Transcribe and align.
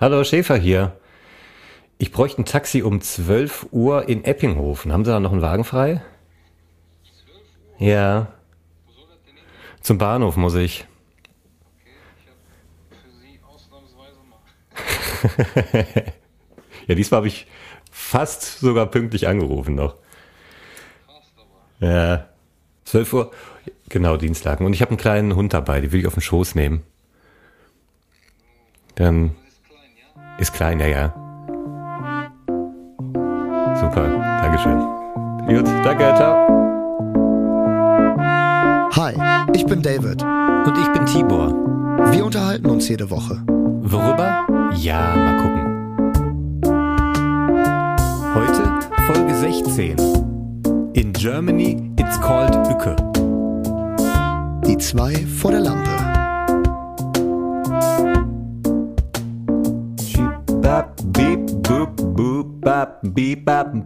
Hallo, 0.00 0.24
Schäfer 0.24 0.56
hier. 0.56 0.98
Ich 1.98 2.10
bräuchte 2.10 2.40
ein 2.40 2.46
Taxi 2.46 2.80
um 2.80 3.02
12 3.02 3.66
Uhr 3.70 4.08
in 4.08 4.24
Eppinghofen. 4.24 4.94
Haben 4.94 5.04
Sie 5.04 5.10
da 5.10 5.20
noch 5.20 5.30
einen 5.30 5.42
Wagen 5.42 5.62
frei? 5.62 6.02
12 7.02 7.28
Uhr? 7.78 7.86
Ja. 7.86 8.32
Wo 8.86 8.92
soll 8.92 9.04
das 9.10 9.22
denn 9.26 9.34
hin? 9.34 9.44
Zum 9.82 9.98
Bahnhof 9.98 10.36
muss 10.36 10.54
ich. 10.54 10.86
Ja, 16.86 16.96
diesmal 16.96 17.18
habe 17.18 17.28
ich 17.28 17.46
fast 17.92 18.58
sogar 18.58 18.86
pünktlich 18.86 19.28
angerufen 19.28 19.74
noch. 19.76 19.96
Fast 21.06 21.34
aber. 21.36 21.86
Ja. 21.86 22.28
12 22.84 23.12
Uhr, 23.12 23.30
genau, 23.88 24.16
Dienstlagen. 24.16 24.66
Und 24.66 24.72
ich 24.72 24.80
habe 24.80 24.92
einen 24.92 24.98
kleinen 24.98 25.36
Hund 25.36 25.52
dabei, 25.52 25.80
die 25.80 25.92
will 25.92 26.00
ich 26.00 26.06
auf 26.08 26.14
den 26.14 26.22
Schoß 26.22 26.56
nehmen. 26.56 26.82
Dann 28.96 29.36
ist 30.40 30.52
klein, 30.54 30.80
ja, 30.80 30.86
ja. 30.86 31.14
Super, 33.78 34.08
Dankeschön. 34.42 34.78
Gut, 35.46 35.68
danke, 35.84 36.14
ciao. 36.16 36.50
Hi, 38.96 39.12
ich 39.54 39.64
bin 39.66 39.82
David. 39.82 40.22
Und 40.22 40.78
ich 40.78 40.92
bin 40.92 41.06
Tibor. 41.06 41.52
Wir 42.12 42.24
unterhalten 42.24 42.66
uns 42.66 42.88
jede 42.88 43.10
Woche. 43.10 43.42
Worüber? 43.46 44.46
Ja, 44.76 45.14
mal 45.16 45.36
gucken. 45.36 45.70
Heute 48.34 49.12
Folge 49.12 49.34
16. 49.34 49.96
In 50.94 51.12
Germany 51.12 51.92
it's 51.98 52.20
called 52.20 52.54
Ücke. 52.70 52.96
Die 54.66 54.78
zwei 54.78 55.14
vor 55.40 55.50
der 55.50 55.60
Lampe. 55.60 56.09
Bop 60.80 60.96
beep 61.12 61.40
bop 61.68 61.90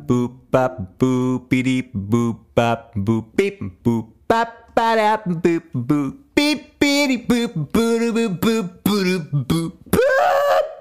boop 0.06 0.32
bop 0.52 0.74
boop 0.98 1.50
beep 1.50 1.90
boop 1.94 2.36
bop 2.54 2.94
boop 3.06 3.24
beep 3.36 3.58
boop 3.84 4.06
bop 4.30 4.48
ba 4.76 5.18
boop 5.26 5.64
boop 5.88 6.14
beep 6.36 6.60
beep 6.78 7.26
boop 7.28 7.52
boop 7.74 8.30
boop 8.44 8.66
boop 8.86 9.22
boop 9.90 10.73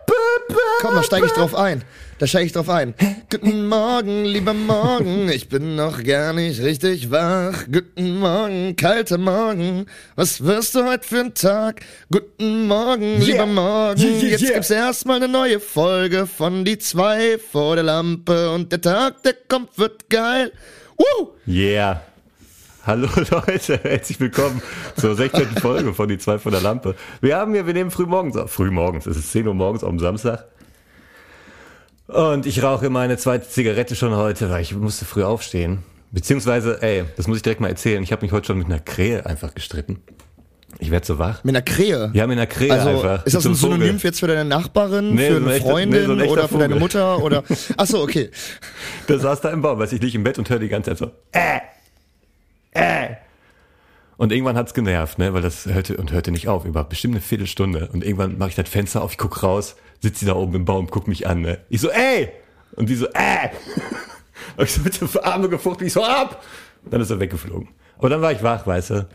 Komm, 0.82 0.96
da 0.96 1.04
steige 1.04 1.28
ich 1.28 1.32
drauf 1.32 1.56
ein. 1.56 1.84
Da 2.20 2.28
steige 2.28 2.46
ich 2.46 2.52
drauf 2.52 2.70
ein. 2.70 2.94
Guten 3.30 3.68
Morgen, 3.68 4.26
lieber 4.26 4.54
Morgen, 4.54 5.30
ich 5.30 5.50
bin 5.50 5.76
noch 5.76 6.04
gar 6.04 6.34
nicht 6.34 6.62
richtig 6.62 7.10
wach. 7.10 7.66
Guten 7.72 8.20
Morgen, 8.20 8.76
kalter 8.76 9.18
Morgen, 9.18 9.86
was 10.16 10.44
wirst 10.44 10.76
du 10.76 10.86
heute 10.86 11.08
für 11.08 11.20
ein 11.20 11.34
Tag? 11.34 11.82
Guten 12.12 12.68
Morgen, 12.68 13.18
yeah. 13.18 13.26
lieber 13.26 13.46
Morgen, 13.46 14.02
yeah, 14.02 14.12
yeah, 14.12 14.30
jetzt 14.32 14.54
gibt's 14.54 14.70
erstmal 14.70 15.18
eine 15.18 15.28
neue 15.28 15.60
Folge 15.60 16.28
von 16.28 16.66
Die 16.66 16.78
zwei 16.78 17.40
vor 17.40 17.76
der 17.76 17.86
Lampe 17.86 18.52
und 18.52 18.72
der 18.72 18.82
Tag, 18.82 19.24
der 19.24 19.36
kommt, 19.48 19.78
wird 19.78 20.10
geil. 20.10 20.52
Woo! 20.98 21.32
Yeah. 21.48 22.02
Hallo 22.86 23.08
Leute, 23.32 23.80
herzlich 23.82 24.20
willkommen 24.20 24.62
zur 24.98 25.16
16. 25.16 25.56
Folge 25.62 25.94
von 25.94 26.10
Die 26.10 26.18
zwei 26.18 26.38
vor 26.38 26.52
der 26.52 26.60
Lampe. 26.60 26.96
Wir 27.22 27.38
haben 27.38 27.54
hier, 27.54 27.66
wir 27.66 27.74
nehmen 27.74 27.92
früh 27.92 28.06
morgens 28.06 28.36
auf. 28.36 28.52
Früh 28.52 28.72
morgens, 28.72 29.06
es 29.06 29.16
ist 29.16 29.32
10 29.32 29.48
Uhr 29.48 29.54
morgens 29.54 29.86
am 29.86 30.00
Samstag. 30.00 30.46
Und 32.08 32.46
ich 32.46 32.62
rauche 32.62 32.90
meine 32.90 33.16
zweite 33.16 33.48
Zigarette 33.48 33.96
schon 33.96 34.14
heute, 34.18 34.50
weil 34.50 34.62
ich 34.62 34.76
musste 34.76 35.06
früh 35.06 35.24
aufstehen. 35.24 35.80
Beziehungsweise, 36.12 36.82
ey, 36.82 37.06
das 37.16 37.28
muss 37.28 37.38
ich 37.38 37.44
direkt 37.44 37.62
mal 37.62 37.70
erzählen. 37.70 38.04
Ich 38.04 38.12
habe 38.12 38.22
mich 38.22 38.34
heute 38.34 38.48
schon 38.48 38.58
mit 38.58 38.68
einer 38.68 38.82
Krähe 38.82 39.26
einfach 39.26 39.56
gestritten. 39.56 40.02
Ich 40.80 40.92
werde 40.92 41.06
so 41.06 41.18
wach. 41.18 41.42
Mit 41.46 41.56
einer 41.56 41.64
Krähe? 41.64 42.12
Ja, 42.14 42.28
mit 42.28 42.38
einer 42.38 42.48
Krähe 42.48 42.74
also, 42.74 42.90
einfach. 42.90 43.26
Ist 43.26 43.34
das 43.34 43.46
ein 43.46 43.56
Synonym 43.56 43.98
jetzt 43.98 44.20
für 44.20 44.28
deine 44.28 44.44
Nachbarin, 44.44 45.16
nee, 45.16 45.30
für 45.30 45.38
eine 45.38 45.54
echter, 45.54 45.70
Freundin 45.70 46.18
nee, 46.18 46.26
so 46.26 46.32
oder 46.34 46.50
für 46.50 46.58
deine 46.58 46.76
Mutter 46.76 47.24
oder? 47.24 47.46
Ach 47.78 47.88
so, 47.88 48.02
okay. 48.02 48.30
Der 49.08 49.20
saß 49.20 49.40
da 49.40 49.52
im 49.52 49.62
Baum, 49.62 49.80
weiß 49.80 49.94
ich 49.94 50.02
liege 50.02 50.18
im 50.18 50.26
Bett 50.26 50.38
und 50.38 50.50
höre 50.50 50.60
die 50.60 50.68
ganze 50.68 50.92
Zeit 50.92 50.98
so, 50.98 51.12
äh, 51.32 51.60
äh. 52.74 53.16
Und 54.18 54.32
irgendwann 54.32 54.56
hat's 54.56 54.74
genervt, 54.74 55.18
ne, 55.18 55.34
weil 55.34 55.42
das 55.42 55.66
hörte 55.66 55.98
und 55.98 56.12
hörte 56.12 56.32
nicht 56.32 56.48
auf, 56.48 56.66
über 56.66 56.84
bestimmt 56.84 57.16
eine 57.16 57.22
Viertelstunde. 57.22 57.90
Und 57.92 58.04
irgendwann 58.04 58.38
mache 58.38 58.50
ich 58.50 58.56
das 58.56 58.70
Fenster 58.70 59.02
auf, 59.02 59.12
ich 59.12 59.18
guck 59.18 59.44
raus, 59.44 59.76
sitzt 60.02 60.20
sie 60.20 60.26
da 60.26 60.36
oben 60.36 60.56
im 60.56 60.66
Baum, 60.66 60.88
guckt 60.88 61.08
mich 61.08 61.28
an, 61.28 61.42
ne. 61.42 61.60
Ich 61.70 61.82
so, 61.82 61.90
ey! 61.90 62.30
Und 62.76 62.90
die 62.90 62.96
so, 62.96 63.08
äh! 63.08 63.50
Und 64.58 64.66
ich 64.66 64.74
so 64.74 64.82
mit 64.82 65.00
der 65.02 65.26
Arme 65.26 65.50
gefuchtelt, 65.50 65.88
ich 65.88 65.94
so, 65.94 66.04
ab! 66.04 66.44
Dann 66.90 67.02
ist 67.02 67.10
er 67.10 67.20
weggeflogen. 67.20 67.70
Aber 67.98 68.10
dann 68.10 68.22
war 68.22 68.32
ich 68.32 68.44
wach, 68.44 68.68
weißt 68.68 68.90
du. 68.92 69.08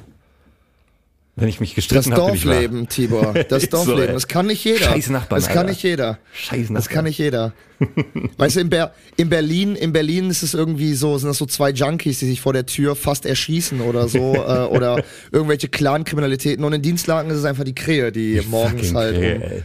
Wenn 1.40 1.48
ich 1.48 1.60
mich 1.60 1.74
gestritten 1.74 2.12
habe, 2.12 2.32
Das 2.32 2.42
Dorfleben, 2.42 2.88
Tibor. 2.88 3.34
Das 3.48 3.68
Dorfleben. 3.68 4.06
So, 4.06 4.12
das 4.12 4.28
kann 4.28 4.46
nicht 4.46 4.64
jeder. 4.64 4.86
Scheiß 4.86 5.10
Nachbarn. 5.10 5.40
Das 5.40 5.48
kann 5.48 5.58
Alter. 5.58 5.70
nicht 5.70 5.82
jeder. 5.82 6.18
Scheiß 6.32 6.58
Nachbarn. 6.58 6.74
Das 6.74 6.88
kann 6.88 7.04
nicht 7.04 7.18
jeder. 7.18 7.52
weißt 8.38 8.56
du, 8.56 8.60
in, 8.60 8.70
Ber 8.70 8.92
in 9.16 9.28
Berlin, 9.28 9.76
in 9.76 9.92
Berlin 9.92 10.30
ist 10.30 10.42
es 10.42 10.54
irgendwie 10.54 10.94
so, 10.94 11.16
sind 11.18 11.28
das 11.28 11.38
so 11.38 11.46
zwei 11.46 11.70
Junkies, 11.70 12.18
die 12.18 12.26
sich 12.26 12.40
vor 12.40 12.52
der 12.52 12.66
Tür 12.66 12.96
fast 12.96 13.24
erschießen 13.24 13.80
oder 13.80 14.08
so, 14.08 14.34
äh, 14.34 14.64
oder 14.64 15.02
irgendwelche 15.30 15.68
Clan-Kriminalitäten. 15.68 16.64
Und 16.64 16.72
in 16.72 16.82
Dienstlagen 16.82 17.30
ist 17.30 17.38
es 17.38 17.44
einfach 17.44 17.64
die 17.64 17.74
Krähe, 17.74 18.10
die, 18.10 18.40
die 18.40 18.46
morgens 18.48 18.92
halt. 18.94 19.16
Krähe, 19.16 19.64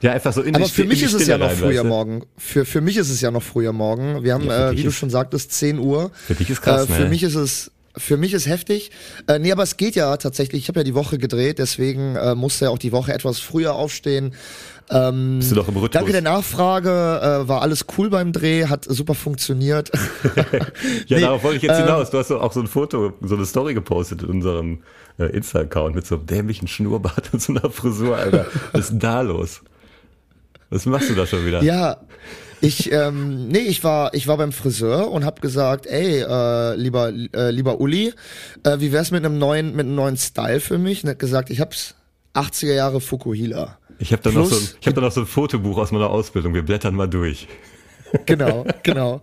ja, 0.00 0.12
einfach 0.12 0.32
so 0.32 0.42
in 0.42 0.54
Aber 0.54 0.64
die, 0.64 0.70
für 0.70 0.84
mich 0.84 1.02
ist 1.02 1.14
es 1.14 1.26
ja 1.26 1.38
noch 1.38 1.50
früher 1.50 1.68
weißt 1.68 1.84
du? 1.84 1.88
morgen. 1.88 2.22
Für, 2.36 2.64
für 2.64 2.80
mich 2.80 2.96
ist 2.96 3.10
es 3.10 3.20
ja 3.20 3.30
noch 3.30 3.42
früher 3.42 3.72
morgen. 3.72 4.22
Wir 4.22 4.34
haben, 4.34 4.46
ja, 4.46 4.70
äh, 4.70 4.76
wie 4.76 4.84
du 4.84 4.92
schon 4.92 5.10
sagtest, 5.10 5.52
10 5.52 5.78
Uhr. 5.78 6.12
Für 6.14 6.34
dich 6.34 6.50
ist 6.50 6.62
krass, 6.62 6.88
äh, 6.88 6.92
Für 6.92 7.02
ne? 7.04 7.08
mich 7.08 7.22
ist 7.24 7.34
es 7.34 7.72
für 7.98 8.16
mich 8.16 8.32
ist 8.32 8.46
heftig. 8.46 8.90
Äh, 9.26 9.38
nee, 9.38 9.52
aber 9.52 9.62
es 9.62 9.76
geht 9.76 9.94
ja 9.94 10.16
tatsächlich. 10.16 10.62
Ich 10.62 10.68
habe 10.68 10.80
ja 10.80 10.84
die 10.84 10.94
Woche 10.94 11.18
gedreht, 11.18 11.58
deswegen 11.58 12.16
äh, 12.16 12.34
musste 12.34 12.66
ja 12.66 12.70
auch 12.70 12.78
die 12.78 12.92
Woche 12.92 13.12
etwas 13.12 13.38
früher 13.40 13.74
aufstehen. 13.74 14.34
Ähm, 14.90 15.38
Bist 15.38 15.50
du 15.50 15.56
doch 15.56 15.68
im 15.68 15.74
Rhythmus? 15.74 15.90
Danke 15.90 16.12
der 16.12 16.22
Nachfrage, 16.22 16.88
äh, 16.90 17.48
war 17.48 17.62
alles 17.62 17.84
cool 17.96 18.08
beim 18.08 18.32
Dreh, 18.32 18.66
hat 18.66 18.86
super 18.86 19.14
funktioniert. 19.14 19.90
ja, 21.06 21.16
nee, 21.16 21.20
darauf 21.20 21.42
wollte 21.42 21.58
ich 21.58 21.62
jetzt 21.62 21.78
ähm, 21.78 21.84
hinaus. 21.86 22.10
Du 22.10 22.18
hast 22.18 22.30
auch 22.32 22.52
so 22.52 22.60
ein 22.60 22.66
Foto, 22.66 23.12
so 23.20 23.34
eine 23.34 23.44
Story 23.44 23.74
gepostet 23.74 24.22
in 24.22 24.28
unserem 24.30 24.82
äh, 25.18 25.26
Insta-Account 25.26 25.94
mit 25.94 26.06
so 26.06 26.16
einem 26.16 26.26
dämlichen 26.26 26.68
Schnurrbart 26.68 27.32
und 27.32 27.42
so 27.42 27.52
einer 27.52 27.70
Frisur, 27.70 28.16
Alter. 28.16 28.46
Was 28.72 28.82
ist 28.82 28.90
denn 28.92 29.00
da 29.00 29.20
los? 29.20 29.60
Was 30.70 30.86
machst 30.86 31.10
du 31.10 31.14
da 31.14 31.26
schon 31.26 31.44
wieder? 31.46 31.62
Ja, 31.62 31.98
ich, 32.60 32.92
ähm, 32.92 33.48
nee, 33.48 33.58
ich 33.58 33.84
war, 33.84 34.14
ich 34.14 34.26
war 34.26 34.36
beim 34.36 34.52
Friseur 34.52 35.10
und 35.10 35.24
hab 35.24 35.40
gesagt, 35.40 35.86
ey, 35.86 36.22
äh, 36.22 36.74
lieber, 36.74 37.08
äh, 37.08 37.50
lieber 37.50 37.80
Uli, 37.80 38.12
äh, 38.64 38.80
wie 38.80 38.92
wär's 38.92 39.10
mit 39.10 39.24
einem 39.24 39.38
neuen, 39.38 39.76
mit 39.76 39.86
einem 39.86 39.94
neuen 39.94 40.16
Style 40.16 40.60
für 40.60 40.78
mich? 40.78 41.04
Und 41.04 41.10
hat 41.10 41.18
gesagt, 41.18 41.50
ich 41.50 41.60
hab's 41.60 41.94
80er 42.34 42.74
Jahre 42.74 43.00
Fukuhila. 43.00 43.78
Ich 43.98 44.12
habe 44.12 44.22
da 44.22 44.30
noch 44.30 44.46
so, 44.46 44.56
ein, 44.56 44.68
ich 44.80 44.86
habe 44.86 44.94
da 44.94 45.00
noch 45.02 45.12
so 45.12 45.20
ein 45.20 45.26
Fotobuch 45.26 45.78
aus 45.78 45.90
meiner 45.92 46.10
Ausbildung. 46.10 46.54
Wir 46.54 46.62
blättern 46.62 46.94
mal 46.94 47.08
durch. 47.08 47.48
Genau, 48.26 48.64
genau. 48.82 49.20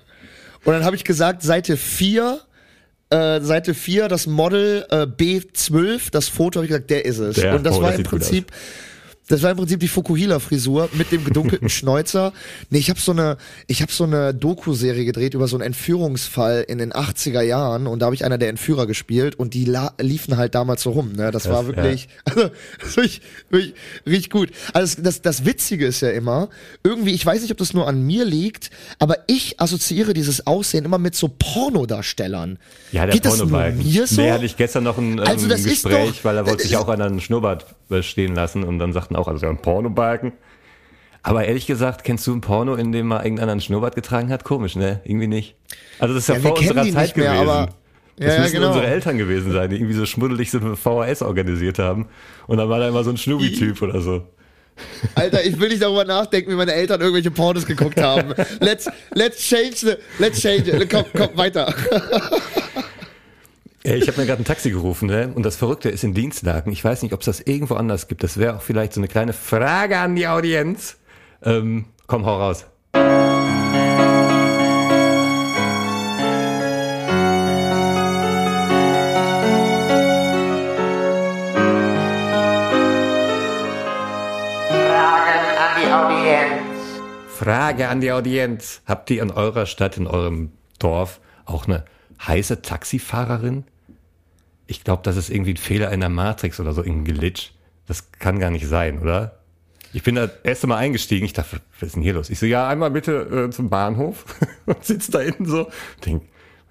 Und 0.64 0.74
dann 0.74 0.84
habe 0.84 0.96
ich 0.96 1.04
gesagt, 1.04 1.42
Seite 1.42 1.78
4 1.78 2.42
äh, 3.10 3.42
Seite 3.42 3.74
4, 3.74 4.08
das 4.08 4.28
Model 4.28 4.86
äh, 4.90 5.04
B12, 5.04 6.10
das 6.12 6.28
Foto, 6.28 6.58
habe 6.58 6.66
ich 6.66 6.70
gesagt, 6.70 6.90
der 6.90 7.06
ist 7.06 7.20
es. 7.20 7.36
Der, 7.36 7.56
und 7.56 7.64
das 7.64 7.78
oh, 7.78 7.82
war 7.82 7.92
das 7.92 8.00
im 8.00 8.04
Prinzip, 8.06 8.52
das 9.28 9.42
war 9.42 9.52
im 9.52 9.58
Prinzip 9.58 9.80
die 9.80 9.88
Fukuhila-Frisur 9.88 10.90
mit 10.94 11.12
dem 11.12 11.26
gedunkelten 11.26 11.70
Schnäuzer. 11.76 12.32
Nee, 12.70 12.78
ich 12.78 12.90
habe 12.90 13.00
so 13.00 13.12
eine, 13.12 13.38
ich 13.68 13.82
habe 13.82 13.92
so 13.92 14.04
eine 14.04 14.34
Doku-Serie 14.34 15.06
gedreht 15.06 15.34
über 15.34 15.48
so 15.48 15.56
einen 15.56 15.64
Entführungsfall 15.64 16.64
in 16.68 16.78
den 16.78 16.94
80er 16.94 17.42
Jahren 17.42 17.88
und 17.88 18.00
da 18.00 18.06
habe 18.06 18.16
ich 18.16 18.24
einer 18.24 18.38
der 18.38 18.50
Entführer 18.50 18.86
gespielt 18.86 19.36
und 19.36 19.54
die 19.54 19.72
liefen 20.00 20.38
halt 20.38 20.54
damals 20.54 20.84
so 20.84 20.92
rum. 20.92 21.14
Ne? 21.14 21.32
Das, 21.32 21.44
das 21.44 21.52
war 21.52 21.66
wirklich, 21.66 22.04
ja. 22.04 22.10
also 22.36 22.52
das 22.80 22.98
war 22.98 23.04
richtig, 23.04 23.22
wirklich, 23.50 23.74
richtig 24.06 24.30
gut. 24.30 24.52
Also 24.74 25.02
das, 25.02 25.22
das 25.22 25.46
Witzige 25.46 25.88
ist 25.88 26.02
ja 26.02 26.12
immer, 26.12 26.50
irgendwie, 26.84 27.14
ich 27.14 27.26
weiß 27.26 27.42
nicht, 27.42 27.52
ob 27.52 27.58
das 27.58 27.74
nur 27.74 27.88
an 27.88 28.04
mir 28.04 28.26
liegt, 28.26 28.70
aber 29.00 29.18
ich 29.28 29.60
assoziiere 29.60 30.14
dieses 30.14 30.46
Aussehen 30.46 30.86
immer 30.86 31.00
mit 31.00 31.16
so 31.16 31.30
Pornodarstellern. 31.30 32.60
Ja, 32.92 33.06
der 33.06 33.14
Geht 33.14 33.26
das 33.26 33.40
nur 33.40 33.48
mir 33.48 34.08
so? 34.08 34.22
Nee, 34.22 34.32
hatte 34.32 34.46
ich 34.46 34.56
gestern 34.56 34.84
noch 34.84 34.98
ein, 34.98 35.20
also 35.20 35.46
ein 35.46 35.50
das 35.50 35.64
Gespräch, 35.64 36.18
doch, 36.18 36.26
weil 36.26 36.38
er 36.38 36.46
wollte 36.46 36.64
sich 36.64 36.78
auch 36.78 36.88
an 36.90 37.02
einen 37.02 37.22
Schnurrbart 37.22 37.66
stehen 38.02 38.36
lassen 38.36 38.64
und 38.64 38.80
dann 38.80 38.94
sagten 38.94 39.15
auch, 39.16 39.28
also 39.28 39.48
ein 39.48 39.58
Pornobalken. 39.58 40.34
Aber 41.24 41.46
ehrlich 41.46 41.66
gesagt, 41.66 42.04
kennst 42.04 42.28
du 42.28 42.34
ein 42.36 42.42
Porno, 42.42 42.76
in 42.76 42.92
dem 42.92 43.08
mal 43.08 43.24
irgendeiner 43.24 43.54
einen 43.54 43.62
Schnurrbart 43.62 43.96
getragen 43.96 44.30
hat? 44.30 44.44
Komisch, 44.44 44.76
ne? 44.76 45.02
Irgendwie 45.06 45.28
nicht. 45.28 45.56
Also 45.98 46.14
das 46.14 46.24
ist 46.24 46.28
ja, 46.30 46.36
Ja, 46.36 46.42
vor 46.42 46.58
unserer 46.58 46.84
Zeit 46.92 47.18
mehr, 47.18 47.32
gewesen. 47.34 47.50
aber- 47.50 47.70
das 48.18 48.34
ja, 48.36 48.42
müssen 48.42 48.54
genau. 48.54 48.68
unsere 48.68 48.88
Eltern 48.88 49.18
gewesen 49.18 49.52
sein, 49.52 49.70
die 49.70 49.76
irgendwie 49.76 49.94
so 49.94 50.06
schmuddelig 50.06 50.50
so 50.50 50.60
eine 50.60 50.78
VHS 50.78 51.22
organisiert 51.22 51.80
haben. 51.80 52.08
Und 52.48 52.58
dann 52.60 52.70
war 52.70 52.80
da 52.80 52.88
immer 52.88 53.04
so 53.04 53.10
ein 53.10 53.18
Schnubi-Typ 53.18 53.82
oder 53.82 54.00
so. 54.00 54.24
Alter, 55.16 55.44
ich 55.44 55.60
will 55.60 55.68
nicht 55.70 55.82
darüber 55.82 56.06
nachdenken, 56.06 56.50
wie 56.52 56.56
meine 56.56 56.74
Eltern 56.74 57.02
irgendwelche 57.02 57.32
Pornos 57.32 57.66
geguckt 57.66 58.00
haben. 58.02 58.34
Let's, 58.62 58.90
let's 59.14 59.40
change 59.42 59.76
the, 59.78 59.94
let's 60.20 60.40
change 60.42 60.70
it. 60.72 60.90
Komm, 60.90 61.04
komm, 61.14 61.30
weiter. 61.36 61.74
Ey, 63.86 64.00
Ich 64.00 64.08
habe 64.08 64.20
mir 64.20 64.26
gerade 64.26 64.42
ein 64.42 64.46
Taxi 64.46 64.72
gerufen, 64.72 65.08
ne? 65.08 65.32
Und 65.36 65.46
das 65.46 65.58
Verrückte 65.58 65.90
ist 65.90 66.04
in 66.04 66.16
Dienstlagen. 66.16 66.72
Ich 66.72 66.84
weiß 66.84 67.04
nicht, 67.04 67.14
ob 67.14 67.20
es 67.20 67.28
das 67.28 67.40
irgendwo 67.40 67.76
anders 67.76 68.08
gibt. 68.08 68.24
Das 68.24 68.38
wäre 68.38 68.56
auch 68.56 68.64
vielleicht 68.64 68.94
so 68.94 69.00
eine 69.00 69.08
kleine 69.08 69.32
Frage 69.32 70.00
an 70.00 70.16
die 70.16 70.28
Audienz. 70.28 70.98
Ähm, 71.44 71.86
komm, 72.08 72.26
hau 72.26 72.36
raus. 72.36 72.66
Fragen 84.72 85.58
an 85.60 85.78
die 85.80 85.92
Audienz. 85.92 86.74
Frage 87.28 87.88
an 87.88 88.02
die 88.02 88.12
Audienz. 88.12 88.82
Habt 88.88 89.12
ihr 89.12 89.22
in 89.22 89.30
eurer 89.30 89.68
Stadt, 89.68 89.98
in 89.98 90.08
eurem 90.08 90.54
Dorf 90.80 91.22
auch 91.46 91.68
eine 91.68 91.86
heiße 92.26 92.64
Taxifahrerin? 92.64 93.66
Ich 94.68 94.84
glaube, 94.84 95.04
das 95.04 95.16
ist 95.18 95.30
irgendwie 95.30 95.54
ein 95.54 95.58
Fehler 95.58 95.92
in 95.92 96.00
der 96.00 96.10
Matrix 96.10 96.60
oder 96.60 96.74
so, 96.74 96.84
irgendein 96.84 97.16
Glitch. 97.16 97.52
Das 97.88 98.12
kann 98.12 98.40
gar 98.40 98.50
nicht 98.50 98.68
sein, 98.68 99.00
oder? 99.00 99.40
Ich 99.94 100.04
bin 100.04 100.16
da 100.16 100.30
erst 100.44 100.66
Mal 100.68 100.78
eingestiegen. 100.78 101.26
Ich 101.26 101.34
dachte, 101.34 101.62
was 101.80 101.88
ist 101.88 101.96
denn 101.96 102.04
hier 102.04 102.14
los? 102.14 102.30
Ich 102.30 102.40
so, 102.40 102.46
ja, 102.46 102.68
einmal 102.68 102.92
bitte 102.92 103.48
äh, 103.48 103.50
zum 103.50 103.70
Bahnhof 103.70 104.26
und 104.66 104.84
sitze 104.84 105.12
da 105.12 105.20
hinten 105.20 105.46
so. 105.46 105.68
Denk, 106.06 106.24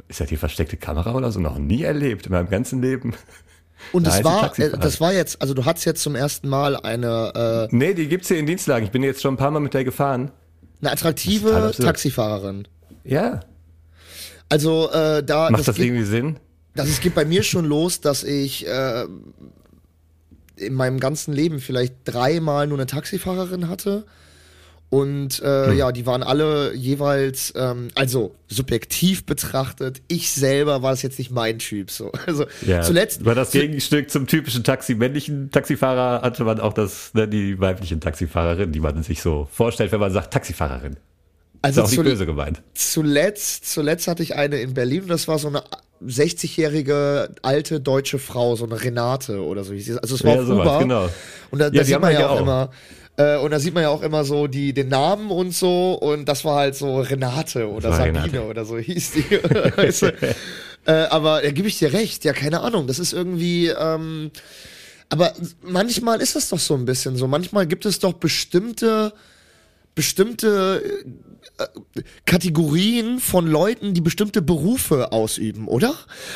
ist 0.08 0.20
das 0.20 0.28
die 0.28 0.36
versteckte 0.36 0.76
Kamera 0.76 1.14
oder 1.14 1.32
so? 1.32 1.40
Noch 1.40 1.58
nie 1.58 1.82
erlebt 1.82 2.26
in 2.26 2.32
meinem 2.32 2.50
ganzen 2.50 2.82
Leben. 2.82 3.14
Und 3.92 4.06
das 4.06 4.18
die 4.18 4.24
war, 4.24 4.58
äh, 4.58 4.78
das 4.78 5.00
war 5.00 5.12
jetzt, 5.12 5.40
also 5.40 5.54
du 5.54 5.64
hattest 5.64 5.86
jetzt 5.86 6.02
zum 6.02 6.14
ersten 6.14 6.48
Mal 6.48 6.76
eine, 6.76 7.68
äh, 7.70 7.74
Nee, 7.74 7.94
die 7.94 8.08
gibt's 8.08 8.28
hier 8.28 8.38
in 8.38 8.46
Dienstlagen. 8.46 8.84
Ich 8.84 8.92
bin 8.92 9.02
jetzt 9.02 9.22
schon 9.22 9.34
ein 9.34 9.38
paar 9.38 9.50
Mal 9.50 9.60
mit 9.60 9.74
der 9.74 9.84
gefahren. 9.84 10.30
eine 10.80 10.90
Das 10.90 10.92
attraktive. 10.92 11.72
Taxifahrerin. 11.82 12.68
Ja. 13.04 13.40
Also 14.48 14.90
äh, 14.92 15.22
da 15.22 15.50
Macht 15.50 15.66
das, 15.66 15.76
geht, 15.76 15.86
irgendwie 15.86 16.04
Sinn? 16.04 16.36
Das 16.74 16.88
es 16.88 17.00
geht 17.00 17.14
bei 17.14 17.24
mir 17.24 17.42
schon 17.42 17.64
los, 17.64 18.00
dass 18.00 18.24
ich 18.24 18.66
äh, 18.66 19.04
in 20.56 20.74
meinem 20.74 21.00
ganzen 21.00 21.32
Leben 21.34 21.60
vielleicht 21.60 21.94
dreimal 22.04 22.66
nur 22.66 22.78
eine 22.78 22.86
Taxifahrerin 22.86 23.68
hatte. 23.68 24.04
Und 24.90 25.40
äh, 25.42 25.70
Hm. 25.70 25.76
ja, 25.78 25.90
die 25.92 26.06
waren 26.06 26.22
alle 26.22 26.72
jeweils, 26.74 27.52
ähm, 27.56 27.88
also 27.96 28.36
subjektiv 28.46 29.26
betrachtet, 29.26 30.00
ich 30.06 30.30
selber 30.30 30.82
war 30.82 30.92
das 30.92 31.02
jetzt 31.02 31.18
nicht 31.18 31.32
mein 31.32 31.58
Typ. 31.58 31.90
So. 31.90 32.12
Also 32.26 32.46
Ja. 32.64 32.82
zuletzt, 32.82 33.24
War 33.24 33.34
das 33.34 33.50
Gegenstück 33.50 34.08
zum 34.10 34.28
typischen 34.28 34.62
Taxi, 34.62 34.94
männlichen 34.94 35.50
Taxifahrer 35.50 36.22
hatte 36.22 36.44
man 36.44 36.60
auch 36.60 36.72
das, 36.72 37.12
ne, 37.14 37.26
die 37.26 37.58
weiblichen 37.58 38.00
Taxifahrerin, 38.00 38.70
die 38.70 38.78
man 38.80 39.02
sich 39.02 39.20
so 39.20 39.48
vorstellt, 39.50 39.90
wenn 39.90 40.00
man 40.00 40.12
sagt 40.12 40.32
Taxifahrerin. 40.32 40.92
Ist 40.92 40.98
also 41.62 41.82
auch 41.82 41.90
nicht 41.90 42.02
böse 42.04 42.26
gemeint. 42.26 42.62
zuletzt, 42.74 43.68
zuletzt 43.72 44.06
hatte 44.06 44.22
ich 44.22 44.36
eine 44.36 44.60
in 44.60 44.74
Berlin 44.74 45.02
und 45.02 45.08
das 45.08 45.26
war 45.26 45.40
so 45.40 45.48
eine 45.48 45.64
60-jährige 46.06 47.30
alte 47.42 47.80
deutsche 47.80 48.18
Frau, 48.18 48.56
so 48.56 48.64
eine 48.64 48.82
Renate 48.82 49.42
oder 49.42 49.64
so. 49.64 49.72
hieß 49.74 49.84
sie. 49.86 49.98
Also 50.00 50.14
es 50.14 50.24
war 50.24 50.34
Ja, 50.36 50.42
auf 50.42 50.48
Uber. 50.48 50.78
genau. 50.80 51.08
Und 51.50 51.58
da, 51.58 51.66
Ja, 51.66 51.70
da 51.70 51.84
sieht 51.84 52.00
man 52.00 52.12
ja 52.12 52.28
auch, 52.28 52.36
auch. 52.36 52.40
immer. 52.42 52.70
Äh, 53.16 53.36
und 53.38 53.50
da 53.52 53.60
sieht 53.60 53.74
man 53.74 53.84
ja 53.84 53.90
auch 53.90 54.02
immer 54.02 54.24
so 54.24 54.46
die, 54.48 54.72
den 54.72 54.88
Namen 54.88 55.30
und 55.30 55.52
so. 55.54 55.92
Und 55.94 56.28
das 56.28 56.44
war 56.44 56.56
halt 56.56 56.74
so 56.74 57.00
Renate 57.00 57.68
oder 57.70 57.92
Sabine 57.92 58.24
Renate. 58.24 58.44
oder 58.44 58.64
so 58.64 58.76
hieß 58.78 59.12
die. 59.12 59.30
weißt 59.76 60.02
du? 60.02 60.12
äh, 60.86 60.92
aber 61.10 61.42
da 61.42 61.50
gebe 61.50 61.68
ich 61.68 61.78
dir 61.78 61.92
recht. 61.92 62.24
Ja, 62.24 62.32
keine 62.32 62.60
Ahnung. 62.60 62.86
Das 62.86 62.98
ist 62.98 63.12
irgendwie. 63.12 63.68
Ähm, 63.68 64.30
aber 65.10 65.32
manchmal 65.62 66.20
ist 66.20 66.34
das 66.34 66.48
doch 66.48 66.58
so 66.58 66.74
ein 66.74 66.86
bisschen 66.86 67.16
so. 67.16 67.28
Manchmal 67.28 67.66
gibt 67.66 67.86
es 67.86 68.00
doch 68.00 68.14
bestimmte 68.14 69.12
bestimmte 69.94 70.82
äh, 71.58 71.66
Kategorien 72.26 73.20
von 73.20 73.46
Leuten, 73.46 73.94
die 73.94 74.00
bestimmte 74.00 74.42
Berufe 74.42 75.12
ausüben, 75.12 75.68
oder? 75.68 75.94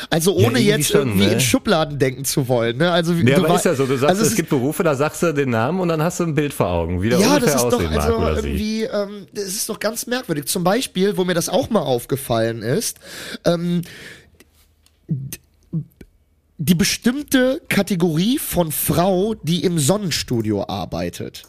Also 0.09 0.33
ohne 0.33 0.59
irgendwie 0.59 0.63
jetzt 0.63 0.89
schon, 0.91 1.01
irgendwie 1.09 1.25
ne? 1.25 1.33
in 1.33 1.39
Schubladen 1.41 1.99
denken 1.99 2.23
zu 2.23 2.47
wollen. 2.47 2.77
Ne? 2.77 2.91
Also 2.91 3.13
Ja, 3.13 3.35
du 3.37 3.45
aber 3.45 3.55
ist 3.55 3.65
ja 3.65 3.75
so, 3.75 3.85
du 3.85 3.97
sagst, 3.97 4.09
also 4.09 4.21
es, 4.21 4.29
ist- 4.29 4.35
gibt 4.37 4.49
Berufe, 4.49 4.83
da 4.83 4.95
sagst 4.95 5.21
du 5.23 5.33
den 5.33 5.49
Namen 5.49 5.79
und 5.81 5.89
dann 5.89 6.01
hast 6.01 6.19
du 6.19 6.23
ein 6.23 6.35
Bild 6.35 6.53
vor 6.53 6.67
Augen, 6.69 7.01
wie 7.01 7.09
der 7.09 7.19
ja, 7.19 7.35
ungefähr 7.35 7.53
das 7.53 7.63
ist 7.63 7.69
doch 7.69 7.91
also 7.91 8.19
mag 8.19 8.35
irgendwie, 8.37 8.83
ähm, 8.83 9.27
das 9.33 9.45
ist 9.45 9.67
doch 9.67 9.79
ganz 9.79 10.07
merkwürdig. 10.07 10.45
Zum 10.45 10.63
Beispiel, 10.63 11.17
wo 11.17 11.25
mir 11.25 11.33
das 11.33 11.49
auch 11.49 11.69
mal 11.69 11.81
aufgefallen 11.81 12.61
ist, 12.61 12.99
ähm, 13.45 13.81
die 16.57 16.75
bestimmte 16.75 17.61
Kategorie 17.69 18.37
von 18.37 18.71
Frau, 18.71 19.33
die 19.33 19.63
im 19.63 19.79
Sonnenstudio 19.79 20.65
arbeitet. 20.67 21.43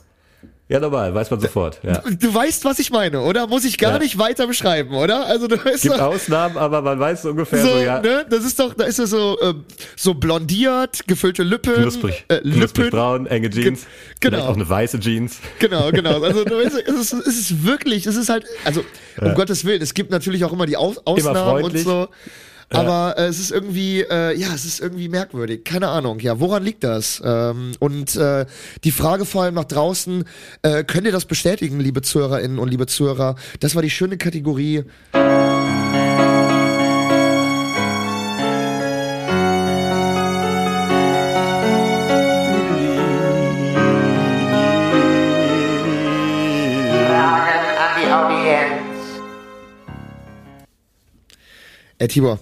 Ja, 0.71 0.79
normal, 0.79 1.13
weiß 1.13 1.33
man 1.33 1.41
sofort. 1.41 1.81
Ja. 1.83 2.01
Du 2.19 2.33
weißt, 2.33 2.65
was 2.65 2.79
ich 2.79 2.93
meine, 2.93 3.23
oder? 3.23 3.49
Muss 3.49 3.65
ich 3.65 3.77
gar 3.77 3.95
Ja. 3.95 3.99
nicht 3.99 4.19
weiter 4.19 4.47
beschreiben, 4.47 4.95
oder? 4.95 5.27
Also 5.27 5.49
du 5.49 5.57
weißt 5.57 5.83
Gibt 5.83 5.97
doch, 5.97 6.01
Ausnahmen, 6.01 6.57
aber 6.57 6.81
man 6.81 7.01
weiß 7.01 7.25
ungefähr 7.25 7.61
so, 7.61 7.71
so, 7.71 7.79
ja, 7.79 8.01
ne? 8.01 8.25
Das 8.31 8.45
ist 8.45 8.57
doch, 8.61 8.73
da 8.75 8.85
ist 8.85 9.01
er 9.01 9.09
so, 9.09 9.37
ähm, 9.43 9.65
so 9.97 10.15
blondiert, 10.15 11.09
gefüllte 11.09 11.43
Lippen, 11.43 11.75
knusprig, 11.75 12.25
äh, 12.29 12.39
knusprig 12.39 12.85
Lippen, 12.85 12.91
braun, 12.91 13.27
enge 13.27 13.51
Jeans, 13.51 13.81
genau. 14.21 14.37
vielleicht 14.37 14.49
auch 14.49 14.55
eine 14.55 14.69
weiße 14.69 15.01
Jeans. 15.01 15.39
Genau, 15.59 15.91
genau. 15.91 16.21
Also 16.31 16.45
du 16.45 16.57
weißt, 16.57 16.77
es 16.87 16.95
ist, 16.95 17.13
es 17.15 17.27
ist 17.41 17.65
wirklich, 17.65 18.07
es 18.07 18.15
ist 18.15 18.29
halt, 18.29 18.45
also 18.65 18.85
um 19.21 19.35
Gottes 19.35 19.65
Willen, 19.65 19.83
es 19.83 19.93
gibt 19.93 20.13
natürlich 20.13 20.45
auch 20.45 20.53
immer 20.53 20.67
die 20.67 20.77
Aus 20.77 21.05
Ausnahmen 21.05 21.65
und 21.65 21.77
so. 21.79 22.09
Aber 22.73 23.19
äh, 23.19 23.27
es 23.27 23.41
ist 23.41 23.51
irgendwie, 23.51 24.03
äh, 24.03 24.37
ja, 24.39 24.55
es 24.55 24.65
ist 24.65 24.81
irgendwie 24.81 25.09
merkwürdig. 25.09 25.65
Keine 25.65 25.89
Ahnung. 25.89 26.21
Ja, 26.21 26.39
woran 26.39 26.63
liegt 26.63 26.85
das? 26.85 27.21
Ähm, 27.25 27.73
und 27.81 28.15
äh, 28.15 28.47
die 28.85 28.93
Frage 28.93 29.25
vor 29.25 29.43
allem 29.43 29.55
nach 29.55 29.65
draußen, 29.65 30.25
äh, 30.63 30.85
könnt 30.85 31.05
ihr 31.07 31.13
das 31.13 31.25
bestätigen, 31.25 31.81
liebe 31.81 32.03
ZuhörerInnen 32.03 32.59
und 32.59 32.69
liebe 32.69 32.87
Zuhörer? 32.87 33.35
Das 33.59 33.75
war 33.75 33.83
die 33.83 33.91
schöne 33.91 34.19
Kategorie. 34.19 34.85
Äh, 51.99 52.09
Tibor. 52.09 52.39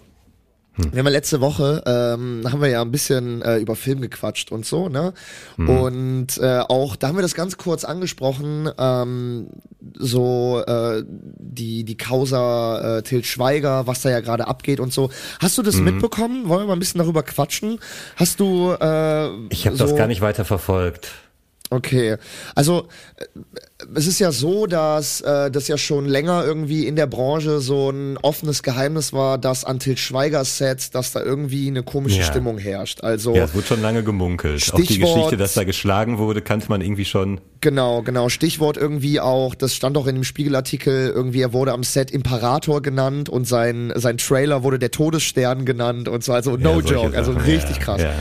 Hm. 0.78 0.92
Wir 0.92 1.00
haben 1.00 1.06
ja 1.06 1.12
letzte 1.12 1.40
Woche, 1.40 1.82
ähm, 1.86 2.42
haben 2.44 2.60
wir 2.60 2.68
ja 2.68 2.82
ein 2.82 2.90
bisschen 2.90 3.42
äh, 3.42 3.58
über 3.58 3.76
Film 3.76 4.00
gequatscht 4.00 4.52
und 4.52 4.64
so, 4.64 4.88
ne? 4.88 5.12
Und 5.56 6.38
äh, 6.38 6.60
auch, 6.60 6.96
da 6.96 7.08
haben 7.08 7.16
wir 7.16 7.22
das 7.22 7.34
ganz 7.34 7.56
kurz 7.56 7.84
angesprochen, 7.84 8.70
ähm, 8.78 9.48
so 9.98 10.62
äh, 10.66 11.02
die, 11.06 11.84
die 11.84 11.96
Causa 11.96 12.98
äh, 12.98 13.02
Til 13.02 13.24
Schweiger, 13.24 13.86
was 13.86 14.02
da 14.02 14.10
ja 14.10 14.20
gerade 14.20 14.46
abgeht 14.46 14.80
und 14.80 14.92
so. 14.92 15.10
Hast 15.40 15.58
du 15.58 15.62
das 15.62 15.76
mitbekommen? 15.76 16.48
Wollen 16.48 16.62
wir 16.62 16.66
mal 16.68 16.72
ein 16.74 16.78
bisschen 16.78 17.00
darüber 17.00 17.22
quatschen? 17.22 17.80
Hast 18.16 18.40
du 18.40 18.72
äh, 18.72 19.28
Ich 19.50 19.66
habe 19.66 19.76
so, 19.76 19.84
das 19.86 19.96
gar 19.96 20.06
nicht 20.06 20.20
weiter 20.20 20.44
verfolgt. 20.44 21.10
Okay, 21.70 22.16
also 22.54 22.88
äh, 23.16 23.24
es 23.94 24.08
ist 24.08 24.18
ja 24.18 24.32
so, 24.32 24.66
dass 24.66 25.20
äh, 25.20 25.50
das 25.52 25.68
ja 25.68 25.78
schon 25.78 26.06
länger 26.06 26.44
irgendwie 26.44 26.86
in 26.86 26.96
der 26.96 27.06
Branche 27.06 27.60
so 27.60 27.90
ein 27.90 28.16
offenes 28.18 28.64
Geheimnis 28.64 29.12
war, 29.12 29.38
dass 29.38 29.64
an 29.64 29.78
Til 29.78 29.96
Schweigers 29.96 30.58
Sets, 30.58 30.90
dass 30.90 31.12
da 31.12 31.22
irgendwie 31.22 31.68
eine 31.68 31.84
komische 31.84 32.18
Ja. 32.18 32.24
Stimmung 32.24 32.58
herrscht. 32.58 33.04
Also 33.04 33.36
Ja, 33.36 33.44
es 33.44 33.54
wurde 33.54 33.66
schon 33.68 33.80
lange 33.80 34.02
gemunkelt. 34.02 34.68
Auch 34.72 34.76
die 34.76 34.84
Stichwort- 34.84 35.14
Geschichte, 35.14 35.36
dass 35.36 35.54
da 35.54 35.62
geschlagen 35.62 36.18
wurde, 36.18 36.42
kannte 36.42 36.66
man 36.68 36.80
irgendwie 36.80 37.04
schon. 37.04 37.40
genau, 37.60 38.02
genau. 38.02 38.28
Stichwort 38.28 38.76
irgendwie 38.76 39.20
auch, 39.20 39.54
das 39.54 39.74
stand 39.76 39.96
auch 39.96 40.08
in 40.08 40.16
dem 40.16 40.24
Spiegelartikel, 40.24 41.10
irgendwie 41.14 41.42
er 41.42 41.52
wurde 41.52 41.72
am 41.72 41.84
Set 41.84 42.10
Imperator 42.10 42.82
genannt 42.82 43.28
und 43.28 43.46
sein 43.46 43.92
sein 43.94 44.18
Trailer 44.18 44.64
wurde 44.64 44.80
der 44.80 44.90
Todesstern 44.90 45.64
genannt 45.64 46.08
und 46.08 46.24
so. 46.24 46.32
Also 46.32 46.56
no 46.56 46.74
solche 46.80 46.94
joke, 46.94 47.16
also 47.16 47.32
Sachen, 47.32 47.44
richtig 47.44 47.76
ja, 47.76 47.82
krass. 47.82 48.02
ja. 48.02 48.12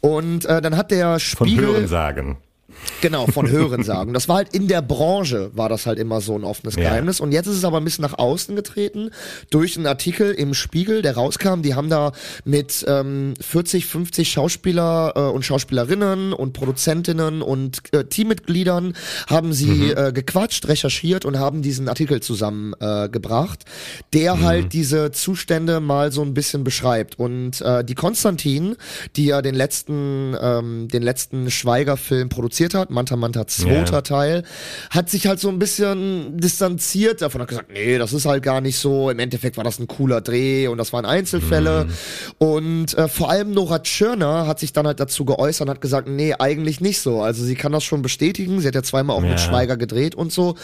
Und 0.00 0.44
äh, 0.44 0.60
dann 0.60 0.76
hat 0.76 0.90
der 0.90 1.18
Von 1.20 1.48
Spiegel 1.48 1.66
Hörensagen. 1.68 2.36
Genau, 3.00 3.26
von 3.26 3.48
Hörensagen. 3.50 4.14
Das 4.16 4.28
war 4.28 4.36
halt 4.36 4.54
in 4.54 4.66
der 4.66 4.80
Branche, 4.80 5.50
war 5.54 5.68
das 5.68 5.84
halt 5.84 5.98
immer 5.98 6.20
so 6.20 6.34
ein 6.36 6.44
offenes 6.44 6.76
Ja. 6.76 6.84
Geheimnis. 6.84 7.20
Und 7.20 7.32
jetzt 7.32 7.46
ist 7.46 7.56
es 7.56 7.64
aber 7.64 7.76
ein 7.78 7.84
bisschen 7.84 8.02
nach 8.02 8.16
außen 8.18 8.56
getreten 8.56 9.10
durch 9.50 9.76
einen 9.76 9.86
Artikel 9.86 10.32
im 10.32 10.54
Spiegel, 10.54 11.02
der 11.02 11.16
rauskam. 11.16 11.60
Die 11.62 11.74
haben 11.74 11.90
da 11.90 12.12
mit 12.44 12.84
ähm, 12.88 13.34
40, 13.40 13.84
50 13.86 14.30
Schauspieler 14.30 15.12
äh, 15.14 15.20
und 15.20 15.44
Schauspielerinnen 15.44 16.32
und 16.32 16.52
Produzentinnen 16.54 17.42
und 17.42 17.82
äh, 17.92 18.04
Teammitgliedern 18.04 18.94
haben 19.26 19.52
sie 19.52 19.90
äh, 19.90 20.12
gequatscht, 20.12 20.66
recherchiert 20.68 21.24
und 21.24 21.38
haben 21.38 21.60
diesen 21.62 21.88
Artikel 21.88 22.20
zusammengebracht, 22.20 23.64
äh, 23.64 24.02
der 24.14 24.40
halt 24.40 24.72
diese 24.72 25.10
Zustände 25.10 25.80
mal 25.80 26.12
so 26.12 26.22
ein 26.22 26.32
bisschen 26.32 26.64
beschreibt. 26.64 27.18
Und 27.18 27.60
äh, 27.60 27.84
die 27.84 27.94
Konstantin, 27.94 28.76
die 29.16 29.26
ja 29.26 29.42
den 29.42 29.54
letzten, 29.54 30.34
ähm, 30.40 30.88
den 30.88 31.02
letzten 31.02 31.50
Schweiger-Film 31.50 32.28
produziert 32.30 32.65
hat, 32.74 32.90
Manta 32.90 33.16
Manta 33.16 33.46
zweiter 33.46 33.92
Ja. 33.94 34.00
Teil, 34.02 34.42
hat 34.90 35.10
sich 35.10 35.26
halt 35.26 35.40
so 35.40 35.48
ein 35.48 35.58
bisschen 35.58 36.36
distanziert 36.38 37.22
davon, 37.22 37.40
hat 37.42 37.48
gesagt, 37.48 37.70
nee, 37.72 37.98
das 37.98 38.12
ist 38.12 38.26
halt 38.26 38.42
gar 38.42 38.60
nicht 38.60 38.78
so. 38.78 39.10
Im 39.10 39.18
Endeffekt 39.18 39.56
war 39.56 39.64
das 39.64 39.78
ein 39.78 39.86
cooler 39.86 40.20
Dreh 40.20 40.68
und 40.68 40.78
das 40.78 40.92
waren 40.92 41.04
Einzelfälle. 41.04 41.88
Und 42.38 42.96
äh, 42.96 43.08
vor 43.08 43.30
allem 43.30 43.52
Nora 43.52 43.78
Tschirner 43.80 44.46
hat 44.46 44.58
sich 44.60 44.72
dann 44.72 44.86
halt 44.86 45.00
dazu 45.00 45.24
geäußert 45.24 45.66
und 45.68 45.70
hat 45.70 45.80
gesagt, 45.80 46.08
nee, 46.08 46.34
eigentlich 46.38 46.80
nicht 46.80 47.00
so. 47.00 47.22
Also 47.22 47.44
sie 47.44 47.54
kann 47.54 47.72
das 47.72 47.84
schon 47.84 48.02
bestätigen. 48.02 48.60
Sie 48.60 48.66
hat 48.68 48.74
ja 48.74 48.82
zweimal 48.82 49.16
auch 49.16 49.20
mit 49.20 49.30
Ja. 49.30 49.38
Schweiger 49.38 49.76
gedreht 49.76 50.14
und 50.14 50.32
so. 50.32 50.54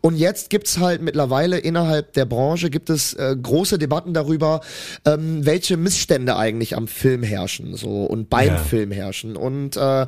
Und 0.00 0.16
jetzt 0.16 0.50
gibt's 0.50 0.78
halt 0.78 1.02
mittlerweile 1.02 1.58
innerhalb 1.58 2.12
der 2.14 2.24
Branche 2.24 2.70
gibt 2.70 2.90
es 2.90 3.14
äh, 3.14 3.36
große 3.40 3.78
Debatten 3.78 4.14
darüber, 4.14 4.60
ähm, 5.04 5.44
welche 5.44 5.76
Missstände 5.76 6.36
eigentlich 6.36 6.76
am 6.76 6.88
Film 6.88 7.22
herrschen 7.22 7.74
so 7.76 8.04
und 8.04 8.30
beim 8.30 8.48
Ja. 8.48 8.56
Film 8.56 8.90
herrschen. 8.92 9.36
Und 9.36 9.76
äh, 9.76 10.06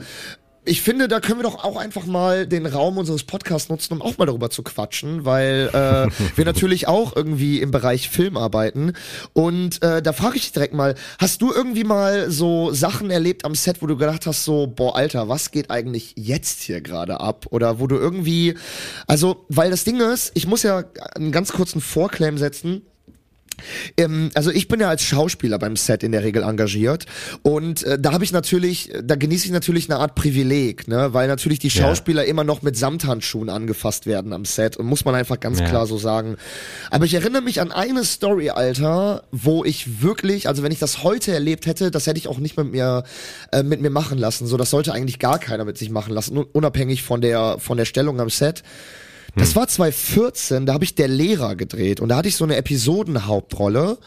ich 0.65 0.83
finde, 0.83 1.09
da 1.09 1.21
können 1.21 1.39
wir 1.39 1.45
doch 1.45 1.63
auch 1.63 1.77
einfach 1.77 2.07
mal 2.07 2.47
den 2.47 2.67
Raum 2.67 2.99
unseres 2.99 3.25
Podcasts 3.25 3.69
nutzen, 3.69 3.93
um 3.95 4.03
auch 4.03 4.17
mal 4.19 4.27
darüber 4.27 4.51
zu 4.51 4.63
quatschen, 4.63 5.25
weil 5.25 5.71
äh, 5.73 6.09
wir 6.37 6.45
natürlich 6.45 6.89
auch 6.89 7.15
irgendwie 7.15 7.61
im 7.61 7.71
Bereich 7.71 8.09
Film 8.09 8.37
arbeiten. 8.37 8.95
Und 9.33 9.83
äh, 9.83 10.01
da 10.01 10.13
frage 10.13 10.37
ich 10.37 10.43
dich 10.43 10.53
direkt 10.53 10.75
mal, 10.75 10.95
hast 11.19 11.43
du 11.43 11.53
irgendwie 11.53 11.85
mal 11.85 12.31
so 12.31 12.73
Sachen 12.73 13.11
erlebt 13.11 13.45
am 13.45 13.55
Set, 13.55 13.83
wo 13.83 13.87
du 13.87 13.97
gedacht 13.97 14.27
hast, 14.27 14.45
so, 14.45 14.67
boah, 14.67 14.97
Alter, 14.97 15.29
was 15.29 15.51
geht 15.51 15.71
eigentlich 15.71 16.15
jetzt 16.17 16.63
hier 16.63 16.81
gerade 16.81 17.21
ab? 17.21 17.47
Oder 17.51 17.79
wo 17.79 17.87
du 17.87 17.97
irgendwie, 17.97 18.55
also, 19.07 19.45
weil 19.49 19.71
das 19.71 19.85
Ding 19.85 20.01
ist, 20.01 20.33
ich 20.35 20.47
muss 20.47 20.63
ja 20.63 20.85
einen 21.15 21.33
ganz 21.33 21.53
kurzen 21.53 21.81
Vorclaim 21.81 22.39
setzen. 22.39 22.83
Ähm, 23.97 24.31
also 24.35 24.51
ich 24.51 24.69
bin 24.69 24.81
ja 24.81 24.89
als 24.89 25.03
Schauspieler 25.05 25.59
beim 25.59 25.77
Set 25.77 26.03
in 26.03 26.13
der 26.13 26.23
Regel 26.25 26.43
engagiert 26.43 27.07
und 27.43 27.83
äh, 27.85 27.99
da 27.99 28.13
habe 28.13 28.25
ich 28.25 28.33
natürlich, 28.33 28.91
da 29.03 29.15
genieße 29.17 29.47
ich 29.47 29.53
natürlich 29.53 29.91
eine 29.91 30.01
Art 30.01 30.15
Privileg, 30.15 30.89
ne, 30.89 31.13
weil 31.13 31.29
natürlich 31.29 31.59
die 31.59 31.69
Ja. 31.69 31.83
Schauspieler 31.83 32.25
immer 32.25 32.45
noch 32.45 32.63
mit 32.63 32.77
Samthandschuhen 32.77 33.49
angefasst 33.51 34.07
werden 34.07 34.33
am 34.33 34.45
Set 34.45 34.77
und 34.77 34.87
muss 34.87 35.05
man 35.05 35.15
einfach 35.15 35.41
ganz 35.41 35.61
Ja. 35.61 35.69
klar 35.69 35.87
so 35.87 35.99
sagen. 35.99 36.37
Aber 36.91 37.05
ich 37.05 37.15
erinnere 37.15 37.43
mich 37.43 37.61
an 37.61 37.73
eine 37.73 38.05
Story, 38.05 38.51
Alter, 38.51 39.25
wo 39.33 39.65
ich 39.65 40.03
wirklich, 40.03 40.49
also 40.49 40.63
wenn 40.63 40.73
ich 40.73 40.79
das 40.79 41.03
heute 41.03 41.33
erlebt 41.33 41.67
hätte, 41.67 41.91
das 41.91 42.07
hätte 42.07 42.19
ich 42.19 42.29
auch 42.29 42.39
nicht 42.39 42.57
mit 42.57 42.71
mir 42.73 43.05
äh, 43.53 43.63
mit 43.63 43.81
mir 43.81 43.91
machen 43.91 44.19
lassen. 44.19 44.47
So, 44.47 44.57
das 44.57 44.71
sollte 44.71 44.93
eigentlich 44.93 45.19
gar 45.19 45.39
keiner 45.39 45.65
mit 45.65 45.79
sich 45.79 45.91
machen 45.91 46.13
lassen, 46.13 46.37
un- 46.39 46.47
unabhängig 46.53 47.03
von 47.03 47.21
der 47.21 47.57
von 47.59 47.77
der 47.77 47.85
Stellung 47.85 48.21
am 48.21 48.31
Set. 48.31 48.63
Das 49.37 49.57
war 49.57 49.67
2014, 49.67 50.67
da 50.67 50.75
habe 50.75 50.85
ich 50.85 50.95
der 50.95 51.09
Lehrer 51.09 51.57
gedreht 51.57 52.01
und 52.01 52.09
da 52.09 52.17
hatte 52.17 52.29
ich 52.29 52.37
so 52.37 52.45
eine 52.45 52.57
Episodenhauptrolle 52.57 53.99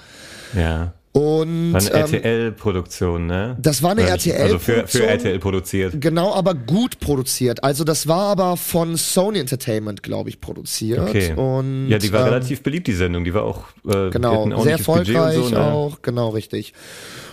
Ja. 0.55 0.93
und 1.11 1.73
War 1.73 1.81
eine 1.81 1.89
ähm, 1.89 1.95
RTL-Produktion, 2.13 3.25
ne? 3.27 3.57
das 3.59 3.83
war 3.83 3.91
eine? 3.91 4.03
RTL 4.03 4.41
Also 4.41 4.59
für, 4.59 4.87
für. 4.87 5.05
RTL 5.05 5.39
produziert. 5.39 5.99
genau, 5.99 6.33
aber 6.33 6.53
gut 6.53 6.99
produziert. 6.99 7.63
Also 7.63 7.83
das 7.83 8.07
war 8.07 8.27
aber 8.29 8.55
von 8.57 8.95
Sony 8.95 9.39
Entertainment, 9.39 10.03
glaube 10.03 10.29
ich, 10.29 10.39
produziert. 10.39 10.99
Okay. 10.99 11.33
Und, 11.33 11.89
ja, 11.89 11.97
die 11.97 12.11
war 12.13 12.21
ähm, 12.27 12.33
relativ 12.33 12.61
beliebt, 12.63 12.87
die 12.87 12.93
Sendung. 12.93 13.23
Die 13.23 13.33
war 13.33 13.43
auch 13.43 13.65
äh, 13.87 14.09
Genau, 14.11 14.61
sehr 14.61 14.73
erfolgreich 14.73 15.35
so, 15.35 15.49
ne? 15.49 15.61
auch, 15.61 16.01
genau 16.01 16.29
richtig. 16.29 16.73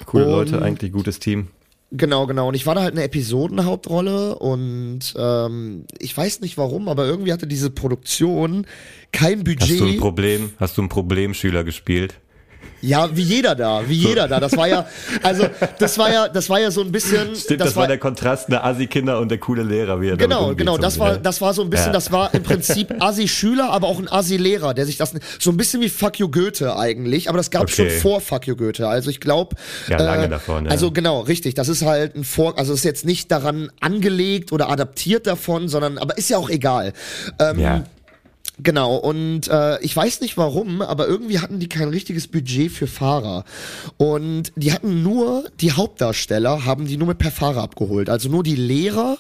Coole 0.07 0.25
Und- 0.27 0.31
Leute, 0.51 0.63
eigentlich 0.63 0.93
gutes 0.93 1.19
Team. 1.19 1.49
Genau, 1.91 2.27
genau. 2.27 2.49
Und 2.49 2.55
ich 2.55 2.67
war 2.67 2.75
da 2.75 2.83
halt 2.83 2.93
eine 2.93 3.05
Episodenhauptrolle 3.05 4.37
und 4.39 5.15
ähm, 5.17 5.85
ich 5.99 6.17
weiß 6.17 6.41
nicht 6.41 6.59
warum, 6.59 6.89
aber 6.89 7.07
irgendwie 7.07 7.33
hatte 7.33 7.47
diese 7.47 7.71
Produktion 7.71 8.67
kein 9.13 9.45
Budget. 9.45 9.61
Hast 9.61 9.81
du 9.81 9.87
ein 9.87 9.99
Problem? 9.99 10.51
Hast 10.59 10.77
du 10.77 10.83
einen 10.83 10.89
Problemschüler 10.89 11.63
gespielt? 11.63 12.21
Ja, 12.81 13.09
wie 13.17 13.23
jeder 13.23 13.55
da, 13.55 13.89
wie 13.89 13.95
jeder 13.95 14.29
da. 14.29 14.41
Das 14.41 14.57
war 14.57 14.69
ja, 14.69 14.87
also 15.23 15.47
das 15.79 15.97
war 15.97 16.13
ja, 16.13 16.29
das 16.29 16.51
war 16.51 16.61
ja 16.61 16.71
so 16.71 16.83
ein 16.83 16.93
bisschen. 16.93 17.35
Stimmt, 17.35 17.61
das, 17.63 17.77
war 17.77 17.87
der 17.87 17.97
Kontrast, 17.99 18.49
ne 18.51 18.63
Assi-Kinder 18.63 19.19
und 19.21 19.31
der 19.31 19.39
coole 19.39 19.63
Lehrer, 19.63 20.01
wie 20.03 20.09
er 20.11 20.17
Genau, 20.19 20.55
genau, 20.55 20.77
das 20.77 20.99
war, 20.99 21.13
ne? 21.15 21.21
das 21.23 21.41
war 21.41 21.55
so 21.55 21.63
ein 21.63 21.71
bisschen, 21.71 21.87
Ja. 21.89 21.93
das 21.93 22.13
war 22.13 22.35
im 22.35 22.43
Prinzip 22.43 22.95
Assi-Schüler, 23.03 23.71
aber 23.71 23.87
auch 23.89 23.99
ein 23.99 24.11
Assi-Lehrer, 24.11 24.75
der 24.75 24.85
sich 24.85 24.99
das, 24.99 25.13
so 25.39 25.51
ein 25.51 25.57
bisschen 25.57 25.81
wie 25.81 25.89
Fuck 25.89 26.19
you 26.19 26.29
Goethe 26.31 26.77
eigentlich, 26.77 27.29
aber 27.29 27.39
das 27.39 27.51
gab 27.51 27.63
Okay. 27.63 27.73
schon 27.73 28.01
vor 28.01 28.21
Fuck 28.21 28.47
you 28.47 28.57
Goethe, 28.57 28.87
also 28.87 29.09
ich 29.09 29.21
glaube. 29.21 29.57
Ja, 29.89 29.97
lange 30.03 30.29
davon, 30.29 30.67
ja. 30.67 30.71
Also 30.71 30.91
genau, 30.91 31.21
richtig, 31.21 31.55
das 31.55 31.69
ist 31.69 31.83
halt 31.83 32.15
ein 32.17 32.25
Vor, 32.25 32.59
also 32.59 32.75
ist 32.75 32.85
jetzt 32.85 33.07
nicht 33.07 33.33
daran 33.33 33.71
angelegt 33.81 34.53
oder 34.53 34.69
adaptiert 34.69 35.27
davon, 35.27 35.69
sondern, 35.69 35.97
aber 35.97 36.19
ist 36.19 36.29
ja 36.29 36.37
auch 36.37 36.51
egal. 36.51 36.93
Ähm, 37.39 37.59
Ja. 37.59 37.85
Genau, 38.63 38.95
und 38.95 39.49
äh, 39.49 39.81
ich 39.81 39.97
weiß 39.97 40.21
nicht 40.21 40.37
warum, 40.37 40.81
aber 40.81 41.09
irgendwie 41.09 41.41
hatten 41.41 41.59
die 41.59 41.69
kein 41.69 41.89
richtiges 41.89 42.29
Budget 42.29 42.71
für 42.71 42.87
Fahrer. 42.87 43.45
Und 43.97 44.53
die 44.55 44.73
hatten 44.73 45.03
nur, 45.03 45.51
die 45.61 45.73
Hauptdarsteller 45.73 46.65
haben 46.65 46.87
die 46.87 46.97
nur 46.97 47.09
mit 47.09 47.19
per 47.19 47.33
Fahrer 47.33 47.63
abgeholt. 47.63 48.09
Also 48.09 48.29
nur 48.29 48.45
die 48.45 48.55
Lehrer 48.55 49.19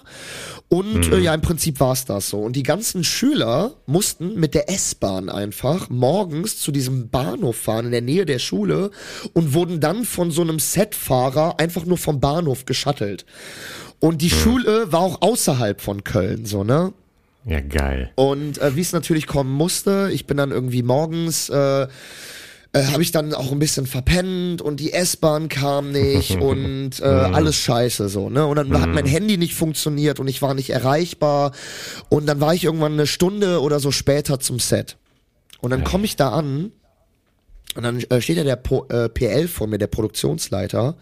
und 0.68 1.12
äh, 1.12 1.18
ja, 1.18 1.34
im 1.34 1.40
Prinzip 1.40 1.80
war's 1.80 2.04
das 2.04 2.30
so. 2.30 2.38
Und 2.38 2.54
die 2.54 2.62
ganzen 2.62 3.02
Schüler 3.02 3.74
mussten 3.86 4.38
mit 4.38 4.54
der 4.54 4.70
S-Bahn 4.70 5.28
einfach 5.28 5.90
morgens 5.90 6.60
zu 6.60 6.70
diesem 6.70 7.10
Bahnhof 7.10 7.56
fahren 7.56 7.86
in 7.86 7.92
der 7.92 8.02
Nähe 8.02 8.26
der 8.26 8.38
Schule 8.38 8.92
und 9.32 9.52
wurden 9.52 9.80
dann 9.80 10.04
von 10.04 10.30
so 10.30 10.42
einem 10.42 10.60
Setfahrer 10.60 11.58
einfach 11.58 11.84
nur 11.84 11.98
vom 11.98 12.20
Bahnhof 12.20 12.66
geschattelt. 12.66 13.26
Und 13.98 14.22
die 14.22 14.30
Schule 14.30 14.92
war 14.92 15.00
auch 15.00 15.22
außerhalb 15.22 15.80
von 15.80 16.04
Köln, 16.04 16.44
so, 16.44 16.62
ne? 16.62 16.92
Ja, 17.46 17.60
geil. 17.60 18.10
Und 18.14 18.58
äh, 18.58 18.74
wie 18.74 18.80
es 18.80 18.92
natürlich 18.92 19.26
kommen 19.26 19.52
musste, 19.52 20.10
ich 20.12 20.26
bin 20.26 20.36
dann 20.36 20.50
irgendwie 20.50 20.82
morgens, 20.82 21.50
äh, 21.50 21.82
äh, 21.82 21.88
habe 22.86 23.02
ich 23.02 23.12
dann 23.12 23.34
auch 23.34 23.52
ein 23.52 23.58
bisschen 23.58 23.86
verpennt 23.86 24.62
und 24.62 24.80
die 24.80 24.92
S-Bahn 24.92 25.48
kam 25.48 25.92
nicht 25.92 26.30
und 26.40 27.00
äh, 27.00 27.04
alles 27.04 27.56
scheiße 27.56 28.08
so, 28.08 28.30
ne? 28.30 28.46
Und 28.46 28.56
dann 28.56 28.80
hat 28.80 28.88
mein 28.88 29.06
Handy 29.06 29.36
nicht 29.36 29.54
funktioniert 29.54 30.20
und 30.20 30.28
ich 30.28 30.42
war 30.42 30.54
nicht 30.54 30.70
erreichbar 30.70 31.52
und 32.08 32.26
dann 32.26 32.40
war 32.40 32.54
ich 32.54 32.64
irgendwann 32.64 32.94
eine 32.94 33.06
Stunde 33.06 33.60
oder 33.60 33.78
so 33.78 33.90
später 33.90 34.40
zum 34.40 34.58
Set. 34.58 34.96
Und 35.60 35.70
dann 35.70 35.84
komme 35.84 36.04
ich 36.04 36.16
da 36.16 36.30
an 36.30 36.72
und 37.74 37.82
dann 37.82 38.00
äh, 38.00 38.20
steht 38.20 38.38
ja 38.38 38.44
der 38.44 38.56
po 38.56 38.86
äh, 38.88 39.08
PL 39.08 39.48
vor 39.48 39.66
mir, 39.66 39.78
der 39.78 39.86
Produktionsleiter, 39.86 40.96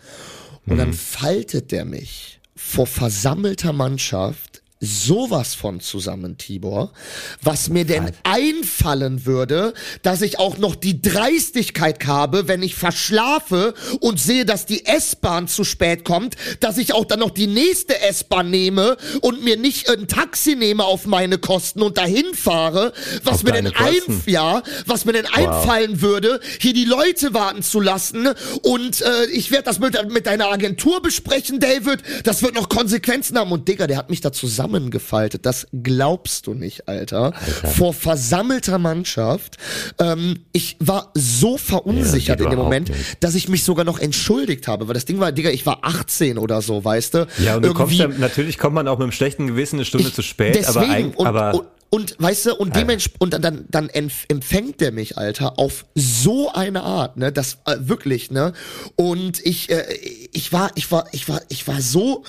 und 0.66 0.76
dann 0.76 0.92
faltet 0.92 1.72
der 1.72 1.84
mich 1.84 2.40
vor 2.54 2.86
versammelter 2.86 3.72
Mannschaft 3.72 4.61
sowas 4.82 5.54
von 5.54 5.80
zusammen, 5.80 6.36
Tibor, 6.38 6.92
was 7.40 7.68
mir 7.68 7.84
denn 7.84 8.10
einfallen 8.24 9.24
würde, 9.24 9.74
dass 10.02 10.22
ich 10.22 10.38
auch 10.38 10.58
noch 10.58 10.74
die 10.74 11.00
Dreistigkeit 11.00 12.04
habe, 12.06 12.48
wenn 12.48 12.62
ich 12.62 12.74
verschlafe 12.74 13.74
und 14.00 14.18
sehe, 14.18 14.44
dass 14.44 14.66
die 14.66 14.84
S-Bahn 14.84 15.46
zu 15.46 15.62
spät 15.62 16.04
kommt, 16.04 16.36
dass 16.60 16.78
ich 16.78 16.94
auch 16.94 17.04
dann 17.04 17.20
noch 17.20 17.30
die 17.30 17.46
nächste 17.46 18.00
S-Bahn 18.00 18.50
nehme 18.50 18.96
und 19.20 19.44
mir 19.44 19.56
nicht 19.56 19.88
ein 19.88 20.08
Taxi 20.08 20.56
nehme 20.56 20.84
auf 20.84 21.06
meine 21.06 21.38
Kosten 21.38 21.82
und 21.82 21.96
dahin 21.96 22.34
fahre, 22.34 22.92
was 23.22 23.34
Auf 23.34 23.42
mir 23.44 23.52
denn 23.52 23.68
ein, 23.68 24.22
ja, 24.26 24.62
was 24.86 25.04
mir 25.04 25.12
denn 25.12 25.26
einfallen 25.26 26.00
würde, 26.00 26.40
hier 26.58 26.74
die 26.74 26.84
Leute 26.84 27.34
warten 27.34 27.62
zu 27.62 27.80
lassen 27.80 28.28
und 28.62 29.00
äh, 29.00 29.26
ich 29.26 29.50
werde 29.50 29.64
das 29.64 29.78
mit, 29.78 30.10
mit 30.10 30.26
deiner 30.26 30.50
Agentur 30.50 31.00
besprechen, 31.02 31.60
David. 31.60 32.02
Das 32.24 32.42
wird 32.42 32.54
noch 32.54 32.68
Konsequenzen 32.68 33.38
haben. 33.38 33.52
Und 33.52 33.68
Digga, 33.68 33.86
der 33.86 33.96
hat 33.96 34.10
mich 34.10 34.20
da 34.20 34.32
zusammengefaltet. 34.72 35.46
Das 35.46 35.66
glaubst 35.72 36.46
du 36.46 36.54
nicht, 36.54 36.88
Alter. 36.88 37.32
Vor 37.76 37.92
versammelter 37.92 38.78
Mannschaft. 38.78 39.56
Ähm, 39.98 40.40
ich 40.52 40.76
war 40.80 41.10
so 41.14 41.58
verunsichert 41.58 42.38
geht 42.38 42.46
in 42.46 42.50
dem 42.50 42.58
Moment, 42.58 42.88
nicht. 42.88 43.22
dass 43.22 43.34
ich 43.34 43.48
mich 43.48 43.64
sogar 43.64 43.84
noch 43.84 43.98
entschuldigt 43.98 44.68
habe. 44.68 44.88
Weil 44.88 44.94
das 44.94 45.04
Ding 45.04 45.18
war, 45.20 45.32
Digga, 45.32 45.50
ich 45.50 45.66
war 45.66 45.80
18 45.82 46.38
oder 46.38 46.62
so, 46.62 46.84
weißt 46.84 47.14
du? 47.14 47.26
Ja, 47.38 47.56
und 47.56 47.64
du 47.64 47.74
kommst 47.74 47.96
ja, 47.96 48.08
natürlich 48.08 48.58
kommt 48.58 48.74
man 48.74 48.88
auch 48.88 48.98
mit 48.98 49.04
einem 49.04 49.12
schlechten 49.12 49.46
Gewissen 49.46 49.76
eine 49.76 49.84
Stunde 49.84 50.12
zu 50.12 50.22
spät, 50.22 50.66
aber, 50.66 50.80
Deswegen, 50.80 51.10
und, 51.14 51.26
aber 51.26 51.54
und, 51.54 51.66
und 51.90 52.16
weißt 52.18 52.46
du, 52.46 52.54
und 52.54 52.74
dementsprechend, 52.74 53.20
und 53.20 53.34
dann, 53.34 53.42
dann, 53.42 53.64
dann 53.70 53.88
empf- 53.88 54.24
empfängt 54.28 54.80
der 54.80 54.92
mich, 54.92 55.18
Alter, 55.18 55.58
auf 55.58 55.84
so 55.94 56.52
eine 56.52 56.82
Art, 56.82 57.16
ne, 57.16 57.32
das 57.32 57.58
äh, 57.66 57.76
wirklich, 57.80 58.30
ne, 58.30 58.52
und 58.96 59.44
ich, 59.44 59.70
äh, 59.70 59.84
ich 60.32 60.52
war, 60.52 60.70
ich 60.74 60.90
war, 60.90 61.06
ich 61.12 61.28
war, 61.28 61.42
ich 61.48 61.66
war 61.68 61.80
so, 61.80 62.24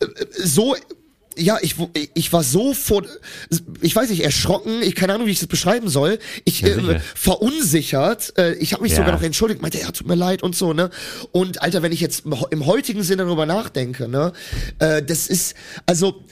äh, 0.00 0.06
so, 0.42 0.74
ja, 1.36 1.58
ich, 1.62 1.76
ich 2.14 2.32
war 2.32 2.42
so 2.42 2.74
vor, 2.74 3.02
ich 3.80 3.94
weiß 3.94 4.10
nicht, 4.10 4.22
erschrocken, 4.24 4.82
ich 4.82 4.94
keine 4.94 5.14
Ahnung, 5.14 5.26
wie 5.26 5.32
ich 5.32 5.40
das 5.40 5.48
beschreiben 5.48 5.88
soll. 5.88 6.18
Ich 6.44 6.60
Ja, 6.60 6.68
äh, 6.68 6.74
sicher. 6.74 7.00
verunsichert, 7.14 8.32
äh, 8.38 8.54
ich 8.54 8.72
habe 8.72 8.82
mich 8.82 8.92
Ja. 8.92 8.98
sogar 8.98 9.12
noch 9.12 9.22
entschuldigt, 9.22 9.62
meinte, 9.62 9.78
ja, 9.78 9.90
tut 9.90 10.06
mir 10.06 10.14
leid 10.14 10.42
und 10.42 10.54
so, 10.56 10.72
ne? 10.72 10.90
Und 11.32 11.62
Alter, 11.62 11.82
wenn 11.82 11.92
ich 11.92 12.00
jetzt 12.00 12.24
im, 12.50 12.66
heutigen 12.66 13.02
Sinne 13.02 13.24
darüber 13.24 13.46
nachdenke, 13.46 14.08
ne, 14.08 14.32
äh, 14.78 15.02
das 15.02 15.26
ist, 15.26 15.54
also, 15.86 16.22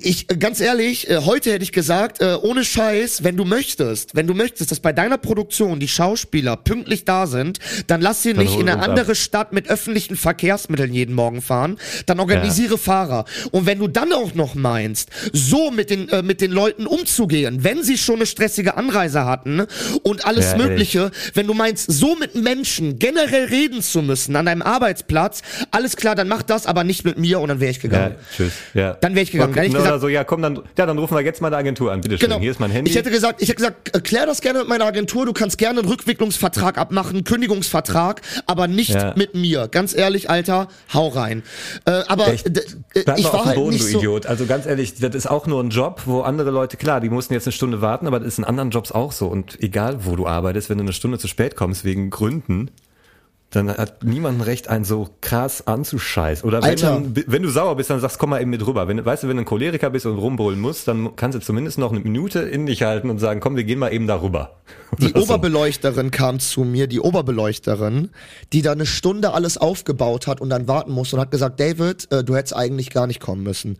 ich, 0.00 0.26
ganz 0.26 0.60
ehrlich, 0.60 1.08
äh, 1.10 1.18
heute 1.24 1.52
hätte 1.52 1.62
ich 1.62 1.72
gesagt, 1.72 2.20
äh, 2.20 2.36
ohne 2.40 2.64
Scheiß, 2.64 3.24
wenn 3.24 3.36
du 3.36 3.44
möchtest, 3.44 4.14
wenn 4.14 4.26
du 4.26 4.34
möchtest, 4.34 4.70
dass 4.70 4.80
bei 4.80 4.92
deiner 4.92 5.18
Produktion 5.18 5.80
die 5.80 5.88
Schauspieler 5.88 6.56
pünktlich 6.56 7.04
da 7.04 7.26
sind, 7.26 7.58
dann 7.86 8.00
lass 8.00 8.22
sie 8.22 8.32
nicht 8.32 8.54
in 8.54 8.68
eine 8.68 8.82
ab. 8.82 8.88
andere 8.88 9.14
Stadt 9.14 9.52
mit 9.52 9.68
öffentlichen 9.68 10.16
Verkehrsmitteln 10.16 10.94
jeden 10.94 11.14
Morgen 11.14 11.42
fahren, 11.42 11.76
dann 12.06 12.20
organisiere 12.20 12.78
Fahrer. 12.78 13.26
Und 13.50 13.66
wenn 13.66 13.78
du 13.78 13.88
dann 13.88 14.12
auch 14.12 14.34
noch 14.34 14.54
meinst, 14.54 15.10
so 15.32 15.70
mit 15.70 15.90
den, 15.90 16.08
äh, 16.08 16.22
mit 16.22 16.40
den 16.40 16.52
Leuten 16.52 16.86
umzugehen, 16.86 17.62
wenn 17.62 17.82
sie 17.82 17.98
schon 17.98 18.16
eine 18.16 18.26
stressige 18.26 18.76
Anreise 18.76 19.24
hatten 19.26 19.66
und 20.02 20.24
alles 20.24 20.52
Ja, 20.52 20.56
Mögliche, 20.56 21.10
wenn 21.34 21.46
du 21.46 21.54
meinst, 21.54 21.90
so 21.92 22.16
mit 22.16 22.34
Menschen 22.34 22.98
generell 22.98 23.44
reden 23.44 23.82
zu 23.82 24.00
müssen 24.00 24.36
an 24.36 24.46
deinem 24.46 24.62
Arbeitsplatz, 24.62 25.42
alles 25.70 25.96
klar, 25.96 26.14
dann 26.14 26.28
mach 26.28 26.42
das, 26.42 26.66
aber 26.66 26.82
nicht 26.84 27.04
mit 27.04 27.18
mir 27.18 27.40
und 27.40 27.48
dann 27.48 27.60
wäre 27.60 27.70
ich 27.70 27.76
ja, 27.76 27.82
gegangen. 27.82 28.14
tschüss. 28.34 28.52
Ja. 28.72 28.94
Dann 28.94 29.14
wär 29.14 29.22
ich 29.22 29.32
gegangen. 29.32 29.49
Dann 29.54 29.62
hätte 29.64 29.66
ich 29.68 29.74
Oder 29.74 29.82
gesagt- 29.84 30.00
so, 30.02 30.08
ja, 30.08 30.24
komm, 30.24 30.42
dann, 30.42 30.56
ja, 30.76 30.86
dann 30.86 30.98
rufen 30.98 31.14
wir 31.16 31.22
jetzt 31.22 31.40
mal 31.40 31.48
eine 31.48 31.56
Agentur 31.56 31.92
an. 31.92 32.00
Bitte 32.00 32.18
schön, 32.18 32.28
Genau. 32.28 32.40
hier 32.40 32.50
ist 32.50 32.60
mein 32.60 32.70
Handy. 32.70 32.90
Ich 32.90 32.96
hätte 32.96 33.10
gesagt, 33.10 33.42
ich 33.42 33.48
hätte 33.48 33.56
gesagt, 33.56 33.94
äh, 33.96 34.00
klär 34.00 34.26
das 34.26 34.40
gerne 34.40 34.60
mit 34.60 34.68
meiner 34.68 34.84
Agentur, 34.86 35.26
du 35.26 35.32
kannst 35.32 35.58
gerne 35.58 35.80
einen 35.80 35.88
Rückwicklungsvertrag 35.88 36.78
abmachen, 36.78 37.24
Kündigungsvertrag, 37.24 38.22
aber 38.46 38.68
nicht 38.68 38.90
Ja. 38.94 39.14
mit 39.16 39.34
mir. 39.34 39.68
Ganz 39.68 39.94
ehrlich, 39.94 40.30
Alter, 40.30 40.68
hau 40.94 41.08
rein. 41.08 41.42
Äh, 41.84 42.02
aber 42.08 42.32
ich 42.32 42.44
mal 42.44 43.32
war 43.32 43.44
halt 43.46 43.56
Boden, 43.56 43.70
nicht 43.70 43.84
du 43.84 43.88
so. 43.92 43.98
Idiot. 43.98 44.26
Also 44.26 44.46
ganz 44.46 44.66
ehrlich, 44.66 44.94
das 44.98 45.14
ist 45.14 45.28
auch 45.30 45.46
nur 45.46 45.62
ein 45.62 45.70
Job, 45.70 46.02
wo 46.06 46.20
andere 46.22 46.50
Leute, 46.50 46.76
klar, 46.76 47.00
die 47.00 47.08
mussten 47.10 47.34
jetzt 47.34 47.46
eine 47.46 47.52
Stunde 47.52 47.80
warten, 47.80 48.06
aber 48.06 48.18
das 48.18 48.28
ist 48.28 48.38
in 48.38 48.44
anderen 48.44 48.70
Jobs 48.70 48.92
auch 48.92 49.12
so. 49.12 49.26
Und 49.26 49.62
egal, 49.62 50.04
wo 50.04 50.16
du 50.16 50.26
arbeitest, 50.26 50.70
wenn 50.70 50.78
du 50.78 50.84
eine 50.84 50.92
Stunde 50.92 51.18
zu 51.18 51.28
spät 51.28 51.56
kommst, 51.56 51.84
wegen 51.84 52.10
Gründen, 52.10 52.70
dann 53.50 53.68
hat 53.68 54.04
niemand 54.04 54.38
ein 54.38 54.42
Recht, 54.42 54.68
einen 54.68 54.84
so 54.84 55.08
krass 55.20 55.66
anzuscheißen. 55.66 56.46
Oder 56.48 56.62
wenn, 56.62 56.76
dann, 56.76 57.16
wenn 57.26 57.42
du 57.42 57.48
sauer 57.48 57.74
bist, 57.76 57.90
dann 57.90 57.98
sagst, 57.98 58.18
komm 58.18 58.30
mal 58.30 58.40
eben 58.40 58.50
mit 58.50 58.64
rüber. 58.64 58.86
Wenn, 58.86 59.04
weißt 59.04 59.24
du, 59.24 59.28
wenn 59.28 59.36
du 59.36 59.42
ein 59.42 59.46
Choleriker 59.46 59.90
bist 59.90 60.06
und 60.06 60.18
rumbrüllen 60.18 60.60
musst, 60.60 60.86
dann 60.86 61.16
kannst 61.16 61.34
du 61.36 61.40
zumindest 61.40 61.76
noch 61.76 61.90
eine 61.90 61.98
Minute 61.98 62.40
in 62.40 62.66
dich 62.66 62.82
halten 62.82 63.10
und 63.10 63.18
sagen, 63.18 63.40
komm, 63.40 63.56
wir 63.56 63.64
gehen 63.64 63.80
mal 63.80 63.92
eben 63.92 64.06
da 64.06 64.22
rüber. 64.22 64.60
Die 64.98 65.06
Oder 65.06 65.20
so. 65.20 65.24
Oberbeleuchterin 65.24 66.12
kam 66.12 66.38
zu 66.38 66.62
mir, 66.62 66.86
die 66.86 67.00
Oberbeleuchterin, 67.00 68.10
die 68.52 68.62
da 68.62 68.72
eine 68.72 68.86
Stunde 68.86 69.32
alles 69.32 69.58
aufgebaut 69.58 70.26
hat 70.28 70.40
und 70.40 70.50
dann 70.50 70.68
warten 70.68 70.92
musste 70.92 71.16
und 71.16 71.22
hat 71.22 71.30
gesagt, 71.30 71.58
David, 71.58 72.10
äh, 72.12 72.22
du 72.22 72.36
hättest 72.36 72.54
eigentlich 72.54 72.90
gar 72.90 73.06
nicht 73.06 73.20
kommen 73.20 73.42
müssen. 73.42 73.78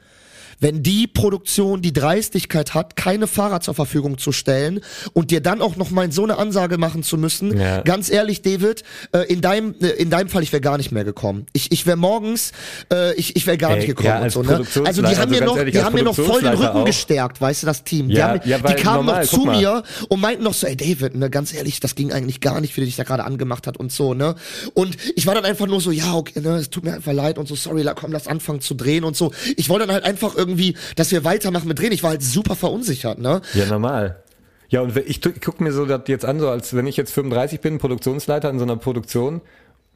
Wenn 0.61 0.83
die 0.83 1.07
Produktion 1.07 1.83
die 1.83 1.93
Dreistigkeit 1.93 2.75
hat, 2.75 2.95
keine 2.97 3.27
Fahrer 3.27 3.61
zur 3.61 3.75
Verfügung 3.75 4.19
zu 4.19 4.31
stellen 4.33 4.81
und 5.15 5.31
dir 5.31 5.41
dann 5.41 5.63
auch 5.63 5.77
noch 5.77 5.91
mal 5.91 6.11
so 6.13 6.23
eine 6.25 6.37
Ansage 6.39 6.79
machen 6.79 7.03
zu 7.03 7.17
müssen, 7.17 7.59
Ja. 7.59 7.81
ganz 7.83 8.11
ehrlich, 8.11 8.43
David, 8.43 8.83
äh, 9.13 9.21
in 9.33 9.41
deinem 9.41 9.75
äh, 9.81 9.89
in 9.91 10.11
deinem 10.11 10.29
Fall, 10.29 10.43
ich 10.43 10.53
wäre 10.53 10.61
gar 10.61 10.77
nicht 10.77 10.93
mehr 10.93 11.05
gekommen. 11.05 11.47
Ich, 11.53 11.73
ich 11.73 11.87
wäre 11.87 11.97
morgens, 11.97 12.53
äh, 12.93 13.15
ich, 13.15 13.37
ich 13.37 13.47
wäre 13.47 13.57
gar 13.59 13.71
Ey, 13.73 13.77
nicht 13.79 13.87
gekommen 13.87 14.09
ja, 14.09 14.17
und 14.19 14.23
als 14.25 14.35
so. 14.35 14.43
Ne? 14.43 14.65
Also 14.85 15.03
die 15.03 15.17
haben 15.17 15.31
mir 15.31 15.37
also 15.37 15.39
ganz 15.39 15.45
noch, 15.47 15.57
ehrlich, 15.57 15.75
die 15.75 15.83
haben 15.83 15.95
mir 15.95 16.03
noch 16.03 16.15
voll 16.15 16.41
den 16.43 16.53
Rücken 16.55 16.67
auch. 16.79 16.85
gestärkt, 16.85 17.41
weißt 17.41 17.63
du, 17.63 17.67
das 17.67 17.85
Team. 17.85 18.09
Die, 18.09 18.15
Ja, 18.17 18.29
haben, 18.31 18.41
ja, 18.45 18.59
die 18.59 18.75
kamen 18.75 19.07
normal, 19.07 19.23
noch 19.25 19.31
zu 19.31 19.45
mal. 19.45 19.59
mir 19.59 19.83
und 20.09 20.21
meinten 20.21 20.45
noch 20.45 20.55
so, 20.55 20.67
ey 20.67 20.77
David, 20.77 21.15
ne, 21.17 21.31
ganz 21.31 21.55
ehrlich, 21.55 21.81
das 21.81 21.95
ging 21.95 22.13
eigentlich 22.13 22.41
gar 22.41 22.61
nicht, 22.61 22.77
wie 22.77 22.81
du 22.81 22.87
dich 22.87 22.97
da 22.97 23.05
gerade 23.05 23.25
angemacht 23.25 23.67
hat 23.67 23.77
und 23.79 23.91
so, 23.93 24.15
ne? 24.15 24.35
Und 24.75 24.97
ich 25.17 25.27
war 25.27 25.35
dann 25.35 25.45
einfach 25.45 25.67
nur 25.67 25.81
so, 25.81 25.91
ja, 25.91 26.15
okay, 26.15 26.41
ne, 26.41 26.57
es 26.57 26.69
tut 26.71 26.85
mir 26.85 26.95
einfach 26.95 27.13
leid 27.13 27.39
und 27.39 27.49
so, 27.49 27.55
sorry, 27.55 27.87
komm, 27.95 28.13
lass 28.13 28.27
anfangen 28.27 28.61
zu 28.61 28.75
drehen 28.75 29.05
und 29.05 29.17
so. 29.17 29.33
Ich 29.57 29.69
wollte 29.69 29.87
dann 29.87 29.95
halt 29.95 30.05
einfach 30.05 30.35
irgendwie, 30.37 30.50
dass 30.97 31.11
wir 31.13 31.25
weitermachen 31.25 31.69
mit 31.69 31.79
drehen. 31.79 31.93
Ich 31.93 32.03
war 32.03 32.11
halt 32.11 32.23
super 32.23 32.57
verunsichert, 32.57 33.19
ne? 33.19 33.41
Ja, 33.55 33.67
normal. 33.67 34.23
Ja, 34.69 34.83
und 34.83 34.97
ich 34.97 35.21
tu- 35.21 35.33
guck 35.41 35.61
mir 35.61 35.73
so 35.73 35.85
das 35.87 36.03
jetzt 36.07 36.25
an, 36.25 36.39
so 36.41 36.49
als 36.49 36.75
wenn 36.75 36.87
ich 36.87 36.97
jetzt 36.97 37.13
35 37.13 37.61
bin, 37.61 37.79
Produktionsleiter 37.79 38.49
in 38.51 38.59
so 38.59 38.65
einer 38.65 38.77
Produktion, 38.77 39.41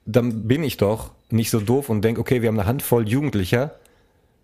dann 0.04 0.48
bin 0.48 0.64
ich 0.64 0.76
doch 0.76 1.12
nicht 1.30 1.50
so 1.50 1.60
doof 1.60 1.88
und 1.88 2.02
denk, 2.02 2.18
okay, 2.18 2.42
wir 2.42 2.48
haben 2.48 2.58
eine 2.58 2.68
Handvoll 2.68 3.08
Jugendlicher. 3.08 3.74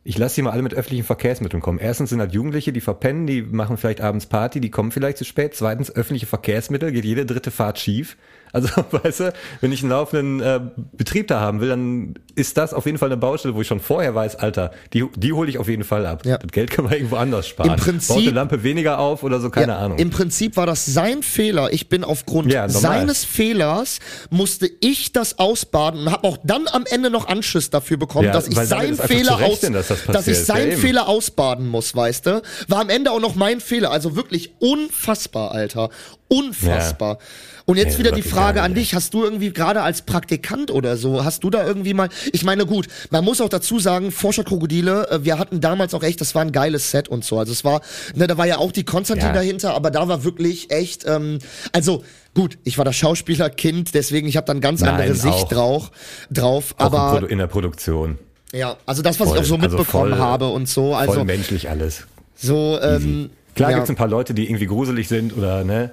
Ich 0.04 0.16
lasse 0.16 0.36
die 0.36 0.42
mal 0.42 0.52
alle 0.52 0.62
mit 0.62 0.72
öffentlichen 0.72 1.04
Verkehrsmitteln 1.04 1.60
kommen. 1.60 1.78
Erstens 1.78 2.10
sind 2.10 2.20
halt 2.20 2.32
Jugendliche, 2.32 2.72
die 2.72 2.80
verpennen, 2.80 3.26
die 3.26 3.42
machen 3.42 3.76
vielleicht 3.76 4.00
abends 4.00 4.26
Party, 4.26 4.60
die 4.60 4.70
kommen 4.70 4.92
vielleicht 4.92 5.18
zu 5.18 5.24
spät. 5.24 5.54
Zweitens, 5.54 5.94
öffentliche 5.94 6.26
Verkehrsmittel, 6.26 6.92
geht 6.92 7.04
jede 7.04 7.26
dritte 7.26 7.50
Fahrt 7.50 7.78
schief. 7.78 8.16
Also, 8.52 8.68
weißt 8.90 9.20
du, 9.20 9.32
wenn 9.60 9.72
ich 9.72 9.82
einen 9.82 9.90
laufenden 9.90 10.40
äh, 10.40 10.60
Betrieb 10.92 11.28
da 11.28 11.40
haben 11.40 11.60
will, 11.60 11.68
dann 11.68 12.14
ist 12.34 12.56
das 12.56 12.72
auf 12.74 12.86
jeden 12.86 12.98
Fall 12.98 13.08
eine 13.08 13.16
Baustelle, 13.16 13.54
wo 13.54 13.60
ich 13.60 13.66
schon 13.68 13.80
vorher 13.80 14.14
weiß, 14.14 14.36
Alter, 14.36 14.70
die, 14.92 15.04
die 15.16 15.32
hole 15.32 15.48
ich 15.50 15.58
auf 15.58 15.68
jeden 15.68 15.84
Fall 15.84 16.06
ab. 16.06 16.24
Ja. 16.26 16.38
Das 16.38 16.50
Geld 16.52 16.70
kann 16.70 16.84
man 16.84 16.94
irgendwo 16.94 17.16
anders 17.16 17.48
sparen. 17.48 17.70
Im 17.70 17.76
Prinzip- 17.76 18.08
Baut 18.16 18.22
eine 18.22 18.30
Lampe 18.30 18.62
weniger 18.62 18.98
auf 18.98 19.22
oder 19.22 19.40
so, 19.40 19.50
keine 19.50 19.72
Ja, 19.72 19.78
Ahnung. 19.78 19.98
Im 19.98 20.10
Prinzip 20.10 20.56
war 20.56 20.66
das 20.66 20.86
sein 20.86 21.22
Fehler. 21.22 21.72
Ich 21.72 21.88
bin 21.88 22.02
aufgrund 22.04 22.52
Ja, 22.52 22.68
seines 22.68 23.24
Fehlers 23.24 23.98
musste 24.30 24.70
ich 24.80 25.12
das 25.12 25.38
ausbaden 25.38 26.00
und 26.02 26.12
habe 26.12 26.26
auch 26.26 26.38
dann 26.42 26.66
am 26.68 26.84
Ende 26.90 27.10
noch 27.10 27.28
Anschiss 27.28 27.70
dafür 27.70 27.96
bekommen, 27.96 28.32
dass 28.32 28.48
ich 28.48 28.56
seinen 28.56 28.96
Fehler 28.96 29.34
aus, 29.36 29.40
rechnen, 29.62 29.72
dass 29.74 29.88
das 29.88 30.04
dass 30.06 30.26
ich 30.26 30.38
seinen. 30.38 30.70
Fehler 30.80 31.08
ausbaden 31.08 31.66
muss, 31.68 31.94
weißt 31.94 32.26
du? 32.26 32.42
War 32.68 32.80
am 32.80 32.88
Ende 32.90 33.10
auch 33.10 33.20
noch 33.20 33.34
mein 33.34 33.60
Fehler. 33.60 33.90
Also 33.90 34.16
wirklich 34.16 34.54
unfassbar, 34.60 35.52
Alter. 35.52 35.90
Unfassbar. 36.28 37.18
Und 37.66 37.76
jetzt 37.76 37.92
Nee, 37.94 37.98
wieder 38.04 38.12
die 38.12 38.22
Frage 38.22 38.62
an 38.62 38.74
dich. 38.74 38.94
Hast 38.94 39.14
du 39.14 39.22
irgendwie 39.22 39.52
gerade 39.52 39.82
als 39.82 40.02
Praktikant 40.02 40.70
oder 40.70 40.96
so, 40.96 41.24
hast 41.24 41.44
du 41.44 41.50
da 41.50 41.64
irgendwie 41.66 41.94
mal, 41.94 42.08
ich 42.32 42.44
meine 42.44 42.66
gut, 42.66 42.88
man 43.10 43.24
muss 43.24 43.40
auch 43.40 43.48
dazu 43.48 43.78
sagen, 43.78 44.10
Forscherkrokodile, 44.12 45.08
äh, 45.10 45.24
wir 45.24 45.38
hatten 45.38 45.60
damals 45.60 45.94
auch 45.94 46.02
echt, 46.02 46.20
das 46.20 46.34
war 46.34 46.42
ein 46.42 46.52
geiles 46.52 46.90
Set 46.90 47.08
und 47.08 47.24
so. 47.24 47.38
Also 47.38 47.52
es 47.52 47.64
war, 47.64 47.80
ne, 48.14 48.26
da 48.26 48.36
war 48.38 48.46
ja 48.46 48.58
auch 48.58 48.72
die 48.72 48.84
Konstantin 48.84 49.28
Ja. 49.28 49.32
dahinter, 49.34 49.74
aber 49.74 49.90
da 49.90 50.08
war 50.08 50.24
wirklich 50.24 50.70
echt, 50.70 51.04
ähm, 51.06 51.38
also 51.72 52.02
gut, 52.34 52.58
ich 52.64 52.78
war 52.78 52.84
das 52.84 52.96
Schauspielerkind, 52.96 53.94
deswegen 53.94 54.26
ich 54.28 54.36
habe 54.36 54.46
dann 54.46 54.60
ganz 54.60 54.80
Nein, 54.80 54.90
andere 54.94 55.14
Sicht 55.14 55.26
auch. 55.34 55.48
drauf, 55.48 55.90
drauf 56.30 56.74
auch 56.78 56.84
aber 56.86 57.30
in 57.30 57.38
der 57.38 57.46
Produktion. 57.46 58.18
ja, 58.52 58.76
also 58.86 59.02
das, 59.02 59.20
was 59.20 59.28
Voll, 59.28 59.36
ich 59.38 59.42
auch 59.42 59.46
so 59.48 59.54
also 59.56 59.76
mitbekommen 59.76 60.10
voll- 60.12 60.18
habe 60.18 60.48
und 60.48 60.68
so, 60.68 60.90
Voll 60.92 60.94
also 60.94 61.24
menschlich 61.24 61.68
alles. 61.68 62.06
so, 62.36 62.78
ähm, 62.82 63.30
Klar 63.56 63.70
ja. 63.72 63.76
gibt's 63.78 63.90
ein 63.90 63.96
paar 63.96 64.06
Leute, 64.08 64.32
die 64.32 64.46
irgendwie 64.48 64.66
gruselig 64.66 65.08
sind 65.08 65.36
oder 65.36 65.64
ne? 65.64 65.90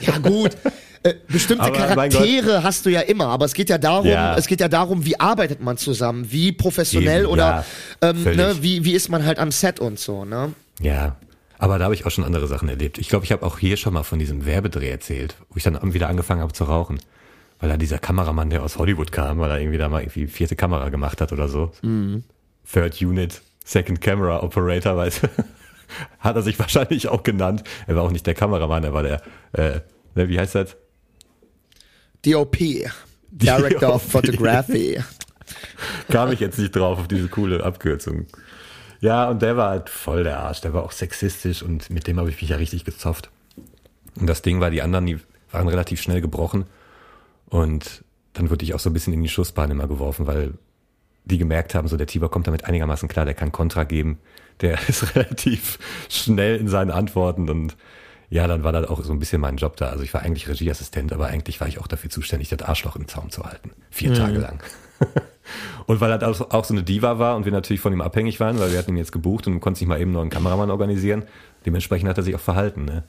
Ja 0.00 0.18
gut. 0.18 0.52
Äh, 1.06 1.14
bestimmte 1.28 1.64
Aber 1.64 1.76
Charaktere 1.76 2.62
hast 2.62 2.86
du 2.86 2.90
ja 2.90 3.00
immer, 3.00 3.26
aber 3.26 3.44
es 3.44 3.54
geht 3.54 3.70
ja 3.70 3.78
darum, 3.78 4.06
Ja. 4.06 4.36
es 4.36 4.46
geht 4.46 4.60
ja 4.60 4.68
darum, 4.68 5.04
wie 5.04 5.18
arbeitet 5.20 5.60
man 5.60 5.76
zusammen, 5.76 6.30
wie 6.30 6.52
professionell 6.52 7.22
Eben, 7.22 7.30
oder 7.30 7.64
ja, 8.02 8.10
ähm, 8.10 8.24
ne, 8.24 8.56
wie, 8.60 8.84
wie 8.84 8.92
ist 8.92 9.08
man 9.08 9.24
halt 9.24 9.38
am 9.38 9.50
Set 9.52 9.80
und 9.80 9.98
so, 9.98 10.24
ne? 10.24 10.52
Ja. 10.80 11.16
Aber 11.58 11.78
da 11.78 11.84
habe 11.84 11.94
ich 11.94 12.04
auch 12.04 12.10
schon 12.10 12.24
andere 12.24 12.46
Sachen 12.46 12.68
erlebt. 12.68 12.98
Ich 12.98 13.08
glaube, 13.08 13.24
ich 13.24 13.32
habe 13.32 13.44
auch 13.46 13.58
hier 13.58 13.76
schon 13.78 13.94
mal 13.94 14.02
von 14.02 14.18
diesem 14.18 14.44
Werbedreh 14.44 14.90
erzählt, 14.90 15.36
wo 15.48 15.56
ich 15.56 15.62
dann 15.62 15.94
wieder 15.94 16.08
angefangen 16.08 16.42
habe 16.42 16.52
zu 16.52 16.64
rauchen. 16.64 16.98
Weil 17.58 17.70
da 17.70 17.78
dieser 17.78 17.98
Kameramann, 17.98 18.50
der 18.50 18.62
aus 18.62 18.76
Hollywood 18.76 19.10
kam, 19.12 19.38
weil 19.38 19.50
er 19.50 19.58
irgendwie 19.58 19.78
da 19.78 19.88
mal 19.88 20.02
irgendwie 20.02 20.26
vierte 20.26 20.56
Kamera 20.56 20.90
gemacht 20.90 21.22
hat 21.22 21.32
oder 21.32 21.48
so. 21.48 21.72
Mhm. 21.80 22.24
Third 22.70 23.00
Unit, 23.00 23.40
Second 23.64 24.02
Camera 24.02 24.42
Operator, 24.42 24.96
weißt 24.98 25.22
du. 25.22 25.28
Hat 26.18 26.36
er 26.36 26.42
sich 26.42 26.58
wahrscheinlich 26.58 27.08
auch 27.08 27.22
genannt. 27.22 27.64
Er 27.86 27.96
war 27.96 28.02
auch 28.02 28.10
nicht 28.10 28.26
der 28.26 28.34
Kameramann, 28.34 28.84
er 28.84 28.92
war 28.92 29.02
der, 29.02 29.22
äh, 29.52 29.80
ne, 30.14 30.28
wie 30.28 30.38
heißt 30.38 30.56
das? 30.56 30.76
DOP, 32.26 32.56
Director 33.30 33.94
of. 33.94 34.02
Photography. 34.02 34.98
Kam 36.08 36.32
ich 36.32 36.40
jetzt 36.40 36.58
nicht 36.58 36.74
drauf 36.74 36.98
auf 36.98 37.08
diese 37.08 37.28
coole 37.28 37.62
Abkürzung. 37.62 38.26
Ja, 39.00 39.30
und 39.30 39.42
der 39.42 39.56
war 39.56 39.70
halt 39.70 39.90
voll 39.90 40.24
der 40.24 40.40
Arsch. 40.40 40.60
Der 40.60 40.72
war 40.72 40.82
auch 40.82 40.92
sexistisch 40.92 41.62
und 41.62 41.90
mit 41.90 42.06
dem 42.06 42.18
habe 42.18 42.30
ich 42.30 42.40
mich 42.40 42.50
ja 42.50 42.56
richtig 42.56 42.84
gezofft. 42.84 43.30
Und 44.18 44.26
das 44.26 44.42
Ding 44.42 44.60
war, 44.60 44.70
die 44.70 44.82
anderen, 44.82 45.06
die 45.06 45.20
waren 45.52 45.68
relativ 45.68 46.00
schnell 46.00 46.20
gebrochen. 46.20 46.64
Und 47.48 48.04
dann 48.32 48.50
wurde 48.50 48.64
ich 48.64 48.74
auch 48.74 48.80
so 48.80 48.90
ein 48.90 48.92
bisschen 48.92 49.12
in 49.12 49.22
die 49.22 49.28
Schussbahn 49.28 49.70
immer 49.70 49.86
geworfen, 49.86 50.26
weil 50.26 50.54
die 51.24 51.38
gemerkt 51.38 51.74
haben, 51.74 51.88
so 51.88 51.96
der 51.96 52.06
Tiber 52.06 52.28
kommt 52.28 52.46
damit 52.46 52.64
einigermaßen 52.64 53.08
klar, 53.08 53.24
der 53.24 53.34
kann 53.34 53.52
Kontra 53.52 53.84
geben. 53.84 54.18
Der 54.62 54.78
ist 54.88 55.14
relativ 55.14 55.78
schnell 56.08 56.56
in 56.56 56.68
seinen 56.68 56.90
Antworten 56.90 57.48
und 57.48 57.76
ja, 58.28 58.46
dann 58.46 58.64
war 58.64 58.72
das 58.72 58.88
auch 58.88 59.02
so 59.04 59.12
ein 59.12 59.18
bisschen 59.18 59.40
mein 59.40 59.56
Job 59.56 59.76
da. 59.76 59.88
Also 59.88 60.02
ich 60.02 60.12
war 60.12 60.22
eigentlich 60.22 60.48
Regieassistent, 60.48 61.12
aber 61.12 61.28
eigentlich 61.28 61.60
war 61.60 61.68
ich 61.68 61.78
auch 61.78 61.86
dafür 61.86 62.10
zuständig, 62.10 62.48
das 62.48 62.62
Arschloch 62.62 62.96
im 62.96 63.06
Zaum 63.06 63.30
zu 63.30 63.44
halten. 63.44 63.70
Vier 63.90 64.14
Tage 64.14 64.38
lang. 64.38 64.62
und 65.86 66.00
weil 66.00 66.10
er 66.10 66.28
auch, 66.28 66.50
auch 66.50 66.64
so 66.64 66.74
eine 66.74 66.82
Diva 66.82 67.18
war 67.18 67.36
und 67.36 67.44
wir 67.44 67.52
natürlich 67.52 67.80
von 67.80 67.92
ihm 67.92 68.00
abhängig 68.00 68.40
waren, 68.40 68.58
weil 68.58 68.72
wir 68.72 68.78
hatten 68.78 68.92
ihn 68.92 68.96
jetzt 68.96 69.12
gebucht 69.12 69.46
und 69.46 69.54
du 69.54 69.60
konntest 69.60 69.82
nicht 69.82 69.88
mal 69.88 70.00
eben 70.00 70.12
noch 70.12 70.22
einen 70.22 70.30
Kameramann 70.30 70.70
organisieren. 70.70 71.24
Dementsprechend 71.64 72.08
hat 72.08 72.16
er 72.16 72.24
sich 72.24 72.34
auch 72.34 72.40
verhalten. 72.40 72.84
Ne? 72.84 73.04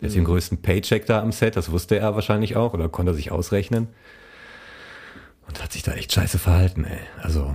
Der 0.00 0.10
hat 0.10 0.16
den 0.16 0.24
größten 0.24 0.60
Paycheck 0.60 1.06
da 1.06 1.22
am 1.22 1.32
Set, 1.32 1.56
das 1.56 1.70
wusste 1.70 1.98
er 1.98 2.14
wahrscheinlich 2.14 2.56
auch 2.56 2.74
oder 2.74 2.88
konnte 2.90 3.12
er 3.12 3.14
sich 3.14 3.32
ausrechnen. 3.32 3.88
Und 5.46 5.62
hat 5.62 5.72
sich 5.72 5.82
da 5.82 5.92
echt 5.92 6.12
scheiße 6.12 6.38
verhalten, 6.38 6.84
ey. 6.84 6.98
Also, 7.22 7.54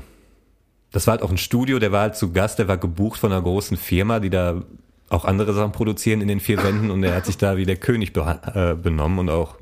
das 0.91 1.05
war 1.05 1.13
halt 1.13 1.21
auch 1.21 1.31
ein 1.31 1.37
Studio, 1.37 1.79
der 1.79 1.91
war 1.91 2.01
halt 2.01 2.15
zu 2.15 2.31
Gast, 2.31 2.59
der 2.59 2.67
war 2.67 2.77
gebucht 2.77 3.19
von 3.19 3.31
einer 3.31 3.41
großen 3.41 3.77
Firma, 3.77 4.19
die 4.19 4.29
da 4.29 4.63
auch 5.09 5.25
andere 5.25 5.53
Sachen 5.53 5.71
produzieren 5.71 6.21
in 6.21 6.27
den 6.27 6.39
vier 6.39 6.61
Wänden 6.63 6.91
und 6.91 7.03
er 7.03 7.15
hat 7.15 7.25
sich 7.25 7.37
da 7.37 7.57
wie 7.57 7.65
der 7.65 7.77
König 7.77 8.11
beha- 8.11 8.71
äh, 8.71 8.75
benommen 8.75 9.19
und 9.19 9.29
auch 9.29 9.55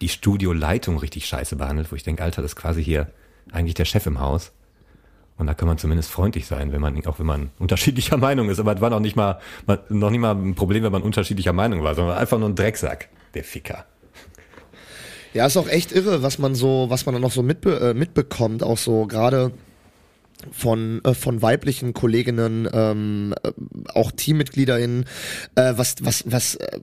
die 0.00 0.08
Studioleitung 0.08 0.98
richtig 0.98 1.26
scheiße 1.26 1.56
behandelt, 1.56 1.92
wo 1.92 1.96
ich 1.96 2.02
denke, 2.02 2.22
Alter, 2.22 2.42
das 2.42 2.52
ist 2.52 2.56
quasi 2.56 2.82
hier 2.82 3.08
eigentlich 3.52 3.74
der 3.74 3.84
Chef 3.84 4.06
im 4.06 4.20
Haus. 4.20 4.52
Und 5.36 5.46
da 5.48 5.54
kann 5.54 5.66
man 5.66 5.78
zumindest 5.78 6.10
freundlich 6.10 6.46
sein, 6.46 6.72
wenn 6.72 6.80
man, 6.80 7.04
auch 7.06 7.18
wenn 7.18 7.26
man 7.26 7.50
unterschiedlicher 7.58 8.16
Meinung 8.28 8.48
ist. 8.48 8.58
Aber 8.60 8.74
es 8.74 8.80
war 8.80 8.90
noch 8.90 9.00
nicht 9.00 9.16
mal, 9.16 9.40
noch 9.88 10.10
nicht 10.10 10.20
mal 10.20 10.32
ein 10.34 10.54
Problem, 10.54 10.82
wenn 10.84 10.92
man 10.92 11.02
unterschiedlicher 11.02 11.52
Meinung 11.52 11.82
war, 11.82 11.94
sondern 11.94 12.16
einfach 12.16 12.38
nur 12.38 12.48
ein 12.48 12.54
Drecksack, 12.54 13.08
der 13.34 13.44
Ficker. 13.44 13.84
Ja, 15.32 15.46
ist 15.46 15.56
auch 15.56 15.68
echt 15.68 15.90
irre, 15.90 16.22
was 16.22 16.38
man 16.38 16.54
so, 16.54 16.86
was 16.88 17.06
man 17.06 17.14
dann 17.14 17.22
noch 17.22 17.32
so 17.32 17.42
mitbe 17.42 17.80
äh, 17.80 17.94
mitbekommt, 17.94 18.62
auch 18.62 18.78
so 18.78 19.06
gerade 19.06 19.50
von 20.52 21.00
äh, 21.04 21.14
von 21.14 21.42
weiblichen 21.42 21.92
Kolleginnen, 21.94 22.68
ähm, 22.72 23.34
äh, 23.42 23.52
auch 23.94 24.12
TeammitgliederInnen, 24.12 25.04
äh, 25.54 25.72
was 25.76 25.96
was 26.00 26.24
was 26.26 26.56
äh, 26.56 26.80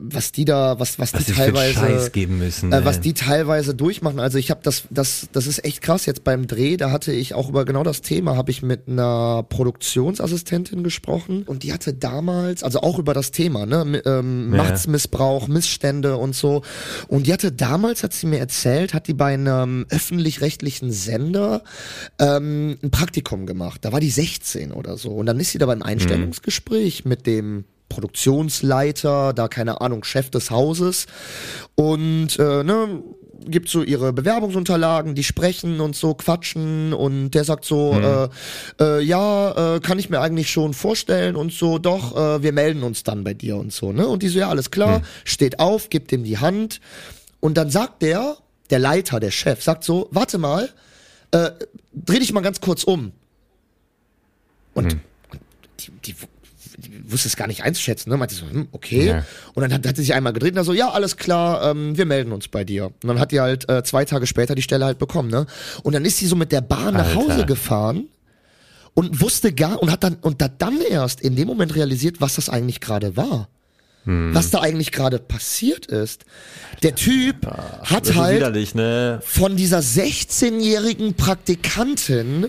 was 0.00 0.32
die 0.32 0.44
da, 0.44 0.78
was 0.78 0.98
was, 0.98 1.14
Was 1.14 1.24
die 1.24 1.32
teilweise 1.32 2.10
müssen, 2.28 2.72
äh, 2.72 2.84
was 2.84 3.00
die 3.00 3.14
teilweise 3.14 3.74
durchmachen. 3.74 4.20
Also 4.20 4.38
ich 4.38 4.50
habe 4.50 4.60
das 4.62 4.84
das 4.90 5.28
das 5.32 5.46
ist 5.46 5.64
echt 5.64 5.82
krass. 5.82 6.06
Jetzt 6.06 6.24
beim 6.24 6.46
Dreh, 6.46 6.76
da 6.76 6.90
hatte 6.90 7.12
ich 7.12 7.34
auch 7.34 7.48
über 7.48 7.64
genau 7.64 7.82
das 7.82 8.00
Thema, 8.02 8.36
habe 8.36 8.50
ich 8.50 8.62
mit 8.62 8.88
einer 8.88 9.44
Produktionsassistentin 9.48 10.82
gesprochen 10.82 11.44
und 11.44 11.62
die 11.62 11.72
hatte 11.72 11.94
damals, 11.94 12.62
also 12.62 12.80
auch 12.80 12.98
über 12.98 13.14
das 13.14 13.30
Thema, 13.30 13.66
ne, 13.66 14.02
ähm, 14.04 14.52
Ja. 14.52 14.62
Machtsmissbrauch, 14.62 15.48
Missstände 15.48 16.16
und 16.16 16.34
so. 16.34 16.62
Und 17.08 17.26
die 17.26 17.32
hatte 17.32 17.52
damals, 17.52 18.02
hat 18.02 18.12
sie 18.12 18.26
mir 18.26 18.38
erzählt, 18.38 18.94
hat 18.94 19.08
die 19.08 19.14
bei 19.14 19.34
einem 19.34 19.86
öffentlich-rechtlichen 19.90 20.92
Sender 20.92 21.62
ähm, 22.18 22.55
ein 22.82 22.90
Praktikum 22.90 23.46
gemacht. 23.46 23.84
Da 23.84 23.92
war 23.92 24.00
die 24.00 24.10
16 24.10 24.72
oder 24.72 24.96
so. 24.96 25.10
Und 25.10 25.26
dann 25.26 25.40
ist 25.40 25.52
sie 25.52 25.58
da 25.58 25.66
beim 25.66 25.82
Einstellungsgespräch 25.82 27.04
mit 27.04 27.26
dem 27.26 27.64
Produktionsleiter, 27.88 29.32
da 29.32 29.48
keine 29.48 29.80
Ahnung, 29.80 30.04
Chef 30.04 30.30
des 30.30 30.50
Hauses 30.50 31.06
und 31.76 32.38
äh, 32.38 32.64
ne, 32.64 33.02
gibt 33.48 33.68
so 33.68 33.82
ihre 33.82 34.12
Bewerbungsunterlagen, 34.12 35.14
die 35.14 35.24
sprechen 35.24 35.80
und 35.80 35.94
so 35.94 36.14
quatschen 36.14 36.92
und 36.92 37.30
der 37.30 37.44
sagt 37.44 37.64
so, 37.64 37.92
äh, 37.92 38.28
äh, 38.82 39.02
ja, 39.02 39.76
äh, 39.76 39.80
kann 39.80 39.98
ich 39.98 40.10
mir 40.10 40.20
eigentlich 40.20 40.50
schon 40.50 40.74
vorstellen 40.74 41.36
und 41.36 41.52
so, 41.52 41.78
doch, 41.78 42.16
äh, 42.16 42.42
wir 42.42 42.52
melden 42.52 42.82
uns 42.82 43.04
dann 43.04 43.24
bei 43.24 43.34
dir 43.34 43.56
und 43.56 43.72
so, 43.72 43.92
ne? 43.92 44.06
Und 44.06 44.22
die 44.22 44.28
so, 44.28 44.38
ja, 44.38 44.48
alles 44.48 44.70
klar, 44.70 45.02
steht 45.24 45.60
auf, 45.60 45.88
gibt 45.88 46.12
ihm 46.12 46.24
die 46.24 46.38
Hand 46.38 46.80
und 47.40 47.56
dann 47.56 47.70
sagt 47.70 48.02
der, 48.02 48.36
der 48.70 48.78
Leiter, 48.78 49.20
der 49.20 49.30
Chef, 49.30 49.62
sagt 49.62 49.84
so, 49.84 50.08
warte 50.10 50.38
mal, 50.38 50.68
äh, 51.36 51.52
dreh 51.92 52.18
dich 52.18 52.32
mal 52.32 52.40
ganz 52.40 52.60
kurz 52.60 52.84
um. 52.84 53.12
Und 54.74 54.92
Hm. 54.92 55.00
die, 55.80 55.90
die, 56.04 56.14
die 56.78 57.10
wusste 57.10 57.28
es 57.28 57.36
gar 57.36 57.46
nicht 57.46 57.62
einzuschätzen, 57.62 58.10
ne? 58.10 58.16
Meinte 58.16 58.34
so, 58.34 58.46
hm, 58.48 58.68
okay. 58.72 59.06
Ja. 59.06 59.24
Und 59.54 59.62
dann 59.62 59.72
hat, 59.72 59.86
hat 59.86 59.96
sie 59.96 60.02
sich 60.02 60.14
einmal 60.14 60.32
gedreht 60.32 60.52
und 60.52 60.56
dann 60.56 60.64
so, 60.64 60.72
ja, 60.72 60.90
alles 60.90 61.16
klar, 61.16 61.70
ähm, 61.70 61.96
wir 61.96 62.04
melden 62.06 62.32
uns 62.32 62.48
bei 62.48 62.64
dir. 62.64 62.86
Und 62.86 63.04
dann 63.08 63.18
hat 63.18 63.32
die 63.32 63.40
halt 63.40 63.68
äh, 63.68 63.82
zwei 63.82 64.04
Tage 64.04 64.26
später 64.26 64.54
die 64.54 64.62
Stelle 64.62 64.84
halt 64.84 64.98
bekommen, 64.98 65.30
ne? 65.30 65.46
Und 65.82 65.94
dann 65.94 66.04
ist 66.04 66.18
sie 66.18 66.26
so 66.26 66.36
mit 66.36 66.52
der 66.52 66.60
Bahn 66.60 66.94
nach 66.94 67.06
Alter. 67.06 67.14
Hause 67.14 67.46
gefahren 67.46 68.08
und 68.94 69.20
wusste 69.20 69.52
gar 69.52 69.80
und 69.82 69.90
hat 69.90 70.04
dann 70.04 70.16
und 70.20 70.42
hat 70.42 70.60
dann 70.60 70.80
erst 70.80 71.20
in 71.20 71.36
dem 71.36 71.46
Moment 71.48 71.74
realisiert, 71.74 72.20
was 72.20 72.34
das 72.36 72.48
eigentlich 72.48 72.80
gerade 72.80 73.16
war. 73.16 73.48
Hm. 74.06 74.34
Was 74.34 74.50
da 74.50 74.60
eigentlich 74.60 74.92
gerade 74.92 75.18
passiert 75.18 75.86
ist. 75.86 76.24
Der 76.82 76.94
Typ 76.94 77.46
hat 77.46 78.02
Das 78.02 78.10
ist 78.10 78.16
halt 78.16 78.74
ne? 78.74 79.20
von 79.24 79.56
dieser 79.56 79.80
16-jährigen 79.80 81.14
Praktikantin 81.14 82.48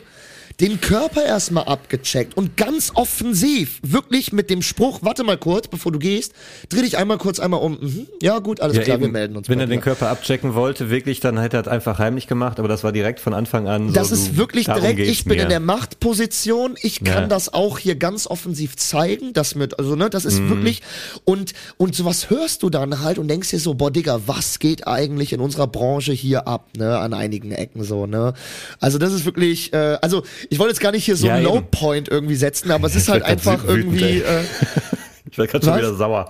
den 0.60 0.82
Körper 0.82 1.24
erstmal 1.24 1.66
abgecheckt 1.66 2.36
und 2.36 2.58
ganz 2.58 2.92
offensiv, 2.96 3.80
wirklich 3.84 4.34
mit 4.34 4.50
dem 4.50 4.64
Spruch, 4.64 5.00
warte 5.04 5.24
mal 5.24 5.38
kurz, 5.38 5.68
bevor 5.68 5.92
du 5.92 6.00
gehst, 6.00 6.34
dreh 6.70 6.82
dich 6.82 6.98
einmal 6.98 7.20
kurz 7.20 7.40
einmal 7.40 7.60
um. 7.62 7.78
Mhm. 7.80 8.08
Ja, 8.24 8.40
gut, 8.40 8.60
alles 8.60 8.80
klar, 8.80 9.00
wir 9.00 9.06
eben, 9.06 9.14
melden 9.14 9.38
uns 9.38 9.50
Wenn 9.50 9.60
er 9.60 9.68
den. 9.68 9.82
Körper 9.82 10.10
abchecken 10.10 10.56
wollte, 10.56 10.90
wirklich, 10.90 11.20
dann 11.20 11.38
hätte 11.40 11.58
er 11.58 11.62
es 11.62 11.68
einfach 11.68 12.00
heimlich 12.00 12.26
gemacht, 12.26 12.58
aber 12.58 12.68
das 12.68 12.84
war 12.84 12.92
direkt 12.92 13.20
von 13.20 13.36
Anfang 13.36 13.68
an 13.68 13.90
so. 13.90 13.94
Das 13.94 14.12
ist 14.12 14.36
wirklich 14.38 14.66
direkt, 14.66 15.00
ich 15.00 15.26
bin 15.26 15.38
mir. 15.38 15.44
in 15.44 15.50
der 15.50 15.60
Machtposition, 15.60 16.76
ich 16.82 17.04
kann 17.04 17.24
Ja. 17.24 17.28
das 17.28 17.54
auch 17.54 17.78
hier 17.78 17.96
ganz 17.96 18.26
offensiv 18.28 18.76
zeigen, 18.78 19.34
das 19.34 19.54
mit, 19.56 19.78
also 19.78 19.96
ne, 19.96 20.10
das 20.10 20.26
ist 20.26 20.40
Mhm. 20.40 20.50
wirklich, 20.50 20.82
und, 21.26 21.54
und 21.78 21.96
sowas 21.96 22.30
hörst 22.32 22.64
du 22.64 22.70
dann 22.72 23.02
halt 23.02 23.20
und 23.20 23.28
denkst 23.28 23.50
dir 23.52 23.60
so, 23.60 23.76
boah 23.76 23.92
Digga, 23.92 24.22
was 24.26 24.58
geht 24.60 24.88
eigentlich 24.88 25.34
in 25.34 25.40
unserer 25.40 25.68
Branche 25.68 26.14
hier 26.14 26.48
ab, 26.48 26.70
ne, 26.78 26.98
an 26.98 27.14
einigen 27.14 27.52
Ecken 27.52 27.84
so, 27.84 28.08
ne. 28.08 28.34
Also 28.80 28.98
das 28.98 29.14
ist 29.14 29.26
wirklich, 29.26 29.72
äh, 29.74 29.98
also 30.02 30.24
ich 30.50 30.60
wollte 30.60 30.72
jetzt 30.72 30.80
gar 30.82 30.92
nicht 30.92 31.06
hier 31.06 31.16
so 31.16 31.28
Ja, 31.28 31.36
einen. 31.36 31.46
Low-Point 31.46 32.10
irgendwie 32.10 32.36
setzen, 32.36 32.72
aber 32.72 32.88
es 32.88 32.96
ist 32.98 33.10
halt 33.10 33.24
einfach 33.24 33.64
wütend, 33.64 34.00
irgendwie, 34.02 34.22
äh, 34.22 34.44
Ich 35.32 35.38
war 35.38 35.48
gerade 35.48 35.66
schon 35.66 35.78
wieder 35.78 35.94
sauer. 35.94 36.30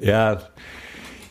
Ja. 0.00 0.40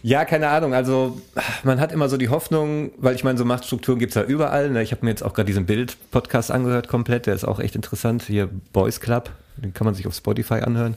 Ja, 0.01 0.23
keine 0.25 0.47
Ahnung. 0.49 0.73
Also 0.73 1.19
man 1.63 1.79
hat 1.79 1.91
immer 1.91 2.07
so 2.07 2.17
die 2.17 2.29
Hoffnung, 2.29 2.91
weil 2.97 3.15
ich 3.15 3.23
meine, 3.23 3.37
so 3.37 3.45
Machtstrukturen 3.45 3.99
gibt's 3.99 4.15
ja 4.15 4.23
überall. 4.23 4.69
Ne? 4.69 4.81
Ich 4.81 4.91
habe 4.91 5.03
mir 5.05 5.11
jetzt 5.11 5.23
auch 5.23 5.33
gerade 5.33 5.47
diesen 5.47 5.65
Bild-Podcast 5.65 6.51
angehört 6.51 6.87
komplett. 6.87 7.25
Der 7.25 7.33
ist 7.35 7.43
auch 7.45 7.59
echt 7.59 7.75
interessant. 7.75 8.23
Hier 8.27 8.49
Boys 8.71 8.99
Club. 9.01 9.31
Den 9.57 9.73
kann 9.73 9.85
man 9.85 9.95
sich 9.95 10.07
auf 10.07 10.15
Spotify 10.15 10.55
anhören. 10.55 10.95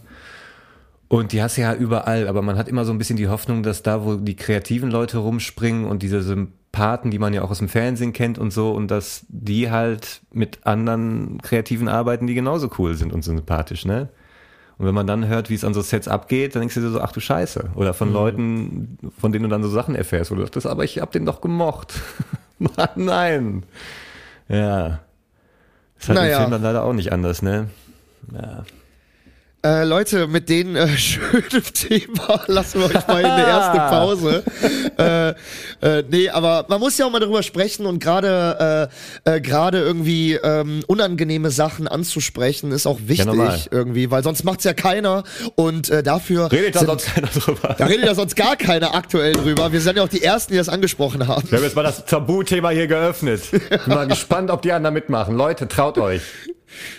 Und 1.08 1.32
die 1.32 1.42
hast 1.42 1.56
du 1.56 1.62
ja 1.62 1.74
überall, 1.74 2.28
aber 2.28 2.42
man 2.42 2.56
hat 2.56 2.68
immer 2.68 2.84
so 2.84 2.92
ein 2.92 2.98
bisschen 2.98 3.16
die 3.16 3.28
Hoffnung, 3.28 3.62
dass 3.62 3.82
da, 3.82 4.04
wo 4.04 4.14
die 4.14 4.36
kreativen 4.36 4.90
Leute 4.90 5.18
rumspringen 5.18 5.84
und 5.84 6.02
diese 6.02 6.22
Sympathen, 6.74 7.10
die 7.10 7.18
man 7.18 7.34
ja 7.34 7.42
auch 7.42 7.50
aus 7.50 7.58
dem 7.58 7.68
Fernsehen 7.68 8.14
kennt 8.14 8.38
und 8.38 8.50
so, 8.50 8.72
und 8.72 8.90
dass 8.90 9.26
die 9.28 9.70
halt 9.70 10.22
mit 10.32 10.60
anderen 10.66 11.38
Kreativen 11.42 11.86
arbeiten, 11.88 12.26
die 12.26 12.32
genauso 12.34 12.70
cool 12.78 12.94
sind 12.94 13.12
und 13.12 13.22
sympathisch, 13.22 13.84
ne? 13.84 14.08
Und 14.78 14.86
wenn 14.86 14.94
man 14.94 15.06
dann 15.06 15.28
hört, 15.28 15.50
wie 15.50 15.54
es 15.54 15.64
an 15.64 15.74
so 15.74 15.82
Sets 15.82 16.08
abgeht, 16.08 16.54
dann 16.54 16.60
denkst 16.60 16.74
du 16.74 16.80
dir 16.80 16.88
so, 16.90 17.00
ach 17.02 17.12
du 17.12 17.20
Scheiße. 17.20 17.72
Oder 17.74 17.92
von 17.92 18.10
Leuten, 18.12 18.98
von 19.18 19.30
denen 19.30 19.42
du 19.44 19.48
dann 19.50 19.62
so 19.62 19.68
Sachen 19.68 19.94
erfährst, 19.94 20.30
wo 20.30 20.34
du 20.34 20.40
dachtest, 20.42 20.66
aber 20.66 20.82
ich 20.82 20.98
hab 20.98 21.12
den 21.12 21.26
doch 21.26 21.42
gemocht. 21.42 21.92
Nein. 22.96 23.64
Ja. 24.48 25.00
Ist 26.00 26.08
halt 26.08 26.18
Naja. 26.18 26.36
im 26.38 26.40
Film 26.44 26.50
dann 26.52 26.62
leider 26.62 26.84
auch 26.84 26.94
nicht 26.94 27.12
anders, 27.12 27.42
ne? 27.42 27.68
Ja. 28.32 28.64
Äh, 29.64 29.84
Leute, 29.84 30.26
mit 30.26 30.48
den 30.48 30.74
äh, 30.74 30.88
schönen 30.96 31.62
Thema 31.72 32.42
lassen 32.48 32.80
wir 32.80 32.86
euch 32.86 33.06
mal 33.06 33.20
in 33.20 33.26
eine 33.26 33.46
erste 33.46 33.78
Pause. 33.90 34.42
äh, 34.98 35.98
äh, 35.98 36.04
nee, 36.10 36.28
aber 36.30 36.66
man 36.68 36.80
muss 36.80 36.98
ja 36.98 37.06
auch 37.06 37.12
mal 37.12 37.20
darüber 37.20 37.44
sprechen 37.44 37.86
und 37.86 38.00
gerade 38.02 38.90
äh, 39.24 39.36
äh, 39.36 39.40
gerade 39.40 39.78
irgendwie 39.78 40.34
ähm, 40.34 40.82
unangenehme 40.88 41.50
Sachen 41.52 41.86
anzusprechen 41.86 42.72
ist 42.72 42.88
auch 42.88 42.98
wichtig 43.06 43.68
irgendwie, 43.70 44.10
weil 44.10 44.24
sonst 44.24 44.42
macht's 44.42 44.64
ja 44.64 44.74
keiner 44.74 45.22
und 45.54 45.90
äh, 45.90 46.02
dafür 46.02 46.50
Redet 46.50 46.74
da 46.74 46.80
sind- 46.80 46.88
sonst 46.88 47.06
keiner 47.14 47.28
drüber. 47.28 47.76
da 47.78 47.86
redet 47.86 48.06
ja 48.06 48.14
sonst 48.16 48.34
gar 48.34 48.56
keiner 48.56 48.96
aktuell 48.96 49.32
drüber. 49.32 49.70
Wir 49.72 49.80
sind 49.80 49.96
ja 49.96 50.02
auch 50.02 50.08
die 50.08 50.24
ersten, 50.24 50.54
die 50.54 50.58
das 50.58 50.68
angesprochen 50.68 51.28
haben. 51.28 51.48
Wir 51.48 51.58
haben 51.58 51.64
jetzt 51.64 51.76
mal 51.76 51.84
das 51.84 52.04
Tabuthema 52.04 52.70
hier 52.70 52.88
geöffnet. 52.88 53.42
Bin 53.52 53.60
mal 53.86 54.08
gespannt, 54.08 54.50
ob 54.50 54.62
die 54.62 54.72
anderen 54.72 54.94
mitmachen. 54.94 55.36
Leute, 55.36 55.68
traut 55.68 55.98
euch. 55.98 56.22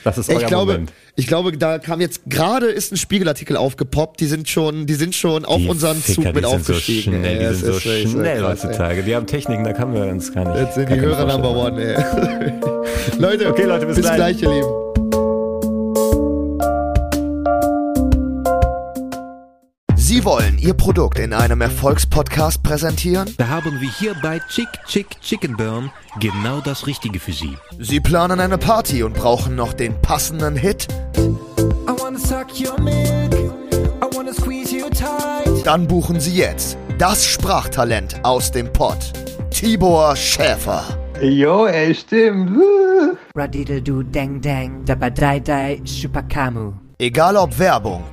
Das 0.04 0.18
ist 0.18 0.30
euer 0.30 0.40
Ich 0.42 0.46
glaube, 0.48 0.74
Moment. 0.74 0.94
ich 1.16 1.28
glaube, 1.28 1.58
da 1.58 1.80
kam 1.80 2.02
jetzt 2.02 2.22
gerade 2.28 2.68
ist 2.68 2.92
ein 2.92 2.98
Spiegelartikel 2.98 3.58
aufgepoppt. 3.58 4.20
Die 4.20 4.26
sind 4.28 4.50
schon, 4.50 4.86
die 4.86 4.94
sind 4.96 5.16
schon 5.16 5.46
auf 5.46 5.58
Die 5.58 5.68
unseren 5.68 5.98
Ficker, 5.98 6.24
Zug 6.24 6.36
mit 6.36 6.46
aufgestiegen. 6.46 7.14
So 7.14 7.20
schnell, 7.20 7.26
ey. 7.42 7.50
die 7.50 7.56
sind 7.56 7.74
so 7.74 7.80
schnell 7.80 8.40
krass, 8.40 8.64
ey. 8.64 8.68
heutzutage. 8.70 9.04
Die 9.04 9.16
haben 9.16 9.28
Techniken, 9.28 9.64
da 9.64 9.74
kann 9.74 9.94
wir 9.94 10.06
uns 10.06 10.34
gar 10.34 10.46
nicht. 10.52 10.62
Jetzt 10.64 10.76
sind 10.76 10.90
die 10.90 11.00
Hörer 11.00 11.26
Number. 11.26 11.52
One, 11.56 11.82
ey. 11.84 12.54
Leute, 13.20 13.48
Okay, 13.48 13.64
Leute, 13.64 13.86
bis 13.86 13.96
bis 13.98 14.12
gleich, 14.12 14.42
ihr 14.42 14.50
Lieben. 14.50 14.93
Sie 20.14 20.26
wollen 20.26 20.60
Ihr 20.60 20.76
Produkt 20.76 21.18
in 21.18 21.34
einem 21.34 21.60
Erfolgspodcast 21.62 22.62
präsentieren? 22.62 23.34
Da 23.40 23.48
haben 23.48 23.82
wir 23.82 23.90
hier 23.90 24.14
bei 24.22 24.40
Chick 24.48 24.68
Chick 24.86 25.08
Chicken 25.22 25.58
Burn 25.58 25.90
genau 26.20 26.62
das 26.62 26.86
Richtige 26.86 27.20
für 27.20 27.32
Sie. 27.32 27.58
Sie 27.80 28.00
planen 28.00 28.40
eine 28.40 28.60
Party 28.60 29.02
und 29.02 29.16
brauchen 29.16 29.56
noch 29.56 29.74
den 29.74 30.00
passenden 30.04 30.56
Hit? 30.56 30.88
I 31.18 32.00
wanna 32.00 32.20
suck 32.20 32.46
your 32.62 32.80
milk. 32.80 33.34
I 33.74 34.16
wanna 34.16 34.34
squeeze 34.34 34.72
you 34.72 34.88
tight. 34.92 35.66
Dann 35.66 35.88
buchen 35.88 36.20
Sie 36.20 36.36
jetzt 36.36 36.78
das 37.00 37.26
Sprachtalent 37.26 38.24
aus 38.24 38.52
dem 38.52 38.72
Pott. 38.72 39.14
Tibor 39.50 40.16
Schäfer. 40.16 40.84
Jo, 41.24 41.66
ey, 41.66 41.96
stimmt. 41.96 42.56
Radiddle 43.36 43.82
do 43.82 44.04
dang 44.04 44.40
dang, 44.40 44.86
dabba 44.86 45.10
dai 45.10 45.82
chupakamu. 45.84 46.74
Egal 47.00 47.36
ob 47.36 47.58
Werbung, 47.58 48.04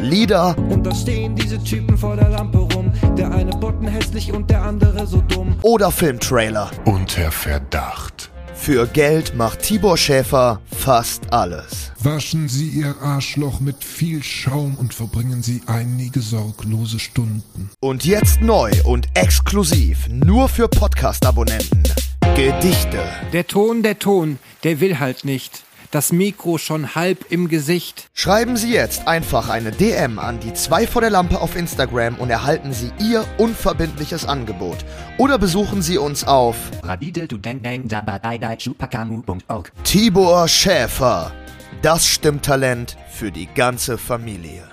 Lieder 0.00 0.56
Und 0.68 0.84
da 0.84 0.94
stehen 0.94 1.34
diese 1.34 1.62
Typen 1.62 1.96
vor 1.96 2.16
der 2.16 2.28
Lampe 2.28 2.58
rum. 2.58 2.92
Der 3.16 3.30
eine 3.32 3.50
botten 3.52 3.88
hässlich 3.88 4.32
und 4.32 4.50
der 4.50 4.62
andere 4.62 5.06
so 5.06 5.20
dumm. 5.22 5.56
oder 5.62 5.90
Filmtrailer. 5.90 6.70
Unter 6.84 7.30
Verdacht. 7.32 8.30
Für 8.54 8.86
Geld 8.86 9.36
macht 9.36 9.62
Tibor 9.62 9.96
Schäfer 9.98 10.60
fast 10.74 11.32
alles. 11.32 11.92
Waschen 12.02 12.48
Sie 12.48 12.68
Ihr 12.68 12.94
Arschloch 13.02 13.60
mit 13.60 13.82
viel 13.84 14.22
Schaum 14.22 14.76
und 14.76 14.94
verbringen 14.94 15.42
Sie 15.42 15.60
einige 15.66 16.20
sorglose 16.20 16.98
Stunden. 16.98 17.70
Und 17.80 18.04
jetzt 18.04 18.40
neu 18.40 18.70
und 18.84 19.08
exklusiv 19.14 20.08
nur 20.08 20.48
für 20.48 20.68
Podcast-Abonnenten. 20.68 21.82
Gedichte, 22.34 22.98
Der 23.32 23.46
Ton, 23.46 23.82
der 23.82 23.98
Ton, 23.98 24.38
der 24.64 24.80
will 24.80 24.98
halt 24.98 25.24
nicht. 25.24 25.62
Das 25.90 26.12
Mikro 26.12 26.58
schon 26.58 26.94
halb 26.94 27.26
im 27.30 27.48
Gesicht. 27.48 28.08
Schreiben 28.12 28.56
Sie 28.56 28.72
jetzt 28.72 29.06
einfach 29.06 29.48
eine 29.48 29.70
DM 29.70 30.18
an 30.18 30.40
die 30.40 30.52
2 30.52 30.86
vor 30.86 31.00
der 31.00 31.10
Lampe 31.10 31.40
auf 31.40 31.56
Instagram 31.56 32.16
und 32.16 32.30
erhalten 32.30 32.72
Sie 32.72 32.90
Ihr 32.98 33.24
unverbindliches 33.38 34.26
Angebot. 34.26 34.78
Oder 35.18 35.38
besuchen 35.38 35.82
Sie 35.82 35.98
uns 35.98 36.24
auf. 36.24 36.56
Tibor 39.84 40.48
Schäfer. 40.48 41.32
Das 41.82 42.06
Stimmtalent 42.06 42.96
für 43.10 43.30
die 43.30 43.46
ganze 43.54 43.98
Familie. 43.98 44.64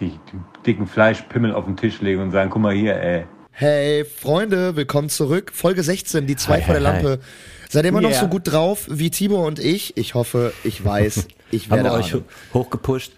Die 0.00 0.18
dicken 0.64 0.86
Fleischpimmel 0.86 1.52
auf 1.52 1.64
den 1.64 1.76
Tisch 1.76 2.00
legen 2.00 2.22
und 2.22 2.30
sagen, 2.30 2.50
guck 2.50 2.62
mal 2.62 2.74
hier, 2.74 2.96
ey. 2.96 3.26
Hey 3.60 4.06
Freunde, 4.06 4.74
willkommen 4.74 5.10
zurück. 5.10 5.52
Folge 5.52 5.82
16, 5.82 6.26
die 6.26 6.34
2 6.34 6.54
Hi, 6.54 6.62
vor 6.62 6.80
der 6.80 6.94
hi. 6.94 7.02
Lampe. 7.02 7.20
Seid 7.68 7.84
ihr 7.84 7.90
immer 7.90 8.00
noch 8.00 8.08
Yeah. 8.08 8.20
so 8.20 8.28
gut 8.28 8.50
drauf 8.50 8.86
wie 8.88 9.10
Tibor 9.10 9.44
und 9.44 9.58
ich? 9.58 9.98
Ich 9.98 10.14
hoffe, 10.14 10.54
ich 10.64 10.82
weiß, 10.84 11.28
ich 11.50 11.64
Haben 11.68 11.84
werde 11.84 11.90
wir 11.90 11.92
euch 11.92 12.16
hochgepusht 12.54 13.12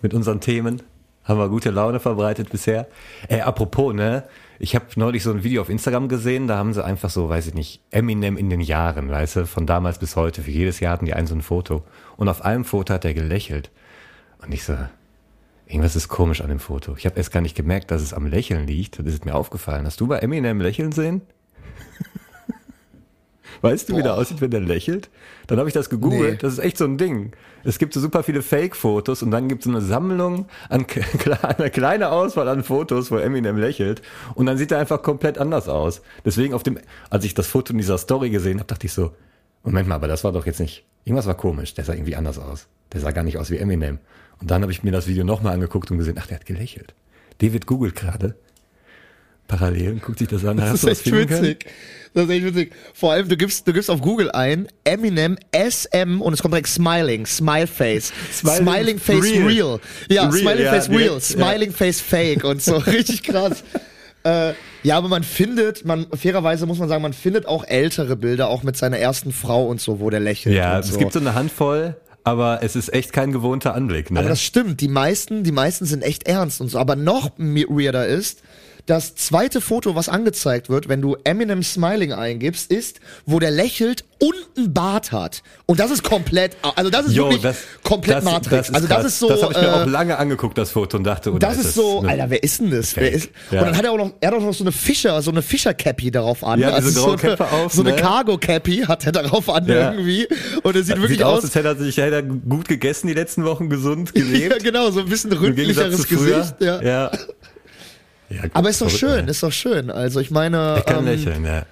mit 0.00 0.14
unseren 0.14 0.40
Themen? 0.40 0.82
Haben 1.24 1.40
wir 1.40 1.48
gute 1.48 1.70
Laune 1.70 1.98
verbreitet 1.98 2.50
bisher? 2.50 2.86
Ey, 3.26 3.40
apropos, 3.40 3.92
ne? 3.92 4.22
Ich 4.60 4.76
habe 4.76 4.84
neulich 4.94 5.24
so 5.24 5.32
ein 5.32 5.42
Video 5.42 5.62
auf 5.62 5.68
Instagram 5.68 6.06
gesehen, 6.06 6.46
da 6.46 6.58
haben 6.58 6.72
sie 6.72 6.84
einfach 6.84 7.10
so, 7.10 7.28
weiß 7.28 7.48
ich 7.48 7.54
nicht, 7.54 7.80
Eminem 7.90 8.36
in 8.36 8.50
den 8.50 8.60
Jahren, 8.60 9.10
weißt 9.10 9.34
du, 9.34 9.46
von 9.46 9.66
damals 9.66 9.98
bis 9.98 10.14
heute. 10.14 10.42
Für 10.42 10.52
jedes 10.52 10.78
Jahr 10.78 10.92
hatten 10.92 11.06
die 11.06 11.14
ein 11.14 11.26
so 11.26 11.34
ein 11.34 11.42
Foto. 11.42 11.82
Und 12.16 12.28
auf 12.28 12.44
einem 12.44 12.64
Foto 12.64 12.94
hat 12.94 13.04
er 13.04 13.14
gelächelt. 13.14 13.72
Und 14.44 14.54
ich 14.54 14.62
so, 14.62 14.76
irgendwas 15.72 15.96
ist 15.96 16.08
komisch 16.08 16.42
an 16.42 16.48
dem 16.48 16.58
Foto. 16.58 16.94
Ich 16.98 17.06
habe 17.06 17.16
erst 17.16 17.32
gar 17.32 17.40
nicht 17.40 17.56
gemerkt, 17.56 17.90
dass 17.90 18.02
es 18.02 18.12
am 18.12 18.26
Lächeln 18.26 18.66
liegt. 18.66 18.98
Das 18.98 19.06
ist 19.06 19.24
mir 19.24 19.34
aufgefallen. 19.34 19.86
Hast 19.86 20.00
du 20.00 20.06
bei 20.06 20.18
Eminem 20.18 20.60
lächeln 20.60 20.92
sehen? 20.92 21.22
Weißt 23.62 23.88
du, 23.88 23.96
wie 23.96 24.02
der 24.02 24.14
aussieht, 24.14 24.42
wenn 24.42 24.50
der 24.50 24.60
lächelt? 24.60 25.08
Dann 25.46 25.58
habe 25.58 25.68
ich 25.68 25.74
das 25.74 25.88
gegoogelt. 25.88 26.32
Nee. 26.32 26.38
Das 26.38 26.52
ist 26.52 26.58
echt 26.58 26.76
so 26.76 26.84
ein 26.84 26.98
Ding. 26.98 27.32
Es 27.64 27.78
gibt 27.78 27.94
so 27.94 28.00
super 28.00 28.22
viele 28.22 28.42
Fake-Fotos 28.42 29.22
und 29.22 29.30
dann 29.30 29.48
gibt 29.48 29.64
es 29.64 29.68
eine 29.68 29.80
Sammlung 29.80 30.46
an 30.68 30.84
eine 31.42 31.70
kleine 31.70 32.10
Auswahl 32.10 32.48
an 32.48 32.64
Fotos, 32.64 33.10
wo 33.10 33.16
Eminem 33.16 33.56
lächelt 33.56 34.02
und 34.34 34.46
dann 34.46 34.58
sieht 34.58 34.72
er 34.72 34.78
einfach 34.78 35.02
komplett 35.02 35.38
anders 35.38 35.68
aus. 35.68 36.02
Deswegen 36.24 36.54
auf 36.54 36.62
dem, 36.62 36.78
als 37.08 37.24
ich 37.24 37.34
das 37.34 37.46
Foto 37.46 37.72
in 37.72 37.78
dieser 37.78 37.98
Story 37.98 38.30
gesehen 38.30 38.58
habe, 38.58 38.66
dachte 38.66 38.86
ich 38.86 38.92
so, 38.92 39.12
Moment 39.62 39.88
mal, 39.88 39.94
aber 39.94 40.08
das 40.08 40.24
war 40.24 40.32
doch 40.32 40.44
jetzt 40.44 40.60
nicht, 40.60 40.84
irgendwas 41.04 41.26
war 41.26 41.36
komisch. 41.36 41.72
Der 41.74 41.84
sah 41.84 41.94
irgendwie 41.94 42.16
anders 42.16 42.38
aus. 42.38 42.66
Der 42.92 43.00
sah 43.00 43.12
gar 43.12 43.24
nicht 43.24 43.38
aus 43.38 43.50
wie 43.50 43.58
Eminem. 43.58 44.00
Und 44.42 44.50
dann 44.50 44.62
habe 44.62 44.72
ich 44.72 44.82
mir 44.82 44.90
das 44.90 45.06
Video 45.06 45.24
nochmal 45.24 45.54
angeguckt 45.54 45.90
und 45.92 45.98
gesehen, 45.98 46.16
ach, 46.18 46.26
der 46.26 46.38
hat 46.38 46.46
gelächelt. 46.46 46.94
David 47.38 47.66
googelt 47.66 47.94
gerade 47.94 48.34
parallel 49.46 49.92
und 49.92 50.02
guckt 50.02 50.18
sich 50.18 50.28
das 50.28 50.44
an. 50.44 50.56
Das 50.56 50.70
Hast 50.70 50.84
ist 50.84 50.90
echt 50.90 51.02
finden 51.02 51.28
können? 51.28 51.42
witzig. 51.42 51.66
Das 52.12 52.24
ist 52.24 52.30
echt 52.30 52.44
witzig. 52.44 52.72
Vor 52.92 53.12
allem, 53.12 53.28
du 53.28 53.36
gibst, 53.36 53.68
du 53.68 53.72
gibst 53.72 53.88
auf 53.88 54.00
Google 54.00 54.32
ein, 54.32 54.66
Eminem 54.82 55.38
SM 55.52 56.20
und 56.20 56.32
es 56.32 56.42
kommt 56.42 56.54
direkt 56.54 56.68
Smiling, 56.68 57.24
Smile 57.24 57.68
Face. 57.68 58.12
Smiling 58.32 58.62
Smiling 58.62 58.98
Face 58.98 59.22
Real. 59.22 59.46
Real. 59.46 59.80
Ja, 60.08 60.22
Real, 60.22 60.32
Smiling 60.32 60.64
ja, 60.64 60.72
Face 60.72 60.88
Real, 60.88 60.98
direkt, 61.00 61.22
Smiling 61.22 61.72
Face 61.72 62.00
Fake 62.00 62.44
und 62.44 62.60
so. 62.60 62.76
Richtig 62.86 63.22
krass. 63.22 63.62
Äh, 64.24 64.54
ja, 64.82 64.96
aber 64.96 65.08
man 65.08 65.22
findet, 65.22 65.84
man, 65.84 66.06
fairerweise 66.14 66.66
muss 66.66 66.78
man 66.78 66.88
sagen, 66.88 67.02
man 67.02 67.12
findet 67.12 67.46
auch 67.46 67.64
ältere 67.64 68.16
Bilder, 68.16 68.48
auch 68.48 68.64
mit 68.64 68.76
seiner 68.76 68.98
ersten 68.98 69.32
Frau 69.32 69.66
und 69.66 69.80
so, 69.80 70.00
wo 70.00 70.10
der 70.10 70.20
lächelt. 70.20 70.56
Ja, 70.56 70.80
es 70.80 70.88
so. 70.88 70.98
gibt 70.98 71.12
so 71.12 71.20
eine 71.20 71.34
Handvoll, 71.34 71.96
aber 72.24 72.62
es 72.62 72.76
ist 72.76 72.92
echt 72.92 73.12
kein 73.12 73.32
gewohnter 73.32 73.74
Anblick. 73.74 74.10
Ne? 74.10 74.20
Aber 74.20 74.28
das 74.28 74.42
stimmt, 74.42 74.80
die 74.80 74.88
meisten, 74.88 75.44
die 75.44 75.52
meisten 75.52 75.86
sind 75.86 76.02
echt 76.02 76.24
ernst 76.24 76.60
und 76.60 76.68
so. 76.68 76.78
Aber 76.78 76.96
noch 76.96 77.30
weirder 77.38 78.06
ist, 78.06 78.42
das 78.86 79.14
zweite 79.14 79.60
Foto, 79.60 79.94
was 79.94 80.08
angezeigt 80.08 80.68
wird, 80.68 80.88
wenn 80.88 81.00
du 81.00 81.16
Eminem 81.24 81.62
Smiling 81.62 82.12
eingibst, 82.12 82.70
ist, 82.70 82.98
wo 83.26 83.38
der 83.38 83.50
lächelt 83.52 84.04
und 84.18 84.34
einen 84.56 84.72
Bart 84.74 85.12
hat. 85.12 85.42
Und 85.66 85.78
das 85.80 85.90
ist 85.90 86.02
komplett, 86.02 86.56
also 86.76 86.90
das 86.90 87.06
ist 87.06 87.14
Jo, 87.14 87.24
wirklich 87.24 87.42
das, 87.42 87.56
komplett 87.84 88.18
das, 88.18 88.24
Matrix. 88.24 88.50
Das 88.50 88.68
ist 88.68 88.74
also 88.74 88.86
krass. 88.88 89.02
das 89.04 89.12
ist 89.12 89.18
so, 89.20 89.28
Das 89.28 89.42
habe 89.42 89.52
ich 89.52 89.60
mir 89.60 89.66
äh, 89.68 89.70
auch 89.70 89.86
lange 89.86 90.18
angeguckt, 90.18 90.58
das 90.58 90.70
Foto, 90.72 90.96
und 90.96 91.04
dachte, 91.04 91.32
oh, 91.32 91.38
das 91.38 91.56
da 91.56 91.60
ist 91.62 91.74
so, 91.74 92.00
eine- 92.00 92.10
Alter, 92.10 92.30
wer 92.30 92.42
ist 92.42 92.60
denn 92.60 92.70
das? 92.70 92.96
Wer 92.96 93.12
ist, 93.12 93.30
Ja. 93.50 93.60
Und 93.60 93.66
dann 93.68 93.76
hat 93.76 93.84
er 93.84 93.92
auch 93.92 93.98
noch, 93.98 94.12
er 94.20 94.28
hat 94.30 94.36
auch 94.36 94.42
noch 94.42 94.54
so 94.54 94.64
eine 94.64 94.72
Fischer, 94.72 95.22
so 95.22 95.30
eine 95.30 95.42
Fischer-Cappy 95.42 96.10
darauf 96.10 96.42
an. 96.44 96.58
Ja, 96.60 96.70
also 96.70 96.90
so 96.90 97.16
eine, 97.16 97.40
auf, 97.40 97.72
so 97.72 97.82
eine 97.82 97.90
ne? 97.90 97.96
Cargo-Cappy 97.96 98.84
hat 98.88 99.06
er 99.06 99.12
darauf 99.12 99.48
an 99.48 99.66
Ja. 99.66 99.92
irgendwie. 99.92 100.26
Und 100.62 100.74
er 100.76 100.82
sieht 100.82 100.96
wirklich 100.96 101.18
Sieht 101.18 101.22
aus, 101.22 101.38
aus, 101.38 101.44
als 101.44 101.54
hätte 101.54 101.68
er 101.68 101.76
sich 101.76 101.96
hätte 101.96 102.16
er 102.16 102.22
gut 102.22 102.68
gegessen 102.68 103.06
die 103.08 103.14
letzten 103.14 103.44
Wochen, 103.44 103.68
gesund 103.70 104.12
ja, 104.14 104.22
gelebt. 104.22 104.64
genau, 104.64 104.90
so 104.90 105.00
ein 105.00 105.08
bisschen 105.08 105.32
ründlicheres. 105.32 106.06
Gesicht. 106.08 106.54
Ja. 106.60 106.82
ja. 106.82 107.10
Ja, 108.32 108.42
Aber 108.52 108.70
ist 108.70 108.80
doch 108.80 108.90
schön, 108.90 109.24
ne? 109.26 109.30
ist 109.30 109.42
doch 109.42 109.52
schön. 109.52 109.90
Also 109.90 110.20
ich 110.20 110.30
meine, 110.30 110.56
Er 110.76 110.82
kann 110.82 110.98
ähm, 111.00 111.04
lächeln, 111.06 111.44
ja. 111.44 111.64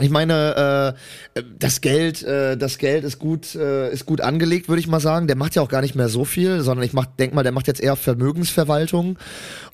ich 0.00 0.10
meine, 0.10 0.96
äh, 1.34 1.42
das 1.58 1.80
Geld, 1.80 2.22
äh, 2.22 2.56
das 2.56 2.78
Geld 2.78 3.04
ist 3.04 3.18
gut, 3.18 3.54
äh, 3.54 3.90
ist 3.92 4.06
gut 4.06 4.20
angelegt, 4.20 4.68
würde 4.68 4.80
ich 4.80 4.88
mal 4.88 5.00
sagen. 5.00 5.26
Der 5.26 5.36
macht 5.36 5.54
ja 5.54 5.62
auch 5.62 5.68
gar 5.68 5.82
nicht 5.82 5.94
mehr 5.94 6.08
so 6.08 6.24
viel, 6.24 6.60
sondern 6.62 6.84
ich 6.86 6.92
mach, 6.92 7.06
denk 7.18 7.34
mal, 7.34 7.42
der 7.42 7.52
macht 7.52 7.66
jetzt 7.68 7.80
eher 7.80 7.96
Vermögensverwaltung. 7.96 9.18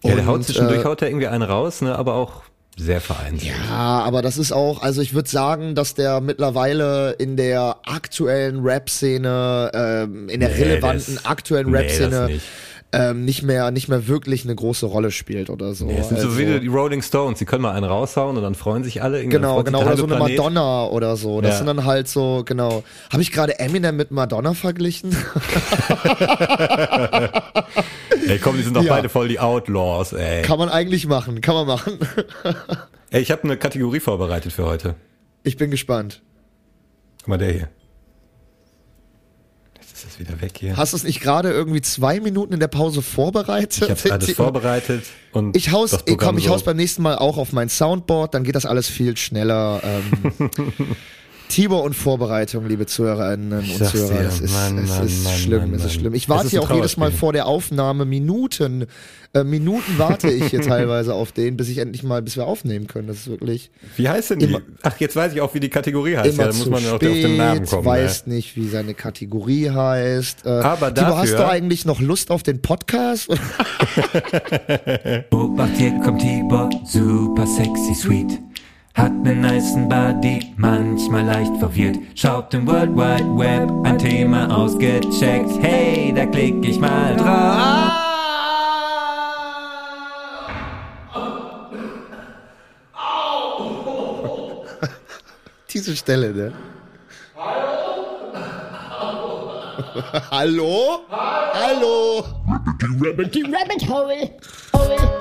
Ja, 0.03 0.11
der 0.15 0.21
Und, 0.23 0.27
haut 0.27 0.45
zwischendurch, 0.45 0.81
äh, 0.81 0.85
haut 0.85 1.03
er 1.03 1.09
irgendwie 1.09 1.29
einen 1.29 1.43
raus, 1.43 1.81
ne, 1.81 1.95
aber 1.97 2.15
auch 2.15 2.43
sehr 2.77 3.01
vereinzelt. 3.01 3.53
Ja, 3.69 4.03
aber 4.05 4.23
das 4.23 4.39
ist 4.39 4.53
auch, 4.53 4.83
also 4.83 5.01
ich 5.03 5.13
würde 5.13 5.29
sagen, 5.29 5.75
dass 5.75 5.95
der 5.95 6.21
mittlerweile 6.21 7.11
in 7.19 7.37
der 7.37 7.77
aktuellen 7.85 8.61
Rap-Szene, 8.63 9.71
ähm, 9.75 10.29
in 10.29 10.39
der 10.41 10.51
Nee, 10.51 10.63
relevanten 10.63 11.17
das- 11.17 11.25
aktuellen 11.25 11.71
nee, 11.73 11.77
Rap-Szene 11.79 12.27
nicht. 12.27 12.45
Ähm, 12.91 13.25
nicht 13.27 13.43
mehr, 13.43 13.71
nicht 13.71 13.89
mehr 13.89 14.09
wirklich 14.09 14.45
eine 14.45 14.55
große 14.55 14.87
Rolle 14.87 15.11
spielt 15.11 15.51
oder 15.51 15.75
so. 15.75 15.85
Nee, 15.85 15.99
es 15.99 16.09
sind 16.09 16.19
so 16.21 16.29
Also- 16.29 16.39
wie 16.39 16.59
die 16.61 16.67
Rolling 16.69 17.03
Stones, 17.03 17.39
die 17.39 17.45
können 17.45 17.61
mal 17.63 17.73
einen 17.73 17.85
raushauen 17.85 18.37
und 18.37 18.43
dann 18.43 18.55
freuen 18.55 18.83
sich 18.83 19.03
alle. 19.03 19.19
Irgendwie 19.19 19.37
Genau, 19.37 19.63
genau, 19.63 19.81
der 19.81 19.89
oder 19.89 19.97
so 19.99 20.05
eine 20.07 20.17
Planet. 20.17 20.39
Madonna 20.39 20.87
oder 20.87 21.17
so. 21.17 21.41
Das 21.43 21.51
Ja. 21.53 21.57
sind 21.59 21.67
dann 21.67 21.85
halt 21.85 22.09
so, 22.09 22.43
genau. 22.47 22.83
Habe 23.13 23.21
ich 23.23 23.31
gerade 23.31 23.59
Eminem 23.59 23.97
mit 23.97 24.11
Madonna 24.11 24.55
verglichen? 24.55 25.11
Ey, 28.27 28.39
komm, 28.39 28.57
die 28.57 28.63
sind 28.63 28.75
doch 28.77 28.83
Ja. 28.83 28.95
beide 28.95 29.09
voll 29.09 29.29
die 29.29 29.39
Outlaws, 29.41 30.13
ey. 30.13 30.43
kann 30.43 30.59
man 30.59 30.69
eigentlich 30.69 31.07
machen, 31.07 31.41
kann 31.41 31.55
man 31.55 31.67
machen. 31.67 31.99
Ey, 33.11 33.23
ich 33.23 33.31
habe 33.31 33.45
eine 33.45 33.57
Kategorie 33.57 34.01
vorbereitet 34.01 34.53
für 34.53 34.65
heute. 34.67 34.95
Ich 35.45 35.57
bin 35.57 35.71
gespannt. 35.71 36.21
Guck 37.21 37.29
mal, 37.29 37.39
der 37.39 37.53
hier. 37.53 37.69
Ist 39.99 40.07
das 40.07 40.21
wieder 40.21 40.41
weg 40.41 40.53
hier. 40.57 40.77
Hast 40.77 40.93
du 40.93 40.97
es 40.97 41.03
nicht 41.03 41.21
gerade 41.21 41.51
irgendwie 41.51 41.81
zwei 41.81 42.21
Minuten 42.21 42.53
in 42.53 42.61
der 42.61 42.69
Pause 42.69 43.03
vorbereitet? 43.03 43.83
ich 43.83 43.91
habe 43.91 44.13
alles 44.13 44.31
vorbereitet 44.31 45.03
und 45.33 45.57
Ich 45.57 45.73
haus, 45.73 45.91
das 45.91 46.05
komm, 46.19 46.39
ich 46.39 46.49
haus 46.49 46.63
beim 46.63 46.77
nächsten 46.77 47.03
Mal 47.03 47.17
auch 47.17 47.37
auf 47.37 47.53
mein 47.53 47.69
Soundboard, 47.69 48.33
dann 48.33 48.45
geht 48.45 48.55
das 48.55 48.65
alles 48.65 48.87
viel 48.87 49.17
schneller. 49.17 49.83
Ähm, 49.83 50.51
Tibor 51.49 51.83
und 51.83 51.95
Vorbereitung, 51.95 52.67
liebe 52.69 52.87
Zuhörerinnen 52.87 53.59
und 53.59 53.67
Zuhörer, 53.87 54.19
dir, 54.19 54.23
das 54.25 54.41
ist, 54.41 54.53
Mann, 54.53 54.79
es 54.79 54.89
Mann, 54.91 55.07
ist 55.07 55.25
Mann, 55.25 55.35
schlimm, 55.35 55.61
Mann, 55.71 55.75
es 55.75 55.85
ist 55.87 55.95
schlimm. 55.95 56.15
Ich 56.15 56.25
Es 56.25 56.29
warte 56.29 56.55
ja 56.55 56.61
auch 56.61 56.71
jedes 56.75 56.97
Mal 56.97 57.11
vor 57.11 57.33
der 57.33 57.47
Aufnahme 57.47 58.05
Minuten, 58.05 58.87
äh, 59.35 59.45
Minuten 59.45 59.99
warte 59.99 60.31
ich 60.31 60.45
hier 60.47 60.61
teilweise 60.63 61.15
auf 61.15 61.33
den, 61.33 61.57
bis 61.57 61.69
ich 61.69 61.79
endlich 61.79 62.03
mal, 62.03 62.23
bis 62.23 62.37
wir 62.37 62.47
aufnehmen 62.47 62.87
können. 62.87 63.09
Das 63.09 63.19
ist 63.19 63.29
wirklich 63.29 63.71
Wie 63.97 64.09
heißt 64.09 64.31
denn 64.31 64.39
die? 64.41 64.47
Immer- 64.47 64.61
Ach, 64.83 64.99
jetzt 65.01 65.17
weiß 65.17 65.33
ich 65.33 65.41
auch, 65.41 65.55
wie 65.55 65.61
die 65.61 65.71
Kategorie 65.71 66.17
heißt. 66.17 66.35
immer 66.35 66.45
ja, 66.45 66.49
da 66.53 66.57
muss 66.57 66.67
man 66.69 66.85
auf, 66.85 66.93
auf 66.93 66.97
spät, 67.03 67.25
den 67.25 67.37
Namen 67.37 67.67
kommen. 67.67 67.85
weiß 67.85 68.27
nicht, 68.27 68.57
wie 68.57 68.69
seine 68.69 68.95
Kategorie 68.95 69.71
heißt. 69.71 70.45
Äh, 70.47 70.51
Aber 70.51 70.95
Tibor, 70.95 71.19
hast 71.19 71.33
dafür- 71.33 71.47
du 71.47 71.51
eigentlich 71.51 71.85
noch 71.87 72.01
Lust 72.01 72.31
auf 72.31 72.43
den 72.43 72.61
Podcast? 72.63 73.29
Obacht, 75.31 75.71
hier 75.77 75.99
kommt 76.05 76.21
Tibor, 76.21 76.69
super 76.85 77.47
sexy 77.47 77.95
sweet. 77.95 78.39
Hat 78.95 79.13
nen 79.13 79.41
nicen 79.43 79.89
Body, 79.89 80.53
manchmal 80.57 81.25
leicht 81.25 81.57
verwirrt. 81.59 81.99
Schaut 82.15 82.53
im 82.55 82.67
World 82.67 82.97
Wide 82.97 83.39
Web 83.39 83.71
ein 83.85 83.99
Thema 83.99 84.51
ausgecheckt. 84.55 85.51
Hey, 85.63 86.13
da 86.15 86.27
klick 86.27 86.65
ich 86.67 86.79
mal 86.81 87.17
drauf. 87.17 87.93
Diese 95.73 95.97
Stelle, 95.97 96.33
ne? 96.33 96.53
Hallo? 100.31 101.01
Hallo? 101.11 102.25
Rabbit 103.01 103.89
hole. 103.89 103.89
Hole. 103.89 104.31
Hole. 104.75 104.99
Hole. 104.99 105.18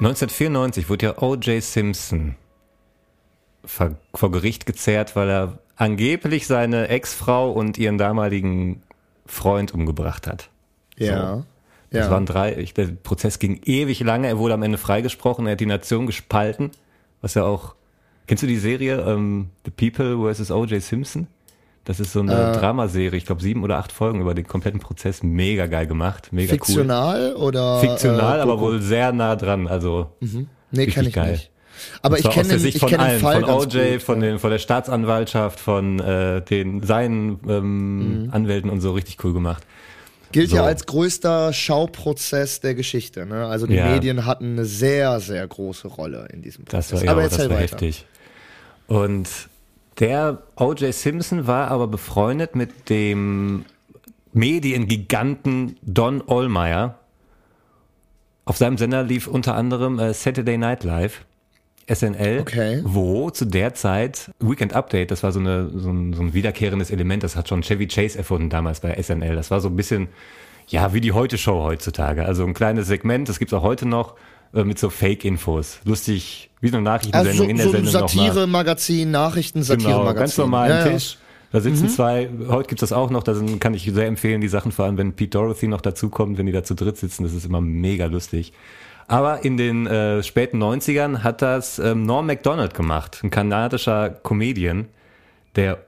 1994 0.00 0.88
wurde 0.88 1.06
ja 1.06 1.18
O.J. 1.22 1.62
Simpson 1.62 2.34
vor, 3.64 3.96
vor 4.14 4.30
Gericht 4.30 4.66
gezerrt, 4.66 5.14
weil 5.16 5.28
er 5.28 5.58
angeblich 5.76 6.46
seine 6.46 6.88
Ex-Frau 6.88 7.50
und 7.52 7.78
ihren 7.78 7.98
damaligen 7.98 8.82
Freund 9.26 9.72
umgebracht 9.74 10.26
hat. 10.26 10.48
Ja. 10.96 11.44
Das 11.90 12.06
Ja. 12.06 12.10
waren 12.10 12.24
drei, 12.26 12.56
ich, 12.56 12.72
der 12.74 12.86
Prozess 12.86 13.38
ging 13.38 13.60
ewig 13.64 14.00
lange, 14.00 14.28
er 14.28 14.38
wurde 14.38 14.54
am 14.54 14.62
Ende 14.62 14.78
freigesprochen, 14.78 15.46
er 15.46 15.52
hat 15.52 15.60
die 15.60 15.66
Nation 15.66 16.06
gespalten, 16.06 16.70
was 17.20 17.34
ja 17.34 17.42
auch, 17.44 17.74
kennst 18.26 18.42
du 18.42 18.46
die 18.46 18.58
Serie 18.58 19.00
ähm, 19.00 19.50
The 19.64 19.70
People 19.70 20.32
vs. 20.34 20.50
O.J. 20.50 20.80
Simpson? 20.82 21.26
Das 21.84 21.98
ist 21.98 22.12
so 22.12 22.20
eine 22.20 22.52
Äh. 22.52 22.58
Dramaserie, 22.58 23.16
ich 23.16 23.24
glaube 23.26 23.42
sieben 23.42 23.64
oder 23.64 23.78
acht 23.78 23.90
Folgen 23.92 24.20
über 24.20 24.34
den 24.34 24.46
kompletten 24.46 24.80
Prozess, 24.80 25.22
mega 25.22 25.66
geil 25.66 25.86
gemacht, 25.86 26.28
mega 26.32 26.50
Fiktional 26.50 27.34
oder? 27.34 27.76
cool. 27.76 27.88
Fiktional, 27.88 28.38
äh, 28.38 28.42
aber 28.42 28.60
wohl 28.60 28.80
sehr 28.82 29.12
nah 29.12 29.34
dran, 29.36 29.66
also 29.66 30.12
Nee, 30.20 30.38
richtig 30.72 30.94
kenne 30.94 31.08
ich 31.08 31.14
geil. 31.14 31.32
nicht. 31.32 31.50
Aber 32.02 32.18
ich 32.18 32.28
kenne 32.28 32.48
den, 32.58 32.66
ich 32.66 32.78
von 32.78 32.88
kenne 32.90 33.04
den 33.04 33.10
allen, 33.10 33.20
Fall 33.20 33.40
von 33.40 33.50
OJ, 33.50 33.92
gut, 33.94 34.02
von, 34.02 34.20
ja. 34.22 34.28
den, 34.28 34.38
von 34.38 34.50
der 34.50 34.58
Staatsanwaltschaft, 34.58 35.58
von 35.58 35.98
äh, 36.00 36.42
den 36.42 36.82
seinen 36.82 37.40
ähm, 37.48 38.24
Mhm. 38.24 38.30
Anwälten 38.32 38.68
und 38.70 38.82
so 38.82 38.92
richtig 38.92 39.24
cool 39.24 39.32
gemacht. 39.32 39.64
Gilt 40.32 40.52
ja 40.52 40.58
so. 40.60 40.64
als 40.66 40.84
größter 40.86 41.52
Schauprozess 41.54 42.60
der 42.60 42.74
Geschichte. 42.74 43.24
Ne? 43.26 43.46
Also 43.46 43.66
die 43.66 43.74
Ja. 43.74 43.86
Medien 43.90 44.26
hatten 44.26 44.52
eine 44.52 44.64
sehr, 44.66 45.18
sehr 45.20 45.48
große 45.48 45.88
Rolle 45.88 46.28
in 46.32 46.42
diesem 46.42 46.66
Prozess. 46.66 46.88
Das 46.88 47.00
war, 47.00 47.04
ja, 47.06 47.12
aber 47.12 47.22
das 47.22 47.32
erzähl 47.32 47.48
war 47.50 47.56
weiter. 47.56 47.62
heftig. 47.72 48.04
Und 48.86 49.28
der 49.98 50.42
O.J. 50.56 50.94
Simpson 50.94 51.46
war 51.46 51.68
aber 51.70 51.86
befreundet 51.88 52.54
mit 52.56 52.88
dem 52.88 53.64
Mediengiganten 54.32 55.76
Don 55.82 56.22
Ollmeyer. 56.26 56.98
Auf 58.44 58.56
seinem 58.56 58.78
Sender 58.78 59.02
lief 59.02 59.26
unter 59.26 59.54
anderem 59.54 59.98
äh, 59.98 60.14
Saturday 60.14 60.56
Night 60.58 60.84
Live, 60.84 61.24
SNL, 61.92 62.40
Okay. 62.40 62.80
wo 62.84 63.30
zu 63.30 63.44
der 63.44 63.74
Zeit 63.74 64.30
Weekend 64.38 64.74
Update, 64.74 65.10
das 65.10 65.22
war 65.22 65.32
so, 65.32 65.40
eine, 65.40 65.68
so, 65.74 65.90
ein, 65.90 66.12
so 66.14 66.22
ein 66.22 66.34
wiederkehrendes 66.34 66.90
Element, 66.90 67.22
das 67.22 67.36
hat 67.36 67.48
schon 67.48 67.62
Chevy 67.62 67.86
Chase 67.88 68.16
erfunden 68.18 68.48
damals 68.50 68.80
bei 68.80 69.00
SNL. 69.00 69.34
Das 69.34 69.50
war 69.50 69.60
so 69.60 69.68
ein 69.68 69.76
bisschen, 69.76 70.08
ja, 70.68 70.92
wie 70.94 71.00
die 71.00 71.12
Heute-Show 71.12 71.62
heutzutage. 71.62 72.24
Also 72.24 72.44
ein 72.44 72.54
kleines 72.54 72.86
Segment, 72.86 73.28
das 73.28 73.38
gibt's 73.38 73.52
auch 73.54 73.62
heute 73.62 73.86
noch, 73.86 74.14
äh, 74.54 74.64
mit 74.64 74.78
so 74.78 74.88
Fake-Infos. 74.90 75.80
Lustig, 75.84 76.49
wie 76.60 76.68
so 76.68 76.76
eine 76.76 76.84
Nachrichtensendung 76.84 77.30
Also 77.32 77.44
so, 77.44 77.50
in 77.50 77.56
der 77.56 77.66
so 77.66 77.72
Sendung 77.72 77.92
nochmal. 77.92 78.08
Satire-Magazin, 78.26 79.10
Nachrichten-Satire-Magazin. 79.10 80.00
Genau, 80.04 80.14
ganz 80.14 80.38
normalen 80.38 80.70
Ja. 80.86 80.92
Tisch. 80.92 81.16
Da 81.52 81.60
sitzen 81.60 81.84
Mhm. 81.84 81.88
zwei, 81.88 82.28
heute 82.48 82.68
gibt's 82.68 82.80
das 82.80 82.92
auch 82.92 83.10
noch, 83.10 83.22
da 83.24 83.34
sind, 83.34 83.60
kann 83.60 83.74
ich 83.74 83.90
sehr 83.92 84.06
empfehlen, 84.06 84.40
die 84.40 84.46
Sachen, 84.48 84.70
vor 84.70 84.84
allem 84.84 84.96
wenn 84.98 85.14
Pete 85.14 85.30
Dorothy 85.38 85.66
noch 85.66 85.80
dazukommt, 85.80 86.38
wenn 86.38 86.46
die 86.46 86.52
da 86.52 86.62
zu 86.62 86.74
dritt 86.74 86.96
sitzen, 86.96 87.24
das 87.24 87.32
ist 87.32 87.44
immer 87.44 87.60
mega 87.60 88.06
lustig. 88.06 88.52
Aber 89.08 89.44
in 89.44 89.56
den 89.56 89.88
äh, 89.88 90.22
späten 90.22 90.62
90ern 90.62 91.24
hat 91.24 91.42
das 91.42 91.80
ähm, 91.80 92.04
Norm 92.04 92.26
MacDonald 92.26 92.74
gemacht, 92.74 93.18
ein 93.24 93.30
kanadischer 93.30 94.10
Comedian, 94.10 94.86
der 95.56 95.78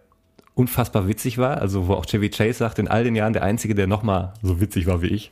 unfassbar 0.54 1.06
witzig 1.06 1.38
war, 1.38 1.58
also 1.60 1.86
wo 1.86 1.94
auch 1.94 2.06
Chevy 2.06 2.28
Chase 2.30 2.54
sagt, 2.54 2.80
in 2.80 2.88
all 2.88 3.04
den 3.04 3.14
Jahren 3.14 3.32
der 3.32 3.44
Einzige, 3.44 3.76
der 3.76 3.86
nochmal 3.86 4.34
so 4.42 4.60
witzig 4.60 4.86
war 4.88 5.00
wie 5.00 5.06
ich. 5.08 5.30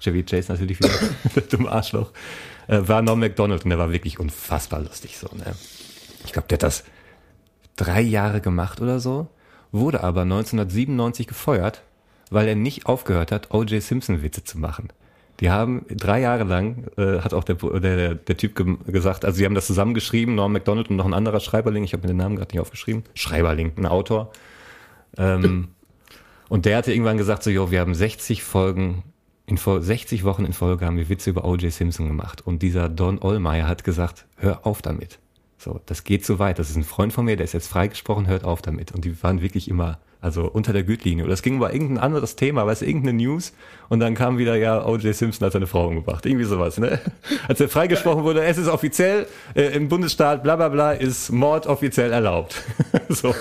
Chevy 0.00 0.24
Chase 0.24 0.50
natürlich 0.52 0.80
wieder, 0.80 0.90
der 1.36 1.42
dumme 1.44 1.70
Arschloch, 1.70 2.10
äh, 2.68 2.80
war 2.86 3.02
Norm 3.02 3.20
MacDonald 3.20 3.64
und 3.64 3.70
der 3.70 3.78
war 3.78 3.90
wirklich 3.90 4.20
unfassbar 4.20 4.80
lustig 4.80 5.18
so, 5.18 5.28
ne? 5.36 5.54
Ich 6.24 6.32
glaube, 6.32 6.48
der 6.48 6.56
hat 6.56 6.62
das 6.62 6.84
drei 7.76 8.00
Jahre 8.00 8.40
gemacht 8.40 8.80
oder 8.80 9.00
so, 9.00 9.28
wurde 9.72 10.02
aber 10.02 10.22
1997 10.22 11.26
gefeuert, 11.26 11.82
weil 12.30 12.46
er 12.46 12.54
nicht 12.54 12.86
aufgehört 12.86 13.32
hat, 13.32 13.52
O.J. 13.52 13.82
Simpson 13.82 14.22
Witze 14.22 14.44
zu 14.44 14.58
machen. 14.58 14.88
Die 15.40 15.50
haben 15.50 15.86
drei 15.88 16.20
Jahre 16.20 16.44
lang, 16.44 16.88
äh, 16.96 17.20
hat 17.20 17.32
auch 17.32 17.44
der, 17.44 17.54
der, 17.54 18.14
der 18.16 18.36
Typ 18.36 18.56
ge 18.56 18.76
gesagt, 18.86 19.24
also 19.24 19.38
sie 19.38 19.44
haben 19.44 19.54
das 19.54 19.66
zusammengeschrieben, 19.66 20.34
Norm 20.34 20.52
MacDonald 20.52 20.90
und 20.90 20.96
noch 20.96 21.06
ein 21.06 21.14
anderer 21.14 21.40
Schreiberling, 21.40 21.84
ich 21.84 21.92
habe 21.92 22.02
mir 22.02 22.08
den 22.08 22.16
Namen 22.16 22.36
gerade 22.36 22.52
nicht 22.52 22.60
aufgeschrieben, 22.60 23.04
Schreiberling, 23.14 23.72
ein 23.76 23.86
Autor. 23.86 24.32
Ähm, 25.16 25.68
und 26.48 26.66
der 26.66 26.76
hatte 26.76 26.92
irgendwann 26.92 27.18
gesagt, 27.18 27.44
so, 27.44 27.50
jo, 27.50 27.70
wir 27.70 27.80
haben 27.80 27.94
60 27.94 28.42
Folgen, 28.42 29.04
in 29.48 29.56
Fol 29.56 29.82
60 29.82 30.24
Wochen 30.24 30.44
in 30.44 30.52
Folge 30.52 30.84
haben 30.84 30.98
wir 30.98 31.08
Witze 31.08 31.30
über 31.30 31.46
O.J. 31.46 31.72
Simpson 31.72 32.06
gemacht. 32.06 32.46
Und 32.46 32.60
dieser 32.62 32.90
Don 32.90 33.18
Ollmeyer 33.18 33.66
hat 33.66 33.82
gesagt, 33.82 34.26
hör 34.36 34.66
auf 34.66 34.82
damit. 34.82 35.18
So, 35.56 35.80
das 35.86 36.04
geht 36.04 36.26
so 36.26 36.38
weit. 36.38 36.58
Das 36.58 36.68
ist 36.68 36.76
ein 36.76 36.84
Freund 36.84 37.14
von 37.14 37.24
mir, 37.24 37.36
der 37.36 37.44
ist 37.44 37.54
jetzt 37.54 37.68
freigesprochen, 37.68 38.26
hört 38.26 38.44
auf 38.44 38.60
damit. 38.60 38.92
Und 38.92 39.06
die 39.06 39.22
waren 39.22 39.40
wirklich 39.40 39.68
immer, 39.68 40.00
also 40.20 40.44
unter 40.50 40.72
der 40.72 40.82
Gürtellinie. 40.82 41.24
Oder 41.24 41.34
es 41.34 41.42
ging 41.42 41.56
über 41.56 41.72
irgendein 41.72 41.98
anderes 41.98 42.34
Thema, 42.34 42.66
weißt 42.66 42.82
du, 42.82 42.86
irgendeine 42.86 43.16
News. 43.16 43.52
Und 43.88 44.00
dann 44.00 44.14
kam 44.14 44.36
wieder, 44.36 44.56
ja, 44.56 44.84
O.J. 44.84 45.14
Simpson 45.14 45.46
hat 45.46 45.52
seine 45.52 45.66
Frau 45.66 45.86
umgebracht. 45.86 46.26
Irgendwie 46.26 46.44
sowas, 46.44 46.78
ne? 46.78 47.00
Als 47.48 47.60
er 47.60 47.68
freigesprochen 47.68 48.24
wurde, 48.24 48.42
es 48.42 48.58
ist 48.58 48.68
offiziell, 48.68 49.26
äh, 49.54 49.62
im 49.76 49.88
Bundesstaat, 49.88 50.42
bla, 50.42 50.56
bla, 50.56 50.68
bla, 50.68 50.92
ist 50.92 51.30
Mord 51.30 51.66
offiziell 51.66 52.12
erlaubt. 52.12 52.62
so. 53.08 53.34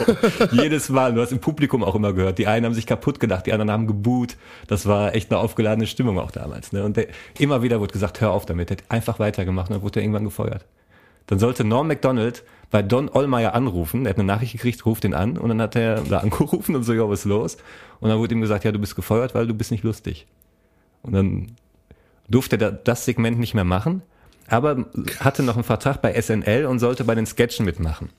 Jedes 0.51 0.89
Mal. 0.89 1.13
Du 1.13 1.21
hast 1.21 1.31
im 1.31 1.39
Publikum 1.39 1.83
auch 1.83 1.95
immer 1.95 2.13
gehört. 2.13 2.37
Die 2.37 2.47
einen 2.47 2.65
haben 2.65 2.73
sich 2.73 2.85
kaputt 2.85 3.19
gedacht, 3.19 3.47
die 3.47 3.53
anderen 3.53 3.71
haben 3.71 3.87
geboot. 3.87 4.37
Das 4.67 4.85
war 4.85 5.15
echt 5.15 5.31
eine 5.31 5.39
aufgeladene 5.39 5.87
Stimmung 5.87 6.19
auch 6.19 6.31
damals, 6.31 6.71
ne? 6.71 6.83
Und 6.83 6.97
der, 6.97 7.07
immer 7.39 7.63
wieder 7.63 7.79
wurde 7.79 7.93
gesagt, 7.93 8.21
hör 8.21 8.31
auf 8.31 8.45
damit. 8.45 8.69
Der 8.69 8.77
hat 8.77 8.83
einfach 8.89 9.19
weitergemacht 9.19 9.69
und 9.69 9.77
dann 9.77 9.81
wurde 9.81 9.99
er 9.99 10.03
irgendwann 10.03 10.25
gefeuert. 10.25 10.65
Dann 11.27 11.39
sollte 11.39 11.63
Norm 11.63 11.87
MacDonald 11.87 12.43
bei 12.71 12.81
Don 12.81 13.09
Ollmeyer 13.09 13.53
anrufen. 13.53 14.05
Er 14.05 14.09
hat 14.11 14.17
eine 14.17 14.25
Nachricht 14.25 14.53
gekriegt, 14.53 14.85
ruft 14.85 15.03
ihn 15.05 15.13
an 15.13 15.37
und 15.37 15.49
dann 15.49 15.61
hat 15.61 15.75
er 15.75 16.01
da 16.01 16.17
angerufen 16.19 16.75
und 16.75 16.83
so, 16.83 16.93
ja, 16.93 17.07
was 17.07 17.19
ist 17.19 17.25
los? 17.25 17.57
Und 17.99 18.09
dann 18.09 18.19
wurde 18.19 18.33
ihm 18.35 18.41
gesagt, 18.41 18.63
ja, 18.63 18.71
du 18.71 18.79
bist 18.79 18.95
gefeuert, 18.95 19.35
weil 19.35 19.47
du 19.47 19.53
bist 19.53 19.71
nicht 19.71 19.83
lustig. 19.83 20.27
Und 21.03 21.13
dann 21.13 21.51
durfte 22.29 22.59
er 22.59 22.71
das 22.71 23.05
Segment 23.05 23.39
nicht 23.39 23.53
mehr 23.53 23.63
machen, 23.63 24.01
aber 24.47 24.85
hatte 25.19 25.43
noch 25.43 25.55
einen 25.55 25.63
Vertrag 25.63 26.01
bei 26.01 26.19
SNL 26.19 26.65
und 26.65 26.79
sollte 26.79 27.03
bei 27.03 27.15
den 27.15 27.25
Sketchen 27.25 27.65
mitmachen. 27.65 28.09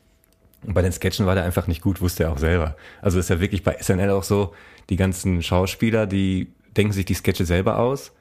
Und 0.66 0.74
bei 0.74 0.82
den 0.82 0.92
Sketchen 0.92 1.26
war 1.26 1.34
der 1.34 1.44
einfach 1.44 1.66
nicht 1.66 1.82
gut, 1.82 2.00
wusste 2.00 2.24
er 2.24 2.32
auch 2.32 2.38
selber. 2.38 2.76
Also 3.00 3.18
ist 3.18 3.30
ja 3.30 3.40
wirklich 3.40 3.62
bei 3.62 3.76
SNL 3.80 4.10
auch 4.10 4.24
so, 4.24 4.54
die 4.90 4.96
ganzen 4.96 5.42
Schauspieler, 5.42 6.06
die 6.06 6.52
denken 6.76 6.92
sich 6.92 7.04
die 7.04 7.14
Sketche 7.14 7.44
selber 7.44 7.78
aus 7.78 8.12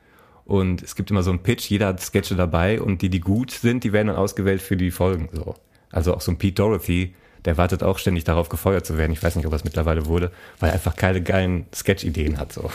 und 0.47 0.81
es 0.81 0.95
gibt 0.95 1.11
immer 1.11 1.23
so 1.23 1.29
einen 1.29 1.39
Pitch, 1.39 1.69
jeder 1.69 1.87
hat 1.87 1.99
Sketche 1.99 2.35
dabei 2.35 2.79
und 2.79 3.01
die, 3.01 3.09
die 3.09 3.19
gut 3.19 3.51
sind, 3.51 3.83
die 3.83 3.91
werden 3.91 4.07
dann 4.07 4.15
ausgewählt 4.15 4.61
für 4.61 4.77
die 4.77 4.91
Folgen. 4.91 5.27
So. 5.33 5.55
Also 5.91 6.15
auch 6.15 6.21
so 6.21 6.31
ein 6.31 6.37
Pete 6.37 6.55
Dorothy, 6.55 7.13
der 7.43 7.57
wartet 7.57 7.83
auch 7.83 7.97
ständig 7.97 8.23
darauf, 8.23 8.47
gefeuert 8.47 8.85
zu 8.85 8.97
werden. 8.97 9.11
Ich 9.11 9.21
weiß 9.21 9.35
nicht, 9.35 9.45
ob 9.45 9.51
das 9.51 9.65
mittlerweile 9.65 10.05
wurde, 10.05 10.31
weil 10.61 10.69
er 10.69 10.75
einfach 10.75 10.95
keine 10.95 11.21
geilen 11.21 11.65
Sketch-Ideen 11.75 12.37
hat. 12.37 12.53
So. 12.53 12.61
und 12.63 12.71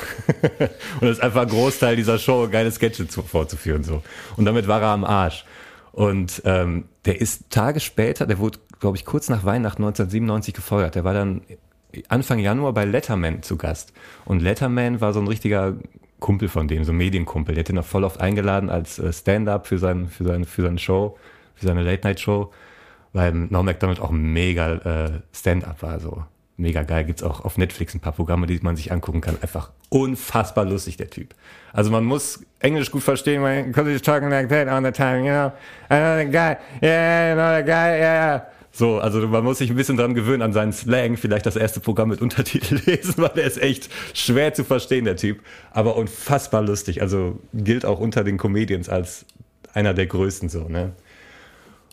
das 1.00 1.12
ist 1.12 1.22
einfach 1.22 1.42
ein 1.42 1.48
Großteil 1.48 1.96
dieser 1.96 2.18
Show, 2.18 2.46
geile 2.50 2.70
Sketche 2.70 3.08
zu, 3.08 3.22
vorzuführen. 3.22 3.84
So. 3.84 4.02
Und 4.36 4.44
damit 4.44 4.68
war 4.68 4.82
er 4.82 4.88
am 4.88 5.04
Arsch. 5.04 5.46
Und 5.92 6.42
ähm, 6.44 6.84
der 7.06 7.22
ist 7.22 7.48
Tage 7.48 7.80
später, 7.80 8.26
der 8.26 8.38
wurde, 8.38 8.58
glaube 8.80 8.98
ich, 8.98 9.06
kurz 9.06 9.30
nach 9.30 9.44
Weihnachten 9.44 9.82
1997 9.82 10.52
gefeuert. 10.52 10.94
Der 10.94 11.04
war 11.04 11.14
dann 11.14 11.40
Anfang 12.08 12.38
Januar 12.38 12.74
bei 12.74 12.84
Letterman 12.84 13.42
zu 13.42 13.56
Gast. 13.56 13.94
Und 14.26 14.42
Letterman 14.42 15.00
war 15.00 15.14
so 15.14 15.20
ein 15.20 15.26
richtiger 15.26 15.74
Kumpel 16.22 16.48
von 16.48 16.68
dem, 16.68 16.84
so 16.84 16.92
ein 16.92 16.96
Medienkumpel. 16.96 17.54
Der 17.54 17.64
hat 17.64 17.68
ihn 17.68 17.74
noch 17.74 17.84
voll 17.84 18.04
oft 18.04 18.20
eingeladen 18.20 18.70
als 18.70 18.98
äh, 18.98 19.12
Stand-up 19.12 19.66
für, 19.66 19.76
sein, 19.78 20.06
für, 20.06 20.24
sein, 20.24 20.44
für 20.44 20.62
seine 20.62 20.78
Show, 20.78 21.18
für 21.54 21.66
seine 21.66 21.82
Late-Night-Show, 21.82 22.50
weil 23.12 23.32
Norm 23.32 23.66
MacDonald 23.66 24.00
auch 24.00 24.10
mega 24.10 24.72
äh, 24.72 25.10
Stand-up 25.34 25.82
war. 25.82 26.00
So 26.00 26.24
mega 26.56 26.84
geil. 26.84 27.04
Gibt's 27.04 27.22
auch 27.22 27.44
auf 27.44 27.58
Netflix 27.58 27.92
ein 27.92 28.00
paar 28.00 28.12
Programme, 28.12 28.46
die 28.46 28.58
man 28.62 28.76
sich 28.76 28.92
angucken 28.92 29.20
kann. 29.20 29.36
Einfach 29.42 29.70
unfassbar 29.90 30.64
lustig, 30.64 30.96
der 30.96 31.10
Typ. 31.10 31.34
Also 31.72 31.90
man 31.90 32.04
muss 32.04 32.46
Englisch 32.60 32.90
gut 32.90 33.02
verstehen, 33.02 33.42
because 33.66 33.90
he's 33.90 34.00
talking 34.00 34.30
like 34.30 34.48
that 34.48 34.68
all 34.68 34.82
the 34.82 34.92
time, 34.92 35.24
you 35.24 35.32
know. 35.32 35.52
Another 35.88 36.24
guy, 36.24 36.56
yeah, 36.80 37.32
another 37.32 37.62
guy, 37.62 37.98
yeah. 37.98 38.46
So, 38.74 38.98
also 38.98 39.28
man 39.28 39.44
muss 39.44 39.58
sich 39.58 39.68
ein 39.68 39.76
bisschen 39.76 39.98
dran 39.98 40.14
gewöhnen 40.14 40.40
an 40.40 40.54
seinen 40.54 40.72
Slang, 40.72 41.18
vielleicht 41.18 41.44
das 41.44 41.56
erste 41.56 41.80
Programm 41.80 42.08
mit 42.08 42.22
Untertitel 42.22 42.80
lesen, 42.86 43.14
weil 43.18 43.28
der 43.30 43.44
ist 43.44 43.60
echt 43.60 43.90
schwer 44.14 44.54
zu 44.54 44.64
verstehen, 44.64 45.04
der 45.04 45.16
Typ, 45.16 45.40
aber 45.70 45.96
unfassbar 45.96 46.62
lustig. 46.62 47.02
Also 47.02 47.38
gilt 47.52 47.84
auch 47.84 48.00
unter 48.00 48.24
den 48.24 48.38
Comedians 48.38 48.88
als 48.88 49.26
einer 49.74 49.92
der 49.92 50.06
größten 50.06 50.48
so, 50.48 50.68
ne? 50.68 50.92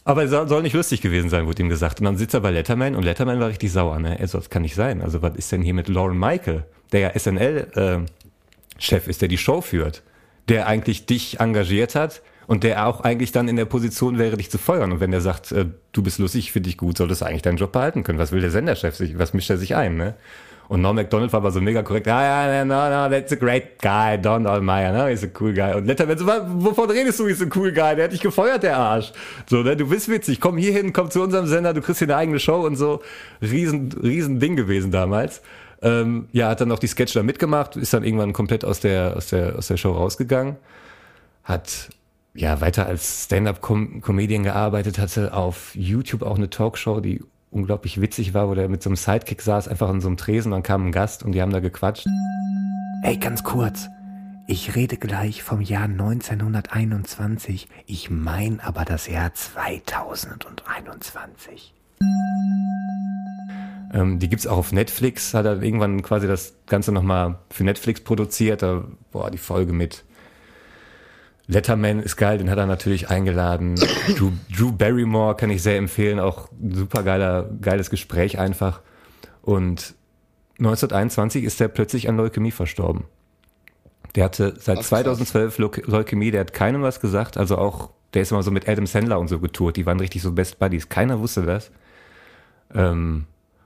Aber 0.05 0.23
er 0.23 0.47
soll 0.47 0.61
nicht 0.63 0.73
lustig 0.73 1.01
gewesen 1.01 1.29
sein, 1.29 1.45
wurde 1.45 1.61
ihm 1.61 1.69
gesagt. 1.69 1.99
Und 1.99 2.05
dann 2.05 2.17
sitzt 2.17 2.33
er 2.33 2.39
bei 2.39 2.49
Letterman 2.49 2.95
und 2.95 3.03
Letterman 3.03 3.39
war 3.39 3.49
richtig 3.49 3.71
sauer, 3.71 3.99
ne? 3.99 4.17
Also, 4.19 4.39
das 4.39 4.49
kann 4.49 4.63
nicht 4.63 4.73
sein. 4.73 5.01
Also, 5.01 5.21
was 5.21 5.35
ist 5.35 5.51
denn 5.51 5.61
hier 5.61 5.73
mit 5.73 5.87
Lauren 5.87 6.17
Michael, 6.17 6.63
der 6.91 6.99
ja 7.01 7.19
SNL-Chef 7.19 8.07
äh, 9.07 9.09
ist, 9.09 9.21
der 9.21 9.27
die 9.27 9.37
Show 9.37 9.61
führt, 9.61 10.01
der 10.47 10.65
eigentlich 10.65 11.05
dich 11.05 11.39
engagiert 11.39 11.93
hat, 11.93 12.23
und 12.49 12.63
der 12.63 12.87
auch 12.87 13.01
eigentlich 13.01 13.31
dann 13.31 13.47
in 13.47 13.57
der 13.57 13.65
Position 13.65 14.17
wäre, 14.17 14.35
dich 14.35 14.49
zu 14.49 14.57
feuern. 14.57 14.91
Und 14.91 14.99
wenn 14.99 15.11
der 15.11 15.21
sagt, 15.21 15.51
äh, 15.51 15.67
du 15.91 16.01
bist 16.01 16.17
lustig, 16.17 16.45
ich 16.45 16.51
finde 16.51 16.67
dich 16.67 16.79
gut, 16.79 16.97
solltest 16.97 17.21
du 17.21 17.25
eigentlich 17.27 17.43
deinen 17.43 17.57
Job 17.57 17.71
behalten 17.71 18.03
können. 18.03 18.17
Was 18.17 18.31
will 18.31 18.41
der 18.41 18.49
Senderchef 18.49 18.95
sich, 18.95 19.19
was 19.19 19.35
mischt 19.35 19.51
er 19.51 19.57
sich 19.57 19.75
ein, 19.75 19.97
ne? 19.97 20.15
Und 20.67 20.81
Norm 20.81 20.95
MacDonald 20.95 21.31
war 21.31 21.41
aber 21.41 21.51
so 21.51 21.61
mega 21.61 21.83
korrekt. 21.83 22.07
Ah, 22.07 22.47
ja, 22.51 22.65
no, 22.65 22.89
no, 22.89 23.07
that's 23.07 23.31
a 23.31 23.35
great 23.35 23.79
guy, 23.79 24.19
Don 24.19 24.47
Allmeyer, 24.47 24.91
ne? 24.91 25.11
He's 25.11 25.23
a 25.23 25.27
cool 25.39 25.53
guy. 25.53 25.75
Und 25.75 25.85
Letterman 25.85 26.17
so, 26.17 26.25
wovon 26.25 26.89
redest 26.89 27.19
du, 27.19 27.27
he's 27.27 27.39
a 27.39 27.45
cool 27.55 27.71
guy? 27.71 27.95
Der 27.95 28.05
hat 28.05 28.13
dich 28.13 28.21
gefeuert, 28.21 28.63
der 28.63 28.77
Arsch. 28.77 29.11
So, 29.47 29.61
ne? 29.61 29.77
Du 29.77 29.87
bist 29.87 30.09
witzig, 30.09 30.41
komm 30.41 30.57
hier 30.57 30.73
hin, 30.73 30.91
komm 30.91 31.11
zu 31.11 31.21
unserem 31.21 31.45
Sender, 31.45 31.75
du 31.75 31.81
kriegst 31.81 31.99
hier 31.99 32.07
eine 32.07 32.17
eigene 32.17 32.39
Show 32.39 32.65
und 32.65 32.77
so. 32.77 33.03
Riesen, 33.43 33.91
riesen 34.01 34.39
Ding 34.39 34.55
gewesen 34.55 34.89
damals. 34.89 35.43
Ähm, 35.83 36.29
ja, 36.31 36.49
hat 36.49 36.61
dann 36.61 36.69
noch 36.69 36.79
die 36.79 36.87
Sketch 36.87 37.13
da 37.13 37.21
mitgemacht, 37.21 37.75
ist 37.75 37.93
dann 37.93 38.03
irgendwann 38.03 38.33
komplett 38.33 38.65
aus 38.65 38.79
der, 38.79 39.15
aus 39.15 39.27
der, 39.27 39.55
aus 39.55 39.67
der 39.67 39.77
Show 39.77 39.91
rausgegangen. 39.91 40.55
Hat 41.43 41.89
ja 42.33 42.61
weiter 42.61 42.85
als 42.85 43.25
Stand-up-Comedian 43.25 44.43
gearbeitet 44.43 44.99
hatte, 44.99 45.33
auf 45.33 45.75
YouTube 45.75 46.21
auch 46.21 46.37
eine 46.37 46.49
Talkshow, 46.49 46.99
die 46.99 47.23
unglaublich 47.51 47.99
witzig 47.99 48.33
war, 48.33 48.49
wo 48.49 48.55
der 48.55 48.69
mit 48.69 48.83
so 48.83 48.89
einem 48.89 48.97
Sidekick 48.97 49.41
saß, 49.41 49.67
einfach 49.67 49.89
in 49.89 50.01
so 50.01 50.07
einem 50.07 50.17
Tresen, 50.17 50.51
dann 50.51 50.63
kam 50.63 50.87
ein 50.87 50.91
Gast 50.91 51.23
und 51.23 51.31
die 51.31 51.41
haben 51.41 51.51
da 51.51 51.59
gequatscht. 51.59 52.07
Ey, 53.03 53.17
ganz 53.17 53.43
kurz. 53.43 53.87
Ich 54.47 54.75
rede 54.75 54.97
gleich 54.97 55.43
vom 55.43 55.61
Jahr 55.61 55.83
1921. 55.83 57.67
Ich 57.85 58.09
mein 58.09 58.59
aber 58.59 58.83
das 58.83 59.07
Jahr 59.07 59.33
2021. 59.33 61.73
Ähm, 63.93 64.19
die 64.19 64.29
gibt's 64.29 64.47
auch 64.47 64.57
auf 64.57 64.71
Netflix, 64.71 65.33
hat 65.33 65.45
er 65.45 65.61
irgendwann 65.61 66.01
quasi 66.01 66.27
das 66.27 66.55
Ganze 66.67 66.91
nochmal 66.91 67.39
für 67.49 67.63
Netflix 67.63 68.01
produziert. 68.01 68.61
Da, 68.61 68.83
boah, 69.11 69.31
die 69.31 69.37
Folge 69.37 69.73
mit 69.73 70.05
Letterman 71.49 71.99
ist 71.99 72.15
geil, 72.15 72.37
den 72.37 72.51
hat 72.51 72.59
er 72.59 72.67
natürlich 72.67 73.09
eingeladen. 73.09 73.73
Drew, 74.17 74.31
Drew 74.55 74.71
Barrymore 74.71 75.35
kann 75.35 75.49
ich 75.49 75.63
sehr 75.63 75.77
empfehlen, 75.77 76.19
auch 76.19 76.47
super 76.71 77.01
geiler, 77.01 77.49
geiles 77.59 77.89
Gespräch 77.89 78.37
einfach. 78.37 78.81
Und 79.41 79.95
1921 80.59 81.43
ist 81.43 81.59
er 81.59 81.67
plötzlich 81.67 82.07
an 82.07 82.17
Leukämie 82.17 82.51
verstorben. 82.51 83.05
Der 84.13 84.25
hatte 84.25 84.53
seit 84.59 84.83
2012 84.83 85.57
Leukämie, 85.87 86.29
der 86.29 86.41
hat 86.41 86.53
keinem 86.53 86.83
was 86.83 86.99
gesagt, 86.99 87.35
also 87.35 87.57
auch, 87.57 87.89
der 88.13 88.21
ist 88.21 88.31
immer 88.31 88.43
so 88.43 88.51
mit 88.51 88.69
Adam 88.69 88.85
Sandler 88.85 89.19
und 89.19 89.27
so 89.27 89.39
getourt, 89.39 89.75
die 89.75 89.87
waren 89.87 89.99
richtig 89.99 90.21
so 90.21 90.31
Best 90.31 90.59
Buddies, 90.59 90.87
keiner 90.87 91.19
wusste 91.19 91.43
das. 91.43 91.71
Ähm, 92.75 93.25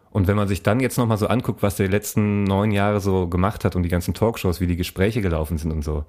und 0.10 0.28
wenn 0.28 0.38
man 0.38 0.48
sich 0.48 0.64
dann 0.64 0.80
jetzt 0.80 0.98
nochmal 0.98 1.18
so 1.18 1.28
anguckt, 1.28 1.62
was 1.64 1.76
der 1.76 1.90
letzten 1.90 2.44
neun 2.44 2.72
Jahre 2.72 3.02
so 3.02 3.28
gemacht 3.28 3.66
hat 3.66 3.76
und 3.76 3.84
die 3.84 3.90
ganzen 3.90 4.14
Talkshows, 4.14 4.62
wie 4.62 4.68
die 4.68 4.78
Gespräche 4.78 5.22
gelaufen 5.22 5.58
sind 5.58 5.72
und 5.72 5.82
so, 5.82 6.06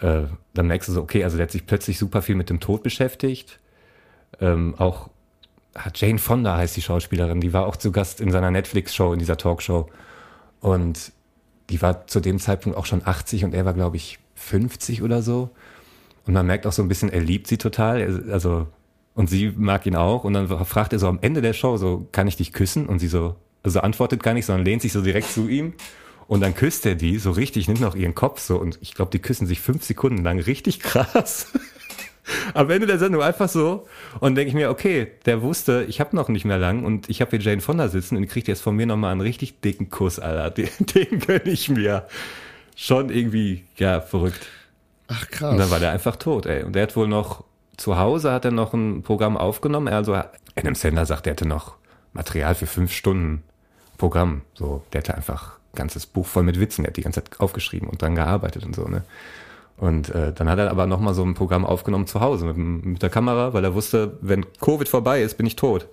äh, 0.00 0.22
dann 0.54 0.66
merkst 0.66 0.88
du 0.88 0.92
so, 0.92 1.02
okay, 1.02 1.24
also 1.24 1.36
der 1.36 1.44
hat 1.44 1.52
sich 1.52 1.66
plötzlich 1.66 1.98
super 1.98 2.22
viel 2.22 2.34
mit 2.34 2.50
dem 2.50 2.60
Tod 2.60 2.82
beschäftigt. 2.82 3.60
Ähm, 4.40 4.74
auch 4.78 5.10
Jane 5.94 6.18
Fonda 6.18 6.56
heißt 6.56 6.76
die 6.76 6.82
Schauspielerin, 6.82 7.40
die 7.40 7.52
war 7.52 7.66
auch 7.66 7.76
zu 7.76 7.92
Gast 7.92 8.20
in 8.20 8.30
seiner 8.30 8.50
Netflix-Show, 8.50 9.12
in 9.12 9.18
dieser 9.18 9.36
Talkshow. 9.36 9.88
Und 10.60 11.12
die 11.70 11.82
war 11.82 12.06
zu 12.06 12.20
dem 12.20 12.38
Zeitpunkt 12.38 12.78
auch 12.78 12.86
schon 12.86 13.02
80 13.04 13.44
und 13.44 13.54
er 13.54 13.64
war, 13.64 13.74
glaube 13.74 13.96
ich, 13.96 14.18
50 14.36 15.02
oder 15.02 15.22
so. 15.22 15.50
Und 16.26 16.34
man 16.34 16.46
merkt 16.46 16.66
auch 16.66 16.72
so 16.72 16.82
ein 16.82 16.88
bisschen, 16.88 17.10
er 17.10 17.20
liebt 17.20 17.46
sie 17.46 17.58
total. 17.58 18.30
Also, 18.30 18.66
und 19.14 19.28
sie 19.28 19.52
mag 19.56 19.86
ihn 19.86 19.96
auch. 19.96 20.24
Und 20.24 20.34
dann 20.34 20.48
fragt 20.64 20.92
er 20.92 20.98
so 20.98 21.08
am 21.08 21.18
Ende 21.20 21.42
der 21.42 21.52
Show 21.52 21.76
so, 21.76 22.08
kann 22.12 22.26
ich 22.26 22.36
dich 22.36 22.52
küssen? 22.52 22.86
Und 22.86 22.98
sie 22.98 23.08
so, 23.08 23.36
also 23.62 23.80
antwortet 23.80 24.22
gar 24.22 24.34
nicht, 24.34 24.46
sondern 24.46 24.64
lehnt 24.64 24.82
sich 24.82 24.92
so 24.92 25.02
direkt 25.02 25.30
zu 25.30 25.48
ihm. 25.48 25.74
Und 26.26 26.40
dann 26.40 26.54
küsst 26.54 26.86
er 26.86 26.94
die 26.94 27.18
so 27.18 27.30
richtig, 27.30 27.68
nimmt 27.68 27.80
noch 27.80 27.94
ihren 27.94 28.14
Kopf 28.14 28.40
so 28.40 28.56
und 28.56 28.78
ich 28.80 28.94
glaube, 28.94 29.10
die 29.10 29.18
küssen 29.18 29.46
sich 29.46 29.60
fünf 29.60 29.84
Sekunden 29.84 30.22
lang 30.24 30.38
richtig 30.38 30.80
krass. 30.80 31.48
Am 32.54 32.70
Ende 32.70 32.86
der 32.86 32.98
Sendung 32.98 33.22
einfach 33.22 33.50
so 33.50 33.86
und 34.20 34.34
denke 34.34 34.48
ich 34.48 34.54
mir, 34.54 34.70
okay, 34.70 35.08
der 35.26 35.42
wusste, 35.42 35.84
ich 35.88 36.00
habe 36.00 36.16
noch 36.16 36.28
nicht 36.28 36.46
mehr 36.46 36.56
lang 36.56 36.84
und 36.84 37.10
ich 37.10 37.20
habe 37.20 37.32
hier 37.32 37.40
Jane 37.40 37.60
Fonda 37.60 37.88
sitzen 37.88 38.16
und 38.16 38.22
die 38.22 38.28
kriegt 38.28 38.48
jetzt 38.48 38.62
von 38.62 38.74
mir 38.74 38.86
nochmal 38.86 39.12
einen 39.12 39.20
richtig 39.20 39.60
dicken 39.60 39.90
Kuss, 39.90 40.18
Alter. 40.18 40.50
Den, 40.50 40.68
den 40.94 41.18
gönn 41.18 41.42
ich 41.44 41.68
mir. 41.68 42.06
Schon 42.76 43.10
irgendwie, 43.10 43.64
ja, 43.76 44.00
verrückt. 44.00 44.46
Ach 45.08 45.26
Und 45.30 45.40
dann 45.40 45.58
krass. 45.58 45.70
war 45.70 45.80
der 45.80 45.90
einfach 45.92 46.16
tot, 46.16 46.46
ey. 46.46 46.62
Und 46.64 46.74
der 46.74 46.84
hat 46.84 46.96
wohl 46.96 47.06
noch, 47.06 47.44
zu 47.76 47.98
Hause 47.98 48.32
hat 48.32 48.44
er 48.46 48.50
noch 48.50 48.72
ein 48.72 49.02
Programm 49.02 49.36
aufgenommen. 49.36 49.88
Also 49.88 50.14
Adam 50.14 50.74
Sandler 50.74 51.06
sagt, 51.06 51.26
er 51.26 51.32
hätte 51.32 51.46
noch 51.46 51.74
Material 52.14 52.54
für 52.54 52.66
fünf 52.66 52.92
Stunden 52.92 53.42
Programm. 53.98 54.42
So, 54.54 54.82
der 54.92 55.00
hatte 55.00 55.14
einfach 55.14 55.58
ein 55.58 55.63
ganzes 55.74 56.06
Buch 56.06 56.26
voll 56.26 56.42
mit 56.42 56.60
Witzen. 56.60 56.82
Der 56.82 56.90
hat 56.90 56.96
die 56.96 57.02
ganze 57.02 57.22
Zeit 57.22 57.40
aufgeschrieben 57.40 57.88
und 57.88 58.02
dann 58.02 58.14
gearbeitet 58.14 58.64
und 58.64 58.74
so, 58.74 58.84
ne. 58.86 59.02
Und 59.76 60.08
äh, 60.10 60.32
dann 60.32 60.48
hat 60.48 60.58
er 60.58 60.70
aber 60.70 60.86
noch 60.86 61.00
mal 61.00 61.14
so 61.14 61.24
ein 61.24 61.34
Programm 61.34 61.64
aufgenommen 61.64 62.06
zu 62.06 62.20
Hause 62.20 62.46
mit, 62.46 62.56
mit 62.56 63.02
der 63.02 63.10
Kamera, 63.10 63.52
weil 63.54 63.64
er 63.64 63.74
wusste, 63.74 64.18
wenn 64.20 64.46
Covid 64.60 64.88
vorbei 64.88 65.22
ist, 65.22 65.36
bin 65.36 65.46
ich 65.46 65.56
tot. 65.56 65.88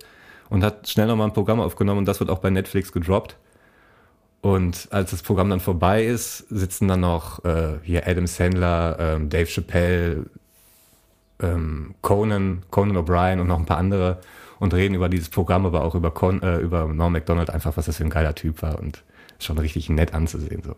Und 0.48 0.62
hat 0.62 0.88
schnell 0.88 1.06
noch 1.08 1.16
mal 1.16 1.24
ein 1.24 1.32
Programm 1.32 1.60
aufgenommen 1.60 1.98
und 1.98 2.06
das 2.06 2.20
wird 2.20 2.30
auch 2.30 2.38
bei 2.38 2.50
Netflix 2.50 2.92
gedroppt. 2.92 3.36
Und 4.40 4.88
als 4.90 5.12
das 5.12 5.22
Programm 5.22 5.50
dann 5.50 5.60
vorbei 5.60 6.04
ist, 6.04 6.38
sitzen 6.50 6.88
dann 6.88 7.00
noch 7.00 7.44
äh, 7.44 7.78
hier 7.82 8.06
Adam 8.06 8.26
Sandler, 8.26 8.96
ähm, 8.98 9.30
Dave 9.30 9.46
Chappelle, 9.46 10.26
ähm, 11.40 11.94
Conan, 12.02 12.62
Conan 12.70 12.96
O'Brien 12.96 13.40
und 13.40 13.46
noch 13.46 13.58
ein 13.58 13.66
paar 13.66 13.78
andere 13.78 14.18
und 14.58 14.74
reden 14.74 14.94
über 14.94 15.08
dieses 15.08 15.28
Programm, 15.28 15.66
aber 15.66 15.84
auch 15.84 15.94
über, 15.94 16.10
Con, 16.10 16.42
äh, 16.42 16.58
über 16.58 16.86
Norm 16.86 17.12
MacDonald, 17.12 17.50
einfach 17.50 17.76
was 17.76 17.86
das 17.86 17.96
für 17.96 18.04
ein 18.04 18.10
geiler 18.10 18.34
Typ 18.34 18.62
war 18.62 18.78
und 18.78 19.02
schon 19.44 19.58
richtig 19.58 19.88
nett 19.88 20.14
anzusehen. 20.14 20.62
So. 20.62 20.76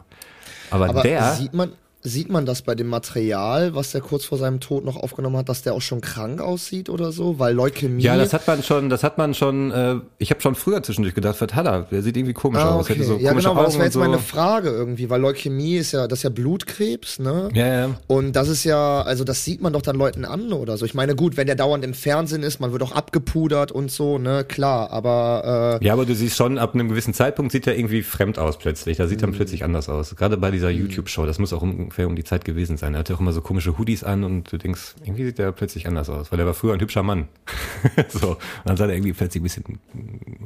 Aber, 0.71 0.89
Aber 0.89 1.03
der, 1.03 1.33
sieht 1.35 1.55
man, 1.55 1.73
sieht 2.07 2.29
man 2.29 2.45
das 2.45 2.61
bei 2.61 2.75
dem 2.75 2.89
Material, 2.89 3.75
was 3.75 3.93
der 3.93 4.03
kurz 4.03 4.27
vor 4.27 4.37
seinem 4.37 4.61
Tod 4.61 4.85
noch 4.85 4.97
aufgenommen 4.97 5.39
hat, 5.39 5.49
dass 5.49 5.63
der 5.63 5.73
auch 5.73 5.81
schon 5.81 6.03
krank 6.03 6.41
aussieht 6.41 6.91
oder 6.91 7.13
so? 7.13 7.39
Weil 7.39 7.55
Leukämie. 7.55 8.03
ja, 8.03 8.17
das 8.19 8.35
hat 8.35 8.47
man 8.47 8.63
schon, 8.63 8.91
das 8.91 9.03
hat 9.03 9.17
man 9.17 9.33
schon, 9.33 9.71
äh, 9.71 9.97
ich 10.19 10.31
habe 10.31 10.43
schon 10.43 10.55
früher 10.55 10.83
zwischendurch 10.83 11.15
gedacht, 11.15 11.41
was 11.41 11.53
hat 11.55 11.67
er? 11.67 11.83
Der 11.91 12.03
sieht 12.03 12.17
irgendwie 12.17 12.35
komisch 12.35 12.61
Ah, 12.61 12.75
aus. 12.75 12.91
okay. 12.91 13.03
So 13.03 13.17
ja, 13.17 13.33
genau, 13.33 13.57
weil 13.57 13.65
das 13.65 13.73
Augen 13.73 13.75
wäre 13.77 13.85
jetzt 13.85 13.95
so. 13.95 14.01
meine 14.01 14.19
Frage 14.19 14.69
irgendwie, 14.69 15.09
weil 15.09 15.21
Leukämie 15.21 15.77
ist 15.79 15.93
ja, 15.93 16.07
das 16.07 16.19
ist 16.19 16.23
ja 16.25 16.31
Blutkrebs, 16.31 17.21
ne? 17.21 17.49
Ja, 17.55 17.67
ja. 17.67 17.91
Und 18.07 18.35
das 18.37 18.49
ist 18.49 18.65
ja, 18.65 19.01
also 19.01 19.25
das 19.25 19.43
sieht 19.45 19.63
man 19.63 19.73
doch 19.73 19.83
dann 19.83 19.97
Leuten 19.97 20.27
an 20.27 20.53
oder 20.53 20.77
so. 20.77 20.85
Ich 20.85 20.93
meine, 20.95 21.15
gut, 21.17 21.39
wenn 21.39 21.47
der 21.47 21.57
dauernd 21.57 21.85
im 21.85 21.95
Fernsehen 21.95 22.43
ist, 22.43 22.61
man 22.61 22.73
wird 22.73 22.83
auch 22.83 22.93
abgepudert 22.93 23.73
und 23.73 23.91
so, 23.91 24.19
ne, 24.19 24.45
klar, 24.45 24.91
aber 24.91 25.79
äh, 25.81 25.85
Ja, 25.87 25.95
aber 25.95 26.05
du 26.05 26.15
siehst 26.15 26.37
schon, 26.37 26.59
ab 26.59 26.75
einem 26.75 26.89
gewissen 26.91 27.15
Zeitpunkt 27.15 27.51
sieht 27.53 27.67
er 27.67 27.77
irgendwie 27.79 28.03
fremd 28.03 28.39
aus 28.39 28.59
plötzlich. 28.59 28.99
Da 28.99 29.07
sieht 29.07 29.23
Mhm. 29.23 29.29
er 29.29 29.37
plötzlich 29.37 29.65
anders 29.65 29.89
aus. 29.89 30.15
Gerade 30.17 30.37
bei 30.37 30.51
dieser 30.51 30.69
YouTube-Show, 30.71 31.25
das 31.25 31.39
muss 31.39 31.53
auch 31.55 31.63
ungefähr 31.95 32.09
um 32.09 32.17
die 32.17 32.25
Zeit 32.25 32.45
gewesen 32.45 32.77
sein. 32.77 32.95
Er 32.95 33.01
hatte 33.01 33.15
auch 33.15 33.21
immer 33.21 33.33
so 33.33 33.41
komische 33.41 33.79
Hoodies 33.79 34.03
an 34.03 34.25
und 34.25 34.51
du 34.53 34.57
denkst, 34.59 34.97
irgendwie 35.05 35.25
sieht 35.27 35.39
er 35.39 35.53
plötzlich 35.53 35.87
anders 35.87 36.09
aus, 36.11 36.33
weil 36.33 36.41
er 36.41 36.47
war 36.47 36.55
früher 36.55 36.75
ein 36.75 36.81
hübscher 36.81 37.05
Mann. 37.05 37.29
so, 38.09 38.31
und 38.31 38.39
dann 38.65 38.77
sah 38.77 38.87
er 38.87 38.95
irgendwie 38.95 39.13
plötzlich 39.13 39.41
ein 39.41 39.45
bisschen 39.45 39.79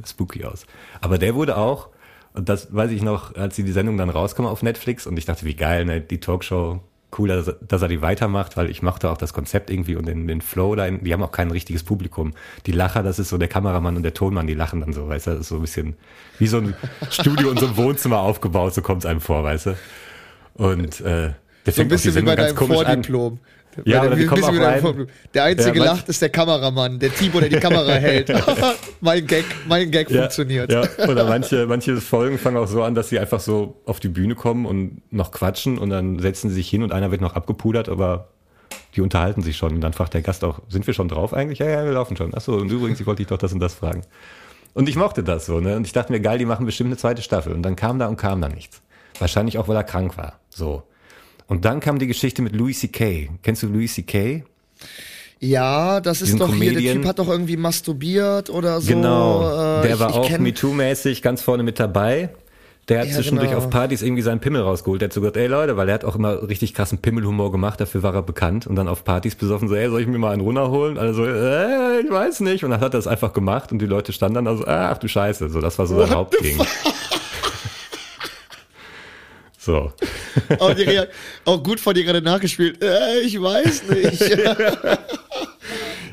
spooky 0.05 0.45
aus. 0.45 0.65
Aber 1.01 1.17
der 1.17 1.33
wurde 1.33 1.57
auch, 1.57 1.89
und 2.33 2.49
das 2.49 2.73
weiß 2.73 2.91
ich 2.91 3.01
noch, 3.01 3.33
als 3.35 3.55
die, 3.55 3.69
Sendung 3.71 3.97
dann 3.97 4.09
rauskam 4.11 4.45
auf 4.45 4.61
Netflix 4.61 5.07
und 5.07 5.17
ich 5.17 5.25
dachte, 5.25 5.45
wie 5.45 5.55
geil, 5.55 5.85
ne, 5.85 6.01
die 6.01 6.19
Talkshow, 6.19 6.81
cool, 7.17 7.27
dass, 7.29 7.47
er- 7.47 7.57
dass 7.67 7.81
er 7.81 7.87
die 7.87 8.03
weitermacht, 8.03 8.55
weil 8.55 8.69
ich 8.69 8.83
mochte 8.83 9.09
auch 9.09 9.17
das 9.17 9.33
Konzept 9.33 9.71
irgendwie 9.71 9.95
und 9.95 10.07
den, 10.07 10.27
den 10.27 10.41
Flow 10.41 10.75
da, 10.75 10.87
die 10.91 11.11
haben 11.13 11.23
auch 11.23 11.31
kein 11.31 11.49
richtiges 11.49 11.81
Publikum. 11.81 12.33
Die 12.67 12.71
Lacher, 12.71 13.01
das 13.01 13.17
ist 13.17 13.29
so 13.29 13.39
der 13.39 13.47
Kameramann 13.47 13.95
und 13.95 14.03
der 14.03 14.13
Tonmann, 14.13 14.45
die 14.45 14.53
lachen 14.53 14.81
dann 14.81 14.93
so, 14.93 15.07
weißt 15.07 15.25
du, 15.25 15.31
das 15.31 15.39
ist 15.41 15.47
so 15.49 15.55
ein 15.55 15.61
bisschen 15.61 15.95
wie 16.37 16.45
so 16.45 16.57
ein 16.57 16.75
Studio 17.09 17.49
in 17.49 17.57
so 17.57 17.65
einem 17.65 17.77
Wohnzimmer 17.77 18.19
aufgebaut, 18.19 18.75
so 18.75 18.83
kommt 18.83 19.03
es 19.03 19.09
einem 19.09 19.21
vor, 19.21 19.43
weißt 19.43 19.65
du. 19.65 19.75
Und 20.59 20.99
äh, 20.99 21.03
der 21.03 21.73
so 21.73 21.81
ein 21.81 21.89
fängt 21.89 21.93
auch 21.93 21.97
die 21.97 22.07
bisschen 22.09 22.15
wie 22.15 22.21
bei 22.21 22.35
deinem 22.35 22.55
komisch 22.55 22.79
an. 22.79 22.85
Vordiplom. 22.85 23.39
Ja, 23.85 24.01
ein 24.01 24.11
rein. 24.11 24.81
Vordiplom. 24.81 25.07
Der 25.33 25.43
einzige 25.45 25.79
Ja, 25.79 25.85
lacht, 25.85 26.09
ist 26.09 26.21
der 26.21 26.29
Kameramann, 26.29 26.99
der 26.99 27.15
Typ, 27.15 27.31
der 27.31 27.47
die 27.47 27.59
Kamera 27.59 27.93
hält. 27.93 28.29
mein 29.01 29.25
Gag, 29.25 29.45
mein 29.69 29.89
Gag 29.89 30.11
funktioniert. 30.11 30.69
Ja, 30.69 30.83
oder 31.07 31.25
manche, 31.25 31.65
manche 31.65 31.95
Folgen 32.01 32.37
fangen 32.37 32.57
auch 32.57 32.67
so 32.67 32.83
an, 32.83 32.93
dass 32.93 33.07
sie 33.07 33.19
einfach 33.19 33.39
so 33.39 33.81
auf 33.85 34.01
die 34.01 34.09
Bühne 34.09 34.35
kommen 34.35 34.65
und 34.65 35.01
noch 35.13 35.31
quatschen 35.31 35.77
und 35.77 35.91
dann 35.91 36.19
setzen 36.19 36.49
sie 36.49 36.55
sich 36.55 36.69
hin 36.69 36.83
und 36.83 36.91
einer 36.91 37.09
wird 37.09 37.21
noch 37.21 37.35
abgepudert, 37.35 37.87
aber 37.87 38.27
die 38.97 39.01
unterhalten 39.01 39.41
sich 39.41 39.55
schon. 39.55 39.75
Und 39.75 39.81
dann 39.81 39.93
fragt 39.93 40.13
der 40.13 40.23
Gast 40.23 40.43
auch, 40.43 40.59
sind 40.67 40.85
wir 40.87 40.93
schon 40.93 41.07
drauf 41.07 41.33
eigentlich? 41.33 41.59
Ja, 41.59 41.69
ja, 41.69 41.85
wir 41.85 41.93
laufen 41.93 42.17
schon. 42.17 42.33
Achso, 42.33 42.55
und 42.55 42.69
übrigens, 42.69 42.99
ich 42.99 43.07
wollte 43.07 43.21
dich 43.21 43.27
doch 43.27 43.37
das 43.37 43.53
und 43.53 43.61
das 43.61 43.75
fragen. 43.75 44.01
Und 44.73 44.89
ich 44.89 44.97
mochte 44.97 45.23
das 45.23 45.45
so, 45.45 45.61
ne? 45.61 45.77
Und 45.77 45.85
ich 45.85 45.93
dachte 45.93 46.11
mir, 46.11 46.19
geil, 46.19 46.37
die 46.37 46.45
machen 46.45 46.65
bestimmt 46.65 46.89
eine 46.89 46.97
zweite 46.97 47.21
Staffel. 47.21 47.53
Und 47.53 47.63
dann 47.63 47.77
kam 47.77 47.97
da 47.97 48.07
und 48.07 48.17
kam 48.17 48.41
da 48.41 48.49
nichts. 48.49 48.81
Wahrscheinlich 49.19 49.57
auch, 49.57 49.67
weil 49.67 49.75
er 49.75 49.83
krank 49.83 50.17
war. 50.17 50.39
So. 50.49 50.83
Und 51.47 51.65
dann 51.65 51.79
kam 51.79 51.99
die 51.99 52.07
Geschichte 52.07 52.41
mit 52.41 52.55
Louis 52.55 52.79
C.K. 52.79 53.29
Kennst 53.41 53.63
du 53.63 53.67
Louis 53.67 53.93
C.K.? 53.93 54.43
Ja, 55.39 56.01
das 56.01 56.21
ist 56.21 56.39
doch 56.39 56.53
hier, 56.53 56.59
der 56.59 56.73
Comedian. 56.73 56.95
Typ 56.97 57.05
hat 57.05 57.19
doch 57.19 57.29
irgendwie 57.29 57.57
masturbiert 57.57 58.49
oder 58.49 58.81
so. 58.81 58.93
Genau. 58.93 59.79
Äh, 59.79 59.81
der 59.83 59.93
ich, 59.93 59.99
war 59.99 60.09
ich 60.09 60.15
auch 60.15 60.29
MeToo-mäßig 60.29 61.21
ganz 61.21 61.41
vorne 61.41 61.63
mit 61.63 61.79
dabei. 61.79 62.29
Der 62.89 63.01
hat 63.01 63.07
Ja, 63.07 63.13
zwischendurch 63.13 63.49
genau. 63.49 63.59
auf 63.59 63.69
Partys 63.69 64.01
irgendwie 64.01 64.23
seinen 64.23 64.39
Pimmel 64.39 64.61
rausgeholt. 64.63 64.99
Der 64.99 65.07
hat 65.07 65.13
so 65.13 65.21
gesagt, 65.21 65.37
ey 65.37 65.47
Leute, 65.47 65.77
weil 65.77 65.87
er 65.87 65.93
hat 65.93 66.03
auch 66.05 66.15
immer 66.15 66.47
richtig 66.49 66.73
krassen 66.73 66.97
Pimmelhumor 66.97 67.51
gemacht, 67.51 67.79
dafür 67.79 68.01
war 68.01 68.15
er 68.15 68.23
bekannt. 68.23 68.65
Und 68.65 68.75
dann 68.75 68.87
auf 68.87 69.03
Partys 69.03 69.35
besoffen 69.35 69.69
so, 69.69 69.75
ey, 69.75 69.89
soll 69.89 70.01
ich 70.01 70.07
mir 70.07 70.17
mal 70.17 70.33
einen 70.33 70.41
runterholen? 70.41 70.97
Alle 70.97 71.13
so, 71.13 71.23
äh, 71.23 72.01
ich 72.01 72.09
weiß 72.09 72.39
nicht. 72.41 72.63
Und 72.63 72.71
dann 72.71 72.79
hat 72.81 72.93
er 72.93 72.97
das 72.97 73.07
einfach 73.07 73.31
gemacht 73.31 73.71
und 73.71 73.79
die 73.79 73.85
Leute 73.85 74.11
standen 74.11 74.35
dann 74.35 74.47
also, 74.47 74.65
ach 74.65 74.97
du 74.97 75.07
Scheiße. 75.07 75.49
So, 75.49 75.61
das 75.61 75.77
war 75.77 75.85
so 75.85 75.99
sein 75.99 76.09
What 76.09 76.15
Hauptding. 76.15 76.57
So. 79.59 79.91
Auch, 80.59 80.69
Rea- 80.75 81.07
auch 81.43 81.61
gut 81.61 81.79
von 81.81 81.93
dir 81.93 82.05
gerade 82.05 82.21
nachgespielt. 82.21 82.81
Äh, 82.81 83.19
ich 83.25 83.39
weiß 83.41 83.83
nicht. 83.89 84.21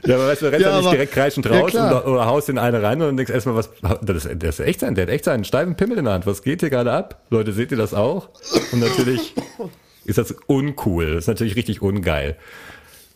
Ja, 0.04 0.14
aber 0.16 0.28
weißt 0.28 0.42
du, 0.42 0.46
rennst 0.46 0.60
Ja, 0.60 0.68
ja, 0.70 0.76
nicht 0.76 0.86
aber- 0.86 0.94
direkt 0.94 1.12
kreischend 1.14 1.46
Ja, 1.46 1.58
raus 1.58 1.70
klar. 1.72 1.90
oder, 1.90 2.06
oder 2.12 2.26
haust 2.26 2.48
in 2.48 2.58
eine 2.58 2.80
rein 2.80 3.02
und 3.02 3.16
denkst 3.16 3.32
erstmal, 3.32 3.56
was, 3.56 3.70
das 4.02 4.24
ist, 4.24 4.36
das 4.42 4.60
ist 4.60 4.66
echt 4.66 4.80
sein, 4.80 4.94
der 4.94 5.02
hat 5.06 5.10
echt 5.10 5.24
seinen 5.24 5.42
steifen 5.44 5.74
Pimmel 5.76 5.98
in 5.98 6.04
der 6.04 6.14
Hand. 6.14 6.26
Was 6.26 6.42
geht 6.42 6.60
hier 6.60 6.70
gerade 6.70 6.92
ab? 6.92 7.22
Leute, 7.30 7.52
seht 7.52 7.72
ihr 7.72 7.76
das 7.76 7.92
auch? 7.92 8.28
Und 8.70 8.80
natürlich 8.80 9.34
ist 10.04 10.18
das 10.18 10.32
uncool. 10.46 11.06
Das 11.14 11.24
ist 11.24 11.26
natürlich 11.28 11.56
richtig 11.56 11.82
ungeil. 11.82 12.36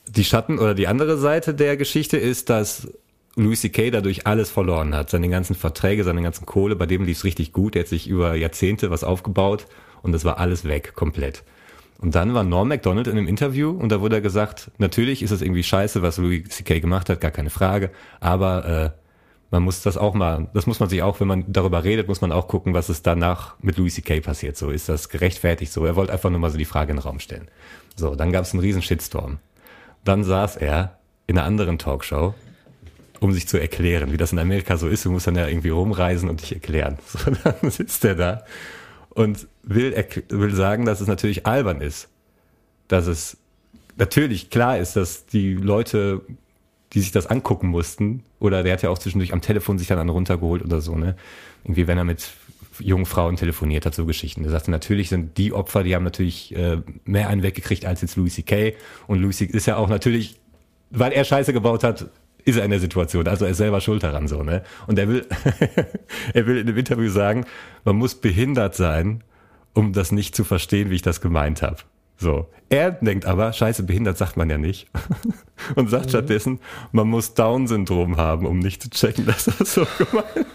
Die 0.09 0.25
Schatten 0.25 0.59
oder 0.59 0.75
die 0.75 0.89
andere 0.89 1.17
Seite 1.17 1.55
der 1.55 1.77
Geschichte 1.77 2.17
ist, 2.17 2.51
dass 2.51 2.89
Louis 3.37 3.61
C.K. 3.61 3.91
dadurch 3.91 4.27
alles 4.27 4.51
verloren 4.51 4.93
hat. 4.95 5.11
Seine 5.11 5.29
ganzen 5.29 5.55
Verträge, 5.55 6.03
seine 6.03 6.23
ganzen 6.23 6.45
Kohle, 6.47 6.75
bei 6.75 6.87
dem 6.87 7.05
lief 7.05 7.19
es 7.19 7.25
richtig 7.25 7.53
gut. 7.53 7.77
Er 7.77 7.83
hat 7.83 7.89
sich 7.89 8.09
über 8.09 8.35
Jahrzehnte 8.35 8.91
was 8.91 9.05
aufgebaut 9.05 9.67
und 10.03 10.13
das 10.13 10.25
war 10.25 10.39
alles 10.39 10.65
weg, 10.65 10.95
komplett. 10.95 11.45
Und 11.99 12.15
dann 12.15 12.33
war 12.33 12.45
Norm 12.45 12.69
MacDonald 12.69 13.09
in 13.09 13.19
einem 13.19 13.29
Interview 13.29 13.71
und 13.71 13.91
da 13.91 14.01
wurde 14.01 14.17
er 14.17 14.23
gesagt, 14.23 14.71
natürlich 14.79 15.23
ist 15.23 15.33
es 15.33 15.43
irgendwie 15.43 15.63
scheiße, 15.63 16.01
was 16.01 16.17
Louis 16.17 16.49
C.K. 16.49 16.81
gemacht 16.81 17.11
hat, 17.11 17.21
gar 17.21 17.31
keine 17.31 17.51
Frage, 17.51 17.91
aber 18.21 18.65
äh, 18.65 18.91
man 19.51 19.63
muss 19.63 19.83
das 19.83 19.99
auch 19.99 20.15
mal, 20.15 20.49
das 20.55 20.67
muss 20.67 20.81
man 20.81 20.89
sich 20.89 21.03
auch, 21.03 21.21
wenn 21.21 21.27
man 21.27 21.45
darüber 21.49 21.85
redet, 21.85 22.09
muss 22.09 22.21
man 22.21 22.33
auch 22.33 22.49
gucken, 22.49 22.73
was 22.73 22.89
ist 22.89 23.07
danach 23.07 23.57
mit 23.61 23.77
Louis 23.77 23.95
C.K. 23.97 24.21
passiert. 24.21 24.57
So, 24.57 24.71
ist 24.71 24.89
das 24.89 25.09
gerechtfertigt 25.09 25.73
so? 25.73 25.85
Er 25.85 25.97
wollte 25.97 26.13
einfach 26.13 26.31
nur 26.31 26.39
mal 26.39 26.51
so 26.51 26.59
die 26.59 26.65
Frage 26.65 26.93
in 26.93 26.97
den 26.97 27.03
Raum 27.03 27.19
stellen. 27.19 27.49
So, 27.97 28.15
dann 28.15 28.33
gab 28.33 28.45
es 28.45 28.53
einen 28.53 28.61
riesen 28.61 28.81
Shitstorm. 28.81 29.39
Dann 30.05 30.25
saß 30.25 30.57
er 30.57 30.99
in 31.27 31.37
einer 31.37 31.47
anderen 31.47 31.79
Talkshow, 31.79 32.35
um 33.19 33.33
sich 33.33 33.49
zu 33.49 33.59
erklären, 33.59 34.13
wie 34.13 34.17
das 34.17 34.33
in 34.33 34.39
Amerika 34.39 34.77
so 34.77 34.89
ist. 34.89 35.05
Du 35.05 35.11
musst 35.11 35.27
dann 35.27 35.37
ja 35.37 35.49
irgendwie 35.49 35.69
rumreisen 35.69 36.31
und 36.31 36.41
dich 36.41 36.55
erklären. 36.55 36.99
So, 37.07 37.19
dann 37.45 37.71
sitzt 37.71 38.05
er 38.05 38.15
da 38.15 38.45
und 39.21 39.49
will, 39.63 39.95
will 40.31 40.55
sagen, 40.55 40.87
dass 40.87 41.03
es 41.03 41.07
natürlich 41.07 41.47
albern 41.47 41.83
ist. 41.83 42.09
Dass 42.89 43.07
es 43.07 43.37
natürlich 43.97 44.49
klar 44.49 44.79
ist, 44.79 44.97
dass 44.97 45.27
die 45.27 45.55
Leute, 45.55 46.23
die 46.95 47.01
sich 47.01 47.13
das 47.13 47.27
angucken 47.27 47.69
mussten, 47.69 48.23
oder 48.39 48.63
der 48.63 48.73
hat 48.73 48.83
ja 48.83 48.89
auch 48.89 48.99
zwischendurch 48.99 49.35
am 49.35 49.43
Telefon 49.43 49.79
sich 49.79 49.89
dann 49.89 49.99
einen 49.99 50.09
runtergeholt 50.09 50.65
oder 50.65 50.81
so, 50.81 50.97
ne? 50.97 51.17
Irgendwie, 51.65 51.87
wenn 51.87 51.99
er 51.99 52.05
mit 52.05 52.31
jungen 52.79 53.05
Frauen 53.05 53.37
telefoniert 53.37 53.85
hat, 53.85 53.95
so 53.95 54.07
Geschichten. 54.07 54.43
Er 54.45 54.51
sagte, 54.51 54.71
natürlich 54.71 55.11
sind 55.11 55.37
die 55.37 55.53
Opfer, 55.53 55.83
die 55.83 55.95
haben 55.95 56.05
natürlich 56.05 56.57
äh, 56.57 56.79
mehr 57.05 57.29
einen 57.29 57.43
weggekriegt 57.43 57.85
als 57.85 58.01
jetzt 58.01 58.17
Louis 58.17 58.35
C.K. 58.35 58.73
Und 59.07 59.21
Louis 59.21 59.37
C.K. 59.37 59.55
ist 59.55 59.67
ja 59.67 59.77
auch 59.77 59.91
natürlich, 59.91 60.41
weil 60.89 61.13
er 61.13 61.25
Scheiße 61.25 61.53
gebaut 61.53 61.85
hat, 61.85 62.09
ist 62.51 62.57
er 62.57 62.65
in 62.65 62.71
der 62.71 62.81
Situation. 62.81 63.27
Also 63.27 63.45
er 63.45 63.53
ist 63.53 63.57
selber 63.59 63.81
schuld 63.81 64.03
daran, 64.03 64.29
so, 64.29 64.43
ne? 64.43 64.63
Und 64.87 64.99
er 64.99 65.09
will, 65.09 65.27
er 66.35 66.47
will 66.47 66.59
in 66.59 66.67
dem 66.67 66.77
Interview 66.77 67.11
sagen, 67.11 67.47
man 67.85 67.97
muss 67.97 68.15
behindert 68.15 68.75
sein, 68.75 69.23
um 69.75 69.93
das 69.93 70.13
nicht 70.13 70.35
zu 70.35 70.45
verstehen, 70.45 70.91
wie 70.91 70.97
ich 70.97 71.03
das 71.03 71.21
gemeint 71.21 71.63
habe. 71.63 71.79
So. 72.17 72.49
Er 72.69 72.93
denkt 72.93 73.25
aber, 73.25 73.53
scheiße, 73.53 73.83
behindert 73.85 74.19
sagt 74.19 74.37
man 74.37 74.51
ja 74.51 74.59
nicht. 74.59 74.89
Und 75.75 75.89
sagt 75.89 76.11
stattdessen, 76.11 76.61
man 76.93 77.09
muss 77.09 77.35
Down-Syndrom 77.35 78.17
haben, 78.19 78.47
um 78.47 78.59
nicht 78.59 78.83
zu 78.83 78.91
checken, 78.91 79.27
dass 79.27 79.47
das 79.47 79.75
so 79.75 79.87
gemeint 79.99 80.47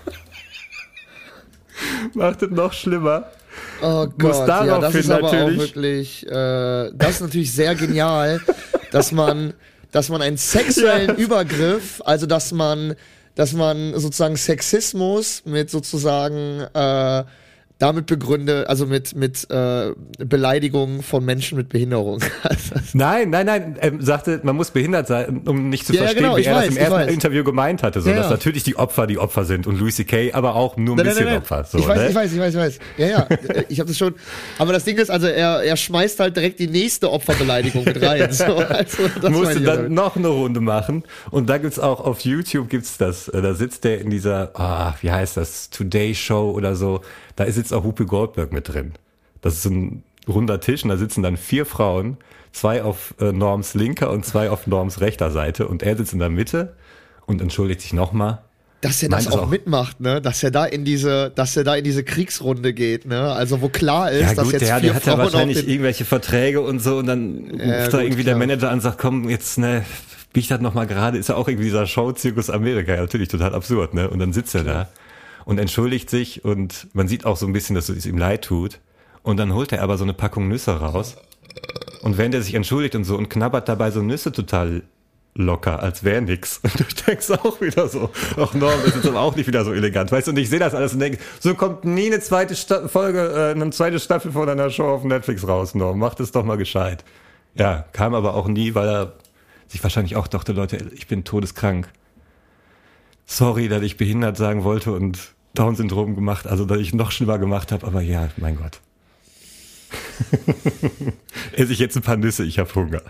Macht 2.14 2.42
es 2.44 2.52
noch 2.52 2.72
schlimmer. 2.72 3.26
Oh 3.82 4.06
Muss 4.18 4.38
Gott, 4.38 4.48
ja, 4.48 4.80
das 4.80 4.96
ist 4.96 5.10
aber 5.10 5.28
auch 5.28 5.34
natürlich- 5.34 5.60
wirklich, 5.60 6.28
äh, 6.28 6.92
das 6.94 7.10
ist 7.10 7.22
natürlich 7.22 7.52
sehr 7.54 7.76
genial, 7.76 8.42
dass 8.92 9.12
man, 9.12 9.54
dass 9.96 10.10
man 10.10 10.22
einen 10.22 10.36
sexuellen 10.36 11.08
Ja. 11.18 11.24
Übergriff, 11.24 12.02
also 12.04 12.26
dass 12.26 12.52
man, 12.52 12.96
dass 13.36 13.54
man 13.54 13.98
sozusagen 13.98 14.36
Sexismus 14.36 15.44
mit 15.46 15.70
sozusagen 15.70 16.60
äh, 16.74 17.24
damit 17.78 18.06
begründe, 18.06 18.70
also 18.70 18.86
mit, 18.86 19.16
mit 19.16 19.50
äh, 19.50 19.92
Beleidigungen 20.18 21.04
von 21.04 21.26
Menschen 21.26 21.58
mit 21.58 21.68
Behinderung. 21.70 22.22
Nein, 22.94 23.30
nein, 23.30 23.46
nein. 23.46 23.76
Er 23.80 23.92
sagte, 24.00 24.40
man 24.44 24.56
muss 24.56 24.72
behindert 24.72 25.08
sein, 25.08 25.42
um 25.46 25.70
nicht 25.70 25.86
zu 25.86 25.94
Ja, 25.94 26.04
verstehen, 26.04 26.24
genau, 26.24 26.38
wie 26.38 26.44
er 26.44 26.56
weiß, 26.56 26.66
das 26.68 26.76
im 26.76 26.78
ersten 26.82 26.94
weiß. 26.96 27.12
Interview 27.12 27.44
gemeint 27.44 27.84
hatte. 27.84 28.02
So, 28.02 28.10
Ja, 28.10 28.16
dass 28.16 28.26
ja. 28.28 28.32
natürlich 28.32 28.64
die 28.64 28.78
Opfer 28.78 29.08
die 29.08 29.18
Opfer 29.18 29.44
sind 29.44 29.68
und 29.68 29.78
Louis 29.80 29.96
C.K. 29.98 30.32
aber 30.34 30.56
auch 30.56 30.78
nur 30.78 30.98
ein 30.98 31.04
bisschen 31.04 31.28
Opfer. 31.36 31.66
So, 31.66 31.80
ich 31.80 31.88
weiß, 31.88 32.00
ne? 32.00 32.10
ich 32.10 32.16
weiß, 32.16 32.34
ich 32.34 32.40
weiß, 32.40 32.54
ich 32.54 32.60
weiß. 32.60 32.80
Ja, 32.98 33.08
ja, 33.08 33.20
äh, 33.24 33.66
ich 33.68 33.80
habe 33.80 33.90
das 33.90 33.98
schon. 33.98 34.16
Aber 34.58 34.72
das 34.72 34.86
Ding 34.86 34.98
ist, 34.98 35.10
also 35.12 35.28
er, 35.28 35.64
er 35.64 35.76
schmeißt 35.76 36.20
halt 36.22 36.36
direkt 36.38 36.60
die 36.60 36.68
nächste 36.68 37.12
Opferbeleidigung 37.12 37.84
mit 37.84 38.02
rein. 38.02 38.30
So, 38.36 38.44
also, 38.56 39.04
das 39.22 39.32
musste 39.32 39.62
dann 39.62 39.76
damit. 39.78 39.92
noch 39.92 40.16
eine 40.16 40.28
Runde 40.30 40.60
machen 40.62 41.04
und 41.32 41.50
da 41.50 41.58
gibt's 41.58 41.80
auch 41.80 42.00
auf 42.00 42.22
YouTube 42.22 42.70
gibt's 42.70 42.98
das. 42.98 43.28
Äh, 43.28 43.42
Da 43.42 43.54
sitzt 43.54 43.84
der 43.84 44.00
in 44.02 44.10
dieser, 44.10 44.52
ah, 44.54 44.96
wie 45.02 45.12
heißt 45.12 45.38
das, 45.38 45.70
Today 45.70 46.16
Show 46.16 46.52
oder 46.52 46.76
so. 46.76 47.02
Da 47.36 47.50
sitzt 47.52 47.74
auch 47.74 47.84
Whoopi 47.84 48.06
Goldberg 48.06 48.52
mit 48.54 48.70
drin. 48.70 48.94
Das 49.42 49.56
ist 49.56 49.66
ein 49.66 50.04
runder 50.28 50.60
Tisch 50.60 50.84
und 50.84 50.90
da 50.90 50.98
sitzen 50.98 51.22
dann 51.22 51.38
vier 51.38 51.66
Frauen, 51.66 52.18
zwei 52.52 52.82
auf 52.84 53.14
äh, 53.20 53.32
Norms 53.32 53.74
linker 53.74 54.10
und 54.12 54.26
zwei 54.26 54.50
auf 54.50 54.68
Norms 54.68 55.02
rechter 55.02 55.30
Seite 55.32 55.68
und 55.68 55.84
er 55.84 55.98
sitzt 55.98 56.14
in 56.14 56.20
der 56.20 56.30
Mitte 56.30 56.76
und 57.26 57.42
entschuldigt 57.42 57.82
sich 57.82 57.94
nochmal. 57.94 58.40
dass 58.82 59.04
er 59.04 59.10
das 59.10 59.28
auch, 59.28 59.44
auch. 59.44 59.50
mitmacht, 59.50 60.00
ne? 60.00 60.22
Dass 60.22 60.42
er 60.44 60.52
da 60.52 60.66
in 60.66 60.86
diese, 60.86 61.32
dass 61.36 61.58
er 61.58 61.64
da 61.64 61.76
in 61.76 61.84
diese 61.84 62.04
Kriegsrunde 62.04 62.74
geht, 62.74 63.06
ne? 63.06 63.20
Also 63.34 63.62
wo 63.62 63.70
klar 63.70 64.12
ist, 64.12 64.22
Ja 64.22 64.34
dass 64.34 64.46
gut, 64.46 64.54
jetzt 64.54 64.62
der, 64.68 64.80
vier 64.80 64.82
der 64.90 64.96
hat 64.96 65.06
ja 65.06 65.12
Frauen 65.14 65.24
wahrscheinlich 65.26 65.58
auf 65.58 65.64
den, 65.64 65.72
irgendwelche 65.72 66.06
Verträge 66.06 66.62
und 66.62 66.80
so 66.80 66.98
und 66.98 67.08
dann 67.08 67.48
ruft 67.52 67.62
Ja, 67.62 67.88
da 67.88 67.98
gut, 67.98 68.02
irgendwie 68.02 68.24
der 68.24 68.36
klar. 68.36 68.48
Manager 68.48 68.68
an 68.70 68.76
und 68.76 68.82
sagt, 68.82 68.98
komm, 69.00 69.30
jetzt, 69.30 69.58
ne, 69.58 69.84
bieg 70.34 70.48
das 70.48 70.62
nochmal 70.62 70.88
gerade, 70.88 71.18
ist 71.18 71.30
ja 71.30 71.36
auch 71.36 71.48
irgendwie 71.48 71.66
dieser 71.66 71.88
Show-Zirkus 71.88 72.50
Amerika, 72.50 72.94
ja, 72.94 73.02
natürlich 73.02 73.30
total 73.30 73.54
absurd, 73.54 73.94
ne? 73.94 74.10
Und 74.10 74.20
dann 74.20 74.34
sitzt 74.34 74.56
er 74.56 74.64
da 74.64 74.88
und 75.46 75.60
entschuldigt 75.60 76.10
sich 76.10 76.44
und 76.44 76.88
man 76.94 77.08
sieht 77.08 77.26
auch 77.26 77.38
so 77.38 77.46
ein 77.46 77.54
bisschen, 77.54 77.76
dass 77.76 77.90
es 77.90 78.06
ihm 78.06 78.18
leid 78.18 78.44
tut. 78.44 78.80
Und 79.24 79.38
dann 79.38 79.54
holt 79.54 79.72
er 79.72 79.82
aber 79.82 79.98
so 79.98 80.04
eine 80.04 80.14
Packung 80.14 80.48
Nüsse 80.48 80.80
raus. 80.80 81.16
Und 82.02 82.18
während 82.18 82.36
er 82.36 82.42
sich 82.42 82.54
entschuldigt 82.54 82.96
und 82.96 83.06
so 83.06 83.18
und 83.18 83.30
knabbert 83.30 83.68
dabei 83.70 83.90
so 83.90 84.02
Nüsse 84.02 84.32
total 84.32 84.84
locker, 85.36 85.82
als 85.82 86.04
wäre 86.04 86.22
nix. 86.22 86.60
Und 86.64 86.80
du 86.80 86.84
denkst 87.06 87.30
auch 87.32 87.60
wieder 87.60 87.90
so, 87.90 88.10
ach 88.38 88.54
Norm, 88.54 88.80
das 88.86 88.96
ist 88.96 89.06
aber 89.06 89.20
auch 89.20 89.36
nicht 89.36 89.48
wieder 89.48 89.66
so 89.66 89.74
elegant. 89.74 90.12
Weißt 90.12 90.28
du, 90.28 90.32
und 90.32 90.38
ich 90.38 90.50
sehe 90.50 90.60
das 90.60 90.74
alles 90.74 90.94
und 90.94 91.00
denke, 91.00 91.20
so 91.42 91.54
kommt 91.56 91.84
nie 91.84 92.06
eine 92.06 92.22
zweite 92.22 92.56
Sta 92.56 92.88
Folge, 92.88 93.34
äh, 93.36 93.52
eine 93.52 93.70
zweite 93.72 94.00
Staffel 94.00 94.32
von 94.32 94.48
einer 94.48 94.70
Show 94.70 94.86
auf 94.86 95.04
Netflix 95.04 95.46
raus, 95.46 95.76
Norm. 95.76 96.00
Mach 96.00 96.16
das 96.16 96.32
doch 96.32 96.46
mal 96.46 96.56
gescheit. 96.56 97.04
Ja, 97.54 97.86
kam 97.92 98.14
aber 98.14 98.34
auch 98.34 98.48
nie, 98.48 98.76
weil 98.76 98.88
er 98.88 99.14
sich 99.68 99.84
wahrscheinlich 99.84 100.16
auch 100.16 100.28
dachte, 100.28 100.54
Leute, 100.54 100.78
ich 100.94 101.08
bin 101.08 101.26
todeskrank. 101.26 101.90
Sorry, 103.26 103.68
dass 103.68 103.82
ich 103.82 103.98
behindert 103.98 104.38
sagen 104.38 104.64
wollte 104.64 104.94
und 104.94 105.35
Down-Syndrom 105.56 106.16
gemacht, 106.16 106.46
also 106.48 106.66
dass 106.66 106.80
ich 106.80 106.94
noch 106.94 107.12
schlimmer 107.12 107.38
gemacht 107.40 107.72
habe, 107.72 107.86
aber 107.88 108.02
ja, 108.02 108.30
mein 108.38 108.58
Gott. 108.58 108.80
Esse 111.54 111.74
ich 111.74 111.80
jetzt 111.80 111.96
ein 111.96 112.02
paar 112.04 112.18
Nüsse, 112.18 112.44
ich 112.44 112.60
habe 112.60 112.74
Hunger. 112.76 113.02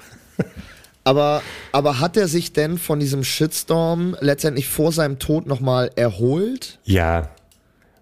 aber, 1.04 1.42
aber 1.72 2.00
hat 2.00 2.18
er 2.18 2.28
sich 2.28 2.54
denn 2.54 2.78
von 2.78 3.00
diesem 3.00 3.24
Shitstorm 3.24 4.16
letztendlich 4.20 4.68
vor 4.68 4.92
seinem 4.92 5.20
Tod 5.20 5.46
nochmal 5.48 5.92
erholt? 5.96 6.80
Ja, 6.84 7.30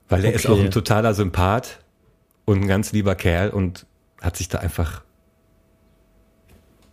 weil 0.09 0.25
er 0.25 0.33
ist 0.33 0.45
Okay. 0.45 0.53
auch 0.59 0.63
ein 0.63 0.71
totaler 0.71 1.13
Sympath 1.13 1.79
und 2.45 2.61
ein 2.61 2.67
ganz 2.67 2.91
lieber 2.91 3.15
Kerl 3.15 3.49
und 3.49 3.85
hat 4.21 4.37
sich 4.37 4.47
da 4.49 4.59
einfach 4.59 5.01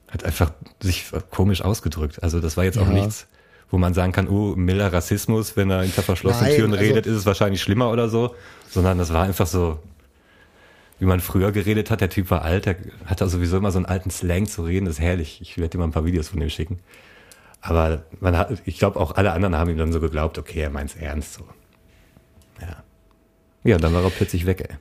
hat 0.08 0.24
einfach 0.24 0.52
sich 0.82 1.04
komisch 1.30 1.62
ausgedrückt. 1.62 2.20
Also 2.24 2.40
das 2.40 2.56
war 2.56 2.64
jetzt 2.64 2.78
auch 2.78 2.88
Ja. 2.88 2.92
nichts, 2.94 3.26
wo 3.70 3.78
man 3.78 3.94
sagen 3.94 4.12
kann, 4.12 4.28
oh, 4.28 4.54
milder 4.56 4.92
Rassismus, 4.92 5.56
wenn 5.56 5.70
er 5.70 5.82
hinter 5.82 6.02
verschlossenen 6.02 6.48
Nein, 6.50 6.56
Türen 6.56 6.72
also- 6.72 6.84
redet, 6.84 7.06
ist 7.06 7.16
es 7.16 7.26
wahrscheinlich 7.26 7.62
schlimmer 7.62 7.90
oder 7.90 8.08
so, 8.08 8.34
sondern 8.68 8.98
das 8.98 9.12
war 9.12 9.22
einfach 9.22 9.46
so, 9.46 9.78
wie 10.98 11.06
man 11.06 11.20
früher 11.20 11.52
geredet 11.52 11.90
hat. 11.90 12.00
Der 12.00 12.10
Typ 12.10 12.30
war 12.30 12.42
alt, 12.42 12.66
der 12.66 12.76
hat 13.06 13.20
da 13.20 13.28
sowieso 13.28 13.56
immer 13.56 13.70
so 13.70 13.78
einen 13.78 13.86
alten 13.86 14.10
Slang 14.10 14.46
zu 14.46 14.62
reden, 14.64 14.86
das 14.86 14.96
ist 14.96 15.00
herrlich. 15.00 15.40
Ich 15.40 15.56
werde 15.56 15.70
dir 15.70 15.78
mal 15.78 15.84
ein 15.84 15.92
paar 15.92 16.04
Videos 16.04 16.28
von 16.28 16.40
dem 16.40 16.50
schicken. 16.50 16.80
Aber 17.62 18.04
man 18.20 18.36
hat, 18.36 18.62
ich 18.64 18.78
glaube 18.78 18.98
auch 18.98 19.16
alle 19.16 19.32
anderen 19.32 19.54
haben 19.56 19.70
ihm 19.70 19.78
dann 19.78 19.92
so 19.92 20.00
geglaubt, 20.00 20.38
okay, 20.38 20.60
er 20.60 20.70
meint's 20.70 20.96
ernst 20.96 21.34
so. 21.34 21.44
Ja. 22.60 22.82
Ja, 23.64 23.78
dann 23.78 23.92
war 23.92 24.02
er 24.02 24.10
plötzlich 24.10 24.46
weg, 24.46 24.66
ey. 24.68 24.76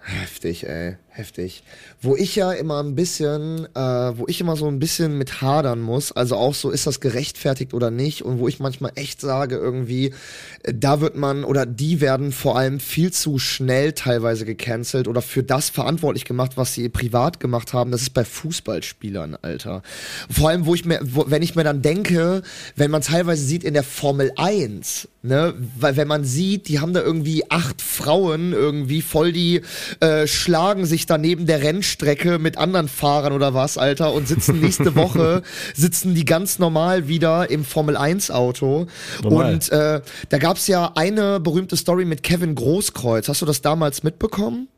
Heftig, 0.00 0.66
ey, 0.66 0.96
heftig. 1.12 1.62
Wo 2.00 2.16
ich 2.16 2.34
ja 2.36 2.52
immer 2.52 2.82
ein 2.82 2.94
bisschen, 2.94 3.66
äh, 3.74 3.80
wo 3.80 4.24
ich 4.28 4.40
immer 4.40 4.56
so 4.56 4.66
ein 4.66 4.78
bisschen 4.78 5.18
mit 5.18 5.42
hadern 5.42 5.80
muss, 5.80 6.10
also 6.12 6.36
auch 6.36 6.54
so, 6.54 6.70
ist 6.70 6.86
das 6.86 7.00
gerechtfertigt 7.00 7.74
oder 7.74 7.90
nicht, 7.90 8.22
und 8.22 8.38
wo 8.38 8.48
ich 8.48 8.60
manchmal 8.60 8.92
echt 8.94 9.20
sage, 9.20 9.56
irgendwie, 9.56 10.14
äh, 10.62 10.72
da 10.74 11.00
wird 11.00 11.16
man 11.16 11.44
oder 11.44 11.66
die 11.66 12.00
werden 12.00 12.32
vor 12.32 12.56
allem 12.56 12.80
viel 12.80 13.12
zu 13.12 13.38
schnell 13.38 13.92
teilweise 13.92 14.46
gecancelt 14.46 15.06
oder 15.06 15.20
für 15.20 15.42
das 15.42 15.68
verantwortlich 15.68 16.24
gemacht, 16.24 16.52
was 16.56 16.74
sie 16.74 16.88
privat 16.88 17.40
gemacht 17.40 17.72
haben. 17.74 17.90
Das 17.90 18.02
ist 18.02 18.14
bei 18.14 18.24
Fußballspielern, 18.24 19.36
Alter. 19.42 19.82
Vor 20.30 20.48
allem, 20.48 20.64
wo 20.66 20.74
ich 20.74 20.84
mir, 20.84 21.00
wo, 21.02 21.26
wenn 21.28 21.42
ich 21.42 21.54
mir 21.54 21.64
dann 21.64 21.82
denke, 21.82 22.42
wenn 22.74 22.90
man 22.90 23.02
teilweise 23.02 23.44
sieht 23.44 23.64
in 23.64 23.74
der 23.74 23.84
Formel 23.84 24.32
1, 24.36 25.08
ne, 25.22 25.54
weil 25.78 25.96
wenn 25.96 26.08
man 26.08 26.24
sieht, 26.24 26.68
die 26.68 26.80
haben 26.80 26.92
da 26.92 27.00
irgendwie 27.00 27.50
acht 27.50 27.80
Frauen 27.80 28.52
irgendwie 28.52 29.02
voll 29.02 29.32
die 29.32 29.62
äh, 30.00 30.26
schlagen 30.26 30.86
sich 30.86 31.01
da 31.06 31.18
neben 31.18 31.46
der 31.46 31.62
Rennstrecke 31.62 32.38
mit 32.38 32.58
anderen 32.58 32.88
Fahrern 32.88 33.32
oder 33.32 33.54
was, 33.54 33.78
Alter, 33.78 34.12
und 34.12 34.28
sitzen 34.28 34.60
nächste 34.60 34.94
Woche, 34.96 35.42
sitzen 35.74 36.14
die 36.14 36.24
ganz 36.24 36.58
normal 36.58 37.08
wieder 37.08 37.50
im 37.50 37.64
Formel 37.64 37.96
1 37.96 38.30
Auto. 38.30 38.86
Normal. 39.22 39.54
Und 39.54 39.72
äh, 39.72 40.00
da 40.28 40.38
gab's 40.38 40.66
ja 40.66 40.92
eine 40.94 41.40
berühmte 41.40 41.76
Story 41.76 42.04
mit 42.04 42.22
Kevin 42.22 42.54
Großkreuz. 42.54 43.28
Hast 43.28 43.42
du 43.42 43.46
das 43.46 43.62
damals 43.62 44.02
mitbekommen? 44.02 44.68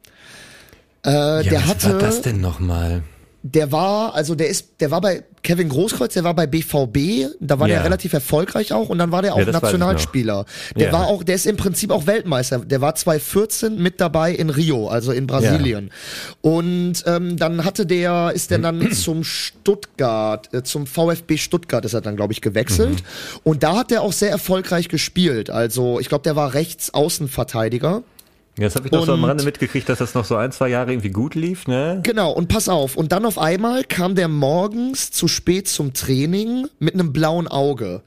Äh, 1.05 1.11
Ja, 1.11 1.43
der 1.43 1.61
was 1.61 1.67
hatte, 1.69 1.93
war 1.95 1.99
das 2.01 2.23
denn 2.23 2.41
nochmal? 2.41 3.03
Der 3.47 3.71
war, 3.73 4.15
also 4.15 4.35
der 4.35 4.49
ist, 4.49 4.81
der 4.81 4.91
war 4.91 5.03
bei 5.03 5.23
Kevin 5.43 5.69
Großkreuz, 5.69 6.15
der 6.15 6.25
war 6.25 6.33
bei 6.33 6.47
BVB, 6.47 7.27
da 7.41 7.59
war 7.61 7.69
Ja. 7.69 7.75
der 7.75 7.85
relativ 7.85 8.15
erfolgreich 8.15 8.73
auch 8.73 8.89
und 8.89 8.97
dann 8.97 9.13
war 9.13 9.21
der 9.21 9.35
auch 9.35 9.39
Ja. 9.39 9.53
Nationalspieler. 9.53 10.47
Der 10.75 10.87
Ja. 10.87 10.93
war 10.95 11.09
auch, 11.09 11.23
der 11.23 11.35
ist 11.35 11.45
im 11.45 11.59
Prinzip 11.59 11.91
auch 11.91 12.07
Weltmeister. 12.07 12.61
Der 12.61 12.81
war 12.81 12.95
2014 12.95 13.77
mit 13.77 14.01
dabei 14.01 14.33
in 14.33 14.49
Rio, 14.49 14.89
also 14.89 15.13
in 15.13 15.27
Brasilien. 15.27 15.91
Und 16.41 16.95
ähm, 17.05 17.37
dann 17.37 17.67
hatte 17.67 17.85
der, 17.85 18.33
ist 18.35 18.51
der 18.51 18.61
dann 18.61 18.91
zum 18.93 19.25
Stuttgart, 19.25 20.49
äh, 20.55 20.63
zum 20.63 20.87
VfB 20.87 21.37
Stuttgart 21.37 21.85
ist 21.85 21.93
er 21.93 22.01
dann, 22.01 22.17
glaube 22.17 22.33
ich, 22.33 22.41
gewechselt. 22.41 23.03
Mhm. 23.03 23.41
Und 23.43 23.63
da 23.63 23.77
hat 23.77 23.93
er 23.93 24.01
auch 24.01 24.13
sehr 24.15 24.31
erfolgreich 24.31 24.89
gespielt. 24.89 25.51
Also 25.51 26.01
ich 26.01 26.09
glaube, 26.09 26.23
der 26.25 26.35
war 26.35 26.55
rechts 26.55 26.95
Außenverteidiger. 26.95 28.03
Ja, 28.57 28.65
das 28.65 28.77
habe 28.77 28.87
ich 28.87 28.93
noch 28.93 29.05
so 29.05 29.13
am 29.13 29.25
Rande 29.25 29.43
mitgekriegt, 29.43 29.89
dass 29.89 29.99
das 29.99 30.15
noch 30.15 30.25
so 30.25 30.37
ein, 30.37 30.53
zwei 30.53 30.69
Jahre 30.69 30.93
irgendwie 30.93 31.11
gut 31.11 31.35
lief, 31.35 31.67
ne? 31.67 32.01
Genau, 32.05 32.31
und 32.31 32.49
pass 32.49 32.69
auf. 32.69 32.97
Und 32.97 33.11
dann 33.11 33.25
auf 33.25 33.37
einmal 33.37 33.83
kam 33.83 34.15
der 34.15 34.29
morgens 34.29 35.11
zu 35.11 35.27
spät 35.27 35.67
zum 35.67 35.93
Training 35.93 36.69
mit 36.79 36.95
einem 36.95 37.13
blauen 37.13 37.49
Auge. 37.49 38.03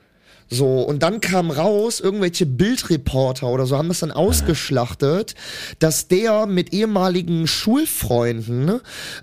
So, 0.49 0.81
und 0.81 1.03
dann 1.03 1.19
kam 1.19 1.51
raus, 1.51 1.99
irgendwelche 1.99 2.45
Bildreporter 2.45 3.47
oder 3.47 3.65
so 3.65 3.77
haben 3.77 3.89
das 3.89 3.99
dann 3.99 4.11
ausgeschlachtet, 4.11 5.35
dass 5.79 6.07
der 6.07 6.45
mit 6.45 6.73
ehemaligen 6.73 7.47
Schulfreunden 7.47 8.79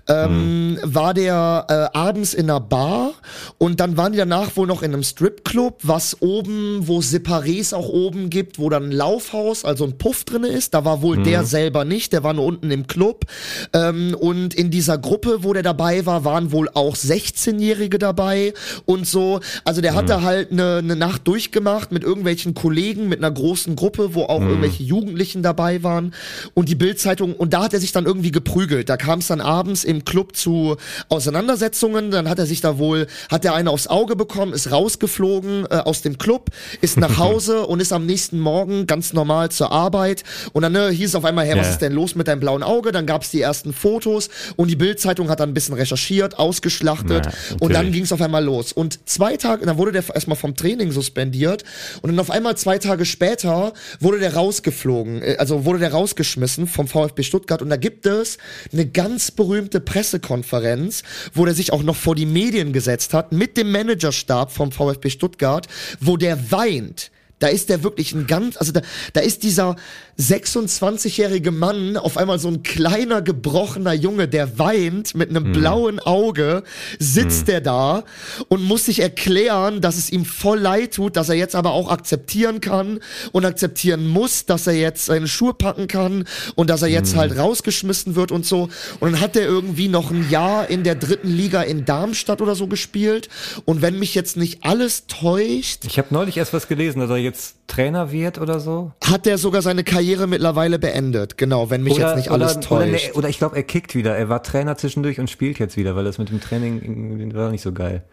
ähm, 0.07 0.77
war 0.83 1.13
der 1.13 1.65
äh, 1.67 1.97
abends 1.97 2.33
in 2.33 2.49
einer 2.49 2.59
Bar 2.59 3.13
und 3.57 3.79
dann 3.79 3.97
waren 3.97 4.11
die 4.11 4.17
danach 4.17 4.55
wohl 4.55 4.67
noch 4.67 4.83
in 4.83 4.93
einem 4.93 5.03
Stripclub, 5.03 5.79
was 5.83 6.21
oben, 6.21 6.87
wo 6.87 6.99
Separés 6.99 7.73
auch 7.73 7.89
oben 7.89 8.29
gibt, 8.29 8.59
wo 8.59 8.69
dann 8.69 8.85
ein 8.85 8.91
Laufhaus, 8.91 9.65
also 9.65 9.85
ein 9.85 9.97
Puff 9.97 10.25
drinne 10.25 10.47
ist. 10.47 10.73
Da 10.73 10.85
war 10.85 11.01
wohl 11.01 11.23
der 11.23 11.43
selber 11.43 11.85
nicht, 11.85 12.13
der 12.13 12.23
war 12.23 12.33
nur 12.33 12.45
unten 12.45 12.69
im 12.71 12.87
Club. 12.87 13.25
Ähm, 13.73 14.15
und 14.19 14.53
in 14.53 14.69
dieser 14.69 14.97
Gruppe, 14.97 15.39
wo 15.41 15.53
der 15.53 15.63
dabei 15.63 16.05
war, 16.05 16.25
waren 16.25 16.51
wohl 16.51 16.69
auch 16.73 16.95
16-Jährige 16.95 17.97
dabei 17.97 18.53
und 18.85 19.07
so. 19.07 19.39
Also 19.63 19.81
der 19.81 19.95
hatte 19.95 20.21
halt 20.21 20.51
eine 20.51 20.83
ne 20.83 20.95
Nacht 20.95 21.14
durchgemacht 21.17 21.91
mit 21.91 22.03
irgendwelchen 22.03 22.53
Kollegen, 22.53 23.07
mit 23.09 23.19
einer 23.19 23.31
großen 23.31 23.75
Gruppe, 23.75 24.13
wo 24.13 24.23
auch 24.23 24.41
irgendwelche 24.41 24.83
Jugendlichen 24.83 25.43
dabei 25.43 25.83
waren. 25.83 26.13
Und 26.53 26.69
die 26.69 26.75
Bildzeitung, 26.75 27.33
und 27.35 27.53
da 27.53 27.63
hat 27.63 27.73
er 27.73 27.79
sich 27.79 27.91
dann 27.91 28.05
irgendwie 28.05 28.31
geprügelt. 28.31 28.89
Da 28.89 28.97
kam 28.97 29.19
es 29.19 29.27
dann 29.27 29.41
abends 29.41 29.83
im 29.83 30.05
Club 30.05 30.35
zu 30.35 30.77
Auseinandersetzungen. 31.09 32.11
Dann 32.11 32.29
hat 32.29 32.39
er 32.39 32.45
sich 32.45 32.61
da 32.61 32.77
wohl, 32.77 33.07
hat 33.31 33.43
der 33.43 33.53
eine 33.55 33.69
aufs 33.71 33.87
Auge 33.87 34.15
bekommen, 34.15 34.53
ist 34.53 34.71
rausgeflogen 34.71 35.65
äh, 35.69 35.75
aus 35.77 36.01
dem 36.01 36.17
Club, 36.17 36.49
ist 36.81 36.97
nach 36.97 37.17
Hause 37.17 37.65
und 37.65 37.81
ist 37.81 37.91
am 37.93 38.05
nächsten 38.05 38.39
Morgen 38.39 38.87
ganz 38.87 39.13
normal 39.13 39.49
zur 39.51 39.71
Arbeit. 39.71 40.23
Und 40.53 40.61
dann 40.61 40.71
ne, 40.73 40.89
hieß 40.89 41.09
es 41.09 41.15
auf 41.15 41.25
einmal, 41.25 41.45
hey, 41.45 41.57
was 41.57 41.67
Ja. 41.67 41.71
ist 41.73 41.81
denn 41.81 41.93
los 41.93 42.15
mit 42.15 42.27
deinem 42.27 42.39
blauen 42.39 42.63
Auge? 42.63 42.91
Dann 42.91 43.05
gab 43.05 43.23
es 43.23 43.31
die 43.31 43.41
ersten 43.41 43.73
Fotos 43.73 44.29
und 44.55 44.69
die 44.69 44.75
Bildzeitung 44.75 45.29
hat 45.29 45.39
dann 45.39 45.49
ein 45.49 45.53
bisschen 45.53 45.75
recherchiert, 45.75 46.37
ausgeschlachtet 46.37 47.25
Ja, 47.25 47.31
und 47.59 47.73
dann 47.73 47.91
ging 47.91 48.03
es 48.03 48.11
auf 48.11 48.21
einmal 48.21 48.43
los. 48.43 48.71
Und 48.71 48.99
zwei 49.07 49.37
Tage, 49.37 49.65
dann 49.65 49.77
wurde 49.77 49.91
der 49.91 50.03
erstmal 50.13 50.37
vom 50.37 50.55
Training 50.55 50.91
suspendiert 51.05 51.63
und 52.01 52.09
dann 52.09 52.19
auf 52.19 52.31
einmal 52.31 52.57
zwei 52.57 52.77
Tage 52.77 53.05
später 53.05 53.73
wurde 53.99 54.19
der 54.19 54.33
rausgeflogen, 54.33 55.21
äh, 55.21 55.35
also 55.37 55.65
wurde 55.65 55.79
der 55.79 55.91
rausgeschmissen 55.91 56.67
vom 56.67 56.87
VfB 56.87 57.23
Stuttgart 57.23 57.61
und 57.61 57.69
da 57.69 57.77
gibt 57.77 58.05
es 58.05 58.37
eine 58.73 58.85
ganz 58.85 59.31
berühmte 59.31 59.79
Pressekonferenz, 59.79 61.03
wo 61.33 61.45
der 61.45 61.53
sich 61.53 61.71
auch 61.71 61.83
noch 61.83 61.95
vor 61.95 62.15
die 62.15 62.25
Medien 62.25 62.73
gesetzt 62.73 63.13
hat 63.13 63.31
mit 63.31 63.57
dem 63.57 63.71
Managerstab 63.71 64.51
vom 64.51 64.71
VfB 64.71 65.09
Stuttgart, 65.09 65.67
wo 65.99 66.17
der 66.17 66.51
weint. 66.51 67.11
Da 67.39 67.47
ist 67.47 67.69
der 67.69 67.83
wirklich 67.83 68.13
ein 68.13 68.27
ganz, 68.27 68.55
also 68.57 68.71
da, 68.71 68.81
da 69.13 69.21
ist 69.21 69.43
dieser 69.43 69.75
26-jährige 70.17 71.51
Mann 71.51 71.97
auf 71.97 72.17
einmal 72.17 72.39
so 72.39 72.47
ein 72.47 72.63
kleiner, 72.63 73.21
gebrochener 73.21 73.93
Junge, 73.93 74.29
der 74.29 74.57
weint 74.57 75.15
mit 75.15 75.29
einem 75.29 75.51
blauen 75.51 75.99
Auge, 75.99 76.63
sitzt 76.97 77.49
der 77.49 77.59
da 77.59 78.05
und 78.47 78.63
muss 78.63 78.85
sich 78.85 79.01
erklären, 79.01 79.81
dass 79.81 79.97
es 79.97 80.09
ihm 80.09 80.23
voll 80.23 80.59
leid 80.59 80.93
tut, 80.93 81.17
dass 81.17 81.27
er 81.27 81.35
jetzt 81.35 81.55
aber 81.55 81.71
auch 81.71 81.91
akzeptieren 81.91 82.61
kann 82.61 82.99
und 83.33 83.45
akzeptieren 83.45 84.07
muss, 84.07 84.45
dass 84.45 84.67
er 84.67 84.73
jetzt 84.73 85.07
seine 85.07 85.27
Schuhe 85.27 85.53
packen 85.53 85.87
kann 85.87 86.23
und 86.55 86.69
dass 86.69 86.81
er 86.81 86.87
jetzt 86.87 87.17
halt 87.17 87.37
rausgeschmissen 87.37 88.15
wird 88.15 88.31
und 88.31 88.45
so. 88.45 88.69
Und 89.01 89.11
dann 89.11 89.19
hat 89.19 89.35
er 89.35 89.43
irgendwie 89.43 89.89
noch 89.89 90.11
ein 90.11 90.29
Jahr 90.29 90.69
in 90.69 90.83
der 90.83 90.95
dritten 90.95 91.29
Liga 91.29 91.61
in 91.61 91.83
Darmstadt 91.83 92.41
oder 92.41 92.55
so 92.55 92.67
gespielt. 92.67 93.27
Und 93.65 93.81
wenn 93.81 93.99
mich 93.99 94.15
jetzt 94.15 94.37
nicht 94.37 94.63
alles 94.63 95.07
täuscht, 95.07 95.83
Ich 95.85 95.97
habe 95.97 96.07
neulich 96.11 96.37
erst 96.37 96.53
was 96.53 96.69
gelesen, 96.69 97.01
er 97.01 97.07
jetzt 97.25 97.57
Trainer 97.67 98.11
wird 98.11 98.39
oder 98.39 98.59
so. 98.59 98.93
hat 99.03 99.27
er 99.27 99.37
sogar 99.37 99.61
seine 99.61 99.83
Karriere 99.83 100.27
mittlerweile 100.27 100.79
beendet. 100.79 101.37
Genau, 101.37 101.69
wenn 101.69 101.83
mich 101.83 101.97
jetzt 101.97 102.15
nicht 102.15 102.29
alles 102.29 102.57
oder, 102.57 102.71
oder, 102.71 102.85
täuscht. 102.85 103.07
nee, 103.07 103.17
oder 103.17 103.29
ich 103.29 103.37
glaube, 103.37 103.55
er 103.55 103.63
kickt 103.63 103.95
wieder. 103.95 104.15
Er 104.15 104.29
war 104.29 104.41
Trainer 104.43 104.77
zwischendurch 104.77 105.19
und 105.19 105.29
spielt 105.29 105.59
jetzt 105.59 105.75
wieder, 105.77 105.95
weil 105.95 106.05
das 106.05 106.17
mit 106.17 106.29
dem 106.29 106.39
Training 106.39 107.33
war 107.35 107.51
nicht 107.51 107.61
so 107.61 107.73
geil. 107.73 108.03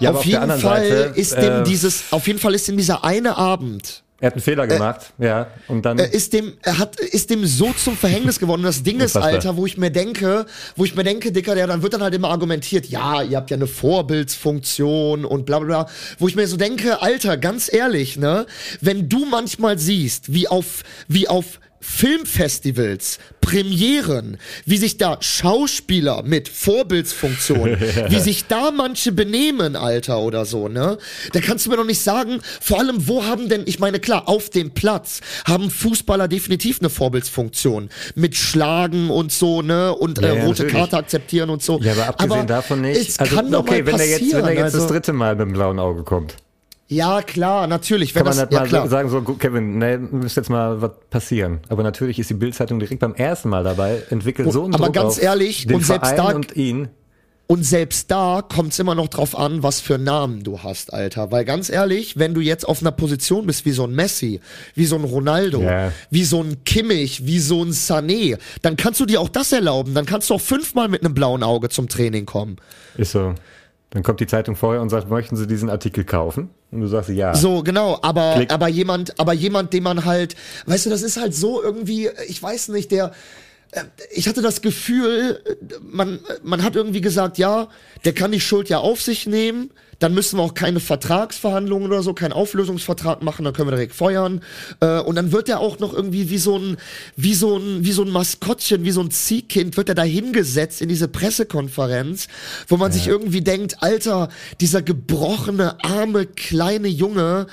Ja, 0.00 0.10
auf 0.10 0.22
der 0.22 0.26
jeden 0.26 0.42
anderen 0.42 0.60
Fall 0.60 0.88
Seite, 0.88 1.20
ist 1.20 1.36
dem 1.36 1.60
äh, 1.60 1.62
dieses, 1.62 2.12
auf 2.12 2.26
jeden 2.26 2.38
Fall 2.38 2.54
ist 2.54 2.68
ihm 2.68 2.76
dieser 2.76 3.04
eine 3.04 3.36
Abend, 3.36 4.03
Er 4.24 4.28
hat 4.28 4.34
einen 4.36 4.42
Fehler 4.42 4.66
gemacht, 4.66 5.12
ja. 5.18 5.48
Und 5.68 5.84
dann. 5.84 5.98
äh, 5.98 6.08
ist 6.08 6.32
dem, 6.32 6.54
er 6.62 6.78
hat, 6.78 6.98
ist 6.98 7.28
dem 7.28 7.44
so 7.44 7.74
zum 7.74 7.94
Verhängnis 7.94 8.38
geworden. 8.38 8.60
Und 8.60 8.66
das 8.68 8.82
Ding 8.82 9.00
ist. 9.00 9.18
Alter, 9.18 9.58
wo 9.58 9.66
ich 9.66 9.76
mir 9.76 9.90
denke, 9.90 10.46
wo 10.76 10.86
ich 10.86 10.94
mir 10.94 11.04
denke, 11.04 11.30
Dicker, 11.30 11.54
der, 11.54 11.66
dann 11.66 11.82
wird 11.82 11.92
dann 11.92 12.02
halt 12.02 12.14
immer 12.14 12.30
argumentiert, 12.30 12.86
ja, 12.86 13.20
ihr 13.20 13.36
habt 13.36 13.50
ja 13.50 13.58
eine 13.58 13.66
Vorbildsfunktion 13.66 15.26
und 15.26 15.44
bla 15.44 15.58
bla 15.58 15.66
bla. 15.66 15.90
Wo 16.18 16.26
ich 16.26 16.36
mir 16.36 16.46
so 16.46 16.56
denke, 16.56 17.02
Alter, 17.02 17.36
ganz 17.36 17.70
ehrlich, 17.70 18.16
ne, 18.16 18.46
wenn 18.80 19.10
du 19.10 19.26
manchmal 19.26 19.78
siehst, 19.78 20.32
wie 20.32 20.48
auf, 20.48 20.84
wie 21.06 21.28
auf 21.28 21.60
Filmfestivals, 21.84 23.18
Premieren, 23.42 24.38
wie 24.64 24.78
sich 24.78 24.96
da 24.96 25.18
Schauspieler 25.20 26.22
mit 26.22 26.48
Vorbildsfunktion, 26.48 27.76
wie 28.08 28.18
sich 28.20 28.46
da 28.46 28.70
manche 28.70 29.12
benehmen, 29.12 29.76
Alter, 29.76 30.20
oder 30.20 30.46
so, 30.46 30.68
ne? 30.68 30.96
Da 31.34 31.40
kannst 31.40 31.66
du 31.66 31.70
mir 31.70 31.76
doch 31.76 31.84
nicht 31.84 32.00
sagen, 32.00 32.40
vor 32.60 32.80
allem, 32.80 33.06
wo 33.06 33.24
haben 33.24 33.50
denn, 33.50 33.64
ich 33.66 33.80
meine, 33.80 34.00
klar, 34.00 34.28
auf 34.28 34.48
dem 34.48 34.70
Platz 34.70 35.20
haben 35.44 35.70
Fußballer 35.70 36.26
definitiv 36.26 36.80
eine 36.80 36.88
Vorbildsfunktion. 36.88 37.90
Mit 38.14 38.34
Schlagen 38.34 39.10
und 39.10 39.30
so, 39.30 39.60
ne? 39.60 39.94
Und 39.94 40.20
Ja, 40.20 40.28
äh, 40.28 40.36
ja, 40.38 40.44
rote 40.44 40.62
natürlich. 40.62 40.72
Karte 40.72 40.96
akzeptieren 40.96 41.50
und 41.50 41.62
so. 41.62 41.78
ja, 41.80 41.92
aber 41.92 42.08
abgesehen 42.08 42.46
davon 42.46 42.80
nicht. 42.80 42.98
Es 42.98 43.18
kann 43.18 43.52
doch 43.52 43.60
okay, 43.60 43.82
mal 43.82 43.92
wenn 43.92 44.00
er 44.00 44.06
jetzt, 44.06 44.32
wenn 44.32 44.44
er 44.44 44.52
jetzt 44.52 44.62
also, 44.62 44.78
das 44.78 44.86
dritte 44.88 45.12
Mal 45.12 45.36
mit 45.36 45.46
dem 45.48 45.52
blauen 45.52 45.78
Auge 45.78 46.02
kommt, 46.02 46.36
ja, 46.94 47.22
klar, 47.22 47.66
natürlich. 47.66 48.14
Wenn 48.14 48.24
kann 48.24 48.36
man 48.36 48.36
das, 48.36 48.50
nicht 48.50 48.52
ja, 48.54 48.60
mal 48.60 48.68
klar. 48.68 48.88
sagen, 48.88 49.08
so, 49.10 49.20
Kevin, 49.22 49.78
ne, 49.78 49.98
müsste 49.98 50.40
jetzt 50.40 50.50
mal 50.50 50.80
was 50.80 50.92
passieren. 51.10 51.60
Aber 51.68 51.82
natürlich 51.82 52.18
ist 52.18 52.30
die 52.30 52.34
Bildzeitung 52.34 52.78
direkt 52.78 53.00
beim 53.00 53.14
ersten 53.14 53.48
Mal 53.48 53.64
dabei, 53.64 54.02
entwickelt 54.10 54.52
so 54.52 54.64
einen 54.64 54.74
aber 54.74 54.86
Druck 54.86 54.94
ganz 54.94 55.16
auf 55.18 55.22
ehrlich, 55.22 55.66
den 55.66 55.76
und 55.76 55.84
selbst 55.84 56.14
Verein 56.14 56.16
da- 56.28 56.34
und 56.34 56.56
ihn. 56.56 56.88
Und 57.46 57.62
selbst 57.62 58.10
da 58.10 58.40
kommt's 58.40 58.78
immer 58.78 58.94
noch 58.94 59.08
drauf 59.08 59.36
an, 59.38 59.62
was 59.62 59.82
für 59.82 59.98
Namen 59.98 60.44
du 60.44 60.62
hast, 60.62 60.94
Alter. 60.94 61.30
Weil 61.30 61.44
ganz 61.44 61.68
ehrlich, 61.68 62.18
wenn 62.18 62.32
du 62.32 62.40
jetzt 62.40 62.66
auf 62.66 62.80
einer 62.80 62.90
Position 62.90 63.46
bist 63.46 63.66
wie 63.66 63.72
so 63.72 63.84
ein 63.84 63.94
Messi, 63.94 64.40
wie 64.74 64.86
so 64.86 64.96
ein 64.96 65.04
Ronaldo, 65.04 65.60
Ja. 65.60 65.92
wie 66.08 66.24
so 66.24 66.42
ein 66.42 66.64
Kimmich, 66.64 67.26
wie 67.26 67.38
so 67.40 67.62
ein 67.62 67.72
Sané, 67.72 68.38
dann 68.62 68.76
kannst 68.76 68.98
du 69.00 69.04
dir 69.04 69.20
auch 69.20 69.28
das 69.28 69.52
erlauben. 69.52 69.92
Dann 69.92 70.06
kannst 70.06 70.30
du 70.30 70.34
auch 70.34 70.40
fünfmal 70.40 70.88
mit 70.88 71.04
einem 71.04 71.12
blauen 71.12 71.42
Auge 71.42 71.68
zum 71.68 71.86
Training 71.90 72.24
kommen. 72.24 72.56
Ist 72.96 73.12
so. 73.12 73.34
Dann 73.94 74.02
kommt 74.02 74.18
die 74.18 74.26
Zeitung 74.26 74.56
vorher 74.56 74.82
und 74.82 74.90
sagt, 74.90 75.08
möchten 75.08 75.36
Sie 75.36 75.46
diesen 75.46 75.70
Artikel 75.70 76.02
kaufen? 76.04 76.50
Und 76.72 76.80
du 76.80 76.88
sagst 76.88 77.10
ja. 77.10 77.32
So, 77.34 77.62
genau, 77.62 78.00
aber, 78.02 78.34
Klick. 78.34 78.52
aber 78.52 78.66
jemand, 78.66 79.18
aber 79.20 79.32
jemand, 79.32 79.72
den 79.72 79.84
man 79.84 80.04
halt, 80.04 80.34
weißt 80.66 80.86
du, 80.86 80.90
das 80.90 81.02
ist 81.02 81.16
halt 81.16 81.32
so 81.32 81.62
irgendwie, 81.62 82.10
ich 82.26 82.42
weiß 82.42 82.68
nicht, 82.68 82.90
der, 82.90 83.12
ich 84.12 84.28
hatte 84.28 84.42
das 84.42 84.62
Gefühl, 84.62 85.40
äh, 85.44 85.74
man, 85.82 86.20
man 86.42 86.62
hat 86.62 86.76
irgendwie 86.76 87.00
gesagt, 87.00 87.38
ja, 87.38 87.68
der 88.04 88.12
kann 88.12 88.32
die 88.32 88.40
Schuld 88.40 88.68
ja 88.68 88.78
auf 88.78 89.00
sich 89.00 89.26
nehmen, 89.26 89.70
dann 89.98 90.14
müssen 90.14 90.38
wir 90.38 90.42
auch 90.42 90.54
keine 90.54 90.80
Vertragsverhandlungen 90.80 91.88
oder 91.88 92.02
so, 92.02 92.14
keinen 92.14 92.32
Auflösungsvertrag 92.32 93.22
machen, 93.22 93.44
dann 93.44 93.54
können 93.54 93.68
wir 93.68 93.76
direkt 93.76 93.94
feuern. 93.94 94.42
Äh, 94.80 95.00
und 95.00 95.16
dann 95.16 95.32
wird 95.32 95.48
er 95.48 95.60
auch 95.60 95.78
noch 95.78 95.94
irgendwie 95.94 96.30
wie 96.30 96.38
so 96.38 96.58
ein, 96.58 96.76
wie 97.16 97.34
so 97.34 97.56
ein, 97.56 97.84
wie 97.84 97.92
so 97.92 98.02
ein 98.02 98.10
Maskottchen, 98.10 98.84
wie 98.84 98.90
so 98.90 99.00
ein 99.00 99.10
Ziehkind, 99.10 99.76
wird 99.76 99.88
er 99.88 99.94
da 99.94 100.02
hingesetzt 100.02 100.82
in 100.82 100.88
diese 100.88 101.08
Pressekonferenz, 101.08 102.28
wo 102.68 102.76
man 102.76 102.92
sich 102.92 103.06
irgendwie 103.06 103.40
denkt, 103.40 103.82
Alter, 103.82 104.28
dieser 104.60 104.82
gebrochene, 104.82 105.82
arme, 105.84 106.26
kleine 106.26 106.88
Junge, 106.88 107.46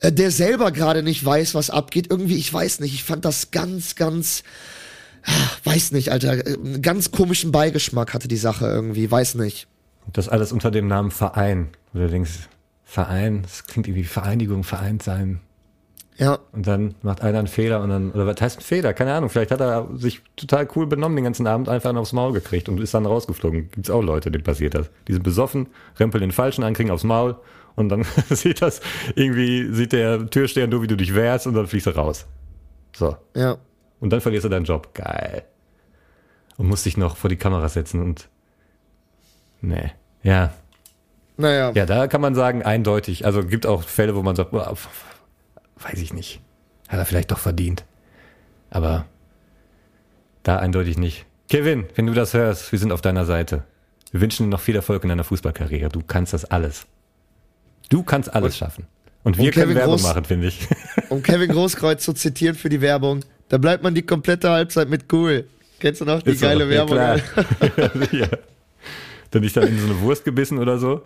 äh, 0.00 0.12
der 0.12 0.30
selber 0.30 0.72
gerade 0.72 1.02
nicht 1.02 1.24
weiß, 1.24 1.54
was 1.54 1.70
abgeht, 1.70 2.08
irgendwie, 2.10 2.36
ich 2.36 2.52
weiß 2.52 2.80
nicht, 2.80 2.94
ich 2.94 3.04
fand 3.04 3.24
das 3.24 3.50
ganz, 3.50 3.94
ganz, 3.94 4.42
weiß 5.64 5.92
nicht, 5.92 6.10
Alter, 6.10 6.46
äh, 6.46 6.54
einen 6.54 6.82
ganz 6.82 7.10
komischen 7.10 7.52
Beigeschmack 7.52 8.14
hatte 8.14 8.28
die 8.28 8.36
Sache 8.36 8.66
irgendwie, 8.66 9.10
weiß 9.10 9.36
nicht. 9.36 9.66
Das 10.12 10.28
alles 10.28 10.52
unter 10.52 10.70
dem 10.70 10.86
Namen 10.86 11.10
Verein. 11.10 11.68
Denkst, 11.94 12.48
Verein, 12.84 13.42
das 13.42 13.64
klingt 13.64 13.88
irgendwie 13.88 14.04
Vereinigung, 14.04 14.64
Vereint 14.64 15.02
sein. 15.02 15.40
Ja, 16.16 16.38
Und 16.52 16.66
dann 16.68 16.94
macht 17.02 17.22
einer 17.22 17.40
einen 17.40 17.48
Fehler 17.48 17.82
und 17.82 17.90
dann, 17.90 18.12
oder 18.12 18.24
was 18.24 18.40
heißt 18.40 18.58
ein 18.58 18.62
Fehler? 18.62 18.94
Keine 18.94 19.12
Ahnung. 19.14 19.30
Vielleicht 19.30 19.50
hat 19.50 19.60
er 19.60 19.88
sich 19.96 20.22
total 20.36 20.68
cool 20.76 20.86
benommen 20.86 21.16
den 21.16 21.24
ganzen 21.24 21.48
Abend, 21.48 21.68
einfach 21.68 21.88
einen 21.88 21.98
aufs 21.98 22.12
Maul 22.12 22.32
gekriegt 22.32 22.68
und 22.68 22.78
ist 22.78 22.94
dann 22.94 23.04
rausgeflogen. 23.04 23.70
Gibt's 23.72 23.90
auch 23.90 24.02
Leute, 24.02 24.30
denen 24.30 24.44
passiert 24.44 24.74
das. 24.74 24.90
Die 25.08 25.12
sind 25.12 25.24
besoffen, 25.24 25.66
rempeln 25.98 26.20
den 26.20 26.30
Falschen 26.30 26.62
an, 26.62 26.74
kriegen 26.74 26.92
aufs 26.92 27.02
Maul 27.02 27.36
und 27.74 27.88
dann 27.88 28.04
sieht 28.30 28.62
das, 28.62 28.80
irgendwie 29.16 29.74
sieht 29.74 29.92
der 29.92 30.30
Türsteher 30.30 30.68
nur, 30.68 30.82
wie 30.82 30.86
du 30.86 30.96
dich 30.96 31.16
wehrst 31.16 31.48
und 31.48 31.54
dann 31.54 31.66
fliegst 31.66 31.88
du 31.88 31.90
raus. 31.90 32.26
So. 32.94 33.16
ja. 33.34 33.56
Und 34.04 34.10
dann 34.10 34.20
verlierst 34.20 34.44
du 34.44 34.50
deinen 34.50 34.66
Job. 34.66 34.92
Geil. 34.92 35.44
Und 36.58 36.68
musst 36.68 36.84
dich 36.84 36.98
noch 36.98 37.16
vor 37.16 37.30
die 37.30 37.36
Kamera 37.38 37.70
setzen 37.70 38.02
und, 38.02 38.28
nee. 39.62 39.92
Ja, 40.22 40.52
Naja. 41.38 41.72
ja, 41.74 41.86
da 41.86 42.06
kann 42.06 42.20
man 42.20 42.34
sagen, 42.34 42.62
eindeutig. 42.62 43.24
Also 43.24 43.42
gibt 43.44 43.64
auch 43.64 43.82
Fälle, 43.82 44.14
wo 44.14 44.22
man 44.22 44.36
sagt, 44.36 44.52
weiß 44.52 44.76
ich 45.94 46.12
nicht. 46.12 46.42
Hat 46.88 46.98
er 46.98 47.06
vielleicht 47.06 47.30
doch 47.30 47.38
verdient. 47.38 47.86
Aber 48.68 49.06
da 50.42 50.58
eindeutig 50.58 50.98
nicht. 50.98 51.24
Kevin, 51.48 51.86
wenn 51.94 52.06
du 52.06 52.12
das 52.12 52.34
hörst, 52.34 52.70
wir 52.72 52.78
sind 52.78 52.92
auf 52.92 53.00
deiner 53.00 53.24
Seite. 53.24 53.64
Wir 54.12 54.20
wünschen 54.20 54.44
dir 54.44 54.50
noch 54.50 54.60
viel 54.60 54.76
Erfolg 54.76 55.02
in 55.02 55.08
deiner 55.08 55.24
Fußballkarriere. 55.24 55.88
Du 55.88 56.02
kannst 56.06 56.34
das 56.34 56.44
alles. 56.44 56.86
Du 57.88 58.02
kannst 58.02 58.34
alles 58.34 58.56
schaffen. 58.58 58.86
Und 59.24 59.38
wir 59.38 59.46
und 59.46 59.50
können 59.52 59.64
Kevin 59.70 59.76
Werbung 59.76 59.96
Groß- 59.96 60.02
machen, 60.02 60.24
finde 60.26 60.48
ich. 60.48 60.68
Um 61.08 61.22
Kevin 61.22 61.50
Großkreuz 61.50 62.04
zu 62.04 62.12
zitieren 62.12 62.54
für 62.54 62.68
die 62.68 62.80
Werbung, 62.82 63.20
da 63.48 63.58
bleibt 63.58 63.82
man 63.82 63.94
die 63.94 64.02
komplette 64.02 64.50
Halbzeit 64.50 64.88
mit 64.88 65.12
cool. 65.12 65.44
Kennst 65.80 66.00
du 66.00 66.04
noch 66.04 66.22
die 66.22 66.30
Ist 66.30 66.40
so. 66.40 66.46
geile 66.46 66.68
Werbung? 66.68 66.96
Ja, 66.98 67.16
ja. 68.12 68.26
Dann 69.30 69.42
nicht 69.42 69.56
dann 69.56 69.66
in 69.66 69.78
so 69.78 69.86
eine 69.86 70.00
Wurst 70.00 70.24
gebissen 70.24 70.58
oder 70.58 70.78
so. 70.78 71.02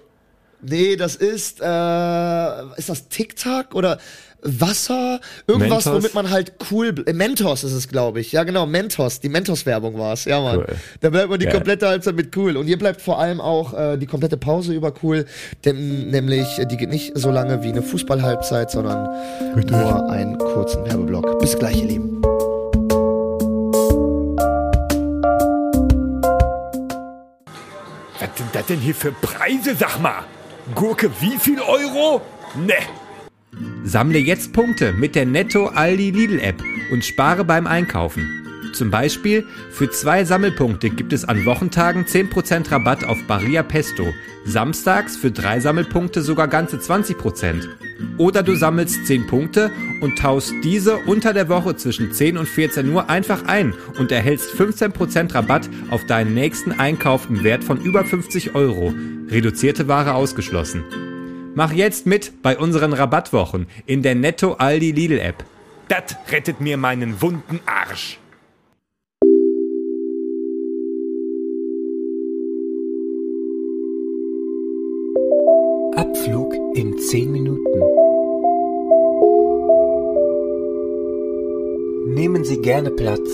Nee, 0.61 0.97
das 0.97 1.17
ist, 1.17 1.61
äh, 1.61 2.63
ist 2.77 2.89
das 2.89 3.09
TikTok 3.09 3.75
oder 3.75 3.99
Wasser? 4.43 5.21
Irgendwas, 5.47 5.87
Mentos? 5.87 6.03
womit 6.03 6.15
man 6.15 6.31
halt 6.31 6.53
cool, 6.71 6.95
äh, 7.07 7.13
Mentos 7.13 7.65
ist 7.65 7.73
es, 7.73 7.89
glaube 7.89 8.21
ich. 8.21 8.33
Ja, 8.33 8.45
genau, 8.45 8.67
Mentos. 8.67 9.21
Die 9.21 9.29
Mentos-Werbung 9.29 9.99
war's. 9.99 10.25
Ja, 10.27 10.41
Mann. 10.41 10.59
Cool. 10.59 10.67
Da 11.01 11.11
bleibt 11.11 11.31
man 11.31 11.39
die 11.39 11.47
Geil. 11.47 11.55
komplette 11.55 11.89
Halbzeit 11.89 12.17
mit 12.17 12.37
cool. 12.37 12.57
Und 12.57 12.67
ihr 12.67 12.79
bleibt 12.79 13.01
vor 13.01 13.19
allem 13.19 13.41
auch 13.41 13.73
äh, 13.73 13.97
die 13.97 14.07
komplette 14.07 14.37
Pause 14.37 14.75
über 14.75 14.93
cool. 15.03 15.27
Denn, 15.65 16.11
nämlich, 16.11 16.59
äh, 16.59 16.67
die 16.67 16.77
geht 16.77 16.91
nicht 16.91 17.17
so 17.17 17.31
lange 17.31 17.63
wie 17.63 17.69
eine 17.69 17.83
Fußballhalbzeit, 17.83 18.71
sondern 18.71 19.09
nur 19.71 20.11
einen 20.11 20.39
kurzen 20.39 20.85
Werbeblock. 20.85 21.39
Bis 21.41 21.59
gleich, 21.59 21.81
ihr 21.83 21.87
Lieben. 21.89 22.28
Das 28.59 28.67
denn 28.67 28.81
hier 28.81 28.95
für 28.95 29.13
Preise, 29.13 29.77
sag 29.77 30.01
mal? 30.01 30.25
Gurke 30.75 31.11
wie 31.21 31.39
viel 31.39 31.61
Euro? 31.61 32.21
Ne. 32.57 32.75
Sammle 33.85 34.19
jetzt 34.19 34.53
Punkte 34.53 34.93
mit 34.93 35.15
der 35.15 35.27
Netto 35.27 35.67
Aldi 35.67 36.11
Lidl 36.11 36.41
App 36.41 36.63
und 36.91 37.05
spare 37.05 37.45
beim 37.45 37.67
Einkaufen. 37.67 38.38
Zum 38.73 38.91
Beispiel 38.91 39.45
für 39.71 39.91
zwei 39.91 40.25
Sammelpunkte 40.25 40.91
gibt 40.91 41.13
es 41.13 41.25
an 41.25 41.45
Wochentagen 41.45 42.05
10% 42.05 42.71
Rabatt 42.71 43.05
auf 43.05 43.19
Barilla 43.27 43.63
Pesto, 43.63 44.13
samstags 44.45 45.17
für 45.17 45.31
drei 45.31 45.61
Sammelpunkte 45.61 46.23
sogar 46.23 46.49
ganze 46.49 46.77
20%. 46.77 47.69
Oder 48.17 48.43
du 48.43 48.55
sammelst 48.55 49.07
10 49.07 49.27
Punkte 49.27 49.71
und 50.01 50.19
tauschst 50.19 50.55
diese 50.63 50.97
unter 50.99 51.33
der 51.33 51.49
Woche 51.49 51.77
zwischen 51.77 52.13
10 52.13 52.39
und 52.39 52.49
14 52.49 52.89
Uhr 52.91 53.11
einfach 53.11 53.47
ein 53.47 53.75
und 53.99 54.13
erhältst 54.13 54.51
15% 54.51 55.35
Rabatt 55.35 55.69
auf 55.91 56.07
deinen 56.07 56.35
nächsten 56.35 56.73
Einkauf 56.73 57.29
im 57.29 57.43
Wert 57.43 57.65
von 57.65 57.81
über 57.81 58.05
50 58.05 58.55
Euro. 58.55 58.95
Reduzierte 59.29 59.89
Ware 59.89 60.15
ausgeschlossen. 60.15 60.85
Mach 61.55 61.73
jetzt 61.73 62.07
mit 62.07 62.43
bei 62.43 62.57
unseren 62.57 62.93
Rabattwochen 62.93 63.67
in 63.87 64.03
der 64.03 64.15
Netto 64.15 64.55
Aldi 64.55 64.93
Lidl 64.93 65.19
App. 65.19 65.45
Das 65.89 66.17
rettet 66.31 66.61
mir 66.61 66.77
meinen 66.77 67.21
wunden 67.21 67.61
Arsch. 67.67 68.19
Abflug 75.99 76.55
in 76.75 76.97
zehn 76.97 77.33
Minuten. 77.33 77.81
Nehmen 82.15 82.45
Sie 82.45 82.61
gerne 82.61 82.93
Platz. 82.93 83.29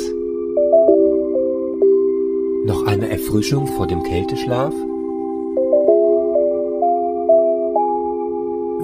Noch 2.65 2.87
eine 2.87 3.11
Erfrischung 3.11 3.67
vor 3.67 3.87
dem 3.87 4.03
Kälteschlaf? 4.03 4.73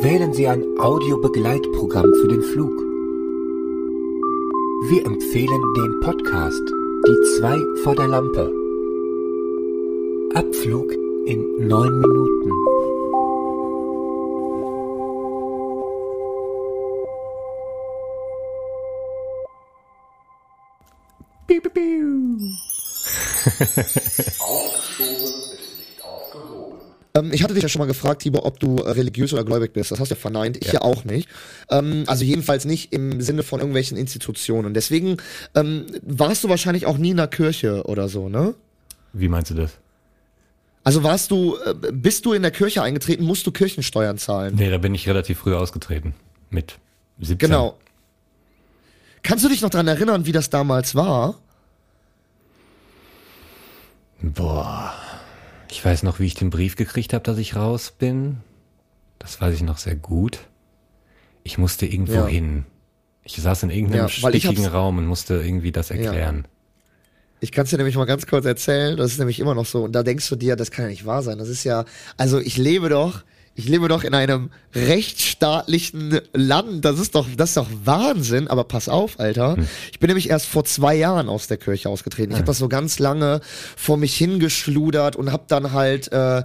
Wählen 0.03 0.35
Sie 0.35 0.47
ein 0.47 0.63
Audiobegleitprogramm 0.79 2.13
für 2.21 2.29
den 2.29 2.43
Flug. 2.43 2.77
Wir 4.91 5.07
empfehlen 5.07 5.63
den 5.79 6.01
Podcast 6.01 6.71
Die 7.07 7.39
zwei 7.39 7.57
vor 7.83 7.95
der 7.95 8.09
Lampe. 8.09 8.53
Abflug 10.35 10.93
in 11.25 11.67
9 11.67 11.99
Minuten. 11.99 12.40
Piu, 21.51 21.61
piu, 21.61 21.71
piu. 21.71 22.39
Ähm, 27.13 27.33
ich 27.33 27.43
hatte 27.43 27.55
dich 27.55 27.63
ja 27.65 27.69
schon 27.69 27.81
mal 27.81 27.87
gefragt, 27.87 28.23
Tibor, 28.23 28.47
ob 28.47 28.61
du 28.61 28.77
religiös 28.77 29.33
oder 29.33 29.43
gläubig 29.43 29.73
bist. 29.73 29.91
Das 29.91 29.99
hast 29.99 30.11
du 30.11 30.15
ja 30.15 30.21
verneint. 30.21 30.59
Ich 30.59 30.71
ja, 30.71 30.83
auch 30.83 31.05
nicht. 31.05 31.29
Ähm, 31.69 32.05
also 32.07 32.25
jedenfalls 32.25 32.67
nicht 32.67 32.93
im 32.93 33.21
Sinne 33.21 33.43
von 33.43 33.59
irgendwelchen 33.59 33.97
Institutionen. 33.97 34.75
Deswegen 34.75 35.17
ähm, 35.57 35.87
warst 36.03 36.45
du 36.45 36.49
wahrscheinlich 36.49 36.87
auch 36.87 36.99
nie 36.99 37.11
in 37.11 37.17
der 37.17 37.27
Kirche 37.27 37.83
oder 37.83 38.09
so, 38.09 38.29
ne? 38.29 38.55
Wie 39.13 39.27
meinst 39.27 39.51
du 39.51 39.57
das? 39.57 39.73
Also 40.85 41.03
warst 41.03 41.33
du, 41.33 41.57
äh, 41.57 41.75
bist 41.91 42.27
du 42.27 42.33
in 42.33 42.43
der 42.43 42.53
Kirche 42.53 42.85
eingetreten, 42.85 43.25
musst 43.25 43.45
du 43.45 43.51
Kirchensteuern 43.51 44.19
zahlen? 44.19 44.55
Nee, 44.55 44.71
da 44.71 44.79
bin 44.79 44.95
ich 44.95 45.09
relativ 45.09 45.41
früh 45.41 45.57
ausgetreten. 45.57 46.15
Mit 46.49 46.79
17. 47.19 47.39
Genau. 47.39 47.77
Kannst 49.23 49.45
du 49.45 49.49
dich 49.49 49.61
noch 49.63 49.71
dran 49.71 49.87
erinnern, 49.89 50.27
wie 50.27 50.33
das 50.33 50.51
damals 50.51 50.95
war? 50.95 51.39
Boah. 54.23 54.93
Ich 55.71 55.85
weiß 55.85 56.03
noch, 56.03 56.19
wie 56.19 56.27
ich 56.27 56.35
den 56.35 56.51
Brief 56.51 56.77
gekriegt 56.77 57.13
habe, 57.13 57.23
dass 57.25 57.39
ich 57.39 57.57
raus 57.57 57.93
bin. 57.97 58.39
Das 59.19 59.41
weiß 59.41 59.55
ich 59.55 59.63
noch 59.63 59.79
sehr 59.79 59.95
gut. 59.97 60.41
Ich 61.45 61.59
musste 61.59 61.87
irgendwo 61.87 62.15
Ja. 62.15 62.27
hin. 62.27 62.65
Ich 63.23 63.37
saß 63.37 63.63
in 63.65 63.71
irgendeinem 63.71 64.03
Ja, 64.03 64.09
stickigen 64.09 64.67
Raum 64.67 64.99
und 64.99 65.07
musste 65.07 65.35
irgendwie 65.35 65.73
das 65.73 65.91
erklären. 65.91 66.47
Ich 67.41 67.53
kann 67.53 67.65
es 67.65 67.71
dir 67.71 67.77
nämlich 67.79 67.97
mal 67.97 68.05
ganz 68.05 68.27
kurz 68.27 68.45
erzählen. 68.45 68.97
Das 68.97 69.13
ist 69.13 69.19
nämlich 69.19 69.41
immer 69.41 69.55
noch 69.55 69.65
so. 69.65 69.85
Und 69.85 69.93
da 69.93 70.03
denkst 70.03 70.29
du 70.29 70.37
dir, 70.37 70.57
das 70.57 70.71
kann 70.71 70.87
ja 70.87 70.91
nicht 70.91 71.07
wahr 71.07 71.23
sein. 71.23 71.39
Das 71.39 71.49
ist 71.49 71.65
ja, 71.65 71.85
also 72.17 72.39
ich 72.39 72.57
lebe 72.59 72.89
doch, 72.89 73.23
ich 73.55 73.69
lebe 73.69 73.89
doch 73.89 74.05
in 74.05 74.15
einem 74.15 74.51
rechtsstaatlichen 74.75 76.21
Land. 76.33 76.85
Das 76.85 76.99
ist 76.99 77.15
doch, 77.15 77.27
das 77.37 77.51
ist 77.51 77.57
doch 77.57 77.69
Wahnsinn. 77.85 78.49
Aber 78.49 78.65
pass 78.65 78.89
auf, 78.89 79.19
Alter. 79.19 79.57
Ich 79.93 79.99
bin 79.99 80.09
nämlich 80.09 80.31
erst 80.31 80.47
vor 80.47 80.65
zwei 80.65 80.95
Jahren 80.95 81.29
aus 81.29 81.49
der 81.49 81.57
Kirche 81.57 81.89
ausgetreten. 81.89 82.31
Ich 82.31 82.37
habe 82.37 82.47
das 82.47 82.59
so 82.59 82.69
ganz 82.69 82.99
lange 82.99 83.41
vor 83.77 83.97
mich 83.97 84.15
hingeschludert 84.17 85.17
und 85.17 85.33
habe 85.33 85.45
dann 85.49 85.73
halt 85.73 86.13
äh, 86.13 86.45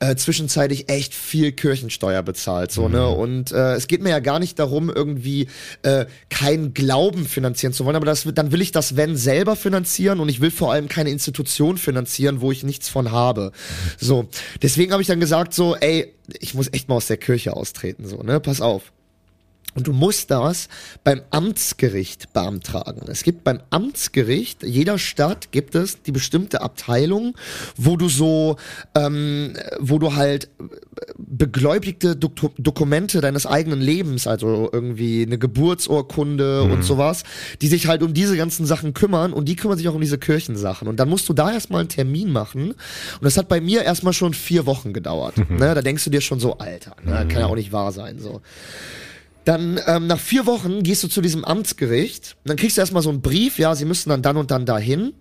äh, 0.00 0.16
zwischenzeitlich 0.16 0.88
echt 0.88 1.14
viel 1.14 1.52
Kirchensteuer 1.52 2.22
bezahlt. 2.22 2.72
So, 2.72 2.88
ne? 2.88 3.06
Und 3.06 3.52
äh, 3.52 3.74
es 3.74 3.86
geht 3.86 4.02
mir 4.02 4.10
ja 4.10 4.20
gar 4.20 4.38
nicht 4.38 4.58
darum, 4.58 4.90
irgendwie 4.90 5.48
äh, 5.82 6.06
keinen 6.30 6.74
Glauben 6.74 7.26
finanzieren 7.26 7.74
zu 7.74 7.84
wollen, 7.84 7.96
aber 7.96 8.06
das, 8.06 8.26
dann 8.34 8.50
will 8.50 8.62
ich 8.62 8.72
das 8.72 8.96
Wenn 8.96 9.16
selber 9.16 9.56
finanzieren 9.56 10.20
und 10.20 10.28
ich 10.30 10.40
will 10.40 10.50
vor 10.50 10.72
allem 10.72 10.88
keine 10.88 11.10
Institution 11.10 11.78
finanzieren, 11.78 12.40
wo 12.40 12.50
ich 12.50 12.64
nichts 12.64 12.88
von 12.88 13.12
habe. 13.12 13.52
So, 13.98 14.28
deswegen 14.62 14.92
habe 14.92 15.02
ich 15.02 15.08
dann 15.08 15.20
gesagt 15.20 15.54
so, 15.54 15.76
ey, 15.76 16.15
ich 16.40 16.54
muss 16.54 16.72
echt 16.72 16.88
mal 16.88 16.96
aus 16.96 17.06
der 17.06 17.16
Kirche 17.16 17.54
austreten, 17.54 18.06
so, 18.06 18.22
ne? 18.22 18.40
Pass 18.40 18.60
auf. 18.60 18.92
Und 19.76 19.86
du 19.86 19.92
musst 19.92 20.30
das 20.30 20.68
beim 21.04 21.20
Amtsgericht 21.30 22.32
beantragen. 22.32 23.02
Es 23.08 23.22
gibt 23.22 23.44
beim 23.44 23.60
Amtsgericht, 23.70 24.62
jeder 24.62 24.98
Stadt 24.98 25.52
gibt 25.52 25.74
es 25.74 26.02
die 26.02 26.12
bestimmte 26.12 26.62
Abteilung, 26.62 27.36
wo 27.76 27.96
du 27.96 28.08
so, 28.08 28.56
ähm, 28.94 29.54
wo 29.78 29.98
du 29.98 30.14
halt 30.16 30.48
begläubigte 31.18 32.16
Dok 32.16 32.52
Dokumente 32.58 33.20
deines 33.20 33.46
eigenen 33.46 33.80
Lebens, 33.80 34.26
also 34.26 34.70
irgendwie 34.72 35.22
eine 35.22 35.38
Geburtsurkunde 35.38 36.62
und 36.62 36.82
sowas, 36.82 37.24
die 37.60 37.68
sich 37.68 37.86
halt 37.86 38.02
um 38.02 38.14
diese 38.14 38.36
ganzen 38.36 38.66
Sachen 38.66 38.94
kümmern 38.94 39.32
und 39.32 39.48
die 39.48 39.56
kümmern 39.56 39.76
sich 39.76 39.88
auch 39.88 39.94
um 39.94 40.00
diese 40.00 40.18
Kirchensachen. 40.18 40.88
Und 40.88 40.98
dann 40.98 41.08
musst 41.08 41.28
du 41.28 41.32
da 41.32 41.52
erstmal 41.52 41.80
einen 41.80 41.88
Termin 41.88 42.32
machen. 42.32 42.72
Und 42.72 43.22
das 43.22 43.36
hat 43.36 43.48
bei 43.48 43.60
mir 43.60 43.82
erstmal 43.82 44.12
schon 44.12 44.34
vier 44.34 44.66
Wochen 44.66 44.92
gedauert. 44.92 45.36
ne? 45.50 45.74
Da 45.74 45.82
denkst 45.82 46.04
du 46.04 46.10
dir 46.10 46.20
schon 46.20 46.40
so, 46.40 46.58
Alter, 46.58 46.96
ne? 47.04 47.26
kann 47.28 47.40
ja 47.40 47.46
auch 47.46 47.56
nicht 47.56 47.72
wahr 47.72 47.92
sein. 47.92 48.18
So. 48.18 48.40
Dann 49.46 49.80
ähm, 49.86 50.08
nach 50.08 50.18
vier 50.18 50.44
Wochen 50.44 50.82
gehst 50.82 51.04
du 51.04 51.08
zu 51.08 51.20
diesem 51.20 51.44
Amtsgericht. 51.44 52.36
Dann 52.44 52.56
kriegst 52.56 52.76
du 52.76 52.80
erstmal 52.80 53.02
so 53.02 53.10
einen 53.10 53.22
Brief, 53.22 53.60
ja, 53.60 53.76
sie 53.76 53.84
müssen 53.84 54.10
dann 54.10 54.20
dann 54.20 54.36
und 54.36 54.50
dann 54.50 54.66
dahin. 54.66 55.14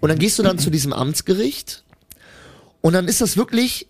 Und 0.00 0.10
dann 0.10 0.18
gehst 0.18 0.38
du 0.38 0.42
dann 0.42 0.58
zu 0.58 0.68
diesem 0.68 0.92
Amtsgericht. 0.92 1.84
Und 2.82 2.92
dann 2.92 3.08
ist 3.08 3.22
das 3.22 3.38
wirklich, 3.38 3.88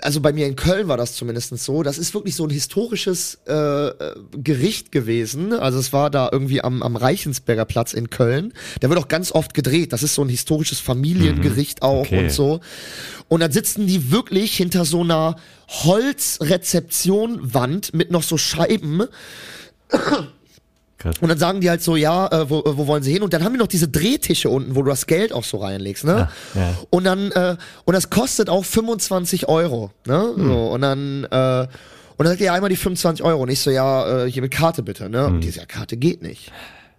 also 0.00 0.20
bei 0.20 0.32
mir 0.32 0.46
in 0.46 0.54
Köln 0.56 0.88
war 0.88 0.96
das 0.96 1.14
zumindest 1.14 1.56
so, 1.58 1.82
das 1.82 1.98
ist 1.98 2.14
wirklich 2.14 2.34
so 2.36 2.44
ein 2.44 2.50
historisches 2.50 3.38
äh, 3.48 3.88
äh, 3.88 4.14
Gericht 4.36 4.92
gewesen. 4.92 5.52
Also 5.52 5.78
es 5.78 5.92
war 5.92 6.08
da 6.10 6.28
irgendwie 6.30 6.62
am, 6.62 6.82
am 6.82 6.94
Reichensberger 6.96 7.64
Platz 7.64 7.92
in 7.92 8.08
Köln. 8.08 8.52
Der 8.80 8.88
wird 8.90 9.00
auch 9.00 9.08
ganz 9.08 9.32
oft 9.32 9.54
gedreht. 9.54 9.92
Das 9.92 10.04
ist 10.04 10.14
so 10.14 10.22
ein 10.22 10.28
historisches 10.28 10.78
Familiengericht 10.80 11.82
auch 11.82 12.06
Okay. 12.06 12.24
und 12.24 12.30
so. 12.30 12.60
Und 13.28 13.40
dann 13.40 13.50
sitzen 13.50 13.86
die 13.86 14.10
wirklich 14.12 14.56
hinter 14.56 14.84
so 14.84 15.00
einer 15.00 15.36
Holzrezeptionwand 15.68 17.94
mit 17.94 18.10
noch 18.10 18.22
so 18.22 18.36
Scheiben. 18.38 19.02
Krass. 21.02 21.16
Und 21.20 21.28
dann 21.28 21.38
sagen 21.38 21.60
die 21.60 21.68
halt 21.68 21.82
so, 21.82 21.96
ja, 21.96 22.28
äh, 22.28 22.48
wo, 22.48 22.60
äh, 22.60 22.76
wo 22.76 22.86
wollen 22.86 23.02
sie 23.02 23.12
hin? 23.12 23.22
Und 23.22 23.32
dann 23.32 23.42
haben 23.42 23.52
die 23.52 23.58
noch 23.58 23.66
diese 23.66 23.88
Drehtische 23.88 24.48
unten, 24.48 24.76
wo 24.76 24.82
du 24.82 24.90
das 24.90 25.06
Geld 25.06 25.32
auch 25.32 25.42
so 25.42 25.56
reinlegst, 25.56 26.04
ne? 26.04 26.28
ja. 26.54 26.74
Und 26.90 27.04
dann, 27.04 27.32
äh, 27.32 27.56
und 27.84 27.94
das 27.94 28.08
kostet 28.08 28.48
auch 28.48 28.64
25 28.64 29.48
Euro, 29.48 29.90
ne? 30.06 30.32
So, 30.36 30.68
und 30.68 30.82
dann, 30.82 31.24
äh, 31.24 31.66
und 32.16 32.26
dann 32.26 32.28
sagt 32.28 32.40
ja 32.40 32.54
einmal 32.54 32.70
die 32.70 32.76
25 32.76 33.24
Euro. 33.24 33.42
Und 33.42 33.48
ich 33.48 33.58
so, 33.58 33.70
ja, 33.70 34.24
äh, 34.24 34.30
hier 34.30 34.42
mit 34.42 34.52
Karte 34.52 34.84
bitte, 34.84 35.10
ne? 35.10 35.26
Und 35.26 35.40
die 35.40 35.50
so, 35.50 35.58
ja, 35.58 35.66
Karte 35.66 35.96
geht 35.96 36.22
nicht. 36.22 36.52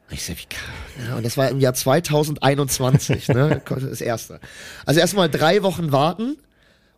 Und 0.10 0.16
ich 0.16 0.26
so, 0.26 0.34
wie 0.34 0.48
Karte? 0.50 1.10
Ja, 1.10 1.16
und 1.16 1.26
das 1.26 1.38
war 1.38 1.48
im 1.50 1.62
Jahr 1.62 1.74
2021, 1.74 3.30
ne? 3.30 3.62
Das 3.70 4.02
erste. 4.02 4.42
Also 4.86 5.00
erstmal 5.00 5.30
drei 5.30 5.64
Wochen 5.64 5.94
warten. 5.94 6.36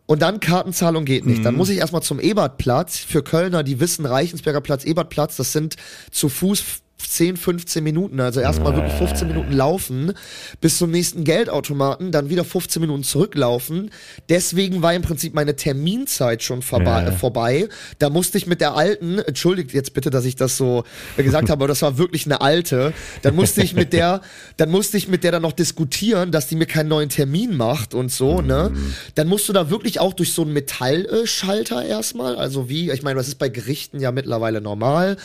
Und 0.06 0.22
dann 0.22 0.38
Kartenzahlung 0.38 1.04
geht 1.04 1.26
nicht. 1.26 1.44
Dann 1.44 1.56
muss 1.56 1.68
ich 1.68 1.78
erstmal 1.78 2.02
zum 2.02 2.20
Ebertplatz. 2.20 2.98
Für 2.98 3.24
Kölner, 3.24 3.64
die 3.64 3.80
wissen, 3.80 4.06
Reichensberger 4.06 4.60
Platz, 4.60 4.84
Ebertplatz, 4.84 5.36
das 5.36 5.52
sind 5.52 5.74
zu 6.12 6.28
Fuß 6.28 6.62
10, 6.98 7.36
15 7.36 7.84
Minuten. 7.84 8.20
Also 8.20 8.40
erstmal 8.40 8.74
wirklich 8.74 8.94
15 8.94 9.28
Minuten 9.28 9.52
laufen 9.52 10.12
bis 10.60 10.78
zum 10.78 10.90
nächsten 10.90 11.24
Geldautomaten, 11.24 12.12
dann 12.12 12.30
wieder 12.30 12.44
15 12.44 12.80
Minuten 12.80 13.04
zurücklaufen. 13.04 13.90
Deswegen 14.28 14.82
war 14.82 14.94
im 14.94 15.02
Prinzip 15.02 15.34
meine 15.34 15.56
Terminzeit 15.56 16.42
schon 16.42 16.62
vorbei. 16.62 17.02
Ja. 17.02 17.08
Äh, 17.08 17.12
vorbei. 17.12 17.68
Da 17.98 18.10
musste 18.10 18.38
ich 18.38 18.46
mit 18.46 18.60
der 18.60 18.74
alten, 18.74 19.18
entschuldigt 19.18 19.72
jetzt 19.72 19.94
bitte, 19.94 20.10
dass 20.10 20.24
ich 20.24 20.36
das 20.36 20.56
so 20.56 20.84
äh, 21.16 21.22
gesagt 21.22 21.50
habe, 21.50 21.64
aber 21.64 21.68
das 21.68 21.82
war 21.82 21.98
wirklich 21.98 22.26
eine 22.26 22.40
alte. 22.40 22.92
Dann 23.22 23.34
musste 23.34 23.62
ich 23.62 23.74
mit 23.74 23.92
der, 23.92 24.20
dann 24.56 24.70
musste 24.70 24.96
ich 24.96 25.08
mit 25.08 25.24
der 25.24 25.32
dann 25.32 25.42
noch 25.42 25.52
diskutieren, 25.52 26.32
dass 26.32 26.48
die 26.48 26.56
mir 26.56 26.66
keinen 26.66 26.88
neuen 26.88 27.08
Termin 27.08 27.56
macht 27.56 27.94
und 27.94 28.10
so, 28.10 28.40
ne? 28.40 28.72
Dann 29.14 29.28
musst 29.28 29.48
du 29.48 29.52
da 29.52 29.70
wirklich 29.70 30.00
auch 30.00 30.12
durch 30.12 30.32
so 30.32 30.42
einen 30.42 30.52
Metallschalter 30.52 31.84
erstmal, 31.84 32.36
also 32.36 32.68
wie, 32.68 32.90
ich 32.90 33.02
meine, 33.02 33.16
das 33.16 33.28
ist 33.28 33.36
bei 33.36 33.48
Gerichten 33.48 34.00
ja 34.00 34.12
mittlerweile 34.12 34.60
normal, 34.60 35.16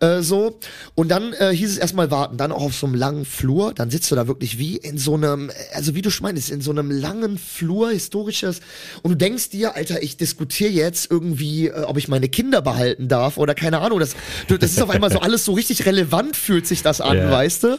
äh, 0.00 0.22
so. 0.22 0.58
Und 0.94 1.08
dann 1.08 1.19
äh, 1.38 1.54
hieß 1.54 1.70
es 1.72 1.78
erstmal 1.78 2.10
warten, 2.10 2.36
dann 2.36 2.52
auch 2.52 2.62
auf 2.62 2.74
so 2.74 2.86
einem 2.86 2.94
langen 2.94 3.24
Flur, 3.24 3.72
dann 3.74 3.90
sitzt 3.90 4.10
du 4.10 4.14
da 4.14 4.26
wirklich 4.26 4.58
wie 4.58 4.76
in 4.76 4.98
so 4.98 5.14
einem, 5.14 5.50
also 5.72 5.94
wie 5.94 6.02
du 6.02 6.10
schon 6.10 6.24
meinst, 6.24 6.50
in 6.50 6.60
so 6.60 6.70
einem 6.70 6.90
langen 6.90 7.38
Flur, 7.38 7.90
historisches, 7.90 8.60
und 9.02 9.10
du 9.12 9.16
denkst 9.16 9.50
dir, 9.50 9.76
Alter, 9.76 10.02
ich 10.02 10.16
diskutiere 10.16 10.70
jetzt 10.70 11.10
irgendwie, 11.10 11.68
äh, 11.68 11.82
ob 11.82 11.96
ich 11.96 12.08
meine 12.08 12.28
Kinder 12.28 12.62
behalten 12.62 13.08
darf 13.08 13.36
oder 13.38 13.54
keine 13.54 13.78
Ahnung, 13.80 14.00
das, 14.00 14.14
das 14.48 14.72
ist 14.72 14.82
auf 14.82 14.90
einmal 14.90 15.10
so 15.12 15.18
alles 15.20 15.44
so 15.44 15.52
richtig 15.52 15.86
relevant, 15.86 16.36
fühlt 16.36 16.66
sich 16.66 16.82
das 16.82 17.00
an, 17.00 17.16
Ja. 17.16 17.30
weißt 17.30 17.64
du? 17.64 17.78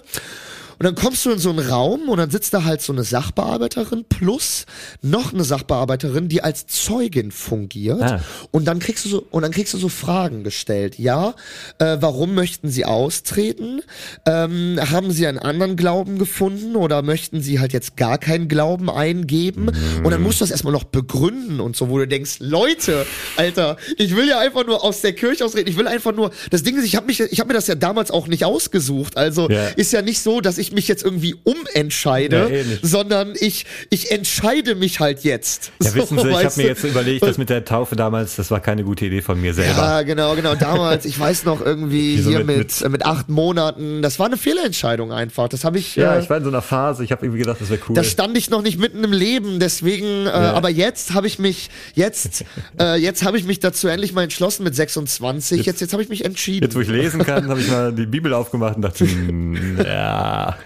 Und 0.81 0.85
dann 0.85 0.95
kommst 0.95 1.23
du 1.27 1.29
in 1.29 1.37
so 1.37 1.51
einen 1.51 1.59
Raum 1.59 2.09
und 2.09 2.17
dann 2.17 2.31
sitzt 2.31 2.55
da 2.55 2.63
halt 2.63 2.81
so 2.81 2.91
eine 2.91 3.03
Sachbearbeiterin 3.03 4.03
plus 4.09 4.65
noch 5.03 5.31
eine 5.31 5.43
Sachbearbeiterin, 5.43 6.27
die 6.27 6.41
als 6.41 6.65
Zeugin 6.65 7.29
fungiert. 7.29 8.01
Ah. 8.01 8.19
Und 8.49 8.65
dann 8.65 8.79
kriegst 8.79 9.05
du 9.05 9.09
so 9.09 9.27
und 9.29 9.43
dann 9.43 9.51
kriegst 9.51 9.75
du 9.75 9.77
so 9.77 9.89
Fragen 9.89 10.43
gestellt. 10.43 10.97
Ja, 10.97 11.35
äh, 11.77 11.97
warum 11.99 12.33
möchten 12.33 12.69
Sie 12.69 12.83
austreten? 12.83 13.81
Ähm, 14.25 14.79
haben 14.89 15.11
Sie 15.11 15.27
einen 15.27 15.37
anderen 15.37 15.75
Glauben 15.75 16.17
gefunden 16.17 16.75
oder 16.75 17.03
möchten 17.03 17.43
Sie 17.43 17.59
halt 17.59 17.73
jetzt 17.73 17.95
gar 17.95 18.17
keinen 18.17 18.47
Glauben 18.47 18.89
eingeben? 18.89 19.69
Und 20.03 20.09
dann 20.09 20.23
musst 20.23 20.41
du 20.41 20.45
das 20.45 20.49
erstmal 20.49 20.73
noch 20.73 20.85
begründen 20.85 21.59
und 21.59 21.75
so, 21.75 21.89
wo 21.89 21.99
du 21.99 22.07
denkst, 22.07 22.37
Leute, 22.39 23.05
Alter, 23.37 23.77
ich 23.99 24.15
will 24.15 24.27
ja 24.27 24.39
einfach 24.39 24.65
nur 24.65 24.83
aus 24.83 25.01
der 25.01 25.13
Kirche 25.13 25.45
austreten. 25.45 25.69
Ich 25.69 25.77
will 25.77 25.87
einfach 25.87 26.11
nur. 26.11 26.31
Das 26.49 26.63
Ding 26.63 26.75
ist, 26.75 26.85
ich 26.85 26.95
habe 26.95 27.05
mich, 27.05 27.19
ich 27.19 27.39
habe 27.39 27.49
mir 27.49 27.53
das 27.53 27.67
ja 27.67 27.75
damals 27.75 28.09
auch 28.09 28.25
nicht 28.25 28.45
ausgesucht. 28.45 29.15
Also 29.15 29.47
Ja. 29.47 29.67
ist 29.75 29.93
ja 29.93 30.01
nicht 30.01 30.21
so, 30.23 30.41
dass 30.41 30.57
ich 30.57 30.70
ich 30.71 30.75
mich 30.75 30.87
jetzt 30.87 31.03
irgendwie 31.03 31.35
umentscheide, 31.43 32.35
Ja, 32.37 32.47
eh 32.47 32.63
sondern 32.81 33.33
ich, 33.39 33.65
ich 33.89 34.11
entscheide 34.11 34.75
mich 34.75 34.99
halt 34.99 35.23
jetzt. 35.23 35.71
Ja, 35.81 35.93
wissen 35.95 36.17
Sie, 36.17 36.27
ich 36.29 36.35
habe 36.35 36.53
mir 36.57 36.67
jetzt 36.67 36.83
überlegt, 36.83 37.23
das 37.23 37.37
mit 37.37 37.49
der 37.49 37.65
Taufe 37.65 37.95
damals, 37.95 38.35
das 38.37 38.49
war 38.51 38.59
keine 38.59 38.83
gute 38.83 39.05
Idee 39.05 39.21
von 39.21 39.39
mir 39.39 39.53
selber. 39.53 39.77
Ja, 39.77 40.01
genau, 40.03 40.35
genau. 40.35 40.55
Damals, 40.55 41.05
ich 41.05 41.19
weiß 41.19 41.45
noch 41.45 41.61
irgendwie 41.63 42.17
Wie 42.17 42.21
so 42.21 42.29
hier 42.29 42.43
mit- 42.43 42.57
mit, 42.57 42.81
äh, 42.81 42.89
mit, 42.89 43.05
acht 43.05 43.29
Monaten, 43.29 44.01
das 44.01 44.17
war 44.19 44.27
eine 44.27 44.37
Fehlentscheidung 44.37 45.11
einfach. 45.11 45.49
Das 45.49 45.63
habe 45.63 45.77
ich, 45.77 45.95
Ja, 45.95 46.15
äh, 46.15 46.21
ich 46.21 46.29
war 46.29 46.37
in 46.37 46.43
so 46.43 46.49
einer 46.49 46.61
Phase, 46.61 47.03
ich 47.03 47.11
habe 47.11 47.25
irgendwie 47.25 47.39
gedacht, 47.39 47.57
das 47.59 47.69
wäre 47.69 47.81
cool. 47.89 47.95
da 47.95 48.03
stand 48.03 48.37
ich 48.37 48.49
noch 48.49 48.61
nicht 48.61 48.79
mitten 48.79 49.03
im 49.03 49.11
Leben, 49.13 49.59
deswegen, 49.59 50.25
äh, 50.25 50.29
aber 50.29 50.69
jetzt 50.69 51.13
habe 51.13 51.27
ich 51.27 51.39
mich, 51.39 51.69
jetzt, 51.95 52.45
äh, 52.79 52.95
jetzt 52.95 53.23
habe 53.23 53.37
ich 53.37 53.43
mich 53.45 53.59
dazu 53.59 53.87
endlich 53.87 54.13
mal 54.13 54.23
entschlossen 54.23 54.63
mit 54.63 54.75
26. 54.75 55.65
Jetzt, 55.65 55.81
jetzt, 55.81 55.91
habe 55.93 56.03
ich 56.03 56.09
mich 56.09 56.23
entschieden. 56.25 56.63
Jetzt, 56.65 56.75
wo 56.75 56.79
ich 56.81 56.87
lesen 56.87 57.23
kann, 57.23 57.49
habe 57.49 57.59
ich 57.59 57.67
mal 57.69 57.91
die 57.91 58.05
Bibel 58.05 58.33
aufgemacht 58.33 58.75
und 58.77 58.81
dachte, 58.83 59.05
hm, 59.05 59.77
ja. 59.83 60.57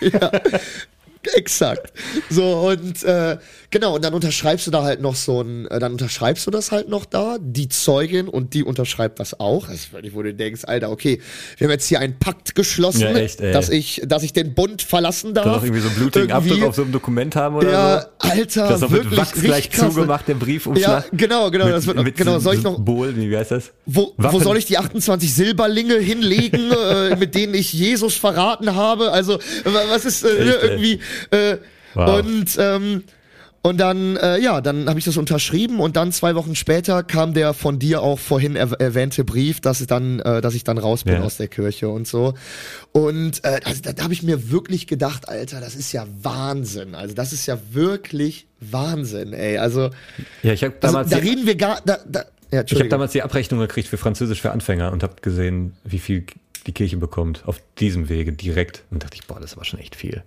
Exakt. 1.34 1.92
So, 2.30 2.68
und 2.68 3.02
äh, 3.04 3.38
genau, 3.70 3.94
und 3.96 4.04
dann 4.04 4.14
unterschreibst 4.14 4.66
du 4.66 4.70
da 4.70 4.82
halt 4.82 5.00
noch 5.00 5.14
so 5.14 5.40
ein, 5.42 5.66
äh, 5.66 5.78
dann 5.78 5.92
unterschreibst 5.92 6.46
du 6.46 6.50
das 6.50 6.72
halt 6.72 6.88
noch 6.88 7.04
da, 7.04 7.36
die 7.40 7.68
Zeugin 7.68 8.28
und 8.28 8.54
die 8.54 8.64
unterschreibt 8.64 9.20
das 9.20 9.38
auch. 9.40 9.68
Wirklich, 9.92 10.14
wo 10.14 10.22
du 10.22 10.32
denkst, 10.34 10.62
Alter, 10.66 10.90
okay, 10.90 11.20
wir 11.56 11.66
haben 11.66 11.72
jetzt 11.72 11.86
hier 11.86 12.00
einen 12.00 12.18
Pakt 12.18 12.54
geschlossen, 12.54 13.00
Ja, 13.02 13.12
echt, 13.16 13.40
dass 13.40 13.68
ich, 13.68 14.02
dass 14.06 14.22
ich 14.22 14.32
den 14.32 14.54
Bund 14.54 14.82
verlassen 14.82 15.34
darf. 15.34 15.44
Soll 15.44 15.54
doch 15.54 15.62
irgendwie 15.64 15.80
so 15.82 15.88
einen 15.88 15.96
blutigen 15.96 16.28
Irgendwie- 16.30 16.50
Abdruck 16.52 16.68
auf 16.68 16.74
so 16.76 16.82
einem 16.82 16.92
Dokument 16.92 17.36
haben 17.36 17.56
oder 17.56 17.70
Ja, 17.70 18.00
so? 18.00 18.06
Alter, 18.30 18.68
Das 18.68 18.80
noch 18.80 18.90
wirklich 18.90 19.10
mit 19.10 19.18
Wachs 19.18 19.32
gleich 19.40 19.70
krass. 19.70 19.94
zugemacht, 19.94 20.28
der 20.28 20.34
Briefumschlag. 20.34 21.04
Ja, 21.04 21.10
genau, 21.16 21.50
genau, 21.50 21.66
Mit, 21.66 21.74
das 21.74 21.86
wird, 21.86 22.02
mit 22.02 22.16
genau, 22.16 22.38
soll 22.38 22.54
ich 22.56 22.62
noch, 22.62 22.76
Symbol, 22.76 23.14
wie 23.16 23.36
heißt 23.36 23.50
das? 23.50 23.70
wo, 23.86 24.12
wo 24.16 24.22
Waffen- 24.24 24.40
soll 24.42 24.56
ich 24.56 24.66
die 24.66 24.78
28 24.78 25.34
Silberlinge 25.34 25.94
hinlegen, 25.96 26.70
äh, 26.72 27.16
mit 27.16 27.34
denen 27.34 27.54
ich 27.54 27.72
Jesus 27.72 28.14
verraten 28.16 28.74
habe? 28.74 29.10
Also, 29.12 29.38
wa- 29.64 29.82
was 29.90 30.04
ist 30.04 30.24
äh, 30.24 30.28
Echt, 30.28 30.62
ey. 30.62 30.68
irgendwie, 30.68 31.00
äh, 31.30 31.56
Wow. 31.94 32.18
und, 32.20 32.46
ähm, 32.58 33.04
und 33.68 33.78
dann, 33.78 34.16
äh, 34.16 34.38
ja, 34.40 34.60
dann 34.60 34.88
habe 34.88 34.98
ich 34.98 35.04
das 35.04 35.16
unterschrieben 35.16 35.78
und 35.80 35.96
dann 35.96 36.10
zwei 36.12 36.34
Wochen 36.34 36.54
später 36.56 37.02
kam 37.02 37.34
der 37.34 37.54
von 37.54 37.78
dir 37.78 38.02
auch 38.02 38.18
vorhin 38.18 38.56
erw- 38.56 38.78
erwähnte 38.80 39.24
Brief, 39.24 39.60
dass 39.60 39.80
ich 39.80 39.86
dann, 39.86 40.18
äh, 40.20 40.40
dass 40.40 40.54
ich 40.54 40.64
dann 40.64 40.78
raus 40.78 41.04
bin 41.04 41.14
Ja. 41.14 41.20
aus 41.20 41.36
der 41.36 41.48
Kirche 41.48 41.88
und 41.88 42.08
so. 42.08 42.34
Und 42.92 43.44
äh, 43.44 43.60
also, 43.64 43.82
da, 43.82 43.92
da 43.92 44.02
habe 44.04 44.12
ich 44.12 44.22
mir 44.22 44.50
wirklich 44.50 44.86
gedacht, 44.86 45.28
Alter, 45.28 45.60
das 45.60 45.74
ist 45.76 45.92
ja 45.92 46.06
Wahnsinn. 46.22 46.94
Also 46.94 47.14
das 47.14 47.32
ist 47.32 47.46
ja 47.46 47.58
wirklich 47.72 48.46
Wahnsinn, 48.60 49.32
ey. 49.32 49.58
Also, 49.58 49.90
Ja, 50.42 50.52
ich 50.52 50.64
also 50.64 50.74
damals, 50.80 51.10
da 51.10 51.20
die- 51.20 51.28
reden 51.28 51.46
wir 51.46 51.54
gar, 51.56 51.80
da, 51.84 51.98
da, 52.08 52.24
ja, 52.50 52.64
ich 52.66 52.74
habe 52.74 52.88
damals 52.88 53.12
die 53.12 53.22
Abrechnung 53.22 53.60
gekriegt 53.60 53.88
für 53.88 53.98
Französisch 53.98 54.40
für 54.40 54.50
Anfänger 54.52 54.90
und 54.90 55.02
habe 55.02 55.16
gesehen, 55.20 55.76
wie 55.84 55.98
viel 55.98 56.24
die 56.66 56.72
Kirche 56.72 56.96
bekommt 56.96 57.42
auf 57.46 57.60
diesem 57.78 58.08
Wege 58.08 58.32
direkt. 58.32 58.84
Und 58.90 59.02
dachte 59.04 59.16
ich, 59.16 59.26
boah, 59.26 59.38
das 59.40 59.56
war 59.56 59.64
schon 59.64 59.78
echt 59.80 59.94
viel. 59.96 60.22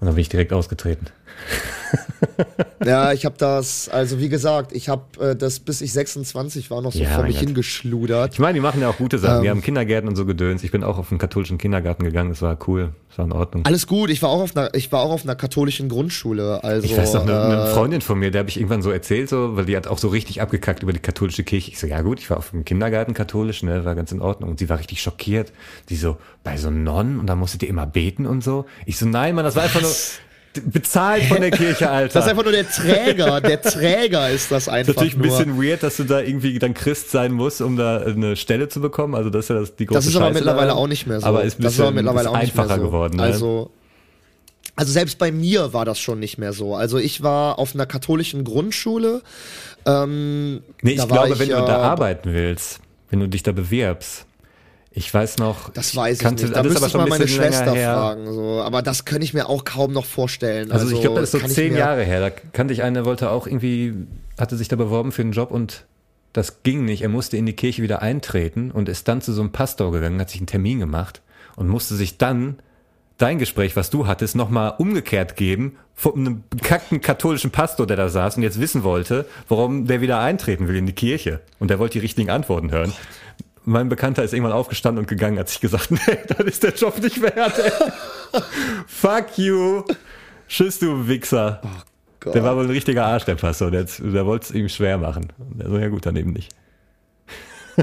Und 0.00 0.06
dann 0.06 0.14
bin 0.16 0.22
ich 0.22 0.28
direkt 0.28 0.52
ausgetreten. 0.52 1.06
Ja, 2.84 3.12
ich 3.12 3.24
habe 3.24 3.36
das, 3.38 3.88
also 3.88 4.18
wie 4.18 4.28
gesagt, 4.28 4.72
ich 4.72 4.88
habe 4.88 5.02
äh, 5.30 5.36
das 5.36 5.60
bis 5.60 5.80
ich 5.80 5.92
26 5.92 6.70
war 6.70 6.82
noch 6.82 6.92
so 6.92 6.98
Ja, 7.00 7.10
vor 7.10 7.24
mich 7.24 7.36
Gott. 7.36 7.44
hingeschludert. 7.46 8.32
Ich 8.34 8.38
meine, 8.40 8.54
die 8.54 8.60
machen 8.60 8.80
ja 8.80 8.88
auch 8.88 8.96
gute 8.96 9.18
Sachen. 9.18 9.42
die 9.42 9.46
Ähm. 9.48 9.52
haben 9.56 9.62
Kindergärten 9.62 10.08
und 10.08 10.16
so 10.16 10.24
gedöns. 10.26 10.64
Ich 10.64 10.72
bin 10.72 10.82
auch 10.82 10.98
auf 10.98 11.10
einen 11.12 11.18
katholischen 11.18 11.58
Kindergarten 11.58 12.02
gegangen. 12.04 12.30
Das 12.30 12.42
war 12.42 12.58
cool. 12.66 12.92
Das 13.10 13.18
war 13.18 13.24
in 13.26 13.32
Ordnung. 13.32 13.64
Alles 13.66 13.86
gut, 13.86 14.10
ich 14.10 14.20
war 14.22 14.30
auch 14.30 14.40
auf 14.40 14.56
einer, 14.56 14.74
ich 14.74 14.90
war 14.90 15.00
auch 15.02 15.12
auf 15.12 15.22
einer 15.24 15.36
katholischen 15.36 15.88
Grundschule, 15.88 16.64
also 16.64 16.84
Ich 16.86 16.96
weiß 16.96 17.12
noch, 17.14 17.22
eine, 17.22 17.40
eine 17.40 17.62
äh, 17.64 17.66
Freundin 17.74 18.00
von 18.00 18.18
mir, 18.18 18.30
der 18.30 18.40
habe 18.40 18.48
ich 18.48 18.56
irgendwann 18.56 18.82
so 18.82 18.90
erzählt, 18.90 19.28
so, 19.28 19.56
weil 19.56 19.66
die 19.66 19.76
hat 19.76 19.86
auch 19.86 19.98
so 19.98 20.08
richtig 20.08 20.40
abgekackt 20.40 20.82
über 20.82 20.92
die 20.92 20.98
katholische 20.98 21.44
Kirche. 21.44 21.70
Ich 21.70 21.78
so, 21.78 21.86
ja 21.86 22.00
gut, 22.02 22.18
ich 22.20 22.30
war 22.30 22.38
auf 22.38 22.50
dem 22.50 22.64
Kindergarten 22.64 23.14
katholisch, 23.14 23.62
ne, 23.62 23.84
war 23.84 23.94
ganz 23.94 24.10
in 24.12 24.20
Ordnung. 24.20 24.50
Und 24.50 24.58
sie 24.58 24.68
war 24.68 24.78
richtig 24.78 25.02
schockiert. 25.02 25.52
Die 25.88 25.96
so, 25.96 26.16
bei 26.42 26.56
so 26.56 26.70
Nonnen 26.70 27.20
und 27.20 27.26
da 27.26 27.36
musstet 27.36 27.62
ihr 27.62 27.68
immer 27.68 27.86
beten 27.86 28.26
und 28.26 28.42
so. 28.42 28.64
Ich 28.86 28.96
so, 28.98 29.06
nein, 29.06 29.34
Mann, 29.34 29.44
das 29.44 29.56
war 29.56 29.62
einfach 29.64 29.82
nur 29.82 29.90
bezahlt 30.66 31.24
von 31.24 31.40
der 31.40 31.50
Kirche, 31.50 31.90
Alter. 31.90 32.14
das 32.14 32.24
ist 32.24 32.30
einfach 32.30 32.42
nur 32.44 32.52
der 32.52 32.68
Träger, 32.68 33.40
der 33.40 33.62
Träger 33.62 34.30
ist 34.30 34.50
das 34.50 34.64
ist 34.64 34.68
einfach 34.68 34.94
natürlich 34.94 35.16
ein 35.16 35.22
bisschen 35.22 35.62
weird, 35.62 35.82
dass 35.82 35.96
du 35.96 36.04
da 36.04 36.20
irgendwie 36.20 36.58
dann 36.58 36.74
Christ 36.74 37.10
sein 37.10 37.32
musst, 37.32 37.60
um 37.62 37.76
da 37.76 37.98
eine 37.98 38.36
Stelle 38.36 38.68
zu 38.68 38.80
bekommen. 38.80 39.14
Also 39.14 39.30
das 39.30 39.46
ist 39.46 39.48
ja 39.48 39.54
das, 39.60 39.76
die 39.76 39.86
große 39.86 39.98
das 39.98 40.06
ist 40.06 40.16
aber 40.16 40.26
Scheiße 40.26 40.34
mittlerweile 40.34 40.68
daran. 40.68 40.82
auch 40.82 40.88
nicht 40.88 41.06
mehr 41.06 41.20
so. 41.20 41.26
Aber 41.26 41.42
ist 41.44 41.58
ein 41.58 41.62
das 41.62 41.74
ist 41.74 41.80
aber 41.80 41.90
bisschen 41.92 42.04
mittlerweile 42.04 42.28
ist 42.28 42.34
auch 42.34 42.40
nicht 42.40 42.54
mehr 42.54 42.64
einfacher 42.64 42.80
so. 42.80 42.86
geworden. 42.86 43.16
Ne? 43.16 43.22
Also 43.22 43.70
also 44.76 44.92
selbst 44.92 45.18
bei 45.18 45.30
mir 45.32 45.72
war 45.72 45.84
das 45.84 45.98
schon 45.98 46.18
nicht 46.18 46.38
mehr 46.38 46.52
so. 46.52 46.74
Also 46.74 46.98
ich 46.98 47.22
war 47.22 47.58
auf 47.58 47.74
einer 47.74 47.86
katholischen 47.86 48.44
Grundschule. 48.44 49.22
Ähm, 49.84 50.62
Nee, 50.82 50.92
ich 50.92 51.08
glaube, 51.08 51.32
ich, 51.34 51.38
wenn 51.38 51.48
du 51.48 51.56
äh, 51.56 51.66
da 51.66 51.78
arbeiten 51.78 52.32
willst, 52.32 52.80
wenn 53.10 53.20
du 53.20 53.28
dich 53.28 53.42
da 53.42 53.52
bewirbst, 53.52 54.24
ich 54.94 55.12
weiß 55.12 55.38
noch, 55.38 55.70
Das 55.70 55.96
weiß 55.96 56.18
ich 56.18 56.22
kannte- 56.22 56.44
nicht. 56.44 56.56
Da 56.56 56.62
müsste 56.62 56.86
ich 56.86 56.94
mal 56.94 57.04
ein 57.04 57.08
meine 57.08 57.28
Schwester 57.28 57.74
fragen. 57.74 58.32
So. 58.32 58.62
Aber 58.62 58.82
das 58.82 59.04
kann 59.04 59.22
ich 59.22 59.32
mir 59.34 59.48
auch 59.48 59.64
kaum 59.64 59.92
noch 59.92 60.04
vorstellen. 60.04 60.70
Also, 60.72 60.94
ich 60.94 61.00
glaube, 61.00 61.20
das 61.20 61.32
ist 61.34 61.40
so 61.42 61.48
zehn 61.48 61.76
Jahre 61.76 62.04
her. 62.04 62.20
Da 62.20 62.30
kannte 62.30 62.74
ich 62.74 62.82
einen, 62.82 62.94
der 62.94 63.04
wollte 63.04 63.30
auch 63.30 63.46
irgendwie, 63.46 63.94
hatte 64.38 64.56
sich 64.56 64.68
da 64.68 64.76
beworben 64.76 65.12
für 65.12 65.22
einen 65.22 65.32
Job 65.32 65.50
und 65.50 65.84
das 66.32 66.62
ging 66.62 66.84
nicht. 66.84 67.02
Er 67.02 67.08
musste 67.08 67.36
in 67.36 67.46
die 67.46 67.52
Kirche 67.54 67.82
wieder 67.82 68.02
eintreten 68.02 68.70
und 68.70 68.88
ist 68.88 69.08
dann 69.08 69.20
zu 69.20 69.32
so 69.32 69.40
einem 69.42 69.52
Pastor 69.52 69.92
gegangen, 69.92 70.20
hat 70.20 70.30
sich 70.30 70.40
einen 70.40 70.46
Termin 70.46 70.80
gemacht 70.80 71.20
und 71.56 71.68
musste 71.68 71.94
sich 71.94 72.16
dann 72.18 72.58
dein 73.18 73.38
Gespräch, 73.38 73.76
was 73.76 73.90
du 73.90 74.06
hattest, 74.06 74.34
nochmal 74.34 74.74
umgekehrt 74.78 75.36
geben 75.36 75.76
von 75.94 76.14
einem 76.14 76.42
bekackten 76.50 77.00
katholischen 77.00 77.50
Pastor, 77.50 77.86
der 77.86 77.96
da 77.96 78.08
saß 78.08 78.36
und 78.36 78.42
jetzt 78.42 78.58
wissen 78.60 78.82
wollte, 78.82 79.26
warum 79.48 79.86
der 79.86 80.00
wieder 80.00 80.18
eintreten 80.20 80.66
will 80.68 80.76
in 80.76 80.86
die 80.86 80.94
Kirche. 80.94 81.40
Und 81.60 81.68
der 81.68 81.78
wollte 81.78 81.92
die 81.94 81.98
richtigen 82.00 82.30
Antworten 82.30 82.70
hören. 82.72 82.92
Mein 83.64 83.88
Bekannter 83.88 84.24
ist 84.24 84.32
irgendwann 84.32 84.52
aufgestanden 84.52 85.02
und 85.02 85.08
gegangen, 85.08 85.38
hat 85.38 85.48
sich 85.48 85.60
gesagt, 85.60 85.90
nee, 85.90 86.18
das 86.28 86.46
ist 86.46 86.62
der 86.62 86.74
Job 86.74 87.00
nicht 87.00 87.20
wert. 87.22 87.54
Fuck 88.86 89.38
you. 89.38 89.84
Tschüss, 90.48 90.78
du 90.78 91.06
Wichser. 91.06 91.60
Gott. 92.20 92.34
Der 92.34 92.44
war 92.44 92.56
wohl 92.56 92.64
ein 92.64 92.70
richtiger 92.70 93.06
Arsch, 93.06 93.24
der 93.24 93.36
Pastor. 93.36 93.70
Der, 93.70 93.84
der 93.84 94.26
wollte 94.26 94.46
es 94.46 94.50
ihm 94.52 94.68
schwer 94.68 94.98
machen. 94.98 95.32
Der 95.38 95.68
so, 95.68 95.78
ja 95.78 95.88
gut, 95.88 96.06
daneben 96.06 96.32
nicht. 96.32 96.52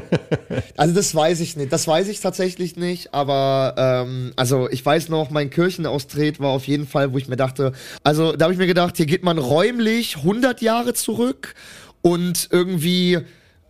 Also 0.77 0.93
das 0.93 1.13
weiß 1.13 1.39
ich 1.39 1.57
nicht. 1.57 1.73
Das 1.73 1.87
weiß 1.87 2.07
ich 2.07 2.19
tatsächlich 2.19 2.75
nicht. 2.75 3.13
Aber 3.13 3.73
ähm, 3.77 4.33
also 4.35 4.69
ich 4.69 4.85
weiß 4.85 5.09
noch, 5.09 5.29
mein 5.29 5.49
Kirchenaustritt 5.49 6.39
war 6.39 6.49
auf 6.49 6.67
jeden 6.67 6.87
Fall, 6.87 7.11
wo 7.11 7.17
ich 7.17 7.27
mir 7.27 7.35
dachte, 7.35 7.73
also 8.03 8.33
da 8.33 8.45
habe 8.45 8.53
ich 8.53 8.59
mir 8.59 8.67
gedacht, 8.67 8.97
hier 8.97 9.07
geht 9.07 9.23
man 9.23 9.37
räumlich 9.37 10.17
100 10.17 10.61
Jahre 10.61 10.93
zurück 10.93 11.55
und 12.01 12.47
irgendwie 12.51 13.19